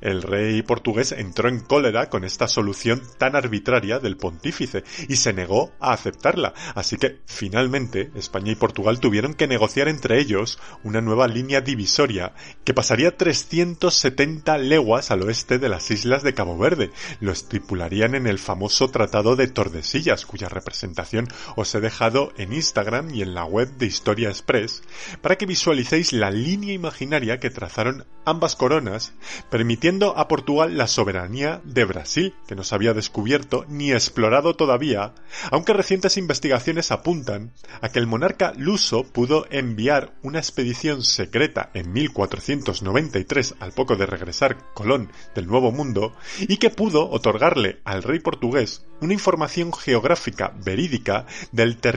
El 0.00 0.22
rey 0.22 0.62
portugués 0.62 1.12
entró 1.12 1.48
en 1.48 1.60
cólera 1.60 2.10
con 2.10 2.24
esta 2.24 2.48
solución 2.48 3.02
tan 3.18 3.36
arbitraria 3.36 4.00
del 4.00 4.16
pontífice 4.16 4.82
y 5.08 5.16
se 5.16 5.32
negó 5.32 5.72
a 5.78 5.92
aceptarla. 5.92 6.52
Así 6.74 6.96
que, 6.96 7.20
finalmente, 7.26 8.10
España 8.16 8.52
y 8.52 8.56
Portugal 8.56 8.98
tuvieron 8.98 9.34
que 9.34 9.46
negociar 9.46 9.88
entre 9.88 10.18
ellos 10.18 10.58
una 10.82 11.00
nueva 11.00 11.28
línea 11.28 11.60
divisoria 11.60 12.34
que 12.64 12.74
pasaría 12.74 13.16
370 13.16 14.58
leguas 14.58 15.10
al 15.10 15.22
oeste 15.22 15.58
de 15.58 15.68
las 15.68 15.90
islas 15.90 16.22
de 16.22 16.34
Cabo 16.34 16.58
Verde. 16.58 16.90
Lo 17.20 17.30
estipularían 17.30 18.14
en 18.14 18.26
el 18.26 18.38
famoso 18.38 18.88
Tratado 18.88 19.36
de 19.36 19.46
Tordesillas, 19.46 20.26
cuya 20.26 20.48
representación 20.48 21.28
os 21.54 21.74
he 21.74 21.80
dejado 21.80 22.01
en 22.02 22.52
Instagram 22.52 23.14
y 23.14 23.22
en 23.22 23.32
la 23.32 23.44
web 23.44 23.76
de 23.78 23.86
Historia 23.86 24.28
Express, 24.28 24.82
para 25.20 25.38
que 25.38 25.46
visualicéis 25.46 26.12
la 26.12 26.32
línea 26.32 26.74
imaginaria 26.74 27.38
que 27.38 27.48
trazaron 27.48 28.06
ambas 28.24 28.56
coronas, 28.56 29.12
permitiendo 29.50 30.18
a 30.18 30.26
Portugal 30.26 30.76
la 30.76 30.88
soberanía 30.88 31.60
de 31.62 31.84
Brasil, 31.84 32.34
que 32.48 32.56
no 32.56 32.64
se 32.64 32.74
había 32.74 32.92
descubierto 32.92 33.64
ni 33.68 33.92
explorado 33.92 34.56
todavía, 34.56 35.14
aunque 35.52 35.74
recientes 35.74 36.16
investigaciones 36.16 36.90
apuntan 36.90 37.52
a 37.80 37.90
que 37.90 38.00
el 38.00 38.08
monarca 38.08 38.52
luso 38.56 39.04
pudo 39.04 39.46
enviar 39.50 40.12
una 40.22 40.40
expedición 40.40 41.04
secreta 41.04 41.70
en 41.72 41.92
1493 41.92 43.54
al 43.60 43.70
poco 43.70 43.94
de 43.94 44.06
regresar 44.06 44.56
Colón 44.74 45.12
del 45.36 45.46
Nuevo 45.46 45.70
Mundo 45.70 46.14
y 46.40 46.56
que 46.56 46.70
pudo 46.70 47.08
otorgarle 47.10 47.80
al 47.84 48.02
rey 48.02 48.18
portugués 48.18 48.84
una 49.00 49.12
información 49.12 49.72
geográfica 49.72 50.52
verídica 50.64 51.26
del 51.52 51.76
territorio 51.76 51.91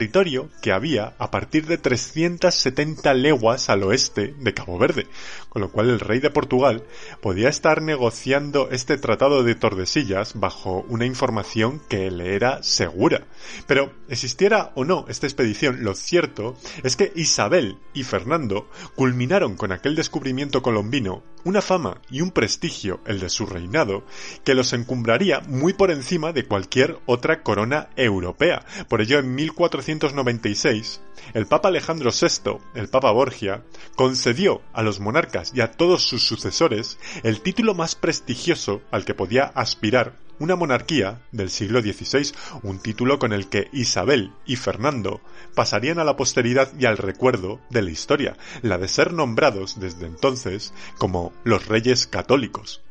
que 0.62 0.72
había 0.72 1.14
a 1.18 1.32
partir 1.32 1.66
de 1.68 1.78
370 1.78 3.14
leguas 3.14 3.70
al 3.70 3.84
oeste 3.84 4.34
de 4.38 4.54
Cabo 4.54 4.78
Verde, 4.78 5.08
con 5.50 5.62
lo 5.62 5.72
cual 5.72 5.90
el 5.90 6.00
rey 6.00 6.20
de 6.20 6.30
Portugal 6.30 6.84
podía 7.22 7.50
estar 7.50 7.82
negociando 7.82 8.70
este 8.72 8.98
tratado 8.98 9.44
de 9.44 9.56
Tordesillas 9.56 10.40
bajo 10.40 10.86
una 10.90 11.06
información 11.06 11.82
que 11.88 12.12
le 12.12 12.36
era 12.36 12.62
segura. 12.62 13.24
Pero 13.68 13.92
existiera 14.10 14.72
o 14.76 14.86
no 14.86 15.06
esta 15.08 15.28
expedición, 15.28 15.84
lo 15.84 15.96
cierto 15.96 16.56
es 16.84 16.96
que 16.96 17.12
Isabel 17.16 17.78
y 17.94 18.04
Fernando 18.04 18.70
culminaron 18.96 19.56
con 19.56 19.72
aquel 19.72 19.96
descubrimiento 19.96 20.62
colombino 20.62 21.24
una 21.44 21.62
fama 21.62 22.02
y 22.10 22.22
un 22.22 22.32
prestigio, 22.32 23.02
el 23.06 23.20
de 23.20 23.30
su 23.30 23.46
reinado, 23.46 24.04
que 24.44 24.56
los 24.56 24.74
encumbraría 24.74 25.42
muy 25.42 25.74
por 25.74 25.92
encima 25.92 26.34
de 26.34 26.46
cualquier 26.46 26.98
otra 27.06 27.44
corona 27.44 27.90
europea. 27.96 28.66
Por 28.90 29.02
ello, 29.02 29.20
en 29.20 29.36
1496, 29.36 31.02
el 31.36 31.46
Papa 31.46 31.70
Alejandro 31.70 32.10
VI, 32.10 32.58
el 32.74 32.90
Papa 32.90 33.12
Borgia, 33.12 33.64
concedió 33.96 34.62
a 34.74 34.82
los 34.82 35.00
monarcas 35.00 35.52
y 35.54 35.62
a 35.62 35.72
todos 35.72 36.04
sus 36.04 36.24
sucesores 36.26 36.98
el 37.22 37.42
título 37.42 37.76
más 37.76 37.96
prestigioso 37.96 38.82
al 38.90 39.06
que 39.06 39.14
podía 39.14 39.44
aspirar 39.44 40.25
una 40.40 40.56
monarquía 40.56 41.22
del 41.32 41.50
siglo 41.50 41.82
XVI, 41.82 42.32
un 42.64 42.80
título 42.80 43.20
con 43.20 43.34
el 43.34 43.48
que 43.48 43.70
Isabel 43.72 44.34
y 44.46 44.56
Fernando 44.56 45.22
pasarían 45.54 46.00
a 46.00 46.04
la 46.04 46.16
posteridad 46.16 46.72
y 46.78 46.86
al 46.86 46.98
recuerdo 46.98 47.60
de 47.70 47.82
la 47.82 47.92
historia, 47.92 48.38
la 48.62 48.78
de 48.78 48.88
ser 48.88 49.14
nombrados 49.14 49.80
desde 49.80 50.06
entonces 50.06 50.74
como 50.98 51.34
los 51.44 51.68
reyes 51.68 52.08
católicos. 52.08 52.82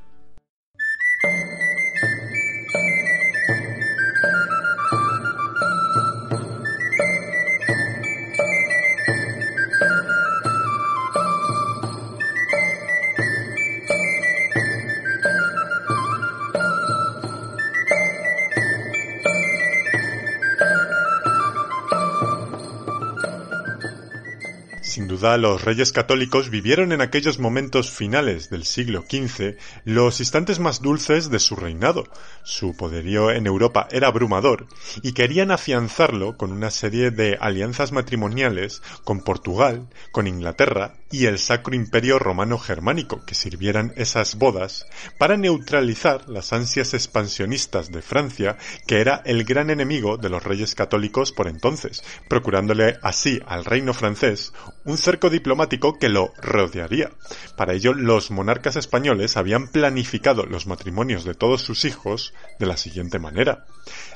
Los 25.25 25.65
reyes 25.65 25.91
católicos 25.91 26.51
vivieron 26.51 26.93
en 26.93 27.01
aquellos 27.01 27.39
momentos 27.39 27.91
finales 27.91 28.51
del 28.51 28.67
siglo 28.67 29.07
XV 29.09 29.57
los 29.87 30.21
instantes 30.21 30.59
más 30.59 30.83
dulces 30.83 31.31
de 31.31 31.39
su 31.39 31.57
reinado. 31.57 32.05
Su 32.43 32.77
poderío 32.77 33.31
en 33.31 33.47
Europa 33.47 33.89
era 33.91 34.09
abrumador 34.09 34.67
y 35.03 35.13
querían 35.13 35.51
afianzarlo 35.51 36.37
con 36.37 36.53
una 36.53 36.71
serie 36.71 37.11
de 37.11 37.39
alianzas 37.41 37.91
matrimoniales 37.91 38.83
con 39.03 39.23
Portugal, 39.23 39.89
con 40.13 40.27
Inglaterra 40.27 40.93
y 41.11 41.25
el 41.25 41.39
Sacro 41.39 41.75
Imperio 41.75 42.19
Romano 42.19 42.59
Germánico, 42.59 43.25
que 43.25 43.35
sirvieran 43.35 43.95
esas 43.97 44.35
bodas 44.35 44.87
para 45.19 45.39
neutralizar 45.39 46.29
las 46.29 46.53
ansias 46.53 46.93
expansionistas 46.93 47.91
de 47.91 48.03
Francia, 48.03 48.59
que 48.87 49.01
era 49.01 49.23
el 49.25 49.45
gran 49.45 49.71
enemigo 49.71 50.19
de 50.19 50.29
los 50.29 50.45
reyes 50.45 50.75
católicos 50.75 51.33
por 51.33 51.49
entonces, 51.49 52.05
procurándole 52.29 52.99
así 53.03 53.41
al 53.47 53.65
reino 53.65 53.95
francés 53.95 54.53
un 54.85 54.99
diplomático 55.31 55.99
que 55.99 56.09
lo 56.09 56.33
rodearía. 56.41 57.11
Para 57.57 57.75
ello, 57.75 57.95
los 57.95 58.31
monarcas 58.31 58.77
españoles 58.77 59.37
habían 59.37 59.69
planificado 59.69 60.47
los 60.47 60.67
matrimonios 60.67 61.25
de 61.25 61.35
todos 61.35 61.63
sus 61.63 61.85
hijos 61.85 62.35
de 62.59 62.67
la 62.67 62.77
siguiente 62.77 63.19
manera. 63.19 63.67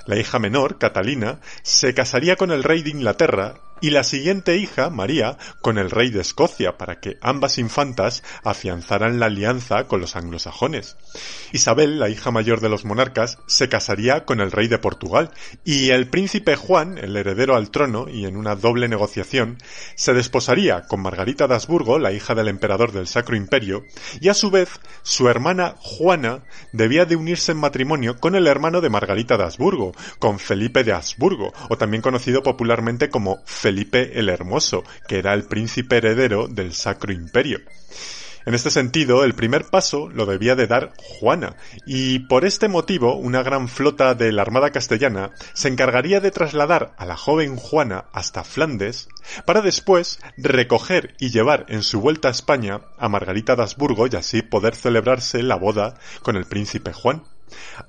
La 0.08 0.18
hija 0.18 0.38
menor, 0.38 0.78
Catalina, 0.78 1.38
se 1.62 1.92
casaría 1.92 2.36
con 2.36 2.50
el 2.50 2.64
rey 2.64 2.82
de 2.82 2.88
Inglaterra 2.88 3.56
y 3.80 3.90
la 3.90 4.02
siguiente 4.02 4.56
hija, 4.56 4.90
María, 4.90 5.36
con 5.60 5.78
el 5.78 5.90
rey 5.90 6.10
de 6.10 6.20
Escocia, 6.20 6.78
para 6.78 6.98
que 6.98 7.18
ambas 7.20 7.58
infantas 7.58 8.22
afianzaran 8.42 9.20
la 9.20 9.26
alianza 9.26 9.84
con 9.84 10.00
los 10.00 10.16
anglosajones. 10.16 10.96
Isabel, 11.52 11.98
la 11.98 12.08
hija 12.08 12.30
mayor 12.30 12.60
de 12.60 12.68
los 12.68 12.84
monarcas, 12.84 13.38
se 13.46 13.68
casaría 13.68 14.24
con 14.24 14.40
el 14.40 14.50
rey 14.50 14.66
de 14.66 14.78
Portugal, 14.78 15.30
y 15.64 15.90
el 15.90 16.08
príncipe 16.08 16.56
Juan, 16.56 16.98
el 16.98 17.16
heredero 17.16 17.54
al 17.54 17.70
trono, 17.70 18.08
y 18.08 18.24
en 18.24 18.36
una 18.36 18.56
doble 18.56 18.88
negociación, 18.88 19.58
se 19.94 20.14
desposaría 20.14 20.82
con 20.88 21.00
Margarita 21.00 21.46
de 21.46 21.54
Habsburgo, 21.54 21.98
la 21.98 22.12
hija 22.12 22.34
del 22.34 22.48
emperador 22.48 22.92
del 22.92 23.06
Sacro 23.06 23.36
Imperio, 23.36 23.84
y 24.20 24.28
a 24.28 24.34
su 24.34 24.50
vez 24.50 24.68
su 25.02 25.28
hermana 25.28 25.76
Juana 25.78 26.44
debía 26.72 27.04
de 27.04 27.16
unirse 27.16 27.52
en 27.52 27.58
matrimonio 27.58 28.18
con 28.18 28.34
el 28.34 28.46
hermano 28.46 28.80
de 28.80 28.90
Margarita 28.90 29.36
de 29.36 29.44
Habsburgo, 29.44 29.92
con 30.18 30.38
Felipe 30.38 30.84
de 30.84 30.92
Habsburgo, 30.92 31.52
o 31.68 31.78
también 31.78 32.02
conocido 32.02 32.42
popularmente 32.42 33.10
como 33.10 33.42
Felipe 33.44 34.18
el 34.18 34.28
Hermoso, 34.28 34.84
que 35.06 35.18
era 35.18 35.34
el 35.34 35.44
príncipe 35.44 35.98
heredero 35.98 36.48
del 36.48 36.74
Sacro 36.74 37.12
Imperio. 37.12 37.60
En 38.48 38.54
este 38.54 38.70
sentido, 38.70 39.24
el 39.24 39.34
primer 39.34 39.66
paso 39.66 40.08
lo 40.08 40.24
debía 40.24 40.56
de 40.56 40.66
dar 40.66 40.94
Juana, 40.96 41.56
y 41.86 42.20
por 42.20 42.46
este 42.46 42.66
motivo 42.66 43.14
una 43.14 43.42
gran 43.42 43.68
flota 43.68 44.14
de 44.14 44.32
la 44.32 44.40
Armada 44.40 44.70
castellana 44.70 45.32
se 45.52 45.68
encargaría 45.68 46.20
de 46.20 46.30
trasladar 46.30 46.94
a 46.96 47.04
la 47.04 47.18
joven 47.18 47.56
Juana 47.56 48.06
hasta 48.10 48.44
Flandes, 48.44 49.08
para 49.44 49.60
después 49.60 50.18
recoger 50.38 51.14
y 51.18 51.28
llevar 51.28 51.66
en 51.68 51.82
su 51.82 52.00
vuelta 52.00 52.28
a 52.28 52.30
España 52.30 52.80
a 52.96 53.10
Margarita 53.10 53.54
de 53.54 53.64
Habsburgo 53.64 54.06
y 54.06 54.16
así 54.16 54.40
poder 54.40 54.74
celebrarse 54.74 55.42
la 55.42 55.56
boda 55.56 55.98
con 56.22 56.36
el 56.36 56.46
príncipe 56.46 56.94
Juan. 56.94 57.24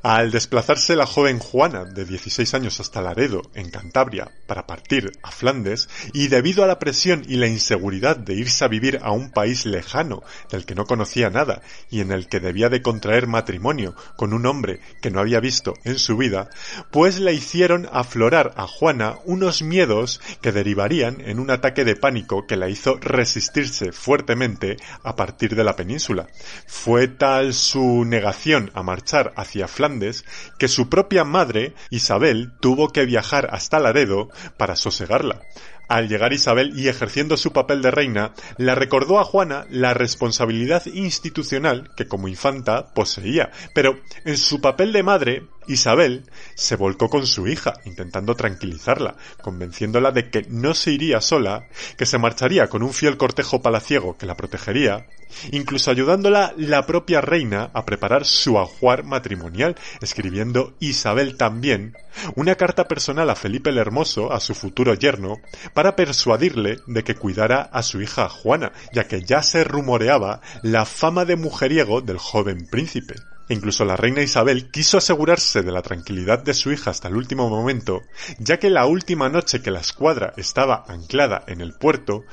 Al 0.01 0.31
desplazarse 0.31 0.95
la 0.95 1.05
joven 1.05 1.39
Juana, 1.39 1.85
de 1.85 2.05
16 2.05 2.53
años, 2.53 2.79
hasta 2.79 3.01
Laredo, 3.01 3.41
en 3.53 3.69
Cantabria, 3.69 4.31
para 4.47 4.67
partir 4.67 5.11
a 5.23 5.31
Flandes, 5.31 5.89
y 6.13 6.27
debido 6.27 6.63
a 6.63 6.67
la 6.67 6.79
presión 6.79 7.23
y 7.27 7.35
la 7.35 7.47
inseguridad 7.47 8.17
de 8.17 8.35
irse 8.35 8.63
a 8.63 8.67
vivir 8.67 8.99
a 9.01 9.11
un 9.11 9.31
país 9.31 9.65
lejano, 9.65 10.23
del 10.51 10.65
que 10.65 10.75
no 10.75 10.85
conocía 10.85 11.29
nada, 11.29 11.61
y 11.89 12.01
en 12.01 12.11
el 12.11 12.27
que 12.27 12.39
debía 12.39 12.69
de 12.69 12.81
contraer 12.81 13.27
matrimonio 13.27 13.95
con 14.15 14.33
un 14.33 14.45
hombre 14.45 14.79
que 15.01 15.11
no 15.11 15.19
había 15.19 15.39
visto 15.39 15.73
en 15.83 15.99
su 15.99 16.17
vida, 16.17 16.49
pues 16.91 17.19
le 17.19 17.33
hicieron 17.33 17.89
aflorar 17.91 18.53
a 18.55 18.67
Juana 18.67 19.15
unos 19.25 19.61
miedos 19.61 20.21
que 20.41 20.51
derivarían 20.51 21.21
en 21.21 21.39
un 21.39 21.51
ataque 21.51 21.83
de 21.83 21.95
pánico 21.95 22.45
que 22.47 22.57
la 22.57 22.69
hizo 22.69 22.97
resistirse 22.97 23.91
fuertemente 23.91 24.77
a 25.03 25.15
partir 25.15 25.55
de 25.55 25.63
la 25.63 25.75
península. 25.75 26.27
Fue 26.67 27.07
tal 27.07 27.53
su 27.53 28.05
negación 28.05 28.71
a 28.73 28.83
marchar 28.83 29.33
hacia 29.35 29.48
hacia 29.49 29.67
Flandes 29.67 30.25
que 30.59 30.67
su 30.67 30.89
propia 30.89 31.23
madre, 31.23 31.73
Isabel, 31.89 32.53
tuvo 32.59 32.89
que 32.89 33.05
viajar 33.05 33.49
hasta 33.51 33.79
Laredo 33.79 34.29
para 34.57 34.75
sosegarla. 34.75 35.41
Al 35.87 36.07
llegar 36.07 36.33
Isabel 36.33 36.77
y 36.77 36.87
ejerciendo 36.87 37.35
su 37.35 37.51
papel 37.51 37.81
de 37.81 37.89
reina, 37.89 38.33
la 38.57 38.75
recordó 38.75 39.19
a 39.19 39.23
Juana 39.23 39.65
la 39.71 39.95
responsabilidad 39.95 40.85
institucional 40.85 41.89
que 41.97 42.07
como 42.07 42.27
infanta 42.27 42.93
poseía, 42.93 43.49
pero 43.73 43.99
en 44.23 44.37
su 44.37 44.61
papel 44.61 44.93
de 44.93 45.01
madre, 45.01 45.47
Isabel 45.69 46.23
se 46.55 46.75
volcó 46.75 47.09
con 47.09 47.27
su 47.27 47.47
hija, 47.47 47.75
intentando 47.85 48.35
tranquilizarla, 48.35 49.15
convenciéndola 49.41 50.11
de 50.11 50.29
que 50.29 50.45
no 50.49 50.73
se 50.73 50.91
iría 50.91 51.21
sola, 51.21 51.67
que 51.95 52.07
se 52.07 52.17
marcharía 52.17 52.67
con 52.67 52.81
un 52.81 52.91
fiel 52.91 53.17
cortejo 53.17 53.61
palaciego 53.61 54.17
que 54.17 54.25
la 54.25 54.35
protegería, 54.35 55.05
incluso 55.51 55.91
ayudándola 55.91 56.53
la 56.57 56.85
propia 56.87 57.21
reina 57.21 57.69
a 57.73 57.85
preparar 57.85 58.25
su 58.25 58.57
ajuar 58.59 59.03
matrimonial, 59.03 59.75
escribiendo 60.01 60.73
Isabel 60.79 61.37
también 61.37 61.95
una 62.35 62.55
carta 62.55 62.87
personal 62.87 63.29
a 63.29 63.35
Felipe 63.35 63.69
el 63.69 63.77
Hermoso, 63.77 64.33
a 64.33 64.39
su 64.39 64.55
futuro 64.55 64.95
yerno, 64.95 65.37
para 65.75 65.95
persuadirle 65.95 66.79
de 66.87 67.03
que 67.03 67.15
cuidara 67.15 67.61
a 67.61 67.83
su 67.83 68.01
hija 68.01 68.27
Juana, 68.27 68.71
ya 68.91 69.07
que 69.07 69.21
ya 69.21 69.43
se 69.43 69.63
rumoreaba 69.63 70.41
la 70.63 70.85
fama 70.85 71.25
de 71.25 71.35
mujeriego 71.35 72.01
del 72.01 72.17
joven 72.17 72.67
príncipe. 72.69 73.15
Incluso 73.49 73.83
la 73.83 73.97
reina 73.97 74.21
Isabel 74.21 74.69
quiso 74.69 74.97
asegurarse 74.97 75.63
de 75.63 75.71
la 75.71 75.81
tranquilidad 75.81 76.43
de 76.43 76.53
su 76.53 76.71
hija 76.71 76.91
hasta 76.91 77.07
el 77.07 77.15
último 77.15 77.49
momento, 77.49 78.03
ya 78.37 78.59
que 78.59 78.69
la 78.69 78.85
última 78.85 79.27
noche 79.27 79.61
que 79.61 79.71
la 79.71 79.79
escuadra 79.79 80.33
estaba 80.37 80.85
anclada 80.87 81.43
en 81.47 81.59
el 81.59 81.73
puerto, 81.73 82.25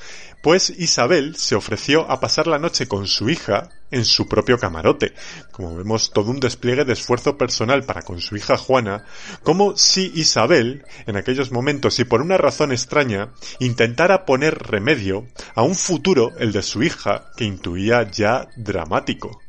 pues 0.42 0.70
Isabel 0.70 1.34
se 1.34 1.54
ofreció 1.54 2.10
a 2.10 2.20
pasar 2.20 2.46
la 2.46 2.58
noche 2.58 2.86
con 2.86 3.06
su 3.06 3.30
hija 3.30 3.70
en 3.90 4.04
su 4.04 4.28
propio 4.28 4.58
camarote. 4.58 5.14
Como 5.52 5.74
vemos, 5.74 6.12
todo 6.12 6.30
un 6.30 6.38
despliegue 6.38 6.84
de 6.84 6.92
esfuerzo 6.92 7.38
personal 7.38 7.84
para 7.84 8.02
con 8.02 8.20
su 8.20 8.36
hija 8.36 8.58
Juana, 8.58 9.04
como 9.42 9.76
si 9.76 10.12
Isabel, 10.14 10.84
en 11.06 11.16
aquellos 11.16 11.50
momentos 11.50 11.98
y 11.98 12.04
por 12.04 12.20
una 12.20 12.36
razón 12.36 12.72
extraña, 12.72 13.32
intentara 13.58 14.26
poner 14.26 14.58
remedio 14.58 15.26
a 15.54 15.62
un 15.62 15.74
futuro, 15.74 16.32
el 16.38 16.52
de 16.52 16.62
su 16.62 16.82
hija, 16.82 17.30
que 17.36 17.44
intuía 17.44 18.08
ya 18.10 18.48
dramático. 18.56 19.40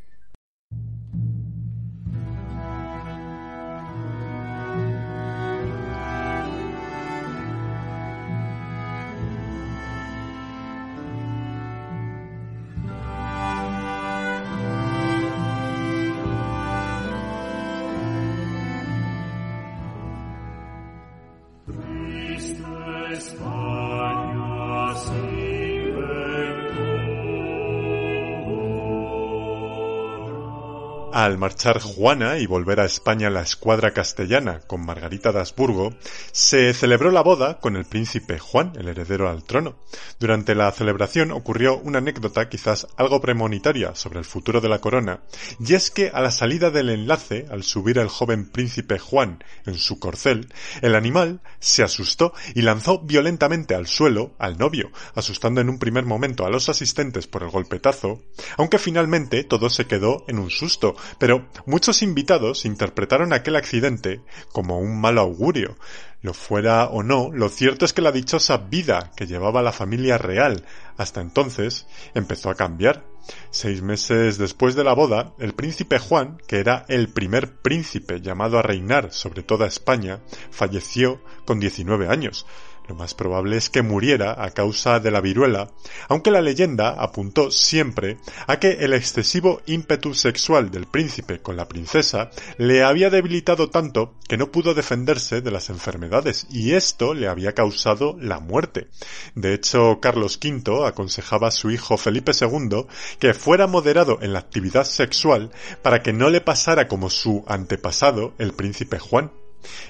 Marchar 31.58 31.82
Juana 31.82 32.38
y 32.38 32.46
volver 32.46 32.80
a 32.80 32.86
España 32.86 33.32
la 33.32 33.42
escuadra 33.42 33.92
castellana 33.92 34.60
con 34.68 34.86
Margarita 34.86 35.32
de 35.32 35.40
Habsburgo, 35.40 35.92
se 36.32 36.72
celebró 36.76 37.10
la 37.10 37.24
boda 37.24 37.60
con 37.60 37.76
el 37.76 37.86
príncipe 37.86 38.38
Juan, 38.38 38.74
el 38.78 38.88
heredero 38.88 39.28
al 39.28 39.44
trono. 39.44 39.76
Durante 40.20 40.54
la 40.54 40.72
celebración 40.72 41.32
ocurrió 41.32 41.80
una 41.80 41.98
anécdota 41.98 42.48
quizás 42.48 42.86
algo 42.96 43.22
premonitoria 43.22 43.96
sobre 43.96 44.20
el 44.20 44.26
futuro 44.26 44.62
de 44.62 44.70
la 44.70 44.82
corona, 44.82 45.22
y 45.60 45.74
es 45.74 45.90
que 45.90 46.12
a 46.14 46.22
la 46.22 46.30
salida 46.30 46.70
del 46.70 46.92
enlace, 46.92 47.48
al 47.50 47.64
subir 47.64 47.98
el 47.98 48.08
joven 48.08 48.52
príncipe 48.52 49.00
Juan 49.00 49.44
en 49.66 49.80
su 49.80 49.98
corcel, 49.98 50.54
el 50.84 50.94
animal 50.94 51.42
se 51.60 51.82
asustó 51.82 52.34
y 52.54 52.62
lanzó 52.62 53.00
violentamente 53.00 53.74
al 53.74 53.88
suelo 53.88 54.36
al 54.38 54.60
novio, 54.60 54.92
asustando 55.16 55.60
en 55.60 55.70
un 55.70 55.80
primer 55.80 56.06
momento 56.06 56.46
a 56.46 56.52
los 56.52 56.70
asistentes 56.70 57.26
por 57.26 57.42
el 57.42 57.50
golpetazo, 57.50 58.22
aunque 58.58 58.78
finalmente 58.78 59.44
todo 59.44 59.72
se 59.72 59.88
quedó 59.88 60.24
en 60.28 60.38
un 60.38 60.52
susto, 60.52 60.96
pero 61.18 61.47
muchos 61.66 62.02
invitados 62.02 62.66
interpretaron 62.66 63.34
aquel 63.34 63.56
accidente 63.56 64.22
como 64.52 64.80
un 64.80 65.00
mal 65.00 65.18
augurio. 65.18 65.78
Lo 66.22 66.34
fuera 66.34 66.86
o 66.86 67.04
no, 67.04 67.30
lo 67.32 67.48
cierto 67.50 67.86
es 67.86 67.94
que 67.94 68.02
la 68.02 68.12
dichosa 68.12 68.58
vida 68.58 69.12
que 69.16 69.28
llevaba 69.28 69.62
la 69.62 69.72
familia 69.72 70.18
real 70.18 70.66
hasta 70.98 71.22
entonces 71.22 71.86
empezó 72.16 72.50
a 72.50 72.56
cambiar. 72.56 73.04
Seis 73.52 73.82
meses 73.82 74.38
después 74.38 74.76
de 74.76 74.84
la 74.84 74.94
boda, 74.94 75.34
el 75.38 75.54
príncipe 75.54 76.00
Juan, 76.00 76.38
que 76.48 76.60
era 76.60 76.86
el 76.88 77.10
primer 77.10 77.58
príncipe 77.58 78.22
llamado 78.22 78.58
a 78.58 78.64
reinar 78.64 79.12
sobre 79.12 79.44
toda 79.44 79.68
España, 79.68 80.22
falleció 80.50 81.22
con 81.46 81.60
19 81.60 82.08
años. 82.08 82.46
Lo 82.88 82.96
más 82.96 83.14
probable 83.14 83.58
es 83.58 83.70
que 83.70 83.82
muriera 83.82 84.44
a 84.44 84.52
causa 84.52 85.00
de 85.00 85.12
la 85.12 85.22
viruela, 85.22 85.72
aunque 86.08 86.32
la 86.32 86.42
leyenda 86.42 86.90
apuntó 86.90 87.52
siempre 87.52 88.18
a 88.48 88.60
que 88.60 88.72
el 88.80 88.94
excesivo 88.94 89.62
ímpetu 89.66 90.14
sexual 90.14 90.72
del 90.72 90.86
príncipe 90.86 91.40
con 91.40 91.58
la 91.58 91.68
princesa 91.68 92.30
le 92.58 92.84
había 92.84 93.10
debilitado 93.10 93.70
tanto 93.70 94.14
que 94.28 94.38
no 94.38 94.52
pudo 94.52 94.74
defenderse 94.74 95.42
de 95.42 95.52
las 95.52 95.70
enfermedades 95.70 96.48
y 96.50 96.74
esto 96.74 97.14
le 97.14 97.28
había 97.28 97.54
causado 97.54 98.16
la 98.20 98.40
muerte. 98.40 98.88
De 99.36 99.54
hecho, 99.54 100.00
Carlos 100.02 100.40
V 100.42 100.88
aconsejaba 100.88 101.50
a 101.50 101.52
su 101.52 101.72
hijo 101.72 101.98
Felipe 101.98 102.32
II 102.40 102.86
que 103.20 103.34
fuera 103.34 103.68
moderado 103.68 104.20
en 104.22 104.34
la 104.34 104.40
actividad 104.40 104.86
sexual 104.86 105.52
para 105.82 106.02
que 106.02 106.14
no 106.14 106.30
le 106.30 106.42
pasara 106.42 106.88
como 106.88 107.10
su 107.10 107.44
antepasado, 107.48 108.34
el 108.38 108.54
príncipe 108.54 109.00
Juan. 109.00 109.32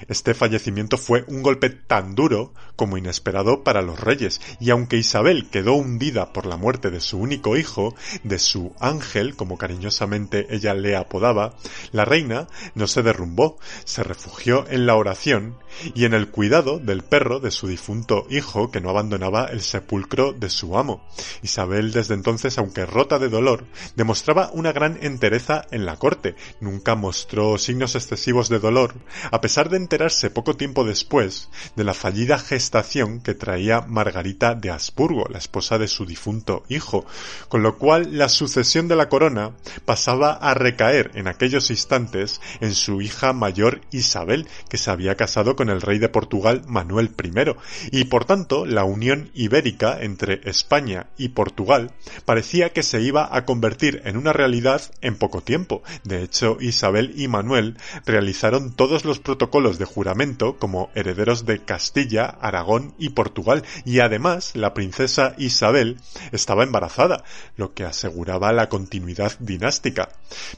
Este 0.08 0.34
fallecimiento 0.34 0.98
fue 0.98 1.24
un 1.28 1.42
golpe 1.42 1.70
tan 1.70 2.14
duro 2.14 2.52
como 2.76 2.96
inesperado 2.96 3.64
para 3.64 3.82
los 3.82 4.00
reyes, 4.00 4.40
y 4.60 4.70
aunque 4.70 4.96
Isabel 4.96 5.48
quedó 5.50 5.74
hundida 5.74 6.32
por 6.32 6.46
la 6.46 6.56
muerte 6.56 6.90
de 6.90 7.00
su 7.00 7.18
único 7.18 7.56
hijo, 7.56 7.94
de 8.22 8.38
su 8.38 8.72
ángel, 8.80 9.36
como 9.36 9.58
cariñosamente 9.58 10.46
ella 10.50 10.74
le 10.74 10.96
apodaba, 10.96 11.56
la 11.92 12.04
reina 12.04 12.48
no 12.74 12.86
se 12.86 13.02
derrumbó, 13.02 13.58
se 13.84 14.02
refugió 14.02 14.66
en 14.68 14.86
la 14.86 14.96
oración 14.96 15.58
y 15.94 16.04
en 16.04 16.14
el 16.14 16.28
cuidado 16.28 16.78
del 16.78 17.02
perro 17.02 17.40
de 17.40 17.50
su 17.50 17.66
difunto 17.66 18.26
hijo 18.30 18.70
que 18.70 18.80
no 18.80 18.90
abandonaba 18.90 19.46
el 19.46 19.60
sepulcro 19.60 20.32
de 20.32 20.50
su 20.50 20.78
amo. 20.78 21.04
Isabel 21.42 21.92
desde 21.92 22.14
entonces, 22.14 22.58
aunque 22.58 22.86
rota 22.86 23.18
de 23.18 23.28
dolor, 23.28 23.66
demostraba 23.96 24.50
una 24.52 24.72
gran 24.72 24.98
entereza 25.02 25.66
en 25.70 25.86
la 25.86 25.96
corte, 25.96 26.34
nunca 26.60 26.94
mostró 26.94 27.58
signos 27.58 27.94
excesivos 27.94 28.48
de 28.48 28.58
dolor, 28.58 28.94
a 29.30 29.40
pesar 29.40 29.67
de 29.68 29.76
enterarse 29.76 30.30
poco 30.30 30.56
tiempo 30.56 30.84
después 30.84 31.48
de 31.76 31.84
la 31.84 31.94
fallida 31.94 32.38
gestación 32.38 33.20
que 33.20 33.34
traía 33.34 33.82
Margarita 33.82 34.54
de 34.54 34.70
Habsburgo, 34.70 35.26
la 35.30 35.38
esposa 35.38 35.78
de 35.78 35.88
su 35.88 36.06
difunto 36.06 36.64
hijo, 36.68 37.04
con 37.48 37.62
lo 37.62 37.78
cual 37.78 38.18
la 38.18 38.28
sucesión 38.28 38.88
de 38.88 38.96
la 38.96 39.08
corona 39.08 39.52
pasaba 39.84 40.32
a 40.32 40.54
recaer 40.54 41.10
en 41.14 41.28
aquellos 41.28 41.70
instantes 41.70 42.40
en 42.60 42.74
su 42.74 43.00
hija 43.02 43.32
mayor 43.32 43.80
Isabel, 43.90 44.48
que 44.68 44.78
se 44.78 44.90
había 44.90 45.16
casado 45.16 45.56
con 45.56 45.68
el 45.68 45.80
rey 45.80 45.98
de 45.98 46.08
Portugal 46.08 46.62
Manuel 46.66 47.10
I, 47.22 47.54
y 47.92 48.04
por 48.04 48.24
tanto 48.24 48.66
la 48.66 48.84
unión 48.84 49.30
ibérica 49.34 49.98
entre 50.00 50.40
España 50.44 51.06
y 51.16 51.28
Portugal 51.28 51.92
parecía 52.24 52.70
que 52.70 52.82
se 52.82 53.00
iba 53.00 53.28
a 53.36 53.44
convertir 53.44 54.02
en 54.04 54.16
una 54.16 54.32
realidad 54.32 54.82
en 55.00 55.16
poco 55.16 55.42
tiempo. 55.42 55.82
De 56.04 56.22
hecho, 56.22 56.56
Isabel 56.60 57.12
y 57.16 57.28
Manuel 57.28 57.76
realizaron 58.06 58.74
todos 58.74 59.04
los 59.04 59.18
protocolos 59.18 59.57
protocolos 59.58 59.78
de 59.78 59.86
juramento 59.86 60.56
como 60.56 60.88
herederos 60.94 61.44
de 61.44 61.64
Castilla, 61.64 62.26
Aragón 62.26 62.94
y 62.96 63.08
Portugal, 63.08 63.64
y 63.84 63.98
además 63.98 64.52
la 64.54 64.72
princesa 64.72 65.34
Isabel 65.36 65.96
estaba 66.30 66.62
embarazada, 66.62 67.24
lo 67.56 67.74
que 67.74 67.84
aseguraba 67.84 68.52
la 68.52 68.68
continuidad 68.68 69.32
dinástica. 69.40 70.10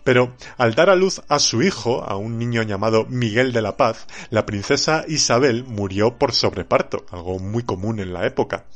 Pero 0.05 0.35
al 0.59 0.75
dar 0.75 0.91
a 0.91 0.97
luz 0.97 1.23
a 1.29 1.39
su 1.39 1.63
hijo, 1.63 2.05
a 2.05 2.17
un 2.17 2.39
niño 2.39 2.63
llamado 2.63 3.07
Miguel 3.07 3.55
de 3.55 3.63
la 3.63 3.79
Paz, 3.79 4.07
la 4.29 4.45
princesa 4.45 5.07
Isabel 5.09 5.65
murió 5.65 6.19
por 6.19 6.33
sobreparto, 6.33 7.07
algo 7.11 7.39
muy 7.39 7.63
común 7.63 8.01
en 8.01 8.13
la 8.13 8.27
época. 8.27 8.67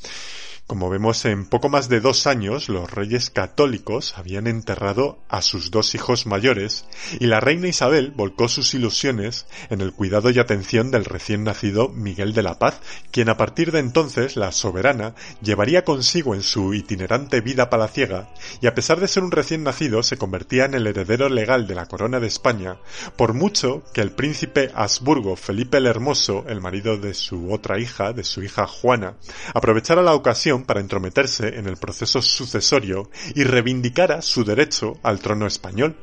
Como 0.66 0.88
vemos, 0.88 1.26
en 1.26 1.44
poco 1.44 1.68
más 1.68 1.90
de 1.90 2.00
dos 2.00 2.26
años 2.26 2.70
los 2.70 2.90
reyes 2.90 3.28
católicos 3.28 4.14
habían 4.16 4.46
enterrado 4.46 5.18
a 5.28 5.42
sus 5.42 5.70
dos 5.70 5.94
hijos 5.94 6.24
mayores 6.24 6.86
y 7.20 7.26
la 7.26 7.38
reina 7.38 7.68
Isabel 7.68 8.12
volcó 8.16 8.48
sus 8.48 8.72
ilusiones 8.72 9.44
en 9.68 9.82
el 9.82 9.92
cuidado 9.92 10.30
y 10.30 10.38
atención 10.38 10.90
del 10.90 11.04
recién 11.04 11.44
nacido 11.44 11.90
Miguel 11.90 12.32
de 12.32 12.42
la 12.42 12.58
Paz, 12.58 12.80
quien 13.10 13.28
a 13.28 13.36
partir 13.36 13.72
de 13.72 13.80
entonces 13.80 14.36
la 14.36 14.52
soberana 14.52 15.14
llevaría 15.42 15.84
consigo 15.84 16.34
en 16.34 16.40
su 16.40 16.72
itinerante 16.72 17.42
vida 17.42 17.68
palaciega 17.68 18.32
y 18.62 18.66
a 18.66 18.74
pesar 18.74 19.00
de 19.00 19.08
ser 19.08 19.22
un 19.22 19.32
recién 19.32 19.64
nacido 19.64 20.02
se 20.02 20.16
convertía 20.16 20.64
en 20.64 20.72
el 20.72 20.86
heredero 20.86 21.28
legal 21.28 21.66
de 21.66 21.74
la 21.74 21.88
corona 21.88 22.20
de 22.20 22.28
España, 22.28 22.78
por 23.16 23.34
mucho 23.34 23.82
que 23.92 24.00
el 24.00 24.12
príncipe 24.12 24.72
Habsburgo 24.74 25.36
Felipe 25.36 25.76
el 25.76 25.86
Hermoso, 25.86 26.46
el 26.48 26.62
marido 26.62 26.96
de 26.96 27.12
su 27.12 27.52
otra 27.52 27.78
hija, 27.78 28.14
de 28.14 28.24
su 28.24 28.42
hija 28.42 28.66
Juana, 28.66 29.16
aprovechara 29.52 30.00
la 30.00 30.14
ocasión 30.14 30.53
para 30.62 30.80
entrometerse 30.80 31.58
en 31.58 31.66
el 31.66 31.76
proceso 31.76 32.22
sucesorio 32.22 33.10
y 33.34 33.42
reivindicara 33.42 34.22
su 34.22 34.44
derecho 34.44 34.98
al 35.02 35.18
trono 35.18 35.48
español. 35.48 35.96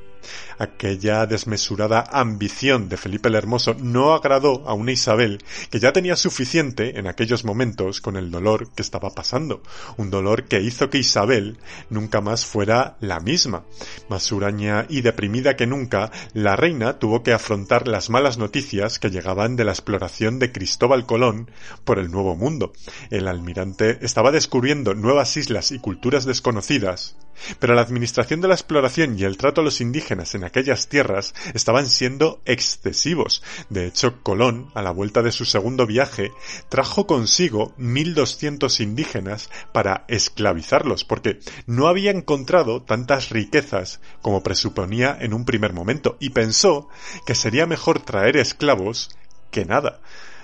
Aquella 0.59 1.25
desmesurada 1.25 2.03
ambición 2.11 2.89
de 2.89 2.97
Felipe 2.97 3.29
el 3.29 3.35
Hermoso 3.35 3.75
no 3.79 4.13
agradó 4.13 4.67
a 4.67 4.73
una 4.73 4.91
Isabel 4.91 5.43
que 5.69 5.79
ya 5.79 5.93
tenía 5.93 6.15
suficiente 6.15 6.99
en 6.99 7.07
aquellos 7.07 7.45
momentos 7.45 8.01
con 8.01 8.15
el 8.15 8.29
dolor 8.29 8.69
que 8.75 8.81
estaba 8.81 9.09
pasando, 9.11 9.63
un 9.97 10.09
dolor 10.09 10.45
que 10.45 10.61
hizo 10.61 10.89
que 10.89 10.99
Isabel 10.99 11.57
nunca 11.89 12.21
más 12.21 12.45
fuera 12.45 12.97
la 12.99 13.19
misma. 13.19 13.63
Más 14.09 14.31
huraña 14.31 14.85
y 14.89 15.01
deprimida 15.01 15.55
que 15.55 15.67
nunca, 15.67 16.11
la 16.33 16.55
reina 16.55 16.99
tuvo 16.99 17.23
que 17.23 17.33
afrontar 17.33 17.87
las 17.87 18.09
malas 18.09 18.37
noticias 18.37 18.99
que 18.99 19.09
llegaban 19.09 19.55
de 19.55 19.65
la 19.65 19.71
exploración 19.71 20.39
de 20.39 20.51
Cristóbal 20.51 21.05
Colón 21.05 21.49
por 21.83 21.99
el 21.99 22.11
Nuevo 22.11 22.35
Mundo. 22.35 22.73
El 23.09 23.27
almirante 23.27 23.97
estaba 24.01 24.31
descubriendo 24.31 24.93
nuevas 24.93 25.35
islas 25.37 25.71
y 25.71 25.79
culturas 25.79 26.25
desconocidas, 26.25 27.15
pero 27.59 27.73
la 27.73 27.81
administración 27.81 28.41
de 28.41 28.47
la 28.49 28.53
exploración 28.53 29.17
y 29.17 29.23
el 29.23 29.37
trato 29.37 29.61
a 29.61 29.63
los 29.63 29.81
indígenas 29.81 30.10
en 30.11 30.43
aquellas 30.43 30.89
tierras 30.89 31.33
estaban 31.53 31.87
siendo 31.87 32.41
excesivos. 32.45 33.43
De 33.69 33.85
hecho, 33.85 34.21
Colón, 34.23 34.69
a 34.73 34.81
la 34.81 34.91
vuelta 34.91 35.21
de 35.21 35.31
su 35.31 35.45
segundo 35.45 35.87
viaje, 35.87 36.31
trajo 36.67 37.07
consigo 37.07 37.73
1200 37.77 38.81
indígenas 38.81 39.49
para 39.71 40.03
esclavizarlos, 40.09 41.05
porque 41.05 41.39
no 41.65 41.87
había 41.87 42.11
encontrado 42.11 42.81
tantas 42.81 43.29
riquezas 43.29 44.01
como 44.21 44.43
presuponía 44.43 45.17
en 45.19 45.33
un 45.33 45.45
primer 45.45 45.71
momento, 45.71 46.17
y 46.19 46.31
pensó 46.31 46.89
que 47.25 47.33
sería 47.33 47.65
mejor 47.65 48.01
traer 48.01 48.35
esclavos 48.35 49.15
que 49.49 49.63
nada. 49.63 50.01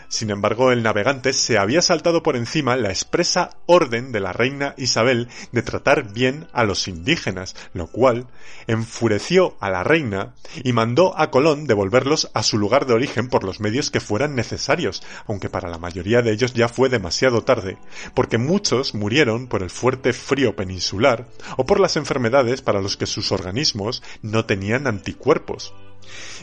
Sin 0.10 0.30
embargo, 0.30 0.72
el 0.72 0.84
navegante 0.84 1.34
se 1.34 1.58
había 1.58 1.82
saltado 1.82 2.24
por 2.24 2.38
encima 2.38 2.78
la 2.78 2.90
expresa 2.90 3.50
orden 3.66 4.14
de 4.14 4.22
la 4.22 4.32
reina 4.32 4.74
Isabel 4.78 5.28
de 5.52 5.62
tratar 5.62 6.14
bien 6.14 6.48
a 6.54 6.64
los 6.64 6.88
indígenas, 6.88 7.56
lo 7.74 7.88
cual 7.88 8.28
enfureció 8.68 9.58
a 9.60 9.70
la 9.70 9.84
reina 9.84 10.34
y 10.64 10.72
mandó 10.72 11.18
a 11.20 11.30
Colón 11.30 11.68
devolverlos 11.68 12.32
a 12.34 12.44
su 12.44 12.58
lugar 12.58 12.86
de 12.86 12.94
origen 12.94 13.28
por 13.28 13.44
los 13.44 13.60
medios 13.60 13.92
que 13.92 14.00
fueran 14.00 14.34
necesarios, 14.34 15.04
aunque 15.28 15.50
para 15.50 15.70
la 15.70 15.78
mayoría 15.78 16.22
de 16.22 16.32
ellos 16.32 16.54
ya 16.54 16.70
fue 16.70 16.88
demasiado 16.88 17.44
tarde, 17.44 17.78
porque 18.14 18.38
muchos 18.38 18.96
murieron 18.96 19.48
por 19.48 19.62
el 19.62 19.70
fuerte 19.70 20.14
frío 20.14 20.56
peninsular 20.56 21.28
o 21.58 21.66
por 21.66 21.82
las 21.82 21.98
enfermedades 21.98 22.62
para 22.62 22.82
los 22.82 22.96
que 22.96 23.08
sus 23.08 23.34
organismos 23.34 24.02
no 24.22 24.46
tenían 24.46 24.88
anticuerpos. 24.88 25.74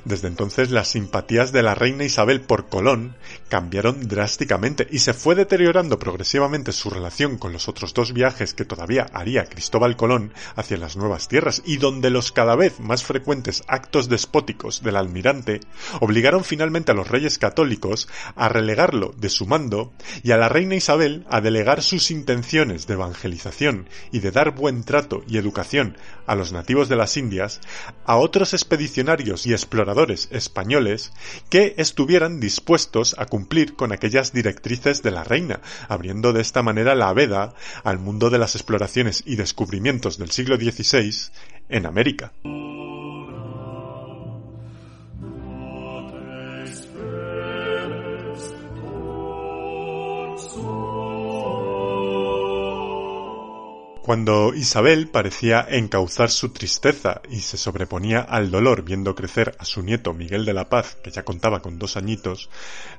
Desde 0.05 0.29
entonces 0.29 0.71
las 0.71 0.89
simpatías 0.89 1.51
de 1.51 1.63
la 1.63 1.75
reina 1.75 2.05
Isabel 2.05 2.43
por 2.43 2.69
Colón 2.69 3.17
cambiaron 3.49 4.07
drásticamente 4.07 4.87
y 4.91 4.99
se 4.99 5.15
fue 5.15 5.35
deteriorando 5.35 5.99
progresivamente 5.99 6.73
su 6.73 6.91
relación 6.91 7.39
con 7.39 7.55
los 7.55 7.69
otros 7.69 7.95
dos 7.95 8.13
viajes 8.13 8.53
que 8.53 8.67
todavía 8.67 9.07
haría 9.15 9.47
Cristóbal 9.47 9.97
Colón 9.97 10.35
hacia 10.57 10.77
las 10.77 10.99
nuevas 10.99 11.29
tierras 11.29 11.63
y 11.65 11.79
donde 11.79 12.11
los 12.11 12.33
cada 12.33 12.55
vez 12.55 12.81
más 12.81 13.03
frecuentes 13.03 13.65
actos 13.67 14.11
despóticos 14.11 14.83
del 14.83 14.97
almirante 14.97 15.61
obligaron 16.01 16.45
finalmente 16.45 16.93
a 16.93 16.95
los 16.95 17.09
reyes 17.09 17.39
católicos 17.39 18.07
a 18.37 18.51
relegarlo 18.51 19.15
de 19.17 19.31
su 19.31 19.47
mando 19.47 19.95
y 20.23 20.33
a 20.33 20.37
la 20.37 20.51
reina 20.51 20.75
Isabel 20.75 21.25
a 21.31 21.41
delegar 21.41 21.83
sus 21.83 22.11
intenciones 22.11 22.87
de 22.87 22.93
evangelización 22.93 23.89
y 24.13 24.19
de 24.19 24.33
dar 24.33 24.51
buen 24.51 24.85
trato 24.85 25.25
y 25.27 25.39
educación 25.39 25.97
a 26.27 26.35
los 26.35 26.53
nativos 26.53 26.91
de 26.91 26.97
las 26.97 27.17
Indias 27.17 27.61
a 28.05 28.17
otros 28.17 28.53
expedicionarios 28.53 29.47
y 29.47 29.53
exploradores 29.53 29.94
españoles 30.31 31.13
que 31.49 31.75
estuvieran 31.79 32.41
dispuestos 32.41 33.15
a 33.19 33.27
cumplir 33.27 33.75
con 33.75 33.93
aquellas 33.93 34.33
directrices 34.33 35.03
de 35.03 35.11
la 35.11 35.25
reina, 35.25 35.61
abriendo 35.89 36.33
de 36.33 36.43
esta 36.43 36.63
manera 36.63 36.95
la 36.95 37.13
veda 37.13 37.55
al 37.85 37.99
mundo 37.99 38.31
de 38.31 38.39
las 38.39 38.55
exploraciones 38.55 39.23
y 39.27 39.37
descubrimientos 39.37 40.19
del 40.19 40.31
siglo 40.31 40.57
XVI 40.57 41.31
en 41.69 41.87
América. 41.87 42.33
Cuando 54.05 54.53
Isabel 54.55 55.09
parecía 55.09 55.67
encauzar 55.67 56.31
su 56.31 56.51
tristeza 56.51 57.23
y 57.31 57.41
se 57.41 57.57
sobreponía 57.57 58.21
al 58.21 58.51
dolor 58.51 58.85
viendo 58.85 59.15
crecer 59.15 59.57
a 59.59 59.65
su 59.65 59.81
nieto 59.81 60.13
Miguel 60.13 60.45
de 60.45 60.53
la 60.53 60.69
Paz, 60.69 60.99
que 61.03 61.11
ya 61.11 61.23
contaba 61.23 61.63
con 61.63 61.79
dos 61.79 61.97
añitos, 61.97 62.51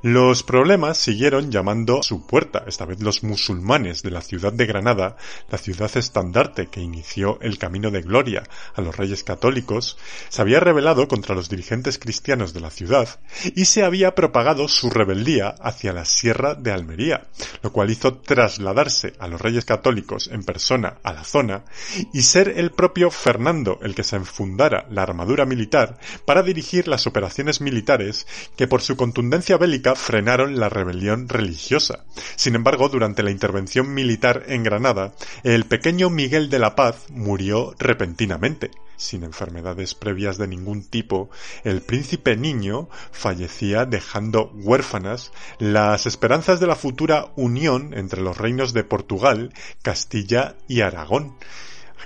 los 0.02 0.42
problemas 0.42 0.98
siguieron 0.98 1.52
llamando 1.52 2.00
a 2.00 2.04
su 2.04 2.26
puerta, 2.26 2.64
esta 2.66 2.86
vez 2.86 3.04
los 3.04 3.22
musulmanes 3.22 4.02
de 4.02 4.10
la 4.10 4.22
ciudad 4.22 4.52
de 4.52 4.66
Granada, 4.66 5.16
la 5.52 5.60
ciudad 5.60 5.96
estandarte 5.96 6.70
que 6.70 6.82
inició 6.82 7.38
el 7.40 7.60
camino 7.60 7.92
de 7.92 8.02
gloria 8.02 8.42
a 8.74 8.82
los 8.82 8.98
reyes 8.98 9.24
católicos, 9.24 10.00
se 10.30 10.42
había 10.42 10.60
rebelado 10.60 11.08
contra 11.08 11.36
los 11.36 11.50
dirigentes 11.50 12.00
cristianos 12.00 12.52
de 12.52 12.62
la 12.62 12.72
ciudad 12.72 13.20
y 13.56 13.66
se 13.66 13.84
había 13.84 14.16
propagado 14.16 14.68
su 14.68 14.90
rebeldía 14.90 15.50
hacia 15.50 15.94
la 15.94 16.06
sierra 16.06 16.56
de 16.56 16.72
Almería, 16.72 17.28
lo 17.62 17.72
cual 17.72 17.92
hizo 17.92 18.16
trasladarse 18.16 19.14
a 19.20 19.28
los 19.28 19.40
reyes 19.40 19.66
católicos 19.66 20.32
en 20.34 20.44
persona 20.44 20.95
a 21.04 21.14
la 21.14 21.24
zona 21.24 21.64
y 22.14 22.22
ser 22.22 22.54
el 22.58 22.72
propio 22.72 23.12
Fernando 23.12 23.80
el 23.82 23.96
que 23.96 24.04
se 24.04 24.16
enfundara 24.16 24.86
la 24.90 25.04
armadura 25.04 25.46
militar 25.46 25.98
para 26.26 26.44
dirigir 26.44 26.88
las 26.88 27.08
operaciones 27.08 27.62
militares 27.62 28.28
que 28.56 28.68
por 28.68 28.82
su 28.82 28.96
contundencia 28.96 29.58
bélica 29.58 29.96
frenaron 29.96 30.60
la 30.60 30.70
rebelión 30.70 31.30
religiosa. 31.30 32.06
Sin 32.36 32.56
embargo, 32.56 32.90
durante 32.90 33.24
la 33.24 33.32
intervención 33.32 33.94
militar 33.94 34.44
en 34.48 34.64
Granada, 34.64 35.14
el 35.44 35.66
pequeño 35.66 36.10
Miguel 36.10 36.50
de 36.50 36.60
la 36.60 36.76
Paz 36.76 37.06
murió 37.10 37.76
repentinamente 37.80 38.72
sin 38.98 39.24
enfermedades 39.24 39.96
previas 39.96 40.38
de 40.38 40.48
ningún 40.48 40.84
tipo, 40.84 41.30
el 41.64 41.82
príncipe 41.82 42.38
niño 42.38 42.90
fallecía 43.12 43.86
dejando 43.86 44.52
huérfanas 44.54 45.32
las 45.60 46.06
esperanzas 46.06 46.60
de 46.60 46.68
la 46.68 46.76
futura 46.76 47.32
unión 47.36 47.94
entre 47.94 48.22
los 48.22 48.38
reinos 48.38 48.74
de 48.74 48.84
Portugal, 48.84 49.54
Castilla 49.82 50.56
y 50.68 50.82
Aragón. 50.82 51.36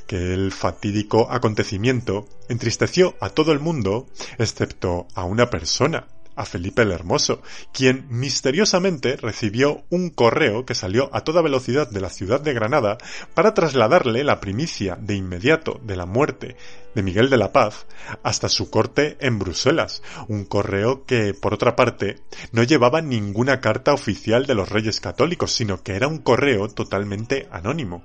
Aquel 0.04 0.52
fatídico 0.52 1.32
acontecimiento 1.32 2.28
entristeció 2.48 3.16
a 3.20 3.30
todo 3.30 3.52
el 3.52 3.60
mundo, 3.60 4.08
excepto 4.38 5.08
a 5.14 5.24
una 5.24 5.50
persona, 5.50 6.08
a 6.40 6.46
Felipe 6.46 6.84
el 6.84 6.94
Hermoso, 6.94 7.42
quien 7.74 8.08
misteriosamente 8.10 9.18
recibió 9.18 9.84
un 9.90 10.10
correo 10.10 10.66
que 10.66 10.74
salió 10.74 11.10
a 11.14 11.22
toda 11.26 11.42
velocidad 11.42 11.90
de 11.90 12.00
la 12.00 12.10
ciudad 12.10 12.40
de 12.40 12.54
Granada 12.54 12.98
para 13.34 13.54
trasladarle 13.54 14.24
la 14.24 14.40
primicia 14.40 14.96
de 14.96 15.16
inmediato 15.16 15.82
de 15.84 15.98
la 15.98 16.06
muerte 16.06 16.56
de 16.96 17.04
Miguel 17.04 17.30
de 17.30 17.38
la 17.38 17.52
Paz 17.52 17.86
hasta 18.24 18.48
su 18.48 18.70
corte 18.70 19.18
en 19.20 19.38
Bruselas, 19.38 20.02
un 20.30 20.46
correo 20.46 21.06
que, 21.06 21.34
por 21.34 21.54
otra 21.54 21.76
parte, 21.76 22.22
no 22.54 22.64
llevaba 22.64 23.02
ninguna 23.02 23.60
carta 23.60 23.94
oficial 23.94 24.46
de 24.46 24.56
los 24.56 24.70
reyes 24.70 25.02
católicos, 25.02 25.52
sino 25.52 25.84
que 25.84 25.96
era 25.96 26.08
un 26.08 26.20
correo 26.20 26.70
totalmente 26.70 27.50
anónimo. 27.52 28.04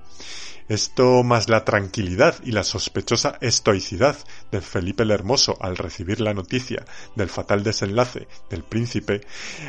Esto 0.68 1.22
más 1.22 1.50
la 1.50 1.64
tranquilidad 1.64 2.36
y 2.42 2.52
la 2.52 2.64
sospechosa 2.64 3.36
estoicidad 3.42 4.16
de 4.50 4.62
Felipe 4.62 5.02
el 5.02 5.10
Hermoso 5.10 5.58
al 5.60 5.76
recibir 5.76 6.22
la 6.22 6.32
noticia 6.32 6.86
del 7.16 7.28
fatal 7.28 7.62
desenlace 7.62 8.28
del 8.48 8.64
príncipe, 8.64 9.20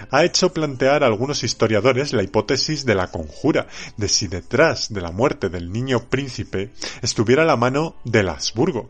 ha 0.10 0.24
hecho 0.24 0.54
plantear 0.54 1.04
a 1.04 1.08
algunos 1.08 1.44
historiadores 1.44 2.14
la 2.14 2.24
hipótesis 2.24 2.86
de 2.86 2.96
la 2.96 3.12
conjura, 3.12 3.68
de 3.98 4.08
si 4.08 4.28
detrás 4.28 4.94
de 4.94 5.02
la 5.02 5.12
muerte 5.12 5.50
del 5.50 5.70
niño 5.70 6.10
príncipe 6.10 6.72
estuviera 7.02 7.44
la 7.44 7.58
mano 7.58 7.96
del 8.06 8.30
Habsburgo 8.30 8.90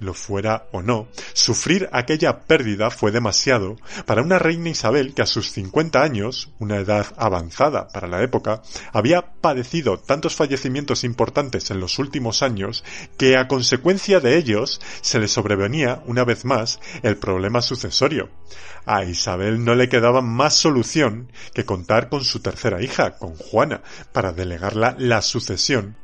lo 0.00 0.14
fuera 0.14 0.66
o 0.72 0.82
no, 0.82 1.08
sufrir 1.34 1.88
aquella 1.92 2.40
pérdida 2.40 2.90
fue 2.90 3.12
demasiado 3.12 3.76
para 4.06 4.22
una 4.22 4.38
reina 4.38 4.70
Isabel 4.70 5.14
que 5.14 5.22
a 5.22 5.26
sus 5.26 5.52
50 5.52 6.02
años, 6.02 6.50
una 6.58 6.78
edad 6.78 7.06
avanzada 7.16 7.88
para 7.88 8.08
la 8.08 8.22
época, 8.22 8.62
había 8.92 9.34
padecido 9.40 9.98
tantos 9.98 10.34
fallecimientos 10.34 11.04
importantes 11.04 11.70
en 11.70 11.80
los 11.80 11.98
últimos 11.98 12.42
años 12.42 12.82
que 13.16 13.36
a 13.36 13.46
consecuencia 13.46 14.20
de 14.20 14.36
ellos 14.36 14.80
se 15.02 15.20
le 15.20 15.28
sobrevenía 15.28 16.02
una 16.06 16.24
vez 16.24 16.44
más 16.44 16.80
el 17.02 17.16
problema 17.16 17.62
sucesorio. 17.62 18.30
A 18.86 19.04
Isabel 19.04 19.64
no 19.64 19.74
le 19.74 19.88
quedaba 19.88 20.22
más 20.22 20.54
solución 20.54 21.30
que 21.54 21.64
contar 21.64 22.08
con 22.08 22.24
su 22.24 22.40
tercera 22.40 22.82
hija, 22.82 23.18
con 23.18 23.36
Juana, 23.36 23.82
para 24.12 24.32
delegarla 24.32 24.96
la 24.98 25.22
sucesión 25.22 25.96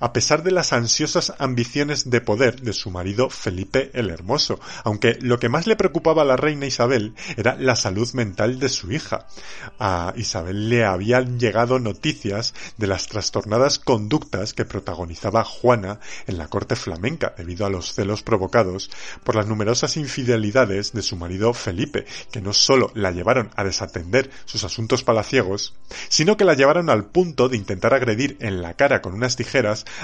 a 0.00 0.12
pesar 0.12 0.42
de 0.42 0.50
las 0.50 0.72
ansiosas 0.72 1.34
ambiciones 1.38 2.10
de 2.10 2.20
poder 2.20 2.60
de 2.60 2.72
su 2.72 2.90
marido 2.90 3.30
Felipe 3.30 3.90
el 3.94 4.10
Hermoso, 4.10 4.60
aunque 4.84 5.18
lo 5.20 5.38
que 5.38 5.48
más 5.48 5.66
le 5.66 5.76
preocupaba 5.76 6.22
a 6.22 6.24
la 6.26 6.36
reina 6.36 6.66
Isabel 6.66 7.14
era 7.36 7.56
la 7.56 7.76
salud 7.76 8.08
mental 8.12 8.58
de 8.58 8.68
su 8.68 8.92
hija. 8.92 9.26
A 9.78 10.12
Isabel 10.16 10.68
le 10.68 10.84
habían 10.84 11.38
llegado 11.38 11.78
noticias 11.78 12.54
de 12.76 12.86
las 12.86 13.06
trastornadas 13.06 13.78
conductas 13.78 14.52
que 14.54 14.64
protagonizaba 14.64 15.44
Juana 15.44 16.00
en 16.26 16.38
la 16.38 16.48
corte 16.48 16.76
flamenca 16.76 17.34
debido 17.36 17.66
a 17.66 17.70
los 17.70 17.94
celos 17.94 18.22
provocados 18.22 18.90
por 19.24 19.36
las 19.36 19.46
numerosas 19.46 19.96
infidelidades 19.96 20.92
de 20.92 21.02
su 21.02 21.16
marido 21.16 21.52
Felipe, 21.54 22.06
que 22.30 22.40
no 22.40 22.52
solo 22.52 22.90
la 22.94 23.10
llevaron 23.10 23.50
a 23.56 23.64
desatender 23.64 24.30
sus 24.44 24.64
asuntos 24.64 25.02
palaciegos, 25.04 25.74
sino 26.08 26.36
que 26.36 26.44
la 26.44 26.54
llevaron 26.54 26.90
al 26.90 27.06
punto 27.06 27.48
de 27.48 27.56
intentar 27.56 27.94
agredir 27.94 28.36
en 28.40 28.62
la 28.62 28.74
cara 28.74 29.02
con 29.02 29.14
unas 29.14 29.36
tijeras 29.36 29.61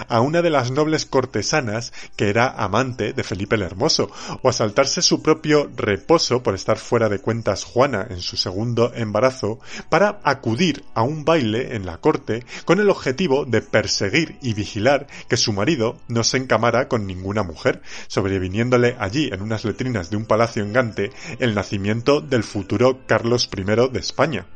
a 0.08 0.20
una 0.20 0.42
de 0.42 0.50
las 0.50 0.70
nobles 0.70 1.04
cortesanas 1.04 1.92
que 2.16 2.30
era 2.30 2.48
amante 2.48 3.12
de 3.12 3.24
Felipe 3.24 3.56
el 3.56 3.62
Hermoso, 3.62 4.10
o 4.42 4.48
a 4.48 4.52
saltarse 4.52 5.02
su 5.02 5.22
propio 5.22 5.70
reposo 5.76 6.42
por 6.42 6.54
estar 6.54 6.78
fuera 6.78 7.08
de 7.08 7.18
cuentas 7.18 7.64
Juana 7.64 8.06
en 8.08 8.20
su 8.20 8.36
segundo 8.36 8.92
embarazo, 8.94 9.58
para 9.88 10.20
acudir 10.22 10.84
a 10.94 11.02
un 11.02 11.24
baile 11.24 11.74
en 11.74 11.86
la 11.86 11.98
corte 11.98 12.44
con 12.64 12.78
el 12.78 12.90
objetivo 12.90 13.44
de 13.44 13.62
perseguir 13.62 14.38
y 14.42 14.54
vigilar 14.54 15.06
que 15.28 15.36
su 15.36 15.52
marido 15.52 15.98
no 16.06 16.22
se 16.22 16.36
encamara 16.36 16.88
con 16.88 17.06
ninguna 17.06 17.42
mujer, 17.42 17.82
sobreviniéndole 18.06 18.96
allí 18.98 19.30
en 19.32 19.42
unas 19.42 19.64
letrinas 19.64 20.10
de 20.10 20.16
un 20.16 20.26
palacio 20.26 20.62
en 20.62 20.72
Gante 20.72 21.10
el 21.38 21.54
nacimiento 21.54 22.20
del 22.20 22.44
futuro 22.44 23.00
Carlos 23.06 23.48
I 23.56 23.64
de 23.64 23.98
España. 23.98 24.46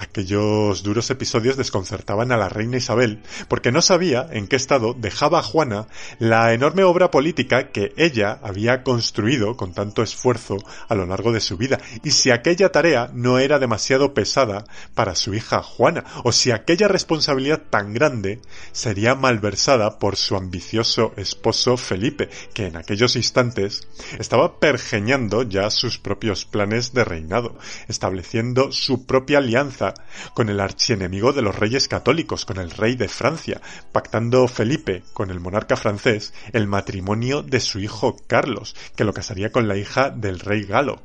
Aquellos 0.00 0.84
duros 0.84 1.10
episodios 1.10 1.56
desconcertaban 1.56 2.30
a 2.30 2.36
la 2.36 2.48
reina 2.48 2.76
Isabel, 2.76 3.20
porque 3.48 3.72
no 3.72 3.82
sabía 3.82 4.28
en 4.30 4.46
qué 4.46 4.54
estado 4.54 4.94
dejaba 4.94 5.42
Juana 5.42 5.88
la 6.20 6.54
enorme 6.54 6.84
obra 6.84 7.10
política 7.10 7.72
que 7.72 7.92
ella 7.96 8.38
había 8.44 8.84
construido 8.84 9.56
con 9.56 9.74
tanto 9.74 10.04
esfuerzo 10.04 10.58
a 10.88 10.94
lo 10.94 11.04
largo 11.04 11.32
de 11.32 11.40
su 11.40 11.56
vida, 11.56 11.80
y 12.04 12.12
si 12.12 12.30
aquella 12.30 12.70
tarea 12.70 13.10
no 13.12 13.40
era 13.40 13.58
demasiado 13.58 14.14
pesada 14.14 14.64
para 14.94 15.16
su 15.16 15.34
hija 15.34 15.64
Juana, 15.64 16.04
o 16.22 16.30
si 16.30 16.52
aquella 16.52 16.86
responsabilidad 16.86 17.62
tan 17.68 17.92
grande 17.92 18.40
sería 18.70 19.16
malversada 19.16 19.98
por 19.98 20.14
su 20.14 20.36
ambicioso 20.36 21.12
esposo 21.16 21.76
Felipe, 21.76 22.28
que 22.54 22.66
en 22.66 22.76
aquellos 22.76 23.16
instantes 23.16 23.88
estaba 24.20 24.60
pergeñando 24.60 25.42
ya 25.42 25.70
sus 25.70 25.98
propios 25.98 26.44
planes 26.44 26.92
de 26.92 27.02
reinado, 27.02 27.58
estableciendo 27.88 28.70
su 28.70 29.04
propia 29.04 29.38
alianza 29.38 29.87
con 30.34 30.48
el 30.48 30.60
archienemigo 30.60 31.32
de 31.32 31.42
los 31.42 31.56
reyes 31.56 31.88
católicos, 31.88 32.44
con 32.44 32.58
el 32.58 32.70
rey 32.70 32.96
de 32.96 33.08
Francia, 33.08 33.60
pactando 33.92 34.46
Felipe 34.48 35.02
con 35.12 35.30
el 35.30 35.40
monarca 35.40 35.76
francés 35.76 36.32
el 36.52 36.66
matrimonio 36.66 37.42
de 37.42 37.60
su 37.60 37.78
hijo 37.78 38.16
Carlos, 38.26 38.74
que 38.96 39.04
lo 39.04 39.14
casaría 39.14 39.52
con 39.52 39.68
la 39.68 39.76
hija 39.76 40.10
del 40.10 40.40
rey 40.40 40.64
galo. 40.64 41.02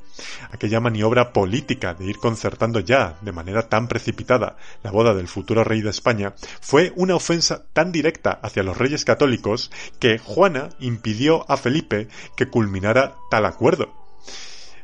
Aquella 0.51 0.79
maniobra 0.79 1.33
política 1.33 1.93
de 1.93 2.05
ir 2.05 2.17
concertando 2.17 2.79
ya 2.79 3.17
de 3.21 3.31
manera 3.31 3.69
tan 3.69 3.87
precipitada 3.87 4.57
la 4.83 4.91
boda 4.91 5.13
del 5.13 5.27
futuro 5.27 5.63
rey 5.63 5.81
de 5.81 5.89
España 5.89 6.35
fue 6.61 6.93
una 6.95 7.15
ofensa 7.15 7.65
tan 7.73 7.91
directa 7.91 8.39
hacia 8.41 8.63
los 8.63 8.77
reyes 8.77 9.05
católicos 9.05 9.71
que 9.99 10.19
Juana 10.19 10.69
impidió 10.79 11.49
a 11.49 11.57
Felipe 11.57 12.07
que 12.35 12.47
culminara 12.47 13.15
tal 13.31 13.45
acuerdo 13.45 14.02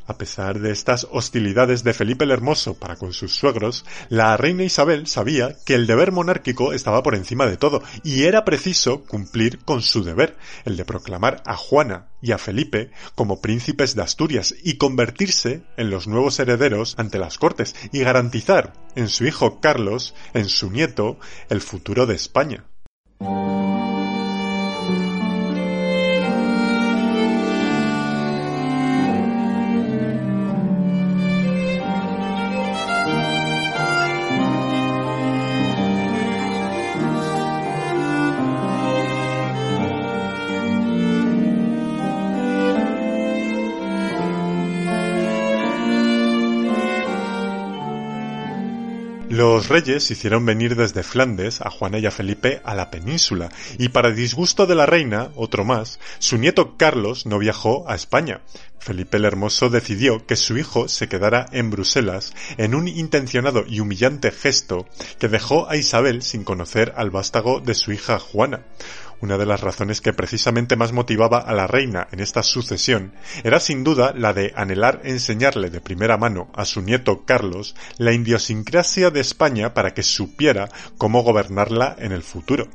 A 0.10 0.18
pesar 0.18 0.60
de 0.60 0.72
estas 0.72 1.08
hostilidades 1.12 1.84
de 1.84 1.94
Felipe 1.94 2.24
el 2.24 2.32
Hermoso 2.32 2.74
para 2.74 2.96
con 2.96 3.14
sus 3.14 3.36
suegros, 3.36 3.86
la 4.10 4.36
reina 4.38 4.64
Isabel 4.64 5.06
sabía 5.06 5.56
que 5.66 5.76
el 5.76 5.86
deber 5.86 6.12
monárquico 6.12 6.74
estaba 6.74 7.04
por 7.04 7.14
encima 7.14 7.46
de 7.46 7.58
todo 7.58 7.84
y 8.04 8.24
era 8.24 8.44
preciso 8.44 9.04
cumplir 9.04 9.60
con 9.60 9.84
su 9.84 10.04
deber, 10.04 10.36
el 10.66 10.78
de 10.78 10.84
proclamar 10.84 11.44
a 11.46 11.56
Juana 11.56 12.08
y 12.24 12.32
a 12.32 12.40
Felipe 12.40 12.90
como 13.14 13.40
príncipes 13.40 13.94
de 13.94 14.02
Asturias 14.02 14.56
y 14.64 14.78
convertirse 14.78 15.62
en 15.78 15.92
los 15.92 16.08
nuevos 16.08 16.40
herederos 16.40 16.96
ante 16.98 17.20
las 17.20 17.38
cortes 17.38 17.76
y 17.92 18.00
garantizar 18.00 18.74
en 18.96 19.10
su 19.10 19.28
hijo 19.28 19.60
Carlos, 19.62 20.16
en 20.34 20.50
su 20.50 20.72
nieto, 20.72 21.20
el 21.50 21.62
futuro 21.62 22.08
de 22.08 22.16
España. 22.16 22.66
Los 49.60 49.68
reyes 49.68 50.10
hicieron 50.10 50.46
venir 50.46 50.78
desde 50.78 51.04
Flandes 51.04 51.60
a 51.60 51.70
Juana 51.70 52.00
y 52.00 52.06
a 52.06 52.12
Felipe 52.12 52.62
a 52.64 52.74
la 52.76 52.90
península, 52.90 53.50
y 53.78 53.90
para 53.90 54.12
disgusto 54.12 54.66
de 54.68 54.74
la 54.74 54.86
reina, 54.86 55.32
otro 55.36 55.66
más, 55.66 56.00
su 56.20 56.38
nieto 56.38 56.78
Carlos 56.78 57.26
no 57.26 57.40
viajó 57.40 57.84
a 57.90 57.96
España. 57.96 58.40
Felipe 58.80 59.18
el 59.18 59.26
Hermoso 59.26 59.70
decidió 59.70 60.26
que 60.26 60.38
su 60.38 60.58
hijo 60.58 60.88
se 60.88 61.10
quedara 61.10 61.46
en 61.52 61.72
Bruselas 61.72 62.34
en 62.56 62.74
un 62.74 62.88
intencionado 62.88 63.66
y 63.68 63.82
humillante 63.82 64.32
gesto 64.32 64.88
que 65.20 65.28
dejó 65.28 65.70
a 65.70 65.76
Isabel 65.76 66.22
sin 66.22 66.46
conocer 66.46 66.94
al 66.96 67.10
vástago 67.10 67.60
de 67.60 67.76
su 67.76 67.92
hija 67.92 68.18
Juana. 68.18 68.62
Una 69.22 69.38
de 69.38 69.46
las 69.46 69.62
razones 69.62 70.00
que 70.00 70.14
precisamente 70.14 70.76
más 70.76 70.94
motivaba 70.94 71.40
a 71.40 71.54
la 71.54 71.68
reina 71.68 72.08
en 72.12 72.22
esta 72.22 72.42
sucesión 72.42 73.14
era 73.44 73.60
sin 73.60 73.84
duda 73.84 74.14
la 74.16 74.34
de 74.34 74.54
anhelar 74.56 75.02
enseñarle 75.04 75.70
de 75.70 75.82
primera 75.82 76.18
mano 76.18 76.50
a 76.56 76.66
su 76.66 76.82
nieto 76.82 77.26
Carlos 77.26 77.76
la 77.98 78.14
idiosincrasia 78.14 79.10
de 79.12 79.20
España 79.20 79.74
para 79.74 79.94
que 79.94 80.04
supiera 80.04 80.70
cómo 80.98 81.22
gobernarla 81.24 81.96
en 82.00 82.14
el 82.14 82.24
futuro. 82.24 82.70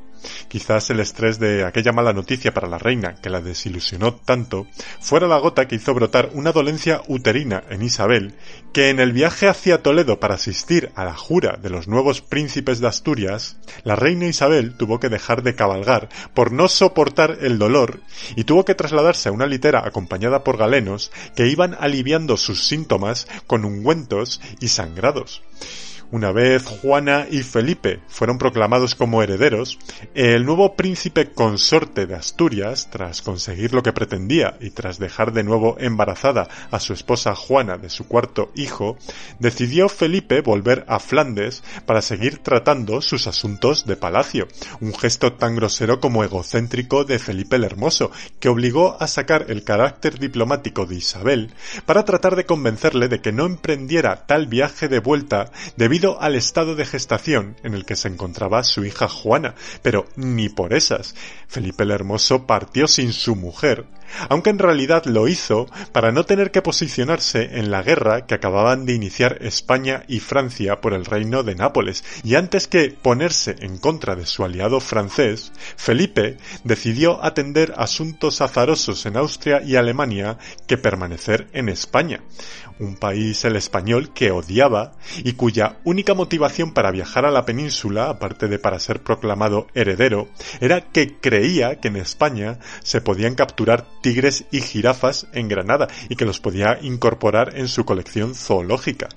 Quizás 0.47 0.89
el 0.89 0.99
estrés 0.99 1.39
de 1.39 1.65
aquella 1.65 1.91
mala 1.91 2.13
noticia 2.13 2.53
para 2.53 2.67
la 2.67 2.77
reina, 2.77 3.15
que 3.15 3.29
la 3.29 3.41
desilusionó 3.41 4.15
tanto, 4.15 4.67
fuera 4.99 5.27
la 5.27 5.37
gota 5.37 5.67
que 5.67 5.75
hizo 5.75 5.93
brotar 5.93 6.31
una 6.33 6.51
dolencia 6.51 7.01
uterina 7.07 7.63
en 7.69 7.81
Isabel, 7.81 8.35
que 8.75 8.89
en 8.89 8.99
el 8.99 9.13
viaje 9.13 9.47
hacia 9.47 9.81
Toledo 9.81 10.19
para 10.19 10.35
asistir 10.35 10.91
a 10.95 11.05
la 11.05 11.15
jura 11.15 11.57
de 11.61 11.69
los 11.69 11.87
nuevos 11.87 12.19
príncipes 12.19 12.81
de 12.81 12.87
Asturias, 12.89 13.55
la 13.85 13.95
reina 13.95 14.25
Isabel 14.25 14.75
tuvo 14.75 14.99
que 14.99 15.07
dejar 15.07 15.43
de 15.43 15.55
cabalgar 15.55 16.09
por 16.33 16.51
no 16.51 16.67
soportar 16.67 17.37
el 17.39 17.57
dolor 17.57 18.01
y 18.35 18.43
tuvo 18.43 18.65
que 18.65 18.75
trasladarse 18.75 19.29
a 19.29 19.31
una 19.31 19.45
litera 19.45 19.87
acompañada 19.87 20.43
por 20.43 20.57
galenos 20.57 21.13
que 21.37 21.47
iban 21.47 21.77
aliviando 21.79 22.35
sus 22.35 22.67
síntomas 22.67 23.29
con 23.47 23.63
ungüentos 23.63 24.41
y 24.59 24.67
sangrados. 24.67 25.41
Una 26.11 26.31
vez 26.31 26.65
Juana 26.65 27.25
y 27.29 27.41
Felipe 27.41 27.99
fueron 28.07 28.37
proclamados 28.37 28.93
como 28.93 29.23
herederos, 29.23 29.79
el 30.13 30.45
nuevo 30.45 30.75
príncipe 30.75 31.31
consorte 31.31 32.05
de 32.05 32.13
Asturias, 32.13 32.89
tras 32.91 33.23
conseguir 33.23 33.73
lo 33.73 33.81
que 33.81 33.91
pretendía 33.91 34.55
y 34.61 34.69
tras 34.69 34.99
dejar 34.99 35.33
de 35.33 35.43
nuevo 35.43 35.77
embarazada 35.79 36.47
a 36.69 36.79
su 36.79 36.93
esposa 36.93 37.33
Juana 37.33 37.77
de 37.77 37.89
su 37.89 38.07
cuarto 38.07 38.51
hijo, 38.55 38.97
decidió 39.39 39.89
Felipe 39.89 40.41
volver 40.41 40.85
a 40.87 40.99
Flandes 40.99 41.63
para 41.87 42.03
seguir 42.03 42.37
tratando 42.37 43.01
sus 43.01 43.25
asuntos 43.25 43.87
de 43.87 43.95
palacio, 43.95 44.47
un 44.81 44.93
gesto 44.93 45.33
tan 45.33 45.55
grosero 45.55 45.99
como 45.99 46.23
egocéntrico 46.23 47.03
de 47.03 47.17
Felipe 47.17 47.55
el 47.55 47.63
Hermoso, 47.63 48.11
que 48.39 48.49
obligó 48.49 48.95
a 49.01 49.07
sacar 49.07 49.47
el 49.49 49.63
carácter 49.63 50.19
diplomático 50.19 50.85
de 50.85 50.95
Isabel 50.95 51.51
para 51.87 52.05
tratar 52.05 52.35
de 52.35 52.45
convencerle 52.45 53.07
de 53.07 53.21
que 53.21 53.31
no 53.31 53.47
emprendiera 53.47 54.27
tal 54.27 54.45
viaje 54.45 54.87
de 54.87 54.99
vuelta 54.99 55.51
debido 55.77 55.94
debido 55.95 56.21
al 56.21 56.35
estado 56.35 56.75
de 56.75 56.85
gestación 56.85 57.55
en 57.63 57.73
el 57.73 57.85
que 57.85 57.95
se 57.95 58.09
encontraba 58.09 58.65
su 58.65 58.83
hija 58.83 59.07
Juana, 59.07 59.55
pero 59.81 60.05
ni 60.17 60.49
por 60.49 60.73
esas. 60.73 61.15
Felipe 61.47 61.83
el 61.83 61.91
Hermoso 61.91 62.45
partió 62.45 62.85
sin 62.89 63.13
su 63.13 63.37
mujer, 63.37 63.85
aunque 64.29 64.49
en 64.49 64.59
realidad 64.59 65.05
lo 65.05 65.27
hizo 65.27 65.67
para 65.91 66.11
no 66.11 66.25
tener 66.25 66.51
que 66.51 66.61
posicionarse 66.61 67.57
en 67.59 67.71
la 67.71 67.81
guerra 67.81 68.25
que 68.25 68.35
acababan 68.35 68.85
de 68.85 68.93
iniciar 68.93 69.37
España 69.41 70.03
y 70.07 70.19
Francia 70.19 70.81
por 70.81 70.93
el 70.93 71.05
reino 71.05 71.43
de 71.43 71.55
Nápoles, 71.55 72.03
y 72.23 72.35
antes 72.35 72.67
que 72.67 72.89
ponerse 72.89 73.55
en 73.59 73.77
contra 73.77 74.15
de 74.15 74.25
su 74.25 74.43
aliado 74.43 74.79
francés, 74.79 75.51
Felipe 75.77 76.37
decidió 76.63 77.23
atender 77.23 77.73
asuntos 77.77 78.41
azarosos 78.41 79.05
en 79.05 79.17
Austria 79.17 79.61
y 79.63 79.75
Alemania 79.75 80.37
que 80.67 80.77
permanecer 80.77 81.47
en 81.53 81.69
España, 81.69 82.21
un 82.79 82.95
país 82.97 83.45
el 83.45 83.55
español 83.55 84.13
que 84.13 84.31
odiaba 84.31 84.93
y 85.23 85.33
cuya 85.33 85.77
única 85.83 86.13
motivación 86.13 86.73
para 86.73 86.91
viajar 86.91 87.25
a 87.25 87.31
la 87.31 87.45
península, 87.45 88.09
aparte 88.09 88.47
de 88.47 88.59
para 88.59 88.79
ser 88.79 89.01
proclamado 89.01 89.67
heredero, 89.73 90.27
era 90.59 90.81
que 90.81 91.17
creía 91.19 91.79
que 91.79 91.87
en 91.87 91.97
España 91.97 92.59
se 92.83 93.01
podían 93.01 93.35
capturar 93.35 93.85
tigres 94.05 94.45
y 94.51 94.61
jirafas 94.61 95.25
en 95.33 95.47
Granada 95.47 95.87
y 96.09 96.15
que 96.15 96.25
los 96.25 96.39
podía 96.39 96.77
incorporar 96.83 97.57
en 97.57 97.67
su 97.67 97.85
colección 97.85 98.35
zoológica. 98.35 99.09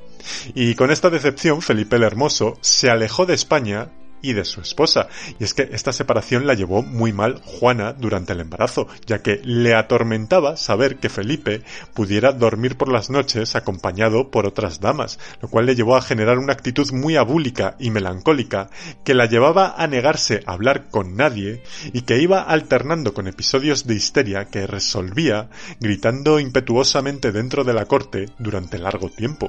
Y 0.54 0.76
con 0.76 0.90
esta 0.90 1.10
decepción 1.10 1.60
Felipe 1.60 1.96
el 1.96 2.04
Hermoso 2.04 2.56
se 2.62 2.88
alejó 2.88 3.26
de 3.26 3.34
España 3.34 3.90
y 4.22 4.32
de 4.32 4.44
su 4.44 4.60
esposa. 4.60 5.08
Y 5.38 5.44
es 5.44 5.54
que 5.54 5.68
esta 5.72 5.92
separación 5.92 6.46
la 6.46 6.54
llevó 6.54 6.82
muy 6.82 7.12
mal 7.12 7.40
Juana 7.44 7.92
durante 7.92 8.32
el 8.32 8.40
embarazo, 8.40 8.88
ya 9.06 9.22
que 9.22 9.40
le 9.44 9.74
atormentaba 9.74 10.56
saber 10.56 10.96
que 10.96 11.08
Felipe 11.08 11.62
pudiera 11.94 12.32
dormir 12.32 12.76
por 12.76 12.90
las 12.90 13.10
noches 13.10 13.56
acompañado 13.56 14.30
por 14.30 14.46
otras 14.46 14.80
damas, 14.80 15.18
lo 15.40 15.48
cual 15.48 15.66
le 15.66 15.74
llevó 15.74 15.96
a 15.96 16.02
generar 16.02 16.38
una 16.38 16.52
actitud 16.52 16.90
muy 16.92 17.16
abúlica 17.16 17.76
y 17.78 17.90
melancólica 17.90 18.70
que 19.04 19.14
la 19.14 19.26
llevaba 19.26 19.74
a 19.76 19.86
negarse 19.86 20.42
a 20.46 20.52
hablar 20.52 20.88
con 20.90 21.16
nadie 21.16 21.62
y 21.92 22.02
que 22.02 22.18
iba 22.18 22.42
alternando 22.42 23.14
con 23.14 23.28
episodios 23.28 23.86
de 23.86 23.94
histeria 23.94 24.46
que 24.46 24.66
resolvía 24.66 25.48
gritando 25.80 26.38
impetuosamente 26.40 27.32
dentro 27.32 27.64
de 27.64 27.74
la 27.74 27.86
corte 27.86 28.26
durante 28.38 28.78
largo 28.78 29.08
tiempo. 29.10 29.48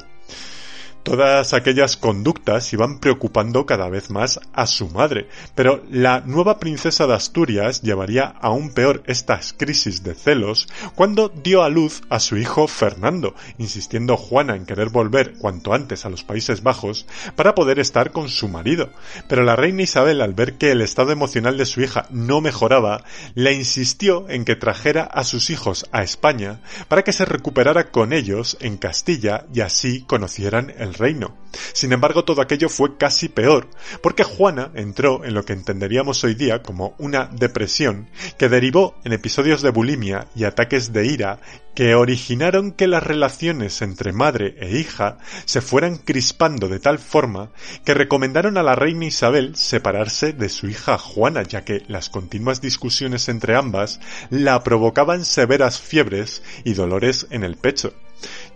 Todas 1.03 1.53
aquellas 1.53 1.95
conductas 1.95 2.71
iban 2.73 2.99
preocupando 2.99 3.65
cada 3.65 3.89
vez 3.89 4.09
más 4.09 4.39
a 4.53 4.67
su 4.67 4.89
madre, 4.89 5.27
pero 5.55 5.81
la 5.89 6.19
nueva 6.19 6.59
princesa 6.59 7.07
de 7.07 7.13
Asturias 7.13 7.81
llevaría 7.81 8.25
aún 8.41 8.73
peor 8.73 9.01
estas 9.07 9.53
crisis 9.53 10.03
de 10.03 10.13
celos 10.13 10.67
cuando 10.95 11.29
dio 11.29 11.63
a 11.63 11.69
luz 11.69 12.01
a 12.09 12.19
su 12.19 12.37
hijo 12.37 12.67
Fernando, 12.67 13.33
insistiendo 13.57 14.17
Juana 14.17 14.55
en 14.55 14.65
querer 14.65 14.89
volver 14.89 15.35
cuanto 15.37 15.73
antes 15.73 16.05
a 16.05 16.09
los 16.09 16.23
Países 16.23 16.63
Bajos 16.63 17.05
para 17.35 17.55
poder 17.55 17.79
estar 17.79 18.11
con 18.11 18.29
su 18.29 18.49
marido. 18.49 18.89
Pero 19.27 19.43
la 19.43 19.55
reina 19.55 19.83
Isabel, 19.83 20.21
al 20.21 20.33
ver 20.33 20.57
que 20.57 20.71
el 20.71 20.81
estado 20.81 21.11
emocional 21.11 21.57
de 21.57 21.65
su 21.65 21.81
hija 21.81 22.07
no 22.09 22.41
mejoraba, 22.41 23.03
le 23.35 23.53
insistió 23.53 24.29
en 24.29 24.45
que 24.45 24.55
trajera 24.55 25.03
a 25.03 25.23
sus 25.23 25.49
hijos 25.49 25.87
a 25.91 26.03
España 26.03 26.61
para 26.87 27.03
que 27.03 27.13
se 27.13 27.25
recuperara 27.25 27.91
con 27.91 28.13
ellos 28.13 28.57
en 28.59 28.77
Castilla 28.77 29.45
y 29.53 29.61
así 29.61 30.01
conocieran 30.01 30.73
el 30.77 30.88
reino. 30.93 31.37
Sin 31.73 31.93
embargo, 31.93 32.23
todo 32.23 32.41
aquello 32.41 32.69
fue 32.69 32.97
casi 32.97 33.29
peor, 33.29 33.67
porque 34.01 34.23
Juana 34.23 34.71
entró 34.75 35.23
en 35.25 35.33
lo 35.33 35.43
que 35.45 35.53
entenderíamos 35.53 36.23
hoy 36.23 36.35
día 36.35 36.61
como 36.61 36.95
una 36.97 37.25
depresión 37.25 38.09
que 38.37 38.49
derivó 38.49 38.95
en 39.03 39.13
episodios 39.13 39.61
de 39.61 39.71
bulimia 39.71 40.27
y 40.35 40.43
ataques 40.43 40.93
de 40.93 41.05
ira 41.07 41.39
que 41.79 41.95
originaron 41.95 42.71
que 42.71 42.87
las 42.87 43.03
relaciones 43.03 43.81
entre 43.81 44.11
madre 44.11 44.55
e 44.59 44.77
hija 44.77 45.17
se 45.45 45.61
fueran 45.61 45.97
crispando 45.97 46.67
de 46.67 46.79
tal 46.79 46.99
forma 46.99 47.51
que 47.85 47.93
recomendaron 47.93 48.57
a 48.57 48.63
la 48.63 48.75
reina 48.75 49.05
Isabel 49.05 49.55
separarse 49.55 50.33
de 50.33 50.49
su 50.49 50.67
hija 50.67 50.97
Juana, 50.97 51.43
ya 51.43 51.63
que 51.63 51.83
las 51.87 52.09
continuas 52.09 52.59
discusiones 52.59 53.29
entre 53.29 53.55
ambas 53.55 54.01
la 54.29 54.61
provocaban 54.63 55.23
severas 55.23 55.79
fiebres 55.79 56.43
y 56.65 56.73
dolores 56.73 57.27
en 57.29 57.43
el 57.43 57.55
pecho. 57.55 57.93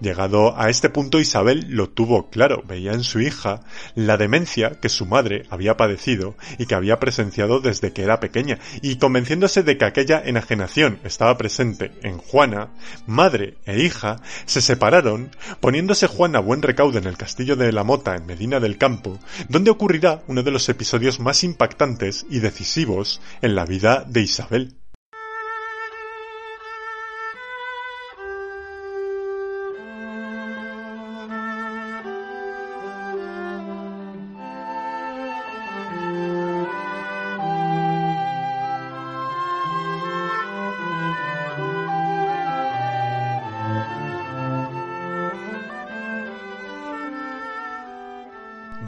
Llegado 0.01 0.59
a 0.59 0.69
este 0.69 0.89
punto 0.89 1.19
Isabel 1.19 1.65
lo 1.69 1.89
tuvo 1.89 2.29
claro, 2.29 2.63
veía 2.67 2.91
en 2.93 3.03
su 3.03 3.21
hija 3.21 3.61
la 3.95 4.17
demencia 4.17 4.79
que 4.81 4.89
su 4.89 5.05
madre 5.05 5.43
había 5.49 5.77
padecido 5.77 6.35
y 6.57 6.65
que 6.65 6.75
había 6.75 6.99
presenciado 6.99 7.59
desde 7.59 7.93
que 7.93 8.03
era 8.03 8.19
pequeña, 8.19 8.59
y 8.81 8.97
convenciéndose 8.97 9.63
de 9.63 9.77
que 9.77 9.85
aquella 9.85 10.21
enajenación 10.23 10.99
estaba 11.03 11.37
presente 11.37 11.91
en 12.01 12.17
Juana, 12.17 12.69
madre 13.07 13.57
e 13.65 13.79
hija 13.79 14.21
se 14.45 14.61
separaron, 14.61 15.31
poniéndose 15.59 16.07
Juana 16.07 16.39
buen 16.39 16.61
recaudo 16.61 16.97
en 16.97 17.05
el 17.05 17.17
castillo 17.17 17.55
de 17.55 17.71
la 17.71 17.83
Mota 17.83 18.15
en 18.15 18.25
Medina 18.25 18.59
del 18.59 18.77
Campo, 18.77 19.19
donde 19.49 19.71
ocurrirá 19.71 20.23
uno 20.27 20.43
de 20.43 20.51
los 20.51 20.67
episodios 20.69 21.19
más 21.19 21.43
impactantes 21.43 22.25
y 22.29 22.39
decisivos 22.39 23.21
en 23.41 23.55
la 23.55 23.65
vida 23.65 24.03
de 24.07 24.21
Isabel. 24.21 24.82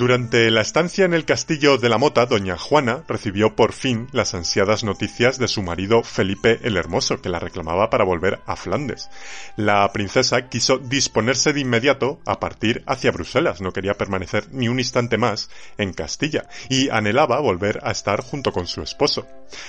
Durante 0.06 0.52
la 0.52 0.61
estancia 0.61 1.03
en 1.03 1.15
el 1.15 1.26
castillo 1.26 1.80
de 1.80 1.90
la 1.90 1.98
Mota, 1.98 2.27
doña 2.27 2.60
Juana 2.60 3.03
recibió 3.07 3.56
por 3.56 3.73
fin 3.73 4.07
las 4.11 4.36
ansiadas 4.36 4.84
noticias 4.84 5.40
de 5.40 5.48
su 5.48 5.64
marido 5.64 6.03
Felipe 6.03 6.60
el 6.61 6.77
Hermoso, 6.77 7.23
que 7.23 7.30
la 7.30 7.40
reclamaba 7.40 7.90
para 7.90 8.03
volver 8.03 8.40
a 8.45 8.56
Flandes. 8.56 9.10
La 9.56 9.91
princesa 9.94 10.48
quiso 10.48 10.77
disponerse 10.77 11.53
de 11.53 11.61
inmediato 11.61 12.19
a 12.27 12.40
partir 12.40 12.84
hacia 12.86 13.10
Bruselas, 13.10 13.61
no 13.61 13.73
quería 13.73 13.95
permanecer 13.95 14.45
ni 14.52 14.68
un 14.68 14.77
instante 14.77 15.18
más 15.18 15.49
en 15.80 15.91
Castilla, 15.91 16.48
y 16.69 16.90
anhelaba 16.90 17.40
volver 17.40 17.80
a 17.82 17.90
estar 17.90 18.22
junto 18.22 18.52
con 18.52 18.68
su 18.68 18.84
esposo. 18.84 19.26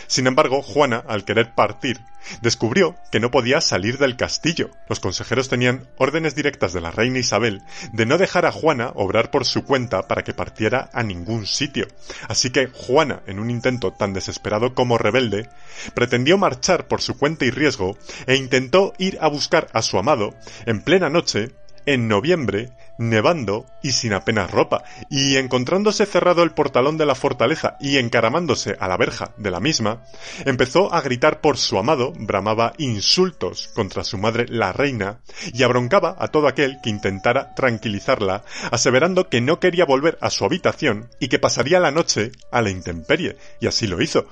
Sin 0.07 0.27
embargo, 0.27 0.61
Juana, 0.61 1.03
al 1.09 1.25
querer 1.25 1.55
partir, 1.55 1.99
descubrió 2.43 2.97
que 3.11 3.21
no 3.21 3.31
podía 3.31 3.61
salir 3.61 3.99
del 3.99 4.17
castillo. 4.17 4.71
Los 4.89 5.01
consejeros 5.01 5.49
tenían 5.49 5.89
órdenes 5.97 6.35
directas 6.35 6.73
de 6.73 6.81
la 6.81 6.91
reina 6.91 7.19
Isabel 7.19 7.63
de 7.93 8.07
no 8.07 8.19
dejar 8.19 8.47
a 8.47 8.53
Juana 8.53 8.93
obrar 8.95 9.31
por 9.31 9.45
su 9.45 9.65
cuenta 9.65 10.09
para 10.09 10.23
que 10.27 10.35
partiera 10.35 10.91
a 10.93 11.05
ningún 11.05 11.47
sitio. 11.47 11.87
Así 12.27 12.51
que 12.51 12.67
Juana, 12.67 13.23
en 13.29 13.39
un 13.39 13.49
intento 13.49 13.93
tan 13.93 14.13
desesperado 14.13 14.75
como 14.75 14.99
rebelde, 14.99 15.49
pretendió 15.95 16.37
marchar 16.37 16.89
por 16.89 17.01
su 17.01 17.17
cuenta 17.17 17.45
y 17.45 17.51
riesgo 17.51 17.97
e 18.27 18.35
intentó 18.35 18.93
ir 18.99 19.19
a 19.21 19.29
buscar 19.29 19.69
a 19.73 19.83
su 19.83 19.99
amado 19.99 20.35
en 20.67 20.83
plena 20.83 21.09
noche 21.11 21.53
en 21.87 22.09
noviembre, 22.09 22.73
nevando 22.99 23.67
y 23.83 23.93
sin 23.93 24.13
apenas 24.13 24.51
ropa, 24.51 24.83
y 25.11 25.37
encontrándose 25.37 26.07
cerrado 26.07 26.43
el 26.43 26.53
portalón 26.53 26.97
de 26.97 27.07
la 27.07 27.15
fortaleza 27.15 27.77
y 27.81 27.99
encaramándose 27.99 28.77
a 28.81 28.89
la 28.89 28.97
verja 28.97 29.33
de 29.37 29.51
la 29.51 29.61
misma, 29.61 30.03
empezó 30.45 30.93
a 30.93 31.01
gritar 31.01 31.41
por 31.41 31.59
su 31.59 31.79
amado, 31.79 32.13
bramaba 32.19 32.73
insultos 32.79 33.69
contra 33.75 34.05
su 34.05 34.19
madre 34.19 34.47
la 34.49 34.73
reina, 34.73 35.21
y 35.53 35.63
abroncaba 35.63 36.17
a 36.19 36.29
todo 36.29 36.49
aquel 36.49 36.79
que 36.83 36.91
intentara 36.91 37.55
tranquilizarla, 37.55 38.45
aseverando 38.71 39.29
que 39.29 39.41
no 39.41 39.61
quería 39.61 39.85
volver 39.85 40.19
a 40.21 40.31
su 40.31 40.45
habitación 40.45 41.09
y 41.21 41.29
que 41.29 41.39
pasaría 41.39 41.81
la 41.81 41.91
noche 41.91 42.33
a 42.51 42.63
la 42.63 42.71
intemperie, 42.71 43.37
y 43.61 43.67
así 43.67 43.87
lo 43.87 44.03
hizo. 44.03 44.27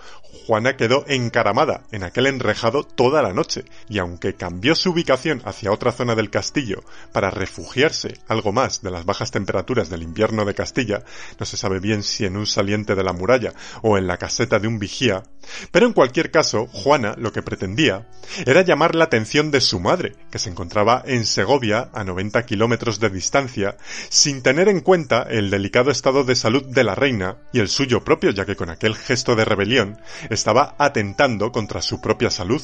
Juana 0.47 0.77
quedó 0.77 1.05
encaramada 1.07 1.85
en 1.93 2.03
aquel 2.03 2.27
enrejado 2.27 2.83
toda 2.83 3.23
la 3.23 3.33
noche, 3.33 3.65
y 3.89 3.99
aunque 3.99 4.35
cambió 4.35 4.75
su 4.75 4.91
ubicación 4.91 5.43
hacia 5.45 5.73
otra 5.73 5.93
zona 5.93 6.15
del 6.15 6.31
castillo 6.31 6.83
para 7.13 7.31
refugiarse 7.31 8.15
algo 8.29 8.53
más 8.55 8.81
de 8.81 8.91
las 8.91 9.05
bajas 9.05 9.31
temperaturas 9.31 9.91
del 9.91 10.03
invierno 10.03 10.47
de 10.47 10.55
Castilla, 10.55 11.05
no 11.39 11.45
se 11.45 11.59
sabe 11.59 11.81
bien 11.81 12.03
si 12.03 12.25
en 12.25 12.39
un 12.39 12.47
saliente 12.47 12.95
de 12.95 13.05
la 13.05 13.13
muralla 13.13 13.53
o 13.83 13.99
en 13.99 14.07
la 14.07 14.17
caseta 14.17 14.59
de 14.59 14.69
un 14.69 14.79
vigía, 14.79 15.25
pero 15.71 15.87
en 15.87 15.93
cualquier 15.93 16.31
caso, 16.31 16.67
Juana 16.73 17.15
lo 17.19 17.33
que 17.33 17.43
pretendía 17.43 18.07
era 18.47 18.63
llamar 18.63 18.95
la 18.95 19.05
atención 19.05 19.51
de 19.51 19.61
su 19.61 19.81
madre, 19.81 20.15
que 20.31 20.39
se 20.39 20.51
encontraba 20.51 21.03
en 21.07 21.27
Segovia 21.27 21.91
a 21.93 22.05
90 22.05 22.47
kilómetros 22.47 23.01
de 23.01 23.11
distancia, 23.11 23.77
sin 24.09 24.43
tener 24.43 24.69
en 24.69 24.81
cuenta 24.81 25.23
el 25.23 25.51
delicado 25.51 25.91
estado 25.91 26.25
de 26.25 26.37
salud 26.37 26.65
de 26.65 26.85
la 26.85 26.95
reina 26.95 27.37
y 27.53 27.61
el 27.61 27.69
suyo 27.69 28.05
propio, 28.05 28.31
ya 28.31 28.47
que 28.47 28.57
con 28.57 28.71
aquel 28.71 28.95
gesto 28.95 29.37
de 29.37 29.45
rebelión 29.45 29.99
estaba 30.31 30.75
atentando 30.79 31.53
contra 31.53 31.83
su 31.83 32.01
propia 32.01 32.31
salud. 32.31 32.63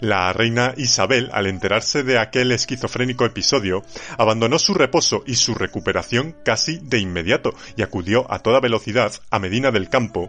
La 0.00 0.32
reina 0.32 0.74
Isabel, 0.76 1.30
al 1.32 1.46
enterarse 1.46 2.02
de 2.02 2.18
aquel 2.18 2.52
esquizofrénico 2.52 3.24
episodio, 3.24 3.82
abandonó 4.18 4.58
su 4.58 4.74
reposo 4.74 5.22
y 5.26 5.36
su 5.36 5.54
recuperación 5.54 6.36
casi 6.44 6.78
de 6.78 6.98
inmediato 6.98 7.54
y 7.76 7.82
acudió 7.82 8.30
a 8.32 8.38
toda 8.38 8.60
velocidad 8.60 9.12
a 9.30 9.38
Medina 9.38 9.70
del 9.70 9.88
Campo 9.88 10.28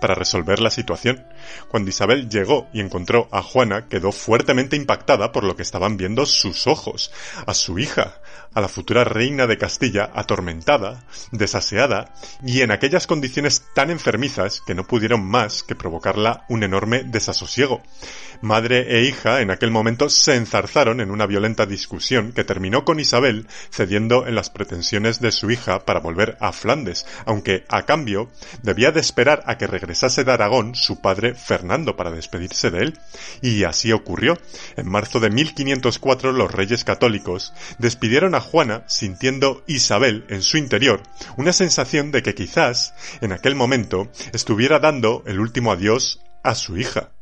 para 0.00 0.14
resolver 0.14 0.60
la 0.60 0.70
situación. 0.70 1.24
Cuando 1.68 1.90
Isabel 1.90 2.28
llegó 2.28 2.68
y 2.72 2.80
encontró 2.80 3.28
a 3.32 3.42
Juana, 3.42 3.88
quedó 3.88 4.12
fuertemente 4.12 4.76
impactada 4.76 5.32
por 5.32 5.44
lo 5.44 5.56
que 5.56 5.62
estaban 5.62 5.96
viendo 5.96 6.26
sus 6.26 6.66
ojos, 6.66 7.12
a 7.46 7.54
su 7.54 7.78
hija, 7.78 8.20
a 8.56 8.60
la 8.62 8.68
futura 8.68 9.04
reina 9.04 9.46
de 9.46 9.58
Castilla, 9.58 10.10
atormentada, 10.14 11.04
desaseada 11.30 12.14
y 12.42 12.62
en 12.62 12.70
aquellas 12.70 13.06
condiciones 13.06 13.64
tan 13.74 13.90
enfermizas 13.90 14.62
que 14.66 14.74
no 14.74 14.86
pudieron 14.86 15.22
más 15.22 15.62
que 15.62 15.74
provocarla 15.74 16.46
un 16.48 16.62
enorme 16.62 17.04
desasosiego. 17.04 17.82
Madre 18.40 18.96
e 18.96 19.02
hija 19.02 19.42
en 19.42 19.50
aquel 19.50 19.70
momento 19.70 20.08
se 20.08 20.36
enzarzaron 20.36 21.00
en 21.02 21.10
una 21.10 21.26
violenta 21.26 21.66
discusión 21.66 22.32
que 22.32 22.44
terminó 22.44 22.84
con 22.84 22.98
Isabel 22.98 23.46
cediendo 23.70 24.26
en 24.26 24.34
las 24.34 24.48
pretensiones 24.48 25.20
de 25.20 25.32
su 25.32 25.50
hija 25.50 25.84
para 25.84 26.00
volver 26.00 26.38
a 26.40 26.52
Flandes, 26.52 27.06
aunque 27.26 27.64
a 27.68 27.84
cambio 27.84 28.30
debía 28.62 28.90
de 28.90 29.00
esperar 29.00 29.42
a 29.46 29.58
que 29.58 29.66
regresase 29.66 30.24
de 30.24 30.32
Aragón 30.32 30.74
su 30.74 31.00
padre 31.02 31.34
Fernando 31.36 31.96
para 31.96 32.10
despedirse 32.10 32.70
de 32.70 32.78
él. 32.80 32.98
Y 33.42 33.64
así 33.64 33.92
ocurrió. 33.92 34.38
En 34.76 34.88
marzo 34.88 35.20
de 35.20 35.30
1504 35.30 36.32
los 36.32 36.50
reyes 36.50 36.84
católicos 36.84 37.52
despidieron 37.78 38.34
a 38.34 38.40
Juana 38.40 38.84
sintiendo 38.88 39.62
Isabel 39.66 40.24
en 40.28 40.42
su 40.42 40.56
interior 40.56 41.02
una 41.36 41.52
sensación 41.52 42.10
de 42.10 42.22
que 42.22 42.34
quizás 42.34 42.94
en 43.20 43.32
aquel 43.32 43.54
momento 43.54 44.10
estuviera 44.32 44.78
dando 44.78 45.22
el 45.26 45.40
último 45.40 45.72
adiós 45.72 46.20
a 46.42 46.54
su 46.54 46.76
hija. 46.76 47.15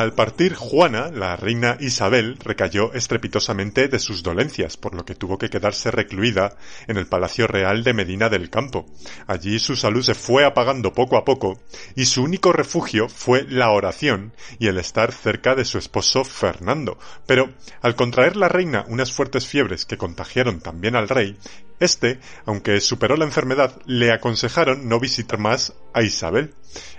Al 0.00 0.14
partir 0.14 0.54
Juana, 0.54 1.10
la 1.10 1.36
reina 1.36 1.76
Isabel 1.78 2.38
recayó 2.42 2.94
estrepitosamente 2.94 3.86
de 3.88 3.98
sus 3.98 4.22
dolencias, 4.22 4.78
por 4.78 4.94
lo 4.94 5.04
que 5.04 5.14
tuvo 5.14 5.36
que 5.36 5.50
quedarse 5.50 5.90
recluida 5.90 6.56
en 6.86 6.96
el 6.96 7.06
Palacio 7.06 7.46
Real 7.46 7.84
de 7.84 7.92
Medina 7.92 8.30
del 8.30 8.48
Campo. 8.48 8.86
Allí 9.26 9.58
su 9.58 9.76
salud 9.76 10.02
se 10.02 10.14
fue 10.14 10.46
apagando 10.46 10.94
poco 10.94 11.18
a 11.18 11.26
poco 11.26 11.60
y 11.96 12.06
su 12.06 12.22
único 12.22 12.50
refugio 12.50 13.10
fue 13.10 13.44
la 13.46 13.72
oración 13.72 14.32
y 14.58 14.68
el 14.68 14.78
estar 14.78 15.12
cerca 15.12 15.54
de 15.54 15.66
su 15.66 15.76
esposo 15.76 16.24
Fernando. 16.24 16.98
Pero 17.26 17.50
al 17.82 17.94
contraer 17.94 18.36
la 18.36 18.48
reina 18.48 18.86
unas 18.88 19.12
fuertes 19.12 19.46
fiebres 19.46 19.84
que 19.84 19.98
contagiaron 19.98 20.60
también 20.60 20.96
al 20.96 21.10
rey, 21.10 21.36
este, 21.78 22.20
aunque 22.44 22.80
superó 22.80 23.16
la 23.16 23.24
enfermedad, 23.24 23.80
le 23.86 24.12
aconsejaron 24.12 24.88
no 24.88 24.98
visitar 24.98 25.38
más 25.38 25.74
a 25.92 26.02
Isabel. 26.02 26.54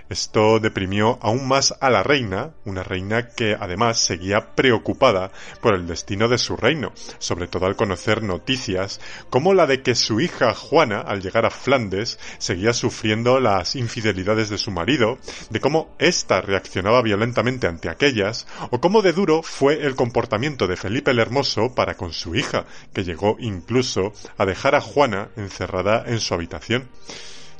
Esto 0.08 0.58
deprimió 0.58 1.18
aún 1.22 1.48
más 1.48 1.74
a 1.80 1.88
la 1.88 2.02
reina, 2.02 2.50
una 2.64 2.82
reina 2.92 3.28
que 3.30 3.56
además 3.58 3.98
seguía 3.98 4.54
preocupada 4.54 5.30
por 5.62 5.74
el 5.74 5.86
destino 5.86 6.28
de 6.28 6.36
su 6.36 6.56
reino, 6.56 6.92
sobre 7.18 7.48
todo 7.48 7.64
al 7.64 7.74
conocer 7.74 8.22
noticias 8.22 9.00
como 9.30 9.54
la 9.54 9.66
de 9.66 9.80
que 9.82 9.94
su 9.94 10.20
hija 10.20 10.52
Juana, 10.52 11.00
al 11.00 11.22
llegar 11.22 11.46
a 11.46 11.50
Flandes, 11.50 12.18
seguía 12.36 12.74
sufriendo 12.74 13.40
las 13.40 13.76
infidelidades 13.76 14.50
de 14.50 14.58
su 14.58 14.70
marido, 14.70 15.18
de 15.48 15.60
cómo 15.60 15.94
ésta 15.98 16.42
reaccionaba 16.42 17.00
violentamente 17.00 17.66
ante 17.66 17.88
aquellas, 17.88 18.46
o 18.70 18.80
cómo 18.80 19.00
de 19.00 19.14
duro 19.14 19.42
fue 19.42 19.86
el 19.86 19.94
comportamiento 19.94 20.66
de 20.66 20.76
Felipe 20.76 21.12
el 21.12 21.18
Hermoso 21.18 21.74
para 21.74 21.96
con 21.96 22.12
su 22.12 22.34
hija, 22.34 22.66
que 22.92 23.04
llegó 23.04 23.36
incluso 23.38 24.12
a 24.36 24.44
dejar 24.44 24.74
a 24.74 24.82
Juana 24.82 25.30
encerrada 25.36 26.04
en 26.06 26.20
su 26.20 26.34
habitación. 26.34 26.88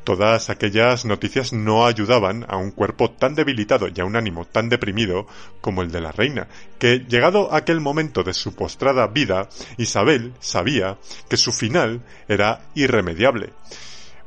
Todas 0.05 0.51
aquellas 0.51 1.05
noticias 1.05 1.53
no 1.53 1.87
ayudaban 1.87 2.45
a 2.49 2.57
un 2.57 2.73
cuerpo 2.73 3.11
tan 3.11 3.35
debilitado 3.35 3.87
y 3.89 4.01
a 4.01 4.05
un 4.05 4.17
ánimo 4.17 4.45
tan 4.45 4.69
deprimido 4.69 5.27
como 5.61 5.83
el 5.83 5.93
de 5.93 6.01
la 6.01 6.11
reina, 6.11 6.49
que 6.79 7.01
llegado 7.09 7.55
aquel 7.55 7.81
momento 7.81 8.25
de 8.25 8.35
su 8.35 8.55
postrada 8.55 9.07
vida, 9.07 9.49
Isabel 9.77 10.35
sabía 10.41 10.99
que 11.29 11.37
su 11.37 11.53
final 11.53 12.03
era 12.29 12.63
irremediable. 12.75 13.51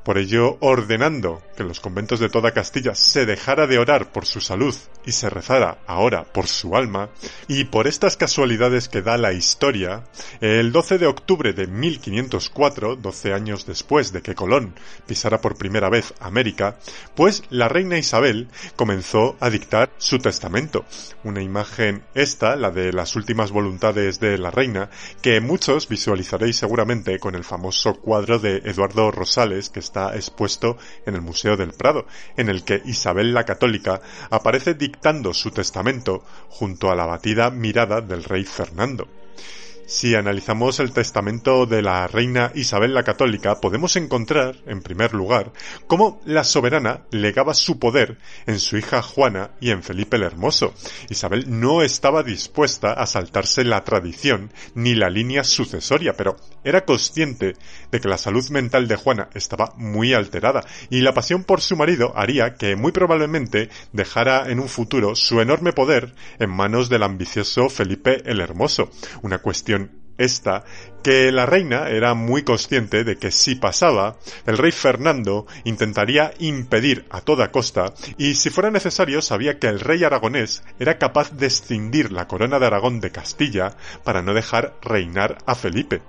Por 0.06 0.20
ello, 0.20 0.58
ordenando 0.60 1.42
que 1.58 1.64
en 1.64 1.68
los 1.68 1.80
conventos 1.80 2.20
de 2.20 2.30
toda 2.30 2.52
Castilla 2.52 2.94
se 2.94 3.26
dejara 3.26 3.66
de 3.66 3.80
orar 3.80 4.12
por 4.12 4.28
su 4.28 4.40
salud 4.40 4.76
y 5.04 5.14
se 5.14 5.32
rezara 5.32 5.80
ahora 5.88 6.26
por 6.26 6.46
su 6.46 6.76
alma, 6.76 7.10
y 7.48 7.64
por 7.64 7.88
estas 7.88 8.16
casualidades 8.16 8.88
que 8.88 9.02
da 9.02 9.18
la 9.18 9.34
historia, 9.34 10.04
el 10.42 10.72
12 10.72 11.00
de 11.00 11.08
octubre 11.08 11.54
de 11.54 11.66
1504, 11.66 12.98
12 12.98 13.34
años 13.34 13.66
después 13.66 14.12
de 14.12 14.22
que 14.22 14.36
Colón 14.36 14.76
pisara 15.08 15.42
por 15.42 15.58
primera 15.58 15.90
vez 15.90 16.14
América, 16.20 16.78
pues 17.16 17.42
la 17.50 17.68
reina 17.68 17.98
Isabel 17.98 18.48
comenzó 18.76 19.38
a 19.40 19.50
dictar 19.50 19.90
su 19.98 20.20
testamento, 20.20 20.86
una 21.24 21.42
imagen 21.42 22.04
esta, 22.14 22.56
la 22.56 22.70
de 22.70 22.94
las 22.94 23.16
últimas 23.16 23.52
voluntades 23.52 24.20
de 24.20 24.38
la 24.38 24.52
reina, 24.52 24.92
que 25.24 25.42
muchos 25.42 25.88
visualizaréis 25.88 26.58
seguramente 26.58 27.18
con 27.18 27.34
el 27.34 27.44
famoso 27.44 27.96
cuadro 27.96 28.38
de 28.38 28.58
Eduardo 28.66 29.10
Rosales 29.10 29.72
que 29.72 29.80
está 29.80 29.95
está 29.96 30.14
expuesto 30.16 30.78
en 31.06 31.16
el 31.16 31.22
Museo 31.22 31.56
del 31.56 31.72
Prado, 31.72 32.06
en 32.36 32.50
el 32.50 32.66
que 32.66 32.82
Isabel 32.86 33.34
la 33.34 33.46
Católica 33.46 34.02
aparece 34.30 34.74
dictando 34.74 35.34
su 35.34 35.52
testamento 35.52 36.22
junto 36.50 36.92
a 36.92 36.96
la 36.96 37.06
batida 37.06 37.50
mirada 37.50 38.02
del 38.02 38.26
rey 38.26 38.44
Fernando. 38.44 39.08
Si 39.88 40.16
analizamos 40.16 40.80
el 40.80 40.94
testamento 40.94 41.68
de 41.68 41.84
la 41.84 42.08
reina 42.08 42.52
Isabel 42.56 42.96
la 42.96 43.04
Católica, 43.04 43.62
podemos 43.62 43.96
encontrar, 43.96 44.56
en 44.66 44.82
primer 44.82 45.14
lugar, 45.14 45.54
cómo 45.86 46.20
la 46.26 46.44
soberana 46.44 47.02
legaba 47.12 47.54
su 47.54 47.78
poder 47.78 48.18
en 48.48 48.60
su 48.60 48.78
hija 48.78 49.04
Juana 49.04 49.52
y 49.60 49.70
en 49.70 49.84
Felipe 49.84 50.18
el 50.18 50.24
Hermoso. 50.24 50.74
Isabel 51.10 51.46
no 51.60 51.84
estaba 51.84 52.24
dispuesta 52.24 52.94
a 52.94 53.06
saltarse 53.06 53.64
la 53.64 53.84
tradición 53.84 54.52
ni 54.74 54.96
la 54.96 55.12
línea 55.12 55.44
sucesoria, 55.44 56.14
pero 56.18 56.36
era 56.64 56.84
consciente 56.84 57.54
de 57.92 58.00
que 58.00 58.10
la 58.10 58.18
salud 58.18 58.50
mental 58.50 58.88
de 58.88 58.96
Juana 58.96 59.30
estaba 59.36 59.74
muy 59.78 60.16
alterada 60.16 60.66
y 60.90 61.02
la 61.02 61.14
pasión 61.14 61.44
por 61.44 61.62
su 61.62 61.76
marido 61.76 62.12
haría 62.16 62.56
que 62.56 62.76
muy 62.76 62.92
probablemente 62.92 63.70
dejara 63.94 64.50
en 64.50 64.60
un 64.60 64.68
futuro 64.68 65.16
su 65.16 65.42
enorme 65.42 65.74
poder 65.74 66.16
en 66.40 66.50
manos 66.50 66.90
del 66.90 67.04
ambicioso 67.04 67.70
Felipe 67.70 68.24
el 68.26 68.42
Hermoso, 68.42 68.90
una 69.22 69.38
cuestión 69.38 69.75
esta 70.18 70.64
que 71.06 71.32
la 71.32 71.46
reina 71.46 71.90
era 71.90 72.16
muy 72.16 72.42
consciente 72.42 73.04
de 73.04 73.18
que 73.18 73.30
si 73.30 73.54
pasaba, 73.54 74.18
el 74.48 74.58
rey 74.58 74.72
Fernando 74.72 75.46
intentaría 75.64 76.34
impedir 76.40 77.06
a 77.12 77.22
toda 77.22 77.52
costa 77.52 77.94
y 78.18 78.34
si 78.34 78.50
fuera 78.50 78.72
necesario 78.72 79.22
sabía 79.22 79.60
que 79.60 79.68
el 79.68 79.82
rey 79.82 80.04
aragonés 80.04 80.64
era 80.80 80.98
capaz 80.98 81.30
de 81.30 81.46
escindir 81.46 82.12
la 82.12 82.28
corona 82.28 82.58
de 82.58 82.66
Aragón 82.66 83.02
de 83.02 83.12
Castilla 83.12 83.78
para 84.04 84.24
no 84.24 84.34
dejar 84.34 84.74
reinar 84.82 85.38
a 85.46 85.54
Felipe. 85.54 86.02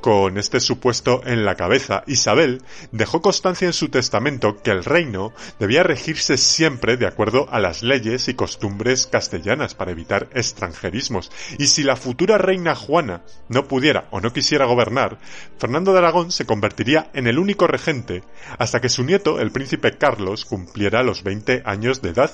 Con 0.00 0.38
este 0.38 0.60
supuesto 0.60 1.22
en 1.24 1.44
la 1.44 1.56
cabeza, 1.56 2.04
Isabel 2.06 2.62
dejó 2.92 3.20
constancia 3.20 3.66
en 3.66 3.72
su 3.72 3.88
testamento 3.88 4.62
que 4.62 4.70
el 4.70 4.84
reino 4.84 5.32
debía 5.58 5.82
regirse 5.82 6.36
siempre 6.36 6.96
de 6.96 7.08
acuerdo 7.08 7.48
a 7.50 7.58
las 7.58 7.82
leyes 7.82 8.28
y 8.28 8.34
costumbres 8.34 9.08
castellanas 9.08 9.74
para 9.74 9.90
evitar 9.90 10.28
extranjerismos 10.34 11.32
y 11.58 11.66
si 11.66 11.82
la 11.82 11.96
futura 11.96 12.38
reina 12.38 12.76
Juana 12.76 13.22
no 13.48 13.66
pudiera 13.66 14.06
o 14.12 14.20
no 14.20 14.32
quisiera 14.36 14.66
gobernar, 14.66 15.16
Fernando 15.58 15.94
de 15.94 15.98
Aragón 16.00 16.30
se 16.30 16.44
convertiría 16.44 17.08
en 17.14 17.26
el 17.26 17.38
único 17.38 17.66
regente 17.66 18.22
hasta 18.58 18.82
que 18.82 18.90
su 18.90 19.02
nieto, 19.02 19.40
el 19.40 19.50
príncipe 19.50 19.96
Carlos, 19.96 20.44
cumpliera 20.44 21.02
los 21.02 21.22
20 21.22 21.62
años 21.64 22.02
de 22.02 22.10
edad. 22.10 22.30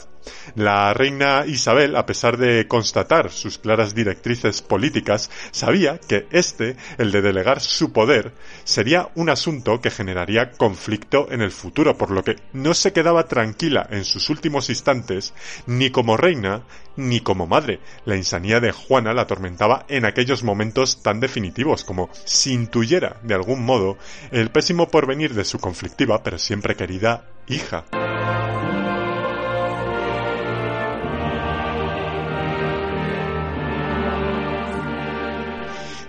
La 0.57 0.93
reina 0.95 1.45
Isabel, 1.47 1.95
a 1.95 2.05
pesar 2.05 2.39
de 2.39 2.67
constatar 2.67 3.31
sus 3.31 3.59
claras 3.59 3.95
directrices 3.95 4.63
políticas, 4.63 5.31
sabía 5.53 5.99
que 5.99 6.27
este, 6.33 6.77
el 6.99 7.13
de 7.13 7.23
delegar 7.23 7.61
su 7.61 7.93
poder, 7.93 8.33
sería 8.65 9.11
un 9.15 9.31
asunto 9.31 9.81
que 9.81 9.93
generaría 9.93 10.51
conflicto 10.51 11.29
en 11.31 11.41
el 11.41 11.53
futuro, 11.53 11.97
por 11.97 12.11
lo 12.11 12.25
que 12.25 12.35
no 12.53 12.75
se 12.75 12.93
quedaba 12.93 13.29
tranquila 13.29 13.87
en 13.91 14.05
sus 14.05 14.29
últimos 14.29 14.71
instantes 14.71 15.35
ni 15.67 15.91
como 15.91 16.17
reina 16.17 16.65
ni 16.97 17.21
como 17.21 17.47
madre. 17.47 17.79
La 18.05 18.17
insanía 18.17 18.59
de 18.59 18.73
Juana 18.73 19.15
la 19.15 19.23
atormentaba 19.23 19.87
en 19.89 20.05
aquellos 20.05 20.43
momentos 20.43 21.03
tan 21.03 21.21
definitivos 21.21 21.85
como 21.93 22.09
si 22.25 22.55
intuyera, 22.55 23.19
de 23.23 23.35
algún 23.35 23.67
modo, 23.67 23.99
el 24.31 24.51
pésimo 24.51 24.89
porvenir 24.89 25.35
de 25.35 25.45
su 25.45 25.59
conflictiva 25.59 26.23
pero 26.23 26.39
siempre 26.39 26.75
querida 26.75 27.27
hija. 27.47 27.85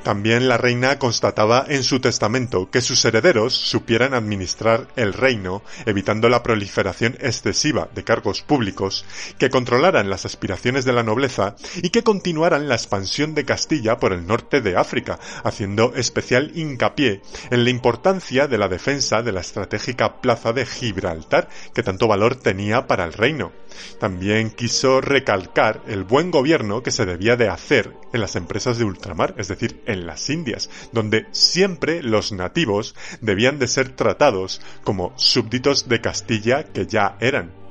También 0.03 0.49
la 0.49 0.57
reina 0.57 0.99
constataba 0.99 1.65
en 1.69 1.81
su 1.81 2.01
testamento 2.01 2.69
que 2.69 2.81
sus 2.81 3.05
herederos 3.05 3.53
supieran 3.53 4.13
administrar 4.13 4.89
el 4.97 5.13
reino, 5.13 5.63
evitando 5.85 6.27
la 6.27 6.43
proliferación 6.43 7.15
excesiva 7.21 7.87
de 7.95 8.03
cargos 8.03 8.41
públicos, 8.41 9.05
que 9.37 9.49
controlaran 9.49 10.09
las 10.09 10.25
aspiraciones 10.25 10.83
de 10.83 10.91
la 10.91 11.03
nobleza 11.03 11.55
y 11.81 11.89
que 11.89 12.03
continuaran 12.03 12.67
la 12.67 12.75
expansión 12.75 13.33
de 13.33 13.45
Castilla 13.45 13.97
por 13.97 14.11
el 14.11 14.27
norte 14.27 14.59
de 14.59 14.75
África, 14.75 15.19
haciendo 15.45 15.93
especial 15.95 16.51
hincapié 16.53 17.21
en 17.49 17.63
la 17.63 17.69
importancia 17.69 18.47
de 18.47 18.57
la 18.57 18.67
defensa 18.67 19.21
de 19.21 19.31
la 19.31 19.39
estratégica 19.39 20.19
plaza 20.19 20.51
de 20.51 20.65
Gibraltar, 20.65 21.47
que 21.73 21.81
tanto 21.81 22.09
valor 22.09 22.35
tenía 22.35 22.87
para 22.87 23.05
el 23.05 23.13
reino. 23.13 23.53
También 24.01 24.51
quiso 24.51 24.99
recalcar 24.99 25.81
el 25.87 26.03
buen 26.03 26.29
gobierno 26.29 26.83
que 26.83 26.91
se 26.91 27.05
debía 27.05 27.37
de 27.37 27.47
hacer 27.47 28.02
en 28.13 28.21
las 28.21 28.35
empresas 28.35 28.77
de 28.77 28.85
ultramar, 28.85 29.35
es 29.37 29.47
decir, 29.49 29.81
en 29.85 30.05
las 30.05 30.29
Indias, 30.29 30.69
donde 30.91 31.25
siempre 31.31 32.01
los 32.01 32.31
nativos 32.31 32.95
debían 33.21 33.59
de 33.59 33.67
ser 33.67 33.89
tratados 33.89 34.61
como 34.83 35.13
súbditos 35.17 35.89
de 35.89 35.99
Castilla 35.99 36.63
que 36.63 36.85
ya 36.85 37.17
eran. 37.19 37.62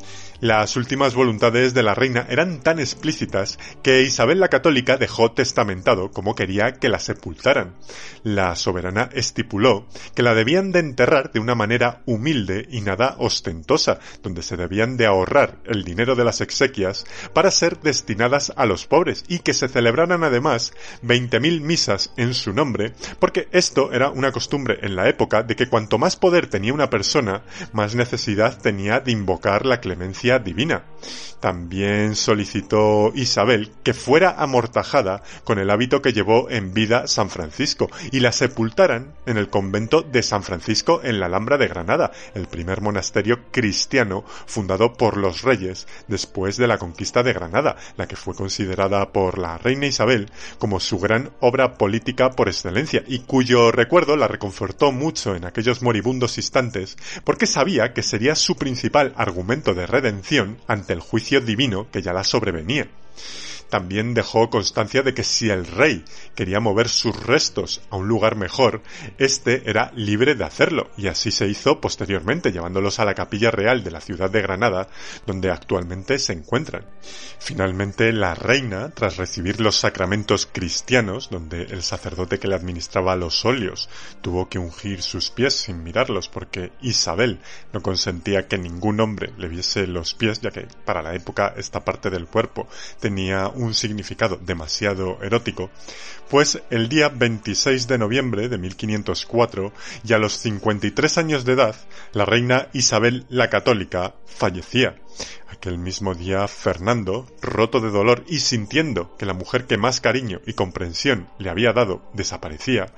Las 0.42 0.74
últimas 0.74 1.14
voluntades 1.14 1.72
de 1.72 1.84
la 1.84 1.94
reina 1.94 2.26
eran 2.28 2.62
tan 2.62 2.80
explícitas 2.80 3.60
que 3.80 4.02
Isabel 4.02 4.40
la 4.40 4.48
Católica 4.48 4.96
dejó 4.96 5.30
testamentado 5.30 6.10
como 6.10 6.34
quería 6.34 6.72
que 6.72 6.88
la 6.88 6.98
sepultaran. 6.98 7.76
La 8.24 8.56
soberana 8.56 9.08
estipuló 9.12 9.86
que 10.16 10.24
la 10.24 10.34
debían 10.34 10.72
de 10.72 10.80
enterrar 10.80 11.30
de 11.30 11.38
una 11.38 11.54
manera 11.54 12.02
humilde 12.06 12.66
y 12.72 12.80
nada 12.80 13.14
ostentosa, 13.18 14.00
donde 14.24 14.42
se 14.42 14.56
debían 14.56 14.96
de 14.96 15.06
ahorrar 15.06 15.58
el 15.64 15.84
dinero 15.84 16.16
de 16.16 16.24
las 16.24 16.40
exequias 16.40 17.06
para 17.32 17.52
ser 17.52 17.78
destinadas 17.78 18.52
a 18.56 18.66
los 18.66 18.88
pobres 18.88 19.24
y 19.28 19.38
que 19.38 19.54
se 19.54 19.68
celebraran 19.68 20.24
además 20.24 20.72
20.000 21.04 21.60
misas 21.60 22.12
en 22.16 22.34
su 22.34 22.52
nombre, 22.52 22.94
porque 23.20 23.46
esto 23.52 23.92
era 23.92 24.10
una 24.10 24.32
costumbre 24.32 24.80
en 24.82 24.96
la 24.96 25.08
época 25.08 25.44
de 25.44 25.54
que 25.54 25.68
cuanto 25.68 25.98
más 25.98 26.16
poder 26.16 26.48
tenía 26.48 26.74
una 26.74 26.90
persona, 26.90 27.44
más 27.72 27.94
necesidad 27.94 28.60
tenía 28.60 28.98
de 28.98 29.12
invocar 29.12 29.66
la 29.66 29.80
clemencia 29.80 30.31
divina. 30.38 30.84
También 31.42 32.14
solicitó 32.14 33.10
Isabel 33.16 33.72
que 33.82 33.94
fuera 33.94 34.36
amortajada 34.38 35.24
con 35.42 35.58
el 35.58 35.70
hábito 35.70 36.00
que 36.00 36.12
llevó 36.12 36.48
en 36.48 36.72
vida 36.72 37.08
San 37.08 37.30
Francisco 37.30 37.90
y 38.12 38.20
la 38.20 38.30
sepultaran 38.30 39.14
en 39.26 39.38
el 39.38 39.50
convento 39.50 40.02
de 40.02 40.22
San 40.22 40.44
Francisco 40.44 41.00
en 41.02 41.18
la 41.18 41.26
Alhambra 41.26 41.58
de 41.58 41.66
Granada, 41.66 42.12
el 42.34 42.46
primer 42.46 42.80
monasterio 42.80 43.40
cristiano 43.50 44.24
fundado 44.46 44.92
por 44.92 45.16
los 45.16 45.42
reyes 45.42 45.88
después 46.06 46.58
de 46.58 46.68
la 46.68 46.78
conquista 46.78 47.24
de 47.24 47.32
Granada, 47.32 47.74
la 47.96 48.06
que 48.06 48.14
fue 48.14 48.36
considerada 48.36 49.10
por 49.10 49.38
la 49.38 49.58
reina 49.58 49.86
Isabel 49.86 50.30
como 50.58 50.78
su 50.78 51.00
gran 51.00 51.32
obra 51.40 51.74
política 51.74 52.30
por 52.30 52.48
excelencia 52.48 53.02
y 53.08 53.18
cuyo 53.18 53.72
recuerdo 53.72 54.16
la 54.16 54.28
reconfortó 54.28 54.92
mucho 54.92 55.34
en 55.34 55.44
aquellos 55.44 55.82
moribundos 55.82 56.38
instantes 56.38 56.96
porque 57.24 57.48
sabía 57.48 57.92
que 57.94 58.04
sería 58.04 58.36
su 58.36 58.54
principal 58.54 59.12
argumento 59.16 59.74
de 59.74 59.88
redención 59.88 60.21
ante 60.66 60.92
el 60.92 61.00
juicio 61.00 61.40
divino 61.40 61.88
que 61.90 62.02
ya 62.02 62.12
la 62.12 62.24
sobrevenía 62.24 62.88
también 63.72 64.12
dejó 64.12 64.50
constancia 64.50 65.02
de 65.02 65.14
que 65.14 65.24
si 65.24 65.48
el 65.48 65.64
rey 65.64 66.04
quería 66.34 66.60
mover 66.60 66.90
sus 66.90 67.16
restos 67.24 67.80
a 67.88 67.96
un 67.96 68.06
lugar 68.06 68.36
mejor, 68.36 68.82
éste 69.16 69.62
era 69.64 69.90
libre 69.94 70.34
de 70.34 70.44
hacerlo, 70.44 70.90
y 70.98 71.06
así 71.06 71.30
se 71.30 71.48
hizo 71.48 71.80
posteriormente, 71.80 72.52
llevándolos 72.52 72.98
a 72.98 73.06
la 73.06 73.14
capilla 73.14 73.50
real 73.50 73.82
de 73.82 73.90
la 73.90 74.02
ciudad 74.02 74.28
de 74.28 74.42
Granada, 74.42 74.88
donde 75.26 75.50
actualmente 75.50 76.18
se 76.18 76.34
encuentran. 76.34 76.84
Finalmente, 77.38 78.12
la 78.12 78.34
reina, 78.34 78.90
tras 78.90 79.16
recibir 79.16 79.58
los 79.58 79.76
sacramentos 79.76 80.44
cristianos, 80.44 81.30
donde 81.30 81.62
el 81.62 81.82
sacerdote 81.82 82.38
que 82.38 82.48
le 82.48 82.56
administraba 82.56 83.16
los 83.16 83.42
óleos 83.46 83.88
tuvo 84.20 84.50
que 84.50 84.58
ungir 84.58 85.00
sus 85.00 85.30
pies 85.30 85.54
sin 85.54 85.82
mirarlos 85.82 86.28
porque 86.28 86.72
Isabel 86.82 87.40
no 87.72 87.80
consentía 87.80 88.46
que 88.48 88.58
ningún 88.58 89.00
hombre 89.00 89.32
le 89.38 89.48
viese 89.48 89.86
los 89.86 90.12
pies, 90.12 90.42
ya 90.42 90.50
que 90.50 90.68
para 90.84 91.00
la 91.00 91.14
época 91.14 91.54
esta 91.56 91.82
parte 91.86 92.10
del 92.10 92.26
cuerpo 92.26 92.68
tenía 93.00 93.48
significado 93.70 94.36
demasiado 94.36 95.22
erótico, 95.22 95.70
pues 96.28 96.60
el 96.70 96.88
día 96.88 97.08
26 97.08 97.86
de 97.86 97.98
noviembre 97.98 98.48
de 98.48 98.58
1504 98.58 99.72
y 100.04 100.12
a 100.12 100.18
los 100.18 100.38
53 100.38 101.18
años 101.18 101.44
de 101.44 101.52
edad, 101.52 101.76
la 102.12 102.24
reina 102.24 102.68
Isabel 102.72 103.26
la 103.28 103.50
Católica 103.50 104.14
fallecía. 104.26 104.96
Aquel 105.48 105.78
mismo 105.78 106.14
día, 106.14 106.48
Fernando, 106.48 107.26
roto 107.40 107.80
de 107.80 107.90
dolor 107.90 108.24
y 108.26 108.40
sintiendo 108.40 109.16
que 109.16 109.26
la 109.26 109.34
mujer 109.34 109.66
que 109.66 109.76
más 109.76 110.00
cariño 110.00 110.40
y 110.46 110.54
comprensión 110.54 111.28
le 111.38 111.50
había 111.50 111.72
dado 111.72 112.02
desaparecía, 112.14 112.92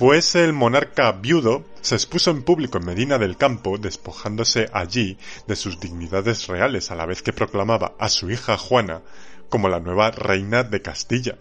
pues 0.00 0.34
el 0.34 0.54
monarca 0.54 1.12
viudo 1.12 1.66
se 1.82 1.94
expuso 1.94 2.30
en 2.30 2.42
público 2.42 2.78
en 2.78 2.86
Medina 2.86 3.18
del 3.18 3.36
Campo, 3.36 3.76
despojándose 3.76 4.70
allí 4.72 5.18
de 5.46 5.56
sus 5.56 5.78
dignidades 5.78 6.46
reales 6.46 6.90
a 6.90 6.94
la 6.94 7.04
vez 7.04 7.20
que 7.22 7.34
proclamaba 7.34 7.92
a 7.98 8.08
su 8.08 8.30
hija 8.30 8.56
Juana 8.56 9.02
como 9.50 9.68
la 9.68 9.80
nueva 9.80 10.10
reina 10.10 10.62
de 10.62 10.80
Castilla. 10.80 11.36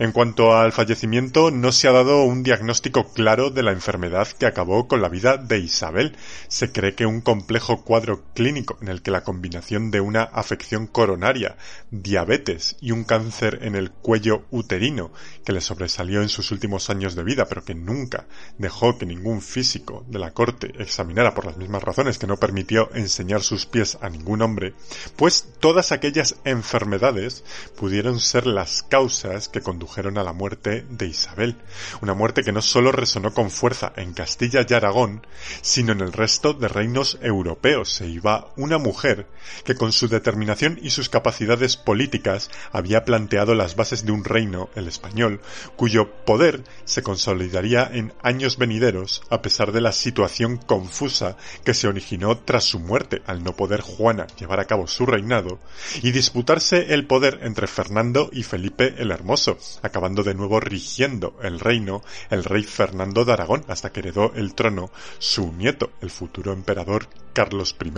En 0.00 0.12
cuanto 0.12 0.56
al 0.56 0.70
fallecimiento, 0.70 1.50
no 1.50 1.72
se 1.72 1.88
ha 1.88 1.92
dado 1.92 2.22
un 2.22 2.44
diagnóstico 2.44 3.12
claro 3.12 3.50
de 3.50 3.64
la 3.64 3.72
enfermedad 3.72 4.28
que 4.28 4.46
acabó 4.46 4.86
con 4.86 5.02
la 5.02 5.08
vida 5.08 5.38
de 5.38 5.58
Isabel. 5.58 6.16
Se 6.46 6.70
cree 6.70 6.94
que 6.94 7.04
un 7.04 7.20
complejo 7.20 7.82
cuadro 7.82 8.22
clínico 8.32 8.78
en 8.80 8.86
el 8.86 9.02
que 9.02 9.10
la 9.10 9.24
combinación 9.24 9.90
de 9.90 10.00
una 10.00 10.22
afección 10.22 10.86
coronaria, 10.86 11.56
diabetes 11.90 12.76
y 12.80 12.92
un 12.92 13.02
cáncer 13.02 13.58
en 13.62 13.74
el 13.74 13.90
cuello 13.90 14.44
uterino 14.52 15.10
que 15.44 15.52
le 15.52 15.60
sobresalió 15.60 16.22
en 16.22 16.28
sus 16.28 16.52
últimos 16.52 16.90
años 16.90 17.16
de 17.16 17.24
vida, 17.24 17.46
pero 17.46 17.64
que 17.64 17.74
nunca 17.74 18.28
dejó 18.56 18.98
que 18.98 19.06
ningún 19.06 19.42
físico 19.42 20.04
de 20.06 20.20
la 20.20 20.30
corte 20.30 20.74
examinara 20.78 21.34
por 21.34 21.44
las 21.44 21.56
mismas 21.56 21.82
razones 21.82 22.18
que 22.18 22.28
no 22.28 22.36
permitió 22.36 22.88
enseñar 22.94 23.42
sus 23.42 23.66
pies 23.66 23.98
a 24.00 24.08
ningún 24.10 24.42
hombre, 24.42 24.74
pues 25.16 25.48
todas 25.58 25.90
aquellas 25.90 26.36
enfermedades 26.44 27.42
pudieron 27.76 28.20
ser 28.20 28.46
las 28.46 28.84
causas 28.84 29.48
que 29.48 29.60
condujeron 29.60 29.87
condujeron 29.88 30.18
a 30.18 30.22
la 30.22 30.34
muerte 30.34 30.84
de 30.90 31.06
Isabel, 31.06 31.56
una 32.02 32.12
muerte 32.12 32.42
que 32.42 32.52
no 32.52 32.60
solo 32.60 32.92
resonó 32.92 33.32
con 33.32 33.50
fuerza 33.50 33.94
en 33.96 34.12
Castilla 34.12 34.66
y 34.68 34.74
Aragón, 34.74 35.26
sino 35.62 35.92
en 35.92 36.00
el 36.00 36.12
resto 36.12 36.52
de 36.52 36.68
reinos 36.68 37.18
europeos. 37.22 37.90
Se 37.90 38.06
iba 38.06 38.52
una 38.56 38.76
mujer 38.76 39.26
que 39.64 39.76
con 39.76 39.92
su 39.92 40.08
determinación 40.08 40.78
y 40.82 40.90
sus 40.90 41.08
capacidades 41.08 41.78
políticas 41.78 42.50
había 42.70 43.06
planteado 43.06 43.54
las 43.54 43.76
bases 43.76 44.04
de 44.04 44.12
un 44.12 44.24
reino, 44.24 44.68
el 44.74 44.88
español, 44.88 45.40
cuyo 45.76 46.10
poder 46.26 46.64
se 46.84 47.02
consolidaría 47.02 47.88
en 47.90 48.12
años 48.22 48.58
venideros 48.58 49.22
a 49.30 49.40
pesar 49.40 49.72
de 49.72 49.80
la 49.80 49.92
situación 49.92 50.58
confusa 50.58 51.38
que 51.64 51.72
se 51.72 51.88
originó 51.88 52.36
tras 52.36 52.64
su 52.64 52.78
muerte 52.78 53.22
al 53.26 53.42
no 53.42 53.56
poder 53.56 53.80
Juana 53.80 54.26
llevar 54.38 54.60
a 54.60 54.66
cabo 54.66 54.86
su 54.86 55.06
reinado 55.06 55.58
y 56.02 56.10
disputarse 56.10 56.92
el 56.92 57.06
poder 57.06 57.40
entre 57.42 57.66
Fernando 57.66 58.28
y 58.32 58.42
Felipe 58.42 58.94
el 58.98 59.10
Hermoso, 59.10 59.56
acabando 59.82 60.22
de 60.22 60.34
nuevo 60.34 60.60
rigiendo 60.60 61.36
el 61.42 61.60
reino 61.60 62.02
el 62.30 62.44
rey 62.44 62.64
Fernando 62.64 63.24
de 63.24 63.32
Aragón 63.32 63.64
hasta 63.68 63.90
que 63.90 64.00
heredó 64.00 64.32
el 64.34 64.54
trono 64.54 64.90
su 65.18 65.52
nieto, 65.52 65.90
el 66.00 66.10
futuro 66.10 66.52
emperador 66.52 67.08
Carlos 67.32 67.76
I. 67.84 67.88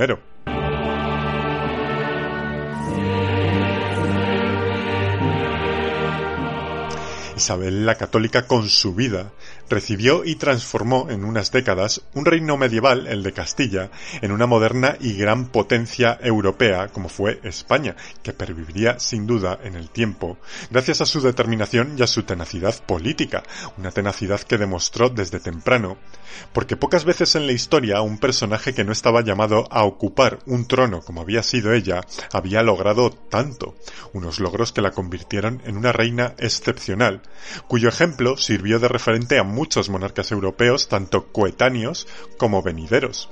Isabel 7.36 7.86
la 7.86 7.94
Católica 7.94 8.46
con 8.46 8.68
su 8.68 8.94
vida 8.94 9.32
recibió 9.70 10.24
y 10.24 10.34
transformó 10.34 11.06
en 11.08 11.24
unas 11.24 11.52
décadas 11.52 12.02
un 12.12 12.26
reino 12.26 12.56
medieval, 12.56 13.06
el 13.06 13.22
de 13.22 13.32
Castilla, 13.32 13.90
en 14.20 14.32
una 14.32 14.46
moderna 14.46 14.96
y 15.00 15.14
gran 15.14 15.46
potencia 15.46 16.18
europea 16.20 16.88
como 16.88 17.08
fue 17.08 17.40
España, 17.44 17.96
que 18.22 18.32
perviviría 18.32 18.98
sin 18.98 19.26
duda 19.26 19.58
en 19.62 19.76
el 19.76 19.88
tiempo, 19.88 20.38
gracias 20.70 21.00
a 21.00 21.06
su 21.06 21.20
determinación 21.20 21.94
y 21.96 22.02
a 22.02 22.06
su 22.06 22.24
tenacidad 22.24 22.74
política, 22.84 23.44
una 23.78 23.92
tenacidad 23.92 24.40
que 24.40 24.58
demostró 24.58 25.08
desde 25.08 25.40
temprano, 25.40 25.96
porque 26.52 26.76
pocas 26.76 27.04
veces 27.04 27.34
en 27.36 27.46
la 27.46 27.52
historia 27.52 28.00
un 28.00 28.18
personaje 28.18 28.74
que 28.74 28.84
no 28.84 28.92
estaba 28.92 29.22
llamado 29.22 29.68
a 29.70 29.84
ocupar 29.84 30.40
un 30.46 30.66
trono 30.66 31.00
como 31.02 31.20
había 31.20 31.42
sido 31.42 31.72
ella, 31.72 32.00
había 32.32 32.62
logrado 32.62 33.10
tanto, 33.10 33.76
unos 34.12 34.40
logros 34.40 34.72
que 34.72 34.82
la 34.82 34.90
convirtieron 34.90 35.62
en 35.64 35.76
una 35.76 35.92
reina 35.92 36.34
excepcional, 36.38 37.22
cuyo 37.68 37.88
ejemplo 37.88 38.36
sirvió 38.36 38.80
de 38.80 38.88
referente 38.88 39.38
a 39.38 39.44
muchos 39.60 39.90
monarcas 39.90 40.32
europeos, 40.32 40.88
tanto 40.88 41.26
coetáneos 41.32 42.08
como 42.38 42.62
venideros. 42.62 43.28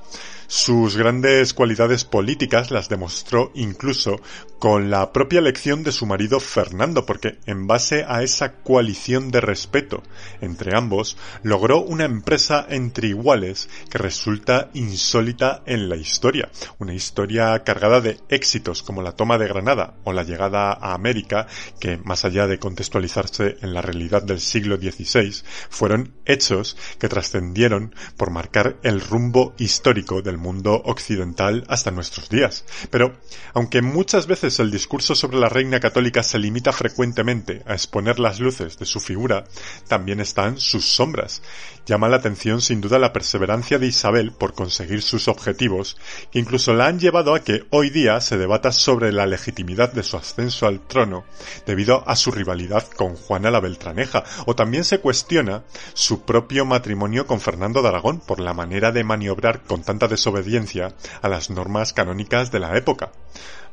Sus 0.51 0.97
grandes 0.97 1.53
cualidades 1.53 2.05
políticas 2.05 2.71
las 2.71 2.89
demostró 2.89 3.53
incluso 3.55 4.19
con 4.59 4.91
la 4.91 5.13
propia 5.13 5.41
elección 5.41 5.83
de 5.85 5.93
su 5.93 6.07
marido 6.07 6.41
Fernando, 6.41 7.05
porque 7.05 7.39
en 7.45 7.67
base 7.67 8.07
a 8.09 8.23
esa 8.23 8.55
coalición 8.55 9.31
de 9.31 9.43
respeto 9.43 10.03
entre 10.41 10.75
ambos, 10.75 11.19
logró 11.43 11.83
una 11.83 12.07
empresa 12.07 12.65
entre 12.71 13.09
iguales 13.09 13.69
que 13.91 13.99
resulta 13.99 14.71
insólita 14.73 15.63
en 15.67 15.91
la 15.91 15.97
historia. 15.97 16.49
Una 16.79 16.95
historia 16.95 17.63
cargada 17.63 18.01
de 18.01 18.19
éxitos 18.31 18.83
como 18.83 19.03
la 19.03 19.13
toma 19.13 19.37
de 19.37 19.49
Granada 19.49 19.97
o 20.05 20.15
la 20.15 20.23
llegada 20.23 20.73
a 20.73 20.95
América, 20.95 21.47
que 21.79 21.99
más 21.99 22.25
allá 22.25 22.47
de 22.47 22.59
contextualizarse 22.59 23.59
en 23.61 23.75
la 23.75 23.83
realidad 23.83 24.23
del 24.23 24.41
siglo 24.41 24.79
XVI, 24.79 25.43
fueron 25.69 26.15
hechos 26.25 26.79
que 26.99 27.11
trascendieron 27.11 27.95
por 28.17 28.31
marcar 28.31 28.79
el 28.83 29.03
rumbo 29.03 29.55
histórico 29.59 30.23
del 30.23 30.38
mundo 30.39 30.83
occidental 30.85 31.65
hasta 31.69 31.91
nuestros 31.91 32.29
días. 32.29 32.65
Pero, 32.91 33.19
aunque 33.55 33.83
muchas 33.83 34.27
veces 34.27 34.59
el 34.61 34.71
discurso 34.71 35.15
sobre 35.15 35.39
la 35.39 35.49
reina 35.49 35.81
católica 35.81 36.23
se 36.23 36.39
limita 36.39 36.73
frecuentemente 36.73 37.63
a 37.67 37.75
exponer 37.75 38.19
las 38.19 38.41
luces 38.41 38.79
de 38.79 38.87
su 38.87 39.01
figura, 39.01 39.45
también 39.89 40.21
están 40.21 40.59
sus 40.59 40.85
sombras. 40.85 41.43
Llama 41.89 42.11
la 42.11 42.19
atención 42.19 42.61
sin 42.61 42.83
duda 42.83 42.99
la 42.99 43.15
perseverancia 43.15 43.79
de 43.79 43.87
Isabel 43.87 44.33
por 44.33 44.53
conseguir 44.53 45.01
sus 45.01 45.27
objetivos, 45.27 45.97
que 46.31 46.39
incluso 46.39 46.75
la 46.75 46.87
han 46.87 47.01
llevado 47.01 47.35
a 47.35 47.41
que 47.41 47.65
hoy 47.71 47.89
día 47.89 48.21
se 48.21 48.37
debata 48.37 48.73
sobre 48.73 49.11
la 49.11 49.25
legitimidad 49.25 49.91
de 49.95 50.03
su 50.03 50.19
ascenso 50.19 50.67
al 50.67 50.87
trono, 50.87 51.25
debido 51.65 52.07
a 52.07 52.15
su 52.15 52.31
rivalidad 52.31 52.87
con 52.89 53.15
Juana 53.15 53.51
la 53.51 53.61
Beltraneja, 53.61 54.23
o 54.45 54.55
también 54.55 54.85
se 54.85 55.01
cuestiona 55.01 55.63
su 55.95 56.27
propio 56.27 56.67
matrimonio 56.67 57.27
con 57.27 57.41
Fernando 57.41 57.81
de 57.81 57.89
Aragón 57.89 58.21
por 58.21 58.39
la 58.39 58.53
manera 58.53 58.93
de 58.93 59.05
maniobrar 59.05 59.63
con 59.63 59.83
tanta 59.83 60.09
desobediencia 60.09 60.93
a 61.23 61.29
las 61.31 61.49
normas 61.49 61.95
canónicas 61.95 62.53
de 62.53 62.61
la 62.61 62.77
época. 62.77 63.13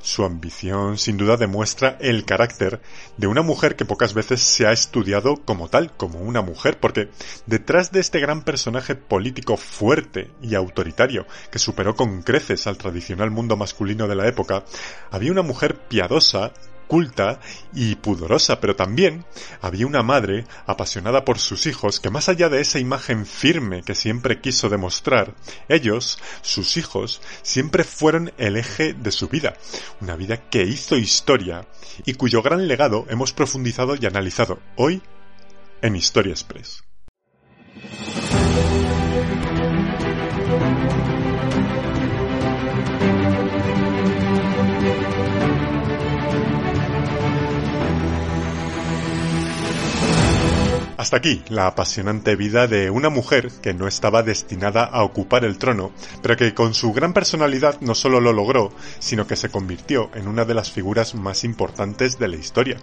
Su 0.05 0.23
ambición 0.23 0.99
sin 0.99 1.17
duda 1.17 1.35
demuestra 1.35 1.97
el 1.99 2.25
carácter 2.25 2.79
de 3.17 3.25
una 3.25 3.41
mujer 3.41 3.75
que 3.75 3.85
pocas 3.85 4.13
veces 4.13 4.39
se 4.39 4.67
ha 4.67 4.71
estudiado 4.71 5.37
como 5.37 5.67
tal, 5.67 5.97
como 5.97 6.19
una 6.19 6.43
mujer, 6.43 6.79
porque 6.79 7.09
detrás 7.47 7.91
de 7.91 8.01
este 8.01 8.19
gran 8.19 8.43
personaje 8.43 8.93
político 8.93 9.57
fuerte 9.57 10.29
y 10.43 10.53
autoritario 10.53 11.25
que 11.49 11.57
superó 11.57 11.95
con 11.95 12.21
creces 12.21 12.67
al 12.67 12.77
tradicional 12.77 13.31
mundo 13.31 13.57
masculino 13.57 14.07
de 14.07 14.13
la 14.13 14.27
época, 14.27 14.63
había 15.09 15.31
una 15.31 15.41
mujer 15.41 15.75
piadosa 15.87 16.53
culta 16.87 17.39
y 17.73 17.95
pudorosa, 17.95 18.59
pero 18.59 18.75
también 18.75 19.25
había 19.61 19.87
una 19.87 20.03
madre 20.03 20.45
apasionada 20.65 21.25
por 21.25 21.39
sus 21.39 21.65
hijos 21.65 21.99
que 21.99 22.09
más 22.09 22.29
allá 22.29 22.49
de 22.49 22.61
esa 22.61 22.79
imagen 22.79 23.25
firme 23.25 23.83
que 23.83 23.95
siempre 23.95 24.41
quiso 24.41 24.69
demostrar, 24.69 25.35
ellos, 25.69 26.19
sus 26.41 26.77
hijos, 26.77 27.21
siempre 27.41 27.83
fueron 27.83 28.33
el 28.37 28.57
eje 28.57 28.93
de 28.93 29.11
su 29.11 29.27
vida, 29.27 29.55
una 30.01 30.15
vida 30.15 30.49
que 30.49 30.63
hizo 30.63 30.95
historia 30.95 31.67
y 32.05 32.13
cuyo 32.13 32.41
gran 32.41 32.67
legado 32.67 33.05
hemos 33.09 33.33
profundizado 33.33 33.95
y 33.95 34.05
analizado 34.05 34.59
hoy 34.75 35.01
en 35.81 35.95
Historia 35.95 36.31
Express. 36.31 36.83
Hasta 50.97 51.17
aquí 51.17 51.43
la 51.49 51.67
apasionante 51.67 52.37
vida 52.37 52.67
de 52.67 52.89
una 52.89 53.09
mujer 53.09 53.51
que 53.61 53.73
no 53.73 53.85
estaba 53.85 54.23
destinada 54.23 54.85
a 54.85 55.03
ocupar 55.03 55.43
el 55.43 55.57
trono, 55.57 55.91
pero 56.21 56.37
que 56.37 56.53
con 56.53 56.73
su 56.73 56.93
gran 56.93 57.11
personalidad 57.11 57.81
no 57.81 57.95
solo 57.95 58.21
lo 58.21 58.31
logró, 58.31 58.71
sino 58.99 59.27
que 59.27 59.35
se 59.35 59.49
convirtió 59.49 60.09
en 60.15 60.29
una 60.29 60.45
de 60.45 60.53
las 60.53 60.71
figuras 60.71 61.13
más 61.13 61.43
importantes 61.43 62.17
de 62.17 62.29
la 62.29 62.37
historia. 62.37 62.77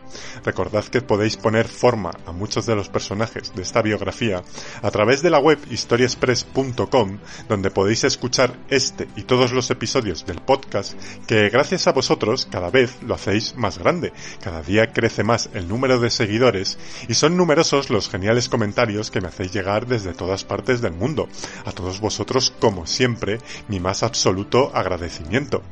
Recordad 0.45 0.85
que 0.85 1.01
podéis 1.01 1.39
poner 1.39 1.67
forma 1.67 2.11
a 2.27 2.33
muchos 2.33 2.67
de 2.67 2.77
los 2.77 2.91
personajes 2.91 3.55
de 3.55 3.63
esta 3.63 3.81
biografía 3.81 4.43
a 4.83 4.91
través 4.91 5.23
de 5.23 5.31
la 5.31 5.39
web 5.39 5.59
historiaexpress.com, 5.71 7.19
donde 7.49 7.71
podéis 7.71 8.05
escuchar 8.05 8.59
este 8.69 9.09
y 9.17 9.23
todos 9.23 9.53
los 9.53 9.71
episodios 9.71 10.27
del 10.27 10.43
podcast 10.43 10.93
que 11.27 11.49
gracias 11.49 11.87
a 11.87 11.93
vosotros 11.93 12.47
cada 12.51 12.69
vez 12.69 13.03
lo 13.03 13.15
hacéis 13.15 13.57
más 13.57 13.79
grande. 13.79 14.13
Cada 14.43 14.61
día 14.61 14.93
crece 14.93 15.25
más 15.25 15.49
el 15.55 15.67
número 15.67 15.99
de 15.99 16.11
seguidores 16.11 16.79
y 17.09 17.15
son 17.15 17.39
numerosos 17.39 17.89
los 17.89 18.02
geniales 18.09 18.49
comentarios 18.49 19.11
que 19.11 19.21
me 19.21 19.29
hacéis 19.29 19.53
llegar 19.53 19.87
desde 19.87 20.13
todas 20.13 20.45
partes 20.45 20.81
del 20.81 20.93
mundo. 20.93 21.29
A 21.65 21.73
todos 21.73 22.01
vosotros, 22.01 22.53
como 22.61 22.87
siempre, 22.87 23.39
mi 23.69 23.81
más 23.81 24.03
absoluto 24.03 24.71
agradecimiento. 24.75 25.63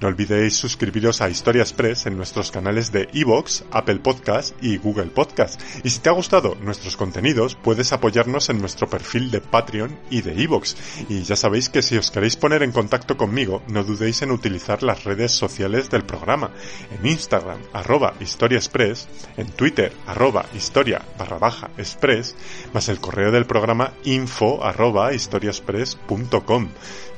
No 0.00 0.08
olvidéis 0.08 0.56
suscribiros 0.56 1.22
a 1.22 1.30
Historia 1.30 1.62
Express 1.62 2.06
en 2.06 2.16
nuestros 2.16 2.50
canales 2.50 2.92
de 2.92 3.08
Evox, 3.14 3.64
Apple 3.70 3.96
Podcast 3.96 4.54
y 4.62 4.76
Google 4.76 5.06
Podcast. 5.06 5.60
Y 5.84 5.90
si 5.90 6.00
te 6.00 6.10
ha 6.10 6.12
gustado 6.12 6.54
nuestros 6.56 6.96
contenidos, 6.96 7.56
puedes 7.56 7.92
apoyarnos 7.92 8.50
en 8.50 8.60
nuestro 8.60 8.90
perfil 8.90 9.30
de 9.30 9.40
Patreon 9.40 9.98
y 10.10 10.20
de 10.20 10.42
Evox. 10.42 10.76
Y 11.08 11.22
ya 11.22 11.34
sabéis 11.34 11.70
que 11.70 11.80
si 11.80 11.96
os 11.96 12.10
queréis 12.10 12.36
poner 12.36 12.62
en 12.62 12.72
contacto 12.72 13.16
conmigo, 13.16 13.62
no 13.68 13.84
dudéis 13.84 14.20
en 14.20 14.32
utilizar 14.32 14.82
las 14.82 15.04
redes 15.04 15.32
sociales 15.32 15.88
del 15.88 16.04
programa. 16.04 16.50
En 16.98 17.06
Instagram, 17.06 17.60
arroba 17.72 18.14
Historia 18.20 18.58
Express, 18.58 19.08
en 19.36 19.46
Twitter, 19.46 19.92
arroba 20.06 20.44
Historia 20.54 21.02
barra 21.18 21.38
baja 21.38 21.70
Express, 21.78 22.34
más 22.74 22.88
el 22.88 23.00
correo 23.00 23.30
del 23.30 23.46
programa 23.46 23.92
info 24.04 24.62
arroba 24.62 25.14
historiaexpress.com. 25.14 26.68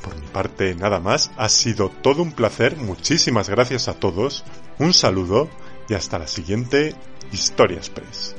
Por 0.03 0.15
mi 0.17 0.27
parte, 0.27 0.75
nada 0.75 1.01
más, 1.01 1.31
ha 1.37 1.49
sido 1.49 1.91
todo 1.91 2.23
un 2.23 2.33
placer, 2.33 2.77
muchísimas 2.77 3.49
gracias 3.49 3.89
a 3.89 3.95
todos, 3.95 4.45
un 4.79 4.93
saludo 4.93 5.49
y 5.89 5.95
hasta 5.95 6.19
la 6.19 6.27
siguiente 6.27 6.95
Historia 7.33 7.79
Express. 7.79 8.35